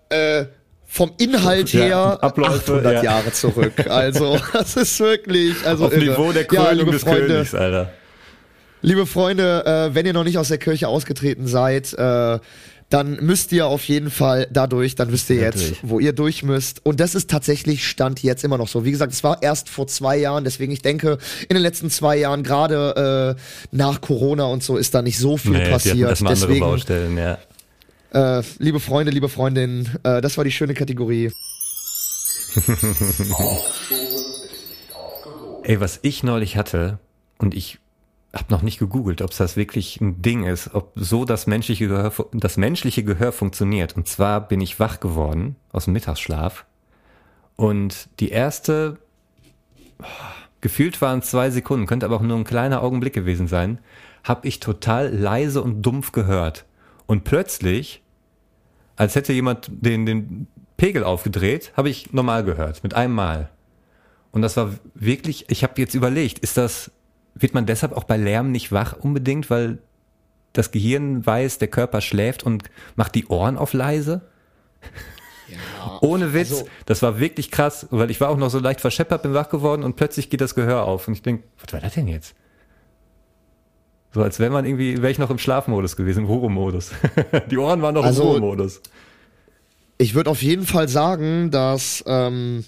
äh, 0.09 0.45
vom 0.91 1.11
Inhalt 1.19 1.71
Ja, 1.71 1.81
her 1.81 2.17
Abläufe, 2.23 2.73
800 2.73 2.93
ja. 2.95 3.03
Jahre 3.03 3.31
zurück. 3.31 3.87
Also 3.87 4.37
das 4.53 4.75
ist 4.75 4.99
wirklich 4.99 5.55
also 5.65 5.85
Auf 5.85 5.93
irre. 5.93 6.01
Niveau 6.03 6.31
der 6.31 6.41
ja, 6.41 6.47
Krönung 6.47 6.77
liebe 6.77 6.91
des 6.91 7.03
Freunde, 7.03 7.27
Königs, 7.27 7.55
Alter. 7.55 7.93
Liebe 8.81 9.05
Freunde, 9.05 9.65
äh, 9.65 9.95
wenn 9.95 10.05
ihr 10.05 10.13
noch 10.13 10.23
nicht 10.23 10.39
aus 10.39 10.47
der 10.47 10.57
Kirche 10.57 10.87
ausgetreten 10.87 11.47
seid, 11.47 11.93
äh, 11.93 12.39
dann 12.89 13.17
müsst 13.21 13.51
ihr 13.51 13.67
auf 13.67 13.83
jeden 13.83 14.09
Fall 14.09 14.47
dadurch, 14.49 14.95
dann 14.95 15.11
wisst 15.11 15.29
ihr 15.29 15.35
jetzt, 15.35 15.57
Natürlich. 15.57 15.79
wo 15.83 15.99
ihr 15.99 16.11
durch 16.11 16.41
müsst. 16.41 16.83
Und 16.83 16.99
das 16.99 17.13
ist 17.13 17.29
tatsächlich 17.29 17.87
Stand 17.87 18.23
jetzt 18.23 18.43
immer 18.43 18.57
noch 18.57 18.67
so. 18.67 18.83
Wie 18.83 18.91
gesagt, 18.91 19.13
es 19.13 19.23
war 19.23 19.43
erst 19.43 19.69
vor 19.69 19.85
zwei 19.85 20.17
Jahren, 20.17 20.43
deswegen 20.43 20.71
ich 20.71 20.81
denke, 20.81 21.19
in 21.47 21.53
den 21.53 21.61
letzten 21.61 21.91
zwei 21.91 22.17
Jahren, 22.17 22.41
gerade 22.41 23.35
äh, 23.37 23.41
nach 23.71 24.01
Corona 24.01 24.45
und 24.45 24.63
so, 24.63 24.75
ist 24.75 24.95
da 24.95 25.03
nicht 25.03 25.19
so 25.19 25.37
viel 25.37 25.51
Nee, 25.51 25.69
passiert. 25.69 26.19
Deswegen, 26.27 26.61
Baustellen, 26.61 27.15
ja. 27.15 27.37
Äh, 28.13 28.41
liebe 28.57 28.79
Freunde, 28.79 29.11
liebe 29.11 29.29
Freundinnen, 29.29 29.97
äh, 30.03 30.21
das 30.21 30.37
war 30.37 30.43
die 30.43 30.51
schöne 30.51 30.73
Kategorie. 30.73 31.31
Ey, 35.63 35.79
was 35.79 35.99
ich 36.01 36.23
neulich 36.23 36.57
hatte, 36.57 36.99
und 37.37 37.53
ich 37.53 37.79
habe 38.33 38.45
noch 38.49 38.61
nicht 38.61 38.79
gegoogelt, 38.79 39.21
ob 39.21 39.31
es 39.31 39.37
das 39.37 39.55
wirklich 39.55 39.99
ein 40.01 40.21
Ding 40.21 40.43
ist, 40.43 40.73
ob 40.73 40.91
so 40.95 41.25
das 41.25 41.47
menschliche, 41.47 41.87
Gehör, 41.87 42.13
das 42.33 42.57
menschliche 42.57 43.03
Gehör 43.03 43.31
funktioniert. 43.31 43.95
Und 43.95 44.07
zwar 44.07 44.47
bin 44.47 44.61
ich 44.61 44.79
wach 44.79 44.99
geworden 44.99 45.55
aus 45.71 45.85
dem 45.85 45.93
Mittagsschlaf 45.93 46.65
und 47.59 48.07
die 48.21 48.29
erste, 48.29 48.99
gefühlt 50.61 51.01
waren 51.01 51.21
zwei 51.21 51.49
Sekunden, 51.49 51.87
könnte 51.87 52.05
aber 52.05 52.15
auch 52.15 52.21
nur 52.21 52.37
ein 52.37 52.45
kleiner 52.45 52.81
Augenblick 52.81 53.13
gewesen 53.13 53.47
sein, 53.47 53.79
habe 54.23 54.47
ich 54.47 54.61
total 54.61 55.13
leise 55.13 55.61
und 55.61 55.81
dumpf 55.81 56.13
gehört. 56.13 56.65
Und 57.09 57.23
plötzlich, 57.23 58.03
als 58.95 59.15
hätte 59.15 59.33
jemand 59.33 59.71
den, 59.71 60.05
den 60.05 60.45
Pegel 60.77 61.03
aufgedreht, 61.03 61.73
habe 61.75 61.89
ich 61.89 62.13
normal 62.13 62.43
gehört, 62.43 62.83
mit 62.83 62.93
einem 62.93 63.15
Mal. 63.15 63.49
Und 64.31 64.43
das 64.43 64.55
war 64.57 64.75
wirklich, 64.93 65.49
ich 65.49 65.63
habe 65.63 65.73
jetzt 65.81 65.95
überlegt, 65.95 66.37
ist 66.37 66.55
das, 66.55 66.91
wird 67.33 67.55
man 67.55 67.65
deshalb 67.65 67.93
auch 67.97 68.03
bei 68.03 68.15
Lärm 68.15 68.51
nicht 68.51 68.71
wach 68.71 68.93
unbedingt, 68.93 69.49
weil 69.49 69.79
das 70.53 70.69
Gehirn 70.69 71.25
weiß, 71.25 71.57
der 71.57 71.69
Körper 71.69 72.01
schläft 72.01 72.43
und 72.43 72.69
macht 72.95 73.15
die 73.15 73.25
Ohren 73.25 73.57
auf 73.57 73.73
leise? 73.73 74.21
Ohne 76.01 76.35
Witz, 76.35 76.51
also- 76.51 76.69
das 76.85 77.01
war 77.01 77.19
wirklich 77.19 77.49
krass, 77.49 77.87
weil 77.89 78.11
ich 78.11 78.21
war 78.21 78.29
auch 78.29 78.37
noch 78.37 78.51
so 78.51 78.59
leicht 78.59 78.81
verscheppert, 78.81 79.23
bin 79.23 79.33
wach 79.33 79.49
geworden 79.49 79.83
und 79.83 79.95
plötzlich 79.95 80.29
geht 80.29 80.41
das 80.41 80.53
Gehör 80.53 80.85
auf 80.85 81.07
und 81.07 81.15
ich 81.15 81.23
denk, 81.23 81.43
was 81.59 81.73
war 81.73 81.81
das 81.81 81.95
denn 81.95 82.07
jetzt? 82.07 82.35
So 84.13 84.23
als 84.23 84.39
wäre 84.39 84.51
man 84.51 84.65
irgendwie, 84.65 84.97
wäre 85.01 85.11
ich 85.11 85.19
noch 85.19 85.29
im 85.29 85.37
Schlafmodus 85.37 85.95
gewesen, 85.95 86.19
im 86.21 86.25
Ruhemodus. 86.25 86.91
die 87.51 87.57
Ohren 87.57 87.81
waren 87.81 87.93
noch 87.95 88.03
Also- 88.03 88.23
im 88.23 88.27
Ruhemodus. 88.29 88.81
Ich 90.01 90.15
würde 90.15 90.29
auf 90.29 90.41
jeden 90.41 90.65
Fall 90.65 90.87
sagen, 90.87 91.51
dass 91.51 92.03
ähm, 92.07 92.63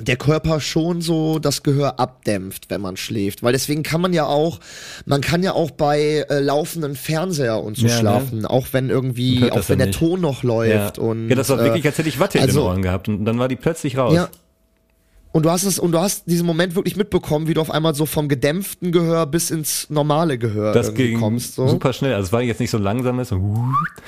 der 0.00 0.16
Körper 0.16 0.58
schon 0.60 1.02
so 1.02 1.38
das 1.38 1.62
Gehör 1.62 2.00
abdämpft, 2.00 2.70
wenn 2.70 2.80
man 2.80 2.96
schläft. 2.96 3.42
Weil 3.42 3.52
deswegen 3.52 3.82
kann 3.82 4.00
man 4.00 4.12
ja 4.14 4.24
auch, 4.26 4.58
man 5.04 5.20
kann 5.20 5.42
ja 5.42 5.52
auch 5.52 5.70
bei 5.70 6.24
äh, 6.30 6.40
laufenden 6.40 6.96
Fernseher 6.96 7.62
und 7.62 7.76
so 7.76 7.86
Ja, 7.86 7.92
ne? 7.92 7.98
schlafen, 8.00 8.46
auch 8.46 8.68
wenn 8.72 8.88
irgendwie, 8.88 9.50
auch 9.52 9.68
wenn 9.68 9.78
der 9.78 9.88
nicht. 9.88 9.98
Ton 9.98 10.20
noch 10.22 10.42
läuft 10.42 10.96
ja. 10.96 11.02
und. 11.02 11.28
ja, 11.28 11.36
das 11.36 11.48
war 11.50 11.60
äh, 11.60 11.64
wirklich, 11.64 11.84
als 11.86 11.98
hätte 11.98 12.08
ich 12.08 12.18
Watte 12.18 12.38
in 12.38 12.44
also- 12.44 12.60
den 12.60 12.66
Ohren 12.66 12.82
gehabt 12.82 13.08
und 13.08 13.24
dann 13.26 13.38
war 13.38 13.48
die 13.48 13.56
plötzlich 13.56 13.96
raus. 13.98 14.14
Ja. 14.14 14.28
Und 15.36 15.42
du 15.42 15.50
hast 15.50 15.64
es, 15.64 15.78
und 15.78 15.92
du 15.92 16.00
hast 16.00 16.30
diesen 16.30 16.46
Moment 16.46 16.76
wirklich 16.76 16.96
mitbekommen, 16.96 17.46
wie 17.46 17.52
du 17.52 17.60
auf 17.60 17.70
einmal 17.70 17.94
so 17.94 18.06
vom 18.06 18.26
gedämpften 18.26 18.90
Gehör 18.90 19.26
bis 19.26 19.50
ins 19.50 19.90
normale 19.90 20.38
Gehör 20.38 20.72
Das 20.72 20.86
irgendwie 20.86 21.08
ging 21.08 21.20
kommst. 21.20 21.56
So. 21.56 21.68
super 21.68 21.92
schnell. 21.92 22.14
Also 22.14 22.28
es 22.28 22.32
war 22.32 22.40
jetzt 22.40 22.58
nicht 22.58 22.70
so 22.70 22.78
ein 22.78 22.82
langsames, 22.82 23.28
so 23.28 23.66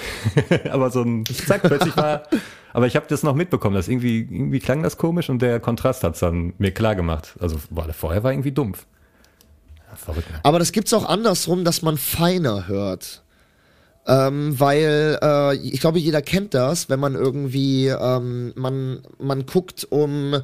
aber 0.70 0.90
so 0.90 1.02
ein 1.02 1.26
Zack, 1.26 1.64
plötzlich 1.64 1.94
war. 1.98 2.22
Aber 2.72 2.86
ich 2.86 2.96
habe 2.96 3.04
das 3.10 3.22
noch 3.22 3.34
mitbekommen, 3.34 3.74
dass 3.74 3.88
irgendwie, 3.88 4.20
irgendwie 4.20 4.58
klang 4.58 4.82
das 4.82 4.96
komisch 4.96 5.28
und 5.28 5.42
der 5.42 5.60
Kontrast 5.60 6.02
hat's 6.02 6.20
dann 6.20 6.54
mir 6.56 6.70
klar 6.70 6.94
gemacht. 6.94 7.34
Also 7.40 7.58
war, 7.68 7.92
vorher 7.92 8.22
war 8.22 8.32
irgendwie 8.32 8.52
dumpf. 8.52 8.86
Ja, 9.90 9.96
verrückt. 9.96 10.30
Ne? 10.30 10.40
Aber 10.44 10.58
das 10.58 10.72
gibt's 10.72 10.94
auch 10.94 11.06
andersrum, 11.06 11.62
dass 11.62 11.82
man 11.82 11.98
feiner 11.98 12.68
hört. 12.68 13.22
Ähm, 14.06 14.58
weil 14.58 15.18
äh, 15.22 15.56
ich 15.56 15.80
glaube, 15.80 15.98
jeder 15.98 16.22
kennt 16.22 16.54
das, 16.54 16.88
wenn 16.88 17.00
man 17.00 17.14
irgendwie, 17.14 17.88
ähm, 17.88 18.52
man, 18.54 19.00
man 19.18 19.44
guckt 19.44 19.86
um 19.90 20.40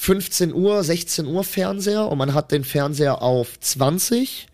15 0.00 0.54
Uhr, 0.54 0.84
16 0.84 1.26
Uhr 1.26 1.42
Fernseher 1.42 2.06
und 2.06 2.18
man 2.18 2.32
hat 2.32 2.52
den 2.52 2.62
Fernseher 2.62 3.20
auf 3.20 3.58
20 3.58 4.46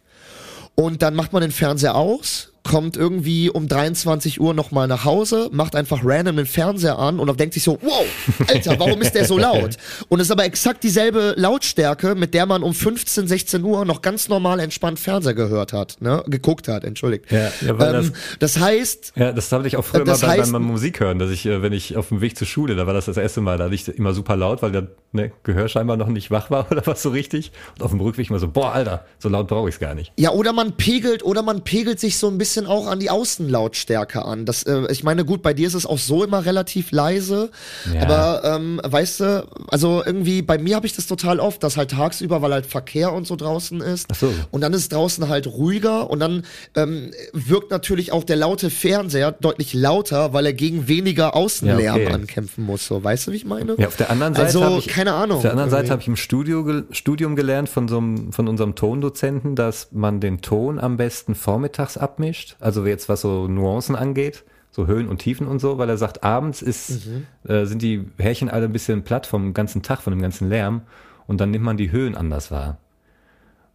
und 0.75 1.03
dann 1.03 1.15
macht 1.15 1.35
man 1.35 1.43
den 1.43 1.53
Fernseher 1.53 1.97
aus, 1.97 2.54
kommt 2.65 2.97
irgendwie 2.97 3.51
um 3.51 3.69
23 3.69 4.41
Uhr 4.41 4.55
nochmal 4.55 4.89
nach 4.89 5.05
Hause, 5.05 5.49
macht 5.53 5.77
einfach 5.77 6.01
random 6.03 6.37
den 6.37 6.47
Fernseher 6.47 6.99
an 6.99 7.19
und 7.21 7.39
denkt 7.39 7.55
sich 7.55 7.63
so, 7.63 7.79
wow, 7.83 8.05
Alter, 8.49 8.79
warum 8.79 9.03
ist 9.03 9.15
der 9.15 9.27
so 9.27 9.37
laut? 9.39 9.77
Und 10.09 10.21
es 10.21 10.29
ist 10.29 10.31
aber 10.31 10.45
exakt 10.45 10.83
dieselbe 10.83 11.35
Lautstärke, 11.37 12.15
mit 12.15 12.33
der 12.33 12.47
man 12.47 12.63
um 12.63 12.73
15, 12.75 13.29
16 13.29 13.63
Uhr 13.63 13.85
noch 13.85 14.01
ganz 14.03 14.29
normal 14.29 14.61
entspannt 14.61 14.99
Fernseher 14.99 15.35
gehört 15.35 15.73
hat, 15.73 15.97
ne? 16.01 16.25
Geguckt 16.27 16.67
hat, 16.69 16.85
entschuldigt. 16.85 17.31
Ja, 17.31 17.51
ja, 17.61 17.79
weil 17.79 17.95
ähm, 17.97 18.13
das, 18.39 18.59
heißt, 18.59 19.13
Ja, 19.17 19.33
das 19.33 19.53
habe 19.53 19.69
ich 19.69 19.77
auch 19.77 19.85
früher 19.85 20.05
Das 20.05 20.23
immer 20.23 20.33
bei, 20.33 20.43
heißt- 20.43 20.53
beim 20.53 20.63
Musik 20.65 21.01
hören, 21.01 21.19
dass 21.19 21.31
ich, 21.31 21.45
äh, 21.45 21.61
wenn 21.61 21.73
ich 21.75 21.97
auf 21.99 22.09
dem 22.09 22.23
Weg 22.23 22.37
zur 22.39 22.47
Schule, 22.47 22.77
da 22.77 22.87
war 22.87 22.95
das 22.95 23.05
das 23.05 23.19
erste 23.19 23.43
Mal, 23.43 23.59
da 23.59 23.65
hatte 23.65 23.75
ich 23.75 23.87
immer 23.89 24.15
super 24.15 24.37
laut, 24.37 24.63
weil 24.63 24.73
der 24.73 24.87
ne, 25.13 25.33
Gehör 25.43 25.69
scheinbar 25.69 25.99
noch 25.99 26.09
nicht 26.09 26.31
wach 26.31 26.51
war 26.51 26.67
oder 26.71 26.83
was 26.87 27.03
so 27.03 27.11
richtig. 27.11 27.53
Und 27.77 27.83
auf 27.85 27.91
dem 27.91 28.01
Rückweg 28.01 28.31
immer 28.31 28.39
so, 28.39 28.49
boah, 28.49 28.73
Alter, 28.73 29.05
so 29.19 29.29
laut 29.29 29.49
brauche 29.49 29.69
ich 29.69 29.75
es 29.75 29.81
gar 29.81 29.95
nicht. 29.95 30.13
Ja, 30.17 30.31
oder 30.31 30.55
man 30.55 30.73
pegelt, 30.79 31.23
oder 31.25 31.43
man 31.43 31.63
pegelt 31.63 32.01
sich 32.01 32.17
so 32.17 32.29
ein 32.29 32.39
bisschen 32.39 32.54
auch 32.67 32.87
an 32.87 33.01
die 33.01 33.11
Außenlautstärke 33.11 34.25
an. 34.25 34.45
Das, 34.47 34.63
äh, 34.65 34.91
ich 34.91 35.05
meine, 35.05 35.25
gut, 35.25 35.43
bei 35.43 35.53
dir 35.55 35.67
ist 35.67 35.75
es 35.75 35.87
auch 35.87 35.99
so 35.99 36.25
immer 36.25 36.45
relativ 36.47 36.91
leise. 36.93 37.51
Ja. 37.93 38.03
Aber 38.03 38.45
ähm, 38.57 38.81
weißt 38.83 39.21
du, 39.21 39.47
also 39.69 40.03
irgendwie 40.05 40.43
bei 40.43 40.59
mir 40.59 40.77
habe 40.77 40.87
ich 40.87 40.95
das 40.95 41.07
total 41.07 41.41
oft, 41.41 41.63
dass 41.63 41.77
halt 41.77 41.91
tagsüber, 41.91 42.43
weil 42.43 42.53
halt 42.53 42.67
Verkehr 42.67 43.13
und 43.13 43.27
so 43.27 43.37
draußen 43.37 43.81
ist. 43.81 44.07
Ach 44.11 44.17
so. 44.17 44.33
Und 44.51 44.61
dann 44.61 44.73
ist 44.73 44.93
draußen 44.93 45.29
halt 45.29 45.47
ruhiger 45.47 46.11
und 46.11 46.21
dann 46.21 46.45
ähm, 46.75 47.11
wirkt 47.33 47.71
natürlich 47.71 48.13
auch 48.13 48.25
der 48.25 48.37
laute 48.37 48.71
Fernseher 48.71 49.33
deutlich 49.33 49.75
lauter, 49.75 50.33
weil 50.33 50.47
er 50.47 50.53
gegen 50.53 50.89
weniger 50.89 51.35
Außenlärm 51.37 51.81
Ja, 51.81 51.95
okay. 51.95 52.13
ankämpfen 52.13 52.65
muss. 52.65 52.87
So, 52.87 53.03
weißt 53.03 53.27
du, 53.27 53.33
wie 53.33 53.37
ich 53.37 53.45
meine? 53.45 53.75
Ja, 53.79 53.89
auf 53.89 53.97
der 53.97 54.11
anderen 54.11 54.35
Seite 54.35 54.47
Also, 54.47 54.65
habe 54.65 54.79
ich, 54.79 54.87
keine 54.87 55.13
Ahnung, 55.15 55.37
Auf 55.37 55.43
der 55.43 55.53
anderen 55.53 55.71
Seite 55.71 55.83
irgendwie. 55.85 55.93
habe 55.93 56.03
ich 56.03 56.09
im 56.09 56.17
Studio, 56.17 56.83
Studium 56.91 57.37
gelernt 57.37 57.69
von 57.69 57.89
so 57.89 57.99
einem, 57.99 58.33
von 58.33 58.49
unserem 58.49 58.75
Tondozenten, 58.75 59.57
dass 59.57 59.89
man 59.93 60.21
den 60.21 60.41
Ton 60.41 60.79
am 60.79 60.97
besten 60.97 61.35
vormittags 61.35 61.97
abmischt. 61.97 62.44
Also 62.61 62.85
jetzt 62.87 63.09
was 63.09 63.21
so 63.21 63.49
Nuancen 63.49 63.97
angeht, 63.97 64.45
so 64.71 64.87
Höhen 64.87 65.09
und 65.09 65.19
Tiefen 65.19 65.47
und 65.47 65.61
so, 65.61 65.79
weil 65.79 65.89
er 65.89 65.97
sagt, 65.97 66.25
abends 66.25 66.63
ist, 66.63 67.07
Mhm. 67.07 67.27
äh, 67.51 67.65
sind 67.67 67.83
die 67.83 68.05
Härchen 68.19 68.49
alle 68.51 68.67
ein 68.67 68.73
bisschen 68.73 69.03
platt 69.05 69.27
vom 69.27 69.55
ganzen 69.55 69.83
Tag, 69.83 70.01
von 70.03 70.13
dem 70.13 70.21
ganzen 70.23 70.49
Lärm 70.49 70.83
und 71.27 71.41
dann 71.41 71.51
nimmt 71.51 71.65
man 71.65 71.77
die 71.77 71.91
Höhen 71.93 72.15
anders 72.15 72.51
wahr. 72.51 72.79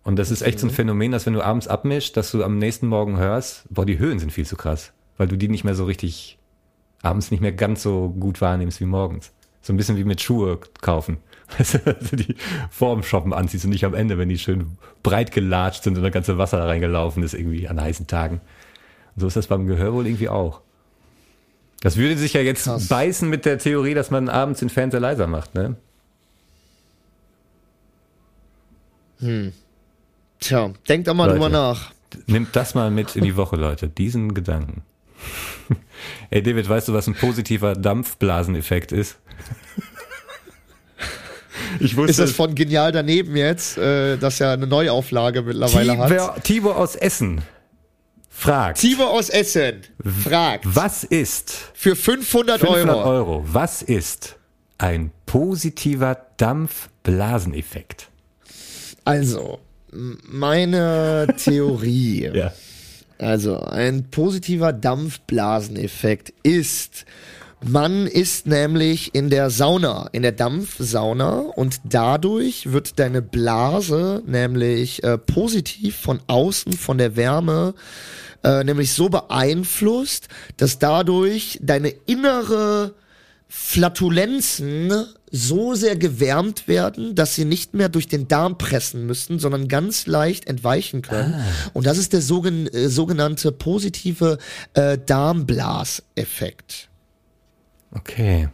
Und 0.03 0.17
das 0.17 0.31
ist 0.31 0.41
echt 0.41 0.59
so 0.59 0.67
ein 0.67 0.71
Phänomen, 0.71 1.11
dass 1.11 1.25
wenn 1.25 1.33
du 1.33 1.41
abends 1.43 1.67
abmischst, 1.67 2.15
dass 2.17 2.31
du 2.31 2.43
am 2.43 2.57
nächsten 2.57 2.87
Morgen 2.87 3.17
hörst, 3.17 3.63
boah, 3.69 3.85
die 3.85 3.99
Höhen 3.99 4.17
sind 4.19 4.31
viel 4.31 4.45
zu 4.45 4.55
krass, 4.55 4.91
weil 5.17 5.27
du 5.27 5.37
die 5.37 5.49
nicht 5.49 5.63
mehr 5.63 5.75
so 5.75 5.85
richtig 5.85 6.37
abends 7.01 7.31
nicht 7.31 7.41
mehr 7.41 7.51
ganz 7.51 7.83
so 7.83 8.09
gut 8.09 8.41
wahrnimmst 8.41 8.79
wie 8.81 8.85
morgens. 8.85 9.31
So 9.61 9.73
ein 9.73 9.77
bisschen 9.77 9.97
wie 9.97 10.03
mit 10.05 10.21
Schuhe 10.21 10.57
kaufen. 10.81 11.17
Du 12.11 12.15
die 12.15 12.35
vorm 12.69 13.01
Shoppen 13.03 13.33
anziehst 13.33 13.65
und 13.65 13.71
nicht 13.71 13.83
am 13.85 13.93
Ende, 13.95 14.17
wenn 14.17 14.29
die 14.29 14.37
schön 14.37 14.77
breit 15.03 15.31
gelatscht 15.31 15.83
sind 15.83 15.97
und 15.97 16.03
das 16.03 16.11
ganze 16.13 16.37
Wasser 16.37 16.57
da 16.57 16.65
reingelaufen 16.65 17.23
ist, 17.23 17.33
irgendwie 17.33 17.67
an 17.67 17.81
heißen 17.81 18.05
Tagen. 18.07 18.39
So 19.19 19.27
ist 19.27 19.35
das 19.35 19.47
beim 19.47 19.67
Gehör 19.67 19.93
wohl 19.93 20.07
irgendwie 20.07 20.29
auch. 20.29 20.61
Das 21.81 21.97
würde 21.97 22.17
sich 22.17 22.33
ja 22.33 22.41
jetzt 22.41 22.65
Krass. 22.65 22.87
beißen 22.87 23.29
mit 23.29 23.45
der 23.45 23.57
Theorie, 23.57 23.93
dass 23.93 24.11
man 24.11 24.29
abends 24.29 24.59
den 24.59 24.69
Fernseher 24.69 24.99
leiser 24.99 25.27
macht, 25.27 25.55
ne? 25.55 25.75
Tja, 30.39 30.71
denk 30.87 31.05
da 31.05 31.13
mal 31.13 31.25
Leute. 31.25 31.39
drüber 31.39 31.49
nach. 31.49 31.91
Nimmt 32.25 32.55
das 32.55 32.73
mal 32.73 32.89
mit 32.89 33.15
in 33.15 33.23
die 33.23 33.35
Woche, 33.35 33.55
Leute. 33.55 33.87
Diesen 33.87 34.33
Gedanken. 34.33 34.83
Ey, 36.29 36.41
David, 36.41 36.67
weißt 36.67 36.87
du, 36.87 36.93
was 36.93 37.07
ein 37.07 37.15
positiver 37.15 37.75
Dampfblaseneffekt 37.75 38.91
ist? 38.91 39.17
Ich 41.79 41.95
wusste 41.95 42.11
Ist 42.11 42.19
das 42.19 42.31
von 42.31 42.55
Genial 42.55 42.91
daneben 42.91 43.35
jetzt, 43.35 43.77
äh, 43.77 44.17
das 44.17 44.39
ja 44.39 44.53
eine 44.53 44.65
Neuauflage 44.67 45.43
mittlerweile 45.43 45.97
hat? 45.97 46.09
Tibor, 46.09 46.35
Tibor 46.43 46.77
aus 46.77 46.95
Essen 46.95 47.41
fragt, 48.39 48.79
Tibor 48.79 49.11
aus 49.11 49.29
Essen 49.29 49.81
fragt 50.23 50.65
was 50.65 51.03
ist 51.03 51.51
für 51.73 51.95
500, 51.95 52.59
500 52.59 52.95
Euro. 52.95 53.09
Euro, 53.09 53.45
was 53.45 53.81
ist 53.81 54.37
ein 54.77 55.11
positiver 55.25 56.17
Dampfblaseneffekt? 56.37 58.09
Also, 59.05 59.59
meine 59.91 61.27
Theorie. 61.37 62.31
Ja. 62.33 62.53
Also, 63.17 63.59
ein 63.59 64.09
positiver 64.11 64.71
Dampfblaseneffekt 64.71 66.31
ist, 66.41 67.05
man 67.61 68.07
ist 68.07 68.47
nämlich 68.47 69.13
in 69.13 69.29
der 69.29 69.49
Sauna, 69.49 70.07
in 70.13 70.21
der 70.21 70.31
Dampfsauna 70.31 71.39
und 71.39 71.81
dadurch 71.83 72.71
wird 72.71 72.97
deine 72.97 73.21
Blase 73.21 74.23
nämlich 74.25 75.03
äh, 75.03 75.17
positiv 75.17 75.97
von 75.97 76.21
außen, 76.27 76.71
von 76.71 76.97
der 76.97 77.17
Wärme, 77.17 77.73
äh, 78.43 78.63
nämlich 78.63 78.93
so 78.93 79.09
beeinflusst, 79.09 80.27
dass 80.57 80.79
dadurch 80.79 81.59
deine 81.61 81.89
innere 81.89 82.93
Flatulenzen 83.47 84.93
so 85.31 85.73
sehr 85.73 85.95
gewärmt 85.95 86.67
werden, 86.67 87.15
dass 87.15 87.35
sie 87.35 87.45
nicht 87.45 87.73
mehr 87.73 87.89
durch 87.89 88.07
den 88.07 88.27
Darm 88.27 88.57
pressen 88.57 89.05
müssen, 89.05 89.39
sondern 89.39 89.67
ganz 89.67 90.05
leicht 90.05 90.47
entweichen 90.47 91.01
können. 91.01 91.33
Und 91.73 91.85
das 91.85 91.97
ist 91.97 92.13
der 92.13 92.21
sogen 92.21 92.67
äh, 92.67 92.89
sogenannte 92.89 93.51
positive 93.51 94.37
äh, 94.73 94.97
Darmblaseffekt. 95.03 96.89
Okay. 97.91 98.49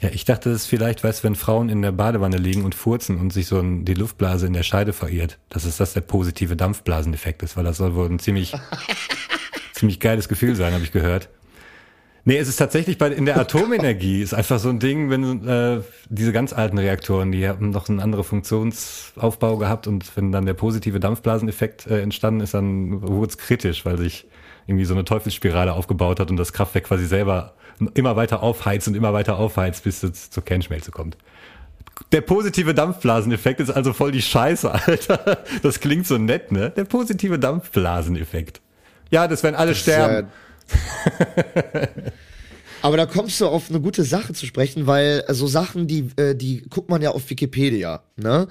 Ja, 0.00 0.10
ich 0.12 0.24
dachte, 0.24 0.50
das 0.50 0.62
ist 0.62 0.66
vielleicht, 0.66 1.04
weißt 1.04 1.20
du, 1.20 1.24
wenn 1.24 1.34
Frauen 1.34 1.68
in 1.68 1.80
der 1.82 1.92
Badewanne 1.92 2.36
liegen 2.36 2.64
und 2.64 2.74
furzen 2.74 3.18
und 3.18 3.32
sich 3.32 3.46
so 3.46 3.58
ein, 3.58 3.84
die 3.84 3.94
Luftblase 3.94 4.46
in 4.46 4.52
der 4.52 4.62
Scheide 4.62 4.92
verirrt, 4.92 5.38
dass 5.48 5.64
es 5.64 5.76
das 5.76 5.92
der 5.92 6.00
positive 6.00 6.56
Dampfblaseneffekt 6.56 7.42
ist, 7.42 7.56
weil 7.56 7.64
das 7.64 7.76
soll 7.76 7.94
wohl 7.94 8.06
ein 8.06 8.18
ziemlich, 8.18 8.54
ziemlich 9.72 10.00
geiles 10.00 10.28
Gefühl 10.28 10.56
sein, 10.56 10.72
habe 10.72 10.84
ich 10.84 10.92
gehört. 10.92 11.28
Nee, 12.26 12.38
es 12.38 12.48
ist 12.48 12.56
tatsächlich 12.56 12.96
bei, 12.96 13.08
in 13.08 13.26
der 13.26 13.36
Atomenergie 13.38 14.22
ist 14.22 14.32
einfach 14.32 14.58
so 14.58 14.70
ein 14.70 14.78
Ding, 14.78 15.10
wenn 15.10 15.46
äh, 15.46 15.80
diese 16.08 16.32
ganz 16.32 16.52
alten 16.54 16.78
Reaktoren, 16.78 17.32
die 17.32 17.46
haben 17.46 17.70
noch 17.70 17.88
einen 17.88 18.00
anderen 18.00 18.24
Funktionsaufbau 18.24 19.58
gehabt 19.58 19.86
und 19.86 20.16
wenn 20.16 20.32
dann 20.32 20.46
der 20.46 20.54
positive 20.54 21.00
Dampfblaseneffekt 21.00 21.86
äh, 21.86 22.00
entstanden 22.00 22.40
ist, 22.40 22.54
dann 22.54 23.02
wurde 23.02 23.30
es 23.30 23.38
kritisch, 23.38 23.84
weil 23.84 23.98
sich 23.98 24.26
irgendwie 24.66 24.86
so 24.86 24.94
eine 24.94 25.04
Teufelsspirale 25.04 25.74
aufgebaut 25.74 26.18
hat 26.18 26.30
und 26.30 26.38
das 26.38 26.54
Kraftwerk 26.54 26.84
quasi 26.84 27.04
selber 27.04 27.54
immer 27.94 28.16
weiter 28.16 28.42
aufheizt 28.42 28.88
und 28.88 28.94
immer 28.94 29.12
weiter 29.12 29.38
aufheizt, 29.38 29.84
bis 29.84 30.02
es 30.02 30.30
zur 30.30 30.44
Kernschmelze 30.44 30.90
kommt. 30.90 31.16
Der 32.12 32.20
positive 32.22 32.74
Dampfblaseneffekt 32.74 33.60
ist 33.60 33.70
also 33.70 33.92
voll 33.92 34.12
die 34.12 34.22
Scheiße, 34.22 34.70
Alter. 34.86 35.44
Das 35.62 35.80
klingt 35.80 36.06
so 36.06 36.18
nett, 36.18 36.52
ne? 36.52 36.70
Der 36.70 36.84
positive 36.84 37.38
Dampfblaseneffekt. 37.38 38.60
Ja, 39.10 39.28
das 39.28 39.42
werden 39.42 39.54
alle 39.54 39.74
sterben. 39.74 40.28
Aber 42.82 42.96
da 42.96 43.06
kommst 43.06 43.40
du 43.40 43.46
auf 43.46 43.70
eine 43.70 43.80
gute 43.80 44.04
Sache 44.04 44.34
zu 44.34 44.44
sprechen, 44.44 44.86
weil 44.86 45.24
so 45.28 45.46
Sachen, 45.46 45.86
die, 45.86 46.10
äh, 46.16 46.34
die 46.34 46.62
guckt 46.68 46.90
man 46.90 47.00
ja 47.00 47.12
auf 47.12 47.30
Wikipedia, 47.30 48.02
ne? 48.16 48.48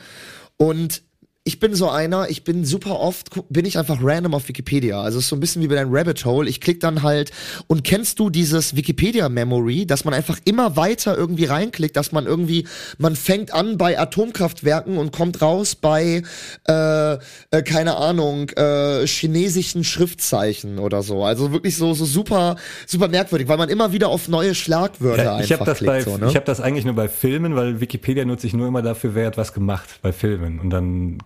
Und 0.58 1.04
ich 1.46 1.60
bin 1.60 1.76
so 1.76 1.90
einer, 1.90 2.30
ich 2.30 2.46
bin 2.46 2.64
super 2.64 3.02
oft, 3.02 3.30
bin 3.50 3.66
ich 3.66 3.78
einfach 3.78 4.00
random 4.02 4.34
auf 4.34 4.48
Wikipedia. 4.48 5.02
Also 5.02 5.18
es 5.18 5.26
ist 5.26 5.30
so 5.30 5.36
ein 5.36 5.42
bisschen 5.42 5.62
wie 5.62 5.68
bei 5.68 5.76
deinem 5.76 5.94
Rabbit 5.94 6.24
Hole. 6.24 6.50
Ich 6.50 6.62
klick 6.62 6.80
dann 6.80 7.04
halt, 7.04 7.32
und 7.68 7.84
kennst 7.84 8.20
du 8.20 8.30
dieses 8.30 8.78
Wikipedia-Memory, 8.78 9.86
dass 9.86 10.06
man 10.06 10.14
einfach 10.14 10.40
immer 10.46 10.78
weiter 10.78 11.18
irgendwie 11.18 11.44
reinklickt, 11.44 11.98
dass 11.98 12.14
man 12.14 12.28
irgendwie, 12.28 12.66
man 12.98 13.18
fängt 13.18 13.54
an 13.54 13.78
bei 13.78 14.00
Atomkraftwerken 14.00 14.98
und 14.98 15.12
kommt 15.12 15.42
raus 15.42 15.76
bei, 15.76 16.22
äh, 16.66 17.14
äh, 17.14 17.18
keine 17.66 17.98
Ahnung, 17.98 18.50
äh, 18.52 19.06
chinesischen 19.06 19.84
Schriftzeichen 19.84 20.80
oder 20.80 21.04
so. 21.04 21.26
Also 21.26 21.52
wirklich 21.52 21.76
so, 21.76 21.94
so 21.94 22.06
super, 22.06 22.56
super 22.88 23.10
merkwürdig, 23.10 23.50
weil 23.50 23.58
man 23.58 23.68
immer 23.68 23.92
wieder 23.92 24.08
auf 24.08 24.30
neue 24.30 24.56
Schlagwörter 24.56 25.24
Ja, 25.24 25.40
ich 25.42 25.52
einfach 25.52 25.68
habe 25.68 25.72
das, 25.72 25.78
klickt. 25.80 25.92
bei, 25.92 26.02
so, 26.04 26.18
ne? 26.18 26.28
ich 26.30 26.38
hab 26.38 26.46
das 26.46 26.62
eigentlich 26.62 26.86
nur 26.86 26.96
bei 26.96 27.10
Filmen, 27.10 27.58
weil 27.58 27.82
Wikipedia 27.82 28.24
nutze 28.24 28.48
ich 28.48 28.54
nur 28.54 28.66
immer 28.70 28.82
dafür, 28.82 29.14
wer 29.14 29.28
hat 29.28 29.36
was 29.36 29.52
gemacht 29.52 30.00
bei 30.02 30.14
Filmen. 30.14 30.62
Und 30.62 30.70
dann 30.70 31.18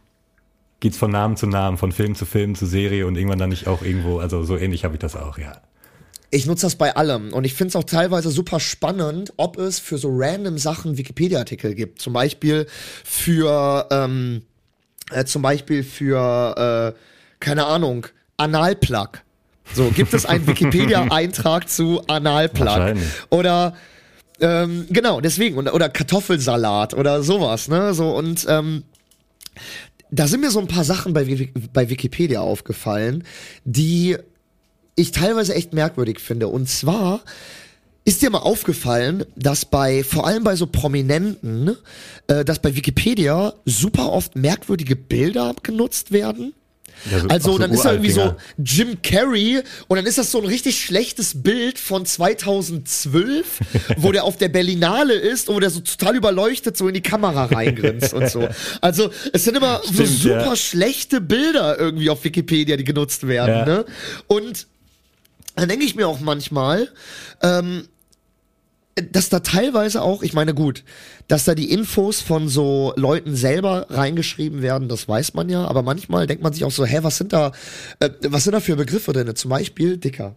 geht's 0.80 0.98
von 0.98 1.12
Namen 1.12 1.38
zu 1.38 1.48
Namen, 1.48 1.78
von 1.78 1.92
Film 1.92 2.16
zu 2.16 2.26
Film 2.26 2.56
zu 2.56 2.66
Serie 2.66 3.08
und 3.08 3.16
irgendwann 3.16 3.40
dann 3.40 3.50
nicht 3.50 3.68
auch 3.68 3.82
irgendwo, 3.82 4.20
also 4.20 4.44
so 4.44 4.58
ähnlich 4.58 4.84
habe 4.84 4.96
ich 4.96 5.00
das 5.00 5.16
auch, 5.16 5.38
ja. 5.38 5.62
Ich 6.30 6.46
nutze 6.46 6.66
das 6.66 6.76
bei 6.76 6.96
allem 6.96 7.32
und 7.32 7.46
ich 7.46 7.54
finde 7.54 7.70
es 7.70 7.76
auch 7.78 7.86
teilweise 7.86 8.30
super 8.32 8.60
spannend, 8.60 9.34
ob 9.38 9.58
es 9.58 9.80
für 9.80 9.98
so 9.98 10.10
random 10.12 10.58
Sachen 10.58 10.98
Wikipedia-Artikel 10.98 11.74
gibt. 11.74 12.02
Zum 12.02 12.12
Beispiel 12.12 12.68
für, 13.06 13.88
ähm, 13.92 14.42
äh, 15.12 15.24
zum 15.24 15.42
Beispiel 15.42 15.84
für, 15.84 16.94
äh, 16.96 17.00
keine 17.40 17.66
Ahnung, 17.66 18.08
Analplug. 18.36 19.22
So, 19.74 19.90
gibt 19.92 20.14
es 20.14 20.26
einen 20.26 20.46
Wikipedia-Eintrag 20.48 21.70
zu 21.70 22.02
Analplug? 22.08 22.98
Oder 23.30 23.76
ähm, 24.40 24.86
genau, 24.90 25.22
deswegen, 25.22 25.58
oder, 25.58 25.74
oder 25.74 25.90
Kartoffelsalat 25.90 26.94
oder 26.94 27.24
sowas, 27.24 27.70
ne? 27.70 27.94
So, 27.94 28.12
und 28.16 28.46
ähm, 28.50 28.84
da 30.12 30.28
sind 30.28 30.42
mir 30.42 30.52
so 30.52 30.60
ein 30.60 30.68
paar 30.68 30.84
Sachen 30.84 31.14
bei, 31.14 31.50
bei 31.74 31.90
Wikipedia 31.90 32.42
aufgefallen, 32.42 33.24
die 33.66 34.18
ich 34.96 35.12
teilweise 35.12 35.54
echt 35.54 35.74
merkwürdig 35.74 36.20
finde. 36.20 36.48
Und 36.48 36.70
zwar 36.70 37.22
ist 38.04 38.22
dir 38.22 38.30
mal 38.30 38.40
aufgefallen, 38.40 39.26
dass 39.36 39.66
bei, 39.66 40.04
vor 40.04 40.26
allem 40.26 40.44
bei 40.44 40.56
so 40.56 40.66
Prominenten, 40.66 41.76
äh, 42.28 42.46
dass 42.46 42.62
bei 42.62 42.76
Wikipedia 42.76 43.54
super 43.66 44.12
oft 44.12 44.36
merkwürdige 44.36 44.96
Bilder 44.96 45.54
genutzt 45.62 46.12
werden? 46.12 46.54
Ja, 47.12 47.20
so- 47.20 47.28
Also 47.30 47.52
so 47.54 47.58
dann 47.60 47.72
ist 47.72 47.84
da 47.86 47.92
irgendwie 47.92 48.12
so. 48.12 48.36
Jim 48.58 49.02
Carrey 49.02 49.62
und 49.88 49.96
dann 49.98 50.06
ist 50.06 50.18
das 50.18 50.32
so 50.32 50.40
ein 50.40 50.46
richtig 50.46 50.84
schlechtes 50.84 51.42
Bild 51.42 51.80
von 51.80 52.06
2012, 52.06 53.60
wo 53.98 54.12
der 54.12 54.24
auf 54.24 54.38
der 54.38 54.50
Berlinale 54.50 55.14
ist 55.14 55.50
und 55.50 55.56
wo 55.56 55.60
der 55.60 55.70
so 55.70 55.80
total 55.82 56.16
überleuchtet 56.16 56.76
so 56.78 56.88
in 56.88 56.94
die 56.94 57.02
Kamera 57.02 57.46
reingrinst 57.46 58.14
und 58.14 58.30
so. 58.30 58.48
Also 58.82 59.12
es 59.34 59.44
sind 59.44 59.56
immer 59.56 59.82
so 59.84 59.94
Stimmt, 59.94 60.10
super 60.20 60.46
ja. 60.48 60.56
schlechte 60.56 61.22
Bilder 61.22 61.80
irgendwie 61.80 62.10
auf 62.10 62.24
Wikipedia, 62.24 62.78
die 62.78 62.84
genutzt 62.84 63.28
werden. 63.28 63.50
Ja. 63.56 63.66
Ne? 63.66 63.86
Und 64.28 64.68
dann 65.56 65.70
denke 65.70 65.86
ich 65.86 65.96
mir 65.96 66.08
auch 66.08 66.20
manchmal, 66.20 66.90
ähm, 67.42 67.88
dass 69.12 69.30
da 69.30 69.40
teilweise 69.40 70.02
auch, 70.02 70.24
ich 70.24 70.34
meine 70.34 70.54
gut, 70.54 70.84
dass 71.28 71.44
da 71.46 71.56
die 71.56 71.72
Infos 71.72 72.22
von 72.22 72.48
so 72.50 72.94
Leuten 72.96 73.36
selber 73.36 73.88
reingeschrieben 73.90 74.62
werden, 74.62 74.90
das 74.90 75.08
weiß 75.08 75.34
man 75.34 75.50
ja, 75.50 75.66
aber 75.66 75.84
manchmal 75.84 76.28
denkt 76.28 76.44
man 76.44 76.54
sich 76.54 76.64
auch 76.64 76.72
so, 76.72 76.86
hä, 76.86 77.00
was 77.02 77.18
sind 77.18 77.34
da, 77.34 77.52
äh, 78.00 78.10
was 78.28 78.44
sind 78.44 78.54
da 78.54 78.60
für 78.60 78.76
Begriffe 78.76 79.14
drin? 79.14 79.36
Zum 79.36 79.50
Beispiel 79.50 79.98
Dicker. 79.98 80.36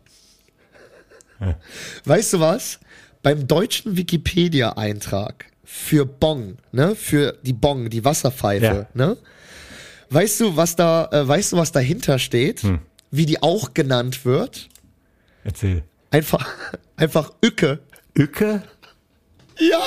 Weißt 2.05 2.35
du 2.35 2.41
was? 2.41 2.81
Beim 3.23 3.47
deutschen 3.47 3.97
Wikipedia-Eintrag 3.97 5.47
für 5.65 6.05
Bong, 6.05 6.57
ne, 6.73 6.95
für 6.95 7.39
die 7.43 7.53
Bong, 7.53 7.89
die 7.91 8.05
Wasserpfeife, 8.05 8.65
Ja. 8.65 8.87
ne? 8.95 9.17
Weißt 10.11 10.41
du, 10.41 10.57
was 10.57 10.75
da, 10.77 11.09
äh, 11.13 11.27
weißt 11.27 11.53
du, 11.53 11.57
was 11.57 11.71
dahinter 11.73 12.19
steht? 12.19 12.63
Hm. 12.63 12.81
Wie 13.13 13.27
die 13.27 13.43
auch 13.43 13.75
genannt 13.75 14.25
wird? 14.25 14.69
Erzähl. 15.45 15.85
Einfach, 16.11 16.47
einfach 16.97 17.33
Ücke. 17.45 17.79
Ücke? 18.19 18.63
Ja! 19.59 19.79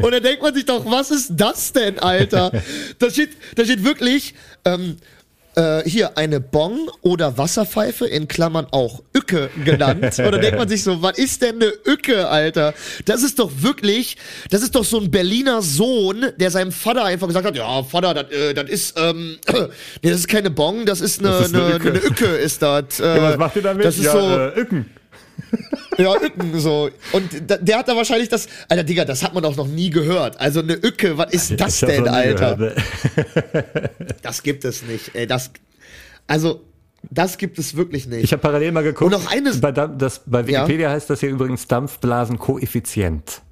Und 0.00 0.12
dann 0.12 0.22
denkt 0.22 0.42
man 0.42 0.54
sich 0.54 0.64
doch, 0.64 0.84
was 0.90 1.10
ist 1.10 1.32
das 1.34 1.72
denn, 1.72 1.98
Alter? 1.98 2.52
Da 2.98 3.10
steht, 3.10 3.30
da 3.56 3.64
steht 3.64 3.84
wirklich, 3.84 4.34
ähm, 4.64 4.96
äh, 5.54 5.82
hier 5.88 6.16
eine 6.16 6.40
Bong 6.40 6.88
oder 7.02 7.36
Wasserpfeife, 7.36 8.06
in 8.06 8.26
Klammern 8.28 8.66
auch 8.70 9.02
Ücke 9.14 9.50
genannt. 9.64 10.18
Und 10.18 10.32
dann 10.32 10.40
denkt 10.40 10.56
man 10.56 10.68
sich 10.68 10.82
so, 10.82 11.02
was 11.02 11.18
ist 11.18 11.42
denn 11.42 11.56
eine 11.56 11.72
Ücke, 11.86 12.28
Alter? 12.28 12.72
Das 13.04 13.22
ist 13.22 13.38
doch 13.38 13.50
wirklich, 13.58 14.16
das 14.50 14.62
ist 14.62 14.74
doch 14.74 14.84
so 14.84 14.98
ein 14.98 15.10
Berliner 15.10 15.60
Sohn, 15.60 16.26
der 16.38 16.50
seinem 16.50 16.72
Vater 16.72 17.04
einfach 17.04 17.26
gesagt 17.26 17.44
hat, 17.44 17.56
ja, 17.56 17.82
Vater, 17.82 18.14
das, 18.14 18.30
äh, 18.30 18.54
das 18.54 18.70
ist, 18.70 18.98
ähm, 18.98 19.36
nee, 20.02 20.10
das 20.10 20.20
ist 20.20 20.28
keine 20.28 20.50
Bong, 20.50 20.86
das 20.86 21.00
ist 21.02 21.18
eine, 21.20 21.28
Das 21.30 21.46
ist 21.48 21.54
eine 21.54 21.64
eine, 21.66 21.74
Ücke. 21.74 21.88
eine 21.90 21.98
Ücke, 21.98 22.24
ist 22.26 22.62
das. 22.62 23.00
Äh, 23.00 23.04
Ja, 23.16 23.22
was 23.22 23.36
macht 23.36 23.56
ihr 23.56 23.62
damit? 23.62 23.84
Das 23.84 23.98
ist 23.98 24.04
ja, 24.04 24.12
so, 24.12 24.18
äh, 24.20 24.58
Ücken. 24.60 24.90
ja, 25.98 26.14
Ücken, 26.20 26.58
so. 26.60 26.90
Und 27.12 27.50
da, 27.50 27.56
der 27.56 27.78
hat 27.78 27.88
da 27.88 27.96
wahrscheinlich 27.96 28.28
das. 28.28 28.46
Alter, 28.68 28.84
Digga, 28.84 29.04
das 29.04 29.22
hat 29.22 29.34
man 29.34 29.42
doch 29.42 29.56
noch 29.56 29.66
nie 29.68 29.90
gehört. 29.90 30.40
Also 30.40 30.60
eine 30.60 30.74
Ücke, 30.74 31.18
was 31.18 31.32
ist 31.32 31.60
das 31.60 31.82
Ich 31.82 31.88
denn, 31.88 32.08
Alter? 32.08 32.56
gehört, 32.56 32.76
ne? 33.54 33.90
Das 34.22 34.42
gibt 34.42 34.64
es 34.64 34.82
nicht. 34.82 35.14
Ey, 35.14 35.26
das. 35.26 35.50
Also, 36.26 36.62
das 37.10 37.36
gibt 37.38 37.58
es 37.58 37.76
wirklich 37.76 38.06
nicht. 38.06 38.22
Ich 38.24 38.32
habe 38.32 38.40
parallel 38.42 38.72
mal 38.72 38.82
geguckt. 38.84 39.12
Und 39.12 39.22
noch 39.22 39.30
eines- 39.30 39.60
Bei, 39.60 39.72
das, 39.72 40.22
bei 40.26 40.40
Ja. 40.42 40.62
Wikipedia 40.62 40.90
heißt 40.90 41.10
das 41.10 41.20
hier 41.20 41.30
übrigens 41.30 41.66
Dampfblasenkoeffizient. 41.66 43.42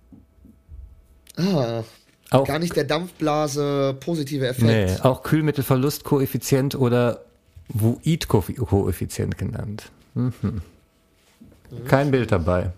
ah, 1.36 1.82
Auch, 2.30 2.46
gar 2.46 2.58
nicht 2.60 2.76
der 2.76 2.84
Dampfblase 2.84 3.96
positive 3.98 4.46
Effekt. 4.46 4.62
nee, 4.66 4.86
auch 5.02 5.22
Kühlmittelverlustkoeffizient 5.24 6.76
oder 6.76 7.24
Vuid-Koeffizient 7.68 9.36
genannt. 9.36 9.90
Mhm. 10.14 10.62
Kein 11.86 12.10
Bild 12.10 12.32
dabei. 12.32 12.72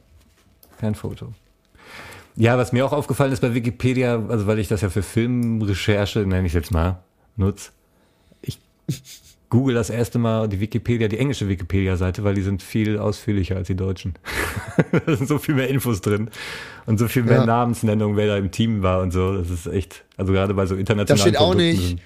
Kein 0.81 0.95
Foto. 0.95 1.33
Ja, 2.37 2.57
was 2.59 2.73
mir 2.73 2.85
auch 2.87 2.93
aufgefallen 2.93 3.33
ist 3.33 3.41
bei 3.41 3.55
Wikipedia, 3.55 4.23
also 4.29 4.47
weil 4.47 4.59
ich 4.59 4.69
das 4.69 4.81
ja 4.81 4.89
für 4.89 5.03
Filmrecherche, 5.03 6.21
nenne 6.21 6.47
ich 6.47 6.53
es 6.53 6.55
jetzt 6.55 6.71
mal, 6.71 7.03
nutze, 7.37 7.71
ich 8.41 8.59
google 9.51 9.75
das 9.75 9.91
erste 9.91 10.19
Mal 10.19 10.49
die 10.49 10.61
Wikipedia, 10.61 11.09
die 11.09 11.19
englische 11.19 11.47
Wikipedia-Seite, 11.49 12.25
weil 12.25 12.35
die 12.35 12.41
sind 12.43 12.63
viel 12.63 12.99
ausführlicher 12.99 13.57
als 13.57 13.67
die 13.67 13.75
deutschen. 13.77 14.15
da 15.07 15.15
sind 15.17 15.29
so 15.29 15.39
viel 15.39 15.55
mehr 15.55 15.69
Infos 15.69 16.01
drin 16.01 16.31
und 16.87 16.99
so 16.99 17.07
viel 17.07 17.23
mehr 17.23 17.37
Ja. 17.41 17.47
Namensnennung, 17.47 18.17
wer 18.17 18.29
da 18.29 18.37
im 18.39 18.51
Team 18.51 18.83
war 18.83 19.03
und 19.03 19.11
so. 19.13 19.37
Das 19.37 19.51
ist 19.51 19.67
echt, 19.67 20.05
also 20.17 20.33
gerade 20.33 20.55
bei 20.55 20.65
so 20.65 20.75
internationalen 20.75 21.19
Da 21.19 21.29
steht 21.31 21.37
auch 21.39 21.51
Produkten 21.53 21.69
nicht- 21.69 21.89
sind 21.89 22.01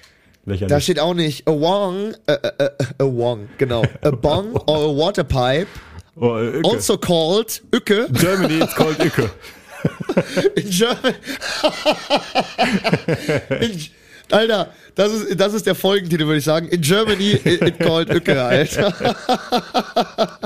lächerlich. 0.45 0.68
Da 0.70 0.80
steht 0.80 0.99
auch 1.01 1.14
nicht 1.14 1.47
a 1.47 1.53
wong, 1.53 2.14
äh, 2.26 2.32
äh, 2.32 2.51
äh, 2.59 2.70
a 2.99 3.05
wong, 3.05 3.49
genau. 3.59 3.84
A 4.03 4.11
bong 4.11 4.53
or 4.66 4.91
a 4.91 4.97
waterpipe, 5.07 5.68
oh, 6.17 6.35
also 6.64 6.97
called 6.99 7.62
Ücke. 7.73 8.09
Germany, 8.12 8.62
it's 8.62 8.75
called 8.75 8.99
Ücke. 8.99 9.31
In 10.57 10.71
German. 10.71 11.14
In, 13.61 13.81
Alter, 14.31 14.73
das 14.97 15.12
ist, 15.12 15.41
das 15.41 15.55
ist 15.55 15.67
der 15.67 15.75
Folgentitel, 15.75 16.27
würde 16.27 16.39
ich 16.39 16.45
sagen. 16.45 16.69
In 16.69 16.81
Germany, 16.81 17.33
it, 17.45 17.79
called 17.79 18.11
Ücke, 18.11 18.43
Alter. 18.43 19.17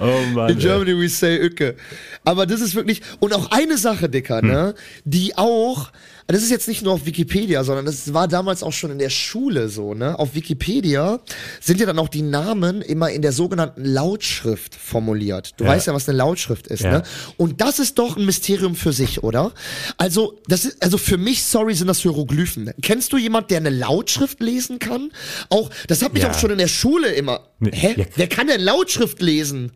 Oh 0.00 0.22
Mann. 0.32 0.50
In 0.50 0.58
Germany 0.58 0.98
we 0.98 1.08
say 1.10 1.36
Ücke. 1.36 1.76
Aber 2.24 2.46
das 2.46 2.62
ist 2.62 2.74
wirklich, 2.74 3.02
und 3.20 3.34
auch 3.34 3.50
eine 3.50 3.76
Sache, 3.76 4.08
Dicker, 4.08 4.40
ne, 4.40 4.74
die 5.04 5.36
auch, 5.36 5.90
das 6.32 6.42
ist 6.42 6.50
jetzt 6.50 6.68
nicht 6.68 6.82
nur 6.82 6.92
auf 6.92 7.06
Wikipedia, 7.06 7.64
sondern 7.64 7.86
das 7.86 8.12
war 8.12 8.28
damals 8.28 8.62
auch 8.62 8.72
schon 8.72 8.90
in 8.90 8.98
der 8.98 9.10
Schule 9.10 9.68
so, 9.68 9.94
ne. 9.94 10.18
Auf 10.18 10.34
Wikipedia 10.34 11.20
sind 11.60 11.80
ja 11.80 11.86
dann 11.86 11.98
auch 11.98 12.08
die 12.08 12.22
Namen 12.22 12.82
immer 12.82 13.10
in 13.10 13.22
der 13.22 13.32
sogenannten 13.32 13.84
Lautschrift 13.84 14.74
formuliert. 14.74 15.52
Du 15.56 15.64
Ja. 15.64 15.70
weißt 15.70 15.86
ja, 15.86 15.94
was 15.94 16.08
eine 16.08 16.18
Lautschrift 16.18 16.66
ist, 16.66 16.82
Ja. 16.82 16.90
ne. 16.98 17.02
Und 17.36 17.60
das 17.60 17.78
ist 17.78 17.98
doch 17.98 18.16
ein 18.16 18.24
Mysterium 18.26 18.74
für 18.76 18.92
sich, 18.92 19.22
oder? 19.22 19.52
Also, 19.96 20.38
das 20.46 20.64
ist, 20.64 20.82
also 20.82 20.98
für 20.98 21.16
mich, 21.16 21.44
sorry, 21.44 21.74
sind 21.74 21.86
das 21.88 22.00
Hieroglyphen. 22.00 22.72
Kennst 22.82 23.12
du 23.12 23.16
jemand, 23.16 23.50
der 23.50 23.58
eine 23.58 23.70
Lautschrift 23.70 24.40
lesen 24.40 24.78
kann? 24.78 25.10
Auch, 25.48 25.70
das 25.88 26.02
hat 26.02 26.12
mich 26.12 26.22
Ja. 26.22 26.30
auch 26.30 26.38
schon 26.38 26.50
in 26.50 26.58
der 26.58 26.68
Schule 26.68 27.08
immer, 27.12 27.48
Nee, 27.58 27.70
hä? 27.72 28.06
Wer 28.16 28.28
kann 28.28 28.46
denn 28.46 28.60
Lautschrift 28.60 29.20
lesen? 29.20 29.72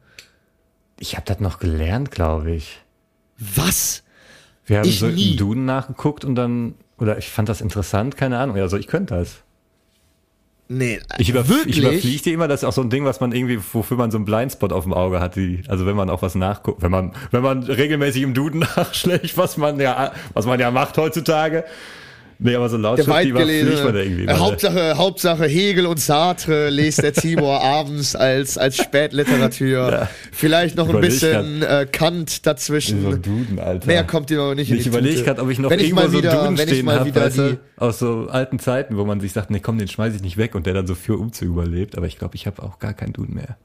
Ich 1.01 1.17
habe 1.17 1.27
das 1.27 1.41
noch 1.41 1.59
gelernt, 1.59 2.11
glaube 2.13 2.53
ich. 2.53 2.79
Was? 3.39 4.04
Wir 4.67 4.79
haben 4.79 4.89
Ich 4.89 4.99
so 4.99 5.07
nie. 5.07 5.33
im 5.33 5.37
Duden 5.37 5.65
nachgeguckt 5.65 6.25
und 6.25 6.35
dann, 6.35 6.75
oder 6.99 7.19
ich 7.19 7.29
fand 7.29 7.49
das 7.49 7.61
interessant, 7.61 8.17
keine 8.17 8.39
Ahnung. 8.39 8.57
Also 8.57 8.77
ich 8.77 8.87
könnte 8.87 9.15
das. 9.15 9.43
Nee, 10.67 10.99
Ich, 11.19 11.29
überf 11.29 11.49
wirklich? 11.51 11.77
ich 11.77 11.83
überfliege 11.85 12.23
die 12.23 12.33
immer, 12.33 12.49
das 12.49 12.63
ist 12.63 12.65
auch 12.65 12.73
so 12.73 12.81
ein 12.81 12.89
Ding, 12.89 13.05
was 13.05 13.21
man 13.21 13.33
irgendwie, 13.33 13.61
wofür 13.73 13.99
man 13.99 14.11
so 14.11 14.17
einen 14.17 14.25
Blindspot 14.25 14.73
auf 14.73 14.85
dem 14.85 14.95
Auge 14.95 15.21
hat. 15.21 15.37
Die, 15.37 15.63
also 15.69 15.85
wenn 15.85 15.95
man 15.95 16.09
auch 16.09 16.23
was 16.23 16.35
nachguckt, 16.35 16.81
wenn 16.81 16.91
man, 16.91 17.13
wenn 17.33 17.43
man 17.43 17.63
regelmäßig 17.65 18.23
im 18.23 18.33
Duden 18.33 18.61
nachschlägt, 18.77 19.37
was 19.37 19.59
man 19.59 19.79
ja, 19.79 20.13
was 20.33 20.47
man 20.47 20.59
ja 20.59 20.71
macht 20.71 20.97
heutzutage, 20.97 21.65
Nee, 22.45 22.57
aber 22.57 22.69
so 22.69 22.77
Der 22.77 22.83
Lautschrift, 22.83 23.09
die 23.25 23.35
war 23.35 23.41
furchtbar 23.41 23.41
weitgelesene. 23.41 24.03
irgendwie. 24.03 24.25
Äh, 24.27 24.35
Hauptsache, 24.35 24.99
Hauptsache 24.99 25.47
Hegel 25.47 25.87
und 25.87 25.99
Sartre 25.99 26.69
lest 26.69 27.03
der 27.03 27.15
Tibor 27.15 27.63
abends 27.65 28.15
als, 28.15 28.59
als 28.59 28.77
Spätliteratur. 28.77 29.91
Ja. 29.91 30.09
Vielleicht 30.31 30.77
noch 30.77 30.95
ein 30.95 31.01
bisschen 31.01 31.63
äh, 31.63 31.87
Kant 31.91 32.45
dazwischen. 32.47 33.03
so 33.03 33.17
Duden, 33.17 33.59
Alter. 33.59 33.87
Mehr 33.87 34.05
kommt 34.05 34.29
dir 34.29 34.37
noch 34.37 34.55
nicht 34.55 34.71
in 34.71 34.77
Ich 34.77 34.87
überlege 34.87 35.23
gerade, 35.23 35.41
ob 35.41 35.49
ich 35.49 35.59
noch 35.59 35.71
wenn 35.71 35.81
ich 35.81 35.87
irgendwo 35.87 36.03
mal 36.03 36.11
so 36.11 36.19
wieder, 36.19 36.33
Duden 36.33 36.59
wenn 36.59 36.69
ich 36.69 36.75
stehen 36.75 36.85
mal 36.85 37.01
habe, 37.01 37.15
weißt 37.15 37.39
du, 37.39 37.59
aus 37.79 37.99
so 37.99 38.29
alten 38.29 38.59
Zeiten, 38.59 38.99
wo 38.99 39.07
man 39.07 39.21
sich 39.21 39.33
sagt, 39.33 39.51
nee, 39.51 39.61
komm, 39.61 39.79
den 39.79 39.89
schmeiß 39.89 40.15
ich 40.15 40.21
nicht 40.21 40.37
weg 40.37 40.55
und 40.55 40.67
der 40.67 40.75
dann 40.75 40.87
so 40.87 40.95
für 40.95 41.17
Umzug 41.17 41.49
überlebt. 41.49 41.97
Aber 41.97 42.07
ich 42.07 42.19
glaube, 42.19 42.35
ich 42.35 42.47
habe 42.47 42.63
auch 42.63 42.79
gar 42.79 42.93
keinen 42.93 43.15
Duden 43.15 43.37
mehr. 43.37 43.57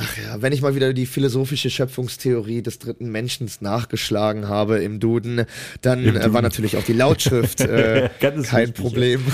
Ach 0.00 0.16
ja, 0.16 0.40
wenn 0.40 0.52
ich 0.52 0.62
mal 0.62 0.76
wieder 0.76 0.92
die 0.92 1.06
philosophische 1.06 1.70
Schöpfungstheorie 1.70 2.62
des 2.62 2.78
dritten 2.78 3.10
Menschen 3.10 3.50
nachgeschlagen 3.58 4.46
habe 4.46 4.78
im 4.78 5.00
Duden, 5.00 5.44
dann 5.82 6.04
Im 6.04 6.10
äh, 6.10 6.12
Duden. 6.20 6.32
war 6.34 6.42
natürlich 6.42 6.76
auch 6.76 6.84
die 6.84 6.92
Lautschrift 6.92 7.60
äh, 7.62 8.08
kein 8.44 8.72
Problem. 8.72 9.24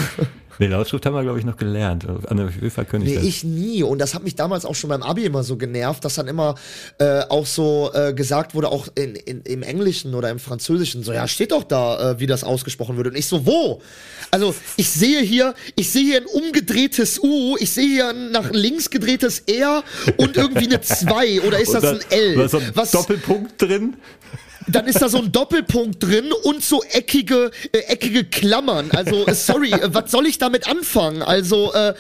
Nee, 0.58 0.66
Lautschrift 0.66 1.04
haben 1.06 1.14
wir, 1.14 1.22
glaube 1.22 1.38
ich, 1.38 1.44
noch 1.44 1.56
gelernt. 1.56 2.06
An 2.06 2.36
der 2.36 2.48
FIFA 2.48 2.84
könnte 2.84 3.06
ich 3.06 3.12
Nee, 3.12 3.18
das. 3.18 3.26
ich 3.26 3.44
nie. 3.44 3.82
Und 3.82 3.98
das 3.98 4.14
hat 4.14 4.22
mich 4.22 4.34
damals 4.34 4.64
auch 4.64 4.74
schon 4.74 4.90
beim 4.90 5.02
Abi 5.02 5.24
immer 5.24 5.42
so 5.42 5.56
genervt, 5.56 6.04
dass 6.04 6.14
dann 6.14 6.28
immer 6.28 6.54
äh, 6.98 7.22
auch 7.28 7.46
so 7.46 7.90
äh, 7.92 8.12
gesagt 8.14 8.54
wurde, 8.54 8.68
auch 8.68 8.88
in, 8.94 9.14
in, 9.16 9.40
im 9.42 9.62
Englischen 9.62 10.14
oder 10.14 10.30
im 10.30 10.38
Französischen, 10.38 11.02
so, 11.02 11.12
ja, 11.12 11.26
steht 11.28 11.52
doch 11.52 11.64
da, 11.64 12.12
äh, 12.12 12.20
wie 12.20 12.26
das 12.26 12.44
ausgesprochen 12.44 12.96
wird. 12.96 13.08
Und 13.08 13.16
ich 13.16 13.26
so, 13.26 13.46
wo? 13.46 13.80
Also, 14.30 14.54
ich 14.76 14.90
sehe 14.90 15.20
hier, 15.20 15.54
ich 15.76 15.90
sehe 15.90 16.04
hier 16.04 16.20
ein 16.20 16.26
umgedrehtes 16.26 17.18
U, 17.22 17.56
ich 17.58 17.70
sehe 17.70 17.88
hier 17.88 18.08
ein 18.10 18.30
nach 18.30 18.50
links 18.52 18.90
gedrehtes 18.90 19.40
R 19.40 19.82
und 20.16 20.36
irgendwie 20.36 20.66
eine 20.66 20.80
2 20.82 21.42
oder 21.42 21.58
ist 21.58 21.74
das 21.74 21.84
ein 21.84 22.00
L? 22.10 22.36
Da 22.36 22.44
ist 22.44 22.54
ein 22.54 22.70
Was, 22.74 22.90
Doppelpunkt 22.92 23.60
drin. 23.60 23.96
Dann 24.66 24.86
ist 24.86 25.00
da 25.00 25.08
so 25.08 25.18
ein 25.18 25.32
Doppelpunkt 25.32 26.02
drin 26.02 26.32
und 26.42 26.62
so 26.62 26.82
eckige, 26.90 27.50
äh, 27.72 27.78
eckige 27.88 28.24
Klammern. 28.24 28.90
Also, 28.92 29.26
äh, 29.26 29.34
sorry, 29.34 29.72
äh, 29.72 29.92
was 29.92 30.10
soll 30.10 30.26
ich 30.26 30.38
damit 30.38 30.68
anfangen? 30.68 31.22
Also, 31.22 31.72
äh, 31.74 31.90
äh, 31.90 31.94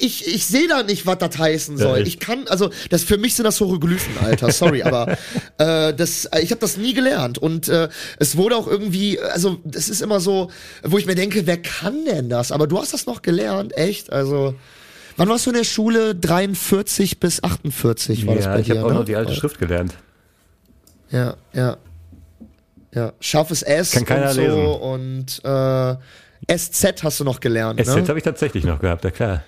ich, 0.00 0.26
ich 0.26 0.46
sehe 0.46 0.68
da 0.68 0.82
nicht, 0.82 1.06
was 1.06 1.18
das 1.18 1.38
heißen 1.38 1.78
soll. 1.78 1.98
echt. 1.98 2.08
ich 2.08 2.18
kann, 2.20 2.46
also, 2.48 2.70
das 2.90 3.04
für 3.04 3.18
mich 3.18 3.34
sind 3.34 3.44
das 3.44 3.58
Hieroglyphen, 3.58 4.14
Alter. 4.24 4.50
Sorry, 4.52 4.82
aber 4.82 5.16
äh, 5.58 5.94
das, 5.94 6.28
ich 6.40 6.50
habe 6.50 6.60
das 6.60 6.76
nie 6.76 6.94
gelernt. 6.94 7.38
Und 7.38 7.68
äh, 7.68 7.88
es 8.18 8.36
wurde 8.36 8.56
auch 8.56 8.66
irgendwie, 8.66 9.20
also, 9.20 9.58
das 9.64 9.88
ist 9.88 10.02
immer 10.02 10.20
so, 10.20 10.50
wo 10.82 10.98
ich 10.98 11.06
mir 11.06 11.14
denke, 11.14 11.46
wer 11.46 11.60
kann 11.60 12.04
denn 12.04 12.28
das? 12.28 12.52
Aber 12.52 12.66
du 12.66 12.78
hast 12.78 12.94
das 12.94 13.06
noch 13.06 13.22
gelernt, 13.22 13.76
echt? 13.76 14.12
Also. 14.12 14.54
Wann 15.18 15.30
warst 15.30 15.46
du 15.46 15.50
in 15.50 15.56
der 15.56 15.64
Schule? 15.64 16.14
43 16.14 17.20
bis 17.20 17.42
48 17.42 18.26
war 18.26 18.34
das 18.34 18.44
ja, 18.44 18.52
bei 18.52 18.60
ich 18.60 18.66
dir, 18.66 18.76
habe 18.76 18.86
auch 18.86 18.90
ne? 18.90 18.98
noch 18.98 19.04
die 19.06 19.16
alte 19.16 19.34
Schrift 19.34 19.58
gelernt. 19.58 19.94
Ja, 21.10 21.36
ja. 21.54 21.78
Ja, 22.96 23.12
scharfes 23.20 23.62
S 23.62 23.90
Kann 23.92 24.06
keiner 24.06 24.30
und 24.30 24.32
so 24.32 24.40
lesen. 24.40 24.66
und 24.80 25.44
äh, 25.44 26.56
SZ 26.58 27.02
hast 27.02 27.20
du 27.20 27.24
noch 27.24 27.40
gelernt, 27.40 27.78
SZ 27.78 27.94
ne? 27.94 28.08
habe 28.08 28.18
ich 28.18 28.24
tatsächlich 28.24 28.64
noch 28.64 28.80
gehabt, 28.80 29.04
ja 29.04 29.10
klar. 29.10 29.42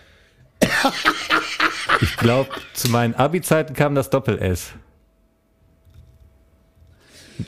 ich 2.03 2.17
glaube, 2.19 2.51
zu 2.75 2.91
meinen 2.91 3.15
Abi-Zeiten 3.15 3.73
kam 3.73 3.95
das 3.95 4.11
Doppel-S. 4.11 4.73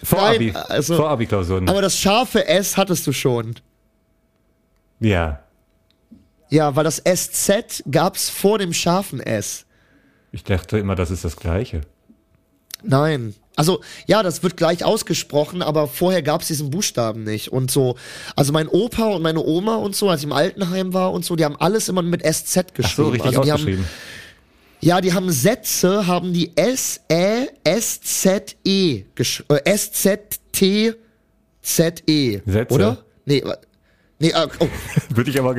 Vor 0.02 0.20
Nein, 0.22 0.36
Abi, 0.36 0.52
also- 0.54 0.96
vor 0.96 1.10
Abi-Klausuren. 1.10 1.68
Aber 1.68 1.82
das 1.82 1.98
scharfe 1.98 2.46
S 2.48 2.78
hattest 2.78 3.06
du 3.06 3.12
schon. 3.12 3.56
Ja, 5.00 5.40
Ja, 6.48 6.74
weil 6.76 6.84
das 6.84 7.02
SZ 7.06 7.82
gab's 7.90 8.30
vor 8.30 8.58
dem 8.58 8.72
scharfen 8.72 9.20
S. 9.20 9.66
ich 10.32 10.44
dachte 10.44 10.78
immer, 10.78 10.94
das 10.94 11.10
ist 11.10 11.26
das 11.26 11.36
Gleiche. 11.36 11.82
Nein. 12.82 13.34
Also, 13.60 13.80
ja, 14.06 14.22
das 14.22 14.42
wird 14.42 14.56
gleich 14.56 14.84
ausgesprochen, 14.86 15.60
aber 15.60 15.86
vorher 15.86 16.22
gab's 16.22 16.46
diesen 16.46 16.70
Buchstaben 16.70 17.24
nicht. 17.24 17.52
Und 17.52 17.70
so, 17.70 17.96
also 18.34 18.54
mein 18.54 18.68
Opa 18.68 19.04
und 19.08 19.20
meine 19.20 19.44
Oma 19.44 19.74
und 19.76 19.94
so, 19.94 20.08
als 20.08 20.20
ich 20.20 20.24
im 20.26 20.32
Altenheim 20.32 20.94
war 20.94 21.12
und 21.12 21.26
so, 21.26 21.36
die 21.36 21.44
haben 21.44 21.56
alles 21.60 21.90
immer 21.90 22.00
mit 22.00 22.22
SZ 22.22 22.74
geschrieben. 22.74 22.84
Ach 22.84 22.96
so, 22.96 23.08
richtig 23.10 23.26
also 23.26 23.42
die 23.42 23.52
ausgeschrieben. 23.52 23.84
Haben, 23.84 23.90
ja, 24.80 25.00
die 25.02 25.12
haben 25.12 25.30
Sätze, 25.30 26.06
haben 26.06 26.32
die 26.32 26.56
S-E, 26.56 27.48
S-Z-E, 27.64 29.04
gesch- 29.14 29.44
äh, 29.54 29.60
S-Z-T-Z-E, 29.70 30.94
Sätze? 32.46 32.74
oder? 32.74 32.96
Nee, 33.26 33.44
nee, 34.20 34.32
ah, 34.32 34.48
oh, 34.58 34.68
Würde 35.14 35.30
ich 35.30 35.38
aber, 35.38 35.54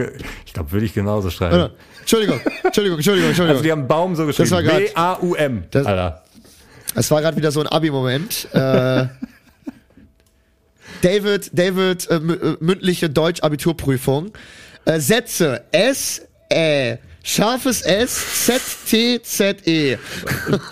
ich 0.45 0.53
glaube, 0.53 0.71
würde 0.71 0.85
ich 0.87 0.93
genauso 0.95 1.29
schreiben. 1.29 1.55
warte. 1.57 1.75
Entschuldigung, 1.99 2.39
Entschuldigung, 2.63 2.97
Entschuldigung, 2.97 3.29
Also 3.29 3.43
Entschuldigung. 3.43 3.63
die 3.63 3.71
haben 3.71 3.87
Baum 3.87 4.15
so 4.15 4.21
war 4.23 4.27
geschrieben. 4.27 4.49
grad- 4.65 4.77
B-A-U-M. 4.77 5.63
Das- 5.69 5.85
Alter. 5.85 6.20
Es 6.95 7.09
war 7.11 7.21
gerade 7.21 7.37
wieder 7.37 7.51
so 7.51 7.61
ein 7.61 7.67
Abi-Moment. 7.67 8.47
Äh, 8.53 8.57
David, 11.01 11.49
David, 11.53 12.09
äh, 12.09 12.15
äh, 12.15 12.57
mündliche 12.59 13.09
Deutsch-Abiturprüfung. 13.09 14.31
Äh, 14.85 14.99
Sätze. 14.99 15.63
S, 15.71 16.21
Ä, 16.51 16.97
scharfes 17.23 17.81
S, 17.81 18.45
Z, 18.45 18.61
T, 18.87 19.21
Z, 19.21 19.67
E. 19.67 19.97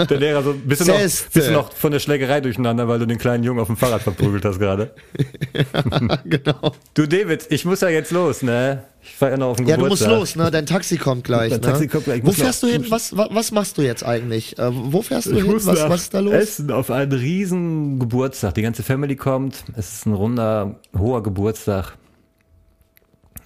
Der 0.09 0.17
Lehrer 0.17 0.43
so 0.43 0.51
ein 0.51 0.61
bisschen 0.61 0.87
noch, 0.87 0.97
bisschen 0.97 1.53
noch 1.53 1.73
von 1.73 1.91
der 1.91 1.99
Schlägerei 1.99 2.41
durcheinander, 2.41 2.87
weil 2.87 2.99
du 2.99 3.05
den 3.05 3.17
kleinen 3.17 3.43
Jungen 3.43 3.59
auf 3.59 3.67
dem 3.67 3.77
Fahrrad 3.77 4.01
verprügelt 4.01 4.43
hast 4.45 4.59
gerade. 4.59 4.91
genau. 6.25 6.73
Du 6.93 7.07
David, 7.07 7.47
ich 7.49 7.65
muss 7.65 7.81
ja 7.81 7.89
jetzt 7.89 8.11
los, 8.11 8.41
ne? 8.41 8.83
Ich 9.01 9.11
fahre 9.15 9.31
ja 9.33 9.37
noch 9.37 9.47
auf 9.51 9.57
den 9.57 9.67
Ja, 9.67 9.77
du 9.77 9.85
musst 9.87 10.03
Geburtstag. 10.03 10.19
los, 10.19 10.35
ne? 10.35 10.51
Dein 10.51 10.65
Taxi 10.65 10.97
kommt 10.97 11.23
gleich. 11.23 11.51
Dein 11.51 11.61
ne? 11.61 11.65
Taxi 11.67 11.87
kommt 11.87 12.03
gleich. 12.05 12.19
Ich 12.19 12.25
Wo 12.25 12.31
fährst 12.31 12.63
noch- 12.63 12.69
du 12.69 12.75
hin? 12.75 12.85
Was, 12.89 13.15
wa- 13.15 13.29
was 13.31 13.51
machst 13.51 13.77
du 13.77 13.81
jetzt 13.81 14.03
eigentlich? 14.05 14.57
Äh, 14.59 14.69
wo 14.73 15.01
fährst 15.01 15.27
du 15.27 15.31
Ich 15.35 15.43
hin? 15.43 15.51
muss 15.53 15.65
Was, 15.65 15.87
was 15.89 16.01
ist 16.01 16.13
da 16.13 16.19
los? 16.19 16.33
Essen 16.33 16.71
auf 16.71 16.91
einen 16.91 17.11
riesen 17.13 17.99
Geburtstag. 17.99 18.55
Die 18.55 18.61
ganze 18.61 18.83
Family 18.83 19.15
kommt. 19.15 19.63
Es 19.77 19.93
ist 19.93 20.05
ein 20.05 20.13
runder, 20.13 20.75
hoher 20.97 21.23
Geburtstag. 21.23 21.93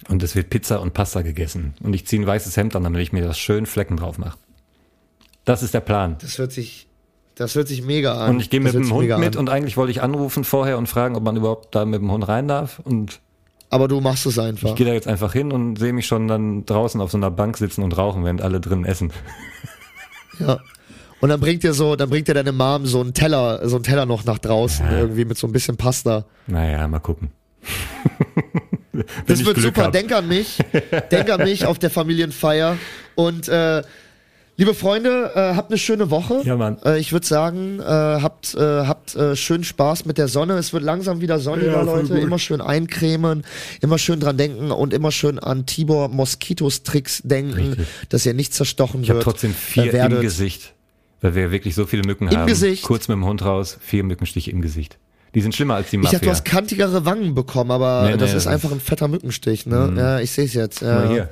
Und 0.08 0.22
es 0.22 0.34
wird 0.34 0.50
Pizza 0.50 0.80
und 0.80 0.92
Pasta 0.94 1.22
gegessen. 1.22 1.74
Und 1.82 1.94
ich 1.94 2.06
ziehe 2.06 2.20
ein 2.22 2.26
weißes 2.26 2.56
Hemd 2.56 2.76
an, 2.76 2.84
damit 2.84 3.00
ich 3.00 3.12
mir 3.12 3.22
das 3.22 3.38
schön 3.38 3.66
Flecken 3.66 3.96
drauf 3.96 4.18
mache. 4.18 4.38
Das 5.44 5.62
ist 5.62 5.74
der 5.74 5.80
Plan. 5.80 6.16
Das 6.20 6.38
hört 6.38 6.52
sich, 6.52 6.86
das 7.34 7.54
hört 7.54 7.68
sich 7.68 7.82
mega 7.82 8.14
an. 8.18 8.30
Und 8.36 8.40
ich 8.40 8.50
gehe 8.50 8.60
mit 8.60 8.74
dem 8.74 8.90
Hund 8.92 9.08
mit 9.18 9.36
an. 9.36 9.40
und 9.40 9.50
eigentlich 9.50 9.76
wollte 9.76 9.90
ich 9.92 10.02
anrufen 10.02 10.44
vorher 10.44 10.78
und 10.78 10.88
fragen, 10.88 11.16
ob 11.16 11.22
man 11.22 11.36
überhaupt 11.36 11.74
da 11.74 11.84
mit 11.84 12.00
dem 12.00 12.10
Hund 12.10 12.26
rein 12.28 12.48
darf. 12.48 12.78
Und 12.80 13.20
Aber 13.70 13.88
du 13.88 14.00
machst 14.00 14.26
es 14.26 14.38
einfach. 14.38 14.70
ich 14.70 14.74
gehe 14.74 14.86
da 14.86 14.92
jetzt 14.92 15.08
einfach 15.08 15.32
hin 15.32 15.52
und 15.52 15.76
sehe 15.78 15.92
mich 15.92 16.06
schon 16.06 16.28
dann 16.28 16.64
draußen 16.66 17.00
auf 17.00 17.10
so 17.10 17.16
einer 17.18 17.30
Bank 17.30 17.56
sitzen 17.58 17.82
und 17.82 17.96
rauchen, 17.96 18.24
während 18.24 18.42
alle 18.42 18.60
drin 18.60 18.84
essen. 18.84 19.12
Ja. 20.40 20.58
Und 21.20 21.28
dann 21.28 21.38
bringt 21.38 21.62
dir 21.62 21.72
so, 21.74 21.94
dann 21.94 22.10
bringt 22.10 22.26
dir 22.26 22.34
deine 22.34 22.50
Mom 22.50 22.86
so 22.86 23.00
einen 23.00 23.14
Teller, 23.14 23.66
so 23.68 23.76
einen 23.76 23.84
Teller 23.84 24.04
noch 24.04 24.24
nach 24.24 24.38
draußen, 24.40 24.84
irgendwie 24.90 25.24
mit 25.24 25.38
so 25.38 25.46
ein 25.46 25.52
bisschen 25.52 25.76
Pasta. 25.76 26.24
Naja, 26.48 26.86
mal 26.88 26.98
gucken. 26.98 27.30
Das 29.26 29.40
ich 29.40 29.46
wird 29.46 29.56
Glück 29.56 29.66
super. 29.74 29.84
hab. 29.86 29.92
Denk 29.92 30.12
an 30.12 30.28
mich. 30.28 30.58
Denk 31.10 31.30
an 31.30 31.42
mich 31.42 31.66
auf 31.66 31.78
der 31.78 31.90
Familienfeier. 31.90 32.76
Und 33.14 33.48
äh, 33.48 33.82
liebe 34.56 34.74
Freunde, 34.74 35.32
äh, 35.34 35.54
habt 35.56 35.70
eine 35.70 35.78
schöne 35.78 36.10
Woche. 36.10 36.40
Ja, 36.44 36.56
Mann. 36.56 36.78
Äh, 36.84 36.98
ich 36.98 37.12
würde 37.12 37.26
sagen, 37.26 37.80
äh, 37.80 37.84
habt, 37.84 38.54
äh, 38.54 38.58
habt 38.60 39.14
äh, 39.16 39.34
schön 39.36 39.64
Spaß 39.64 40.04
mit 40.04 40.18
der 40.18 40.28
Sonne. 40.28 40.54
Es 40.54 40.72
wird 40.72 40.82
langsam 40.84 41.20
wieder 41.20 41.38
sonniger, 41.38 41.72
Ja, 41.72 41.82
Leute. 41.82 42.14
gut. 42.14 42.18
Immer 42.22 42.38
schön 42.38 42.60
eincremen, 42.60 43.44
immer 43.80 43.98
schön 43.98 44.20
dran 44.20 44.36
denken 44.36 44.70
und 44.70 44.92
immer 44.94 45.10
schön 45.12 45.38
an 45.38 45.66
Tibor 45.66 46.08
Moskitos 46.08 46.82
Tricks 46.82 47.20
denken, 47.24 47.70
Richtig. 47.70 47.86
dass 48.10 48.26
ihr 48.26 48.34
nicht 48.34 48.54
zerstochen 48.54 49.02
Ich 49.02 49.08
habe 49.10 49.18
wird. 49.18 49.24
trotzdem 49.24 49.54
vier 49.54 49.86
Ihr 49.86 49.92
werdet- 49.92 50.18
im 50.18 50.22
Gesicht, 50.22 50.72
weil 51.20 51.34
wir 51.34 51.50
wirklich 51.50 51.74
so 51.74 51.86
viele 51.86 52.02
Mücken 52.04 52.28
Im 52.28 52.36
haben. 52.38 52.46
Gesicht? 52.46 52.84
Kurz 52.84 53.08
mit 53.08 53.16
dem 53.16 53.24
Hund 53.24 53.44
raus, 53.44 53.78
vier 53.80 54.04
Mückenstiche 54.04 54.50
im 54.50 54.60
Gesicht. 54.60 54.98
Die 55.34 55.40
sind 55.40 55.54
schlimmer 55.54 55.74
als 55.74 55.90
die 55.90 55.96
Ich 55.96 56.02
Mafia. 56.02 56.18
dachte, 56.18 56.26
du 56.26 56.30
hast 56.30 56.44
kantigere 56.44 57.04
Wangen 57.04 57.34
bekommen, 57.34 57.70
aber 57.72 58.02
Nee, 58.04 58.12
nee, 58.12 58.16
das 58.18 58.30
ist 58.30 58.46
das 58.46 58.46
einfach 58.46 58.70
ist- 58.70 58.76
ein 58.76 58.80
fetter 58.80 59.08
Mückenstich, 59.08 59.66
ne? 59.66 59.92
Ja, 59.96 60.20
ich 60.20 60.30
sehe 60.30 60.44
es 60.44 60.54
jetzt. 60.54 60.78
Guck 60.80 60.88
mal 60.88 61.02
Ja. 61.04 61.10
hier. 61.10 61.28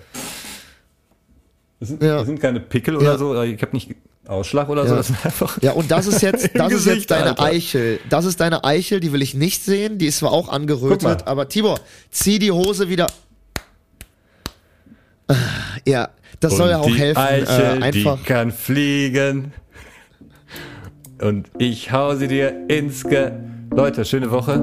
Das 1.80 1.88
sind, 1.88 2.02
Ja. 2.02 2.16
das 2.18 2.26
sind 2.26 2.40
keine 2.40 2.60
Pickel 2.60 2.96
oder 2.96 3.12
Ja. 3.12 3.18
so, 3.18 3.30
oder 3.30 3.44
ich 3.44 3.60
habe 3.62 3.72
nicht 3.72 3.90
Ausschlag 4.26 4.68
oder 4.68 4.84
so, 4.84 4.90
Ja. 4.90 4.96
das 4.98 5.06
sind 5.08 5.24
einfach. 5.24 5.58
Ja, 5.62 5.72
und 5.72 5.90
das 5.90 6.06
ist 6.06 6.20
jetzt, 6.22 6.50
das 6.54 6.66
ist 6.72 6.78
Gesicht, 6.84 6.96
jetzt 6.96 7.10
deine 7.10 7.30
Alter. 7.30 7.42
Eichel. 7.44 8.00
Das 8.08 8.24
ist 8.24 8.40
deine 8.40 8.64
Eichel, 8.64 9.00
die 9.00 9.12
will 9.12 9.22
ich 9.22 9.34
nicht 9.34 9.64
sehen. 9.64 9.98
Die 9.98 10.06
ist 10.06 10.18
zwar 10.18 10.32
auch 10.32 10.48
angerötet, 10.48 11.26
aber 11.26 11.48
Tibor, 11.48 11.78
zieh 12.10 12.38
die 12.38 12.50
Hose 12.52 12.88
wieder. 12.88 13.06
Ja, 15.86 16.10
das 16.40 16.56
soll 16.56 16.70
ja 16.70 16.78
auch 16.78 16.86
die 16.86 16.94
helfen. 16.98 17.18
Eichel, 17.20 17.78
äh, 17.78 17.82
einfach. 17.84 18.18
die 18.18 18.24
kann 18.24 18.52
fliegen. 18.52 19.52
Und 21.20 21.48
ich 21.58 21.92
hau 21.92 22.14
sie 22.16 22.26
dir 22.28 22.68
ins 22.68 23.04
Ge... 23.04 23.30
Leute, 23.74 24.04
schöne 24.04 24.30
Woche. 24.30 24.62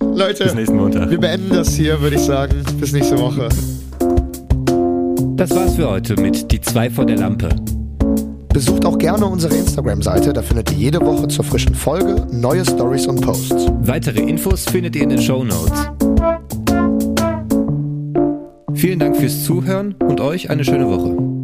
Leute, 0.00 0.44
Bis 0.44 0.54
nächsten 0.54 0.76
Montag. 0.76 1.10
wir 1.10 1.18
beenden 1.20 1.50
das 1.50 1.74
hier, 1.74 2.00
würde 2.00 2.16
ich 2.16 2.22
sagen. 2.22 2.62
Bis 2.80 2.92
nächste 2.92 3.18
Woche. 3.18 3.48
Das 5.36 5.54
war's 5.54 5.76
für 5.76 5.88
heute 5.88 6.20
mit 6.20 6.50
Die 6.50 6.60
zwei 6.60 6.90
vor 6.90 7.06
der 7.06 7.18
Lampe. 7.18 7.48
Besucht 8.52 8.84
auch 8.84 8.98
gerne 8.98 9.24
unsere 9.24 9.54
Instagram-Seite, 9.54 10.32
da 10.32 10.42
findet 10.42 10.72
ihr 10.72 10.78
jede 10.78 11.00
Woche 11.00 11.28
zur 11.28 11.44
frischen 11.44 11.74
Folge 11.74 12.26
neue 12.32 12.64
Stories 12.64 13.06
und 13.06 13.20
Posts. 13.20 13.68
Weitere 13.82 14.20
Infos 14.20 14.64
findet 14.64 14.96
ihr 14.96 15.02
in 15.02 15.10
den 15.10 15.22
Show 15.22 15.44
Notes. 15.44 15.88
Vielen 18.74 18.98
Dank 18.98 19.16
fürs 19.16 19.44
Zuhören 19.44 19.94
und 20.00 20.20
euch 20.20 20.50
eine 20.50 20.64
schöne 20.64 20.88
Woche. 20.88 21.37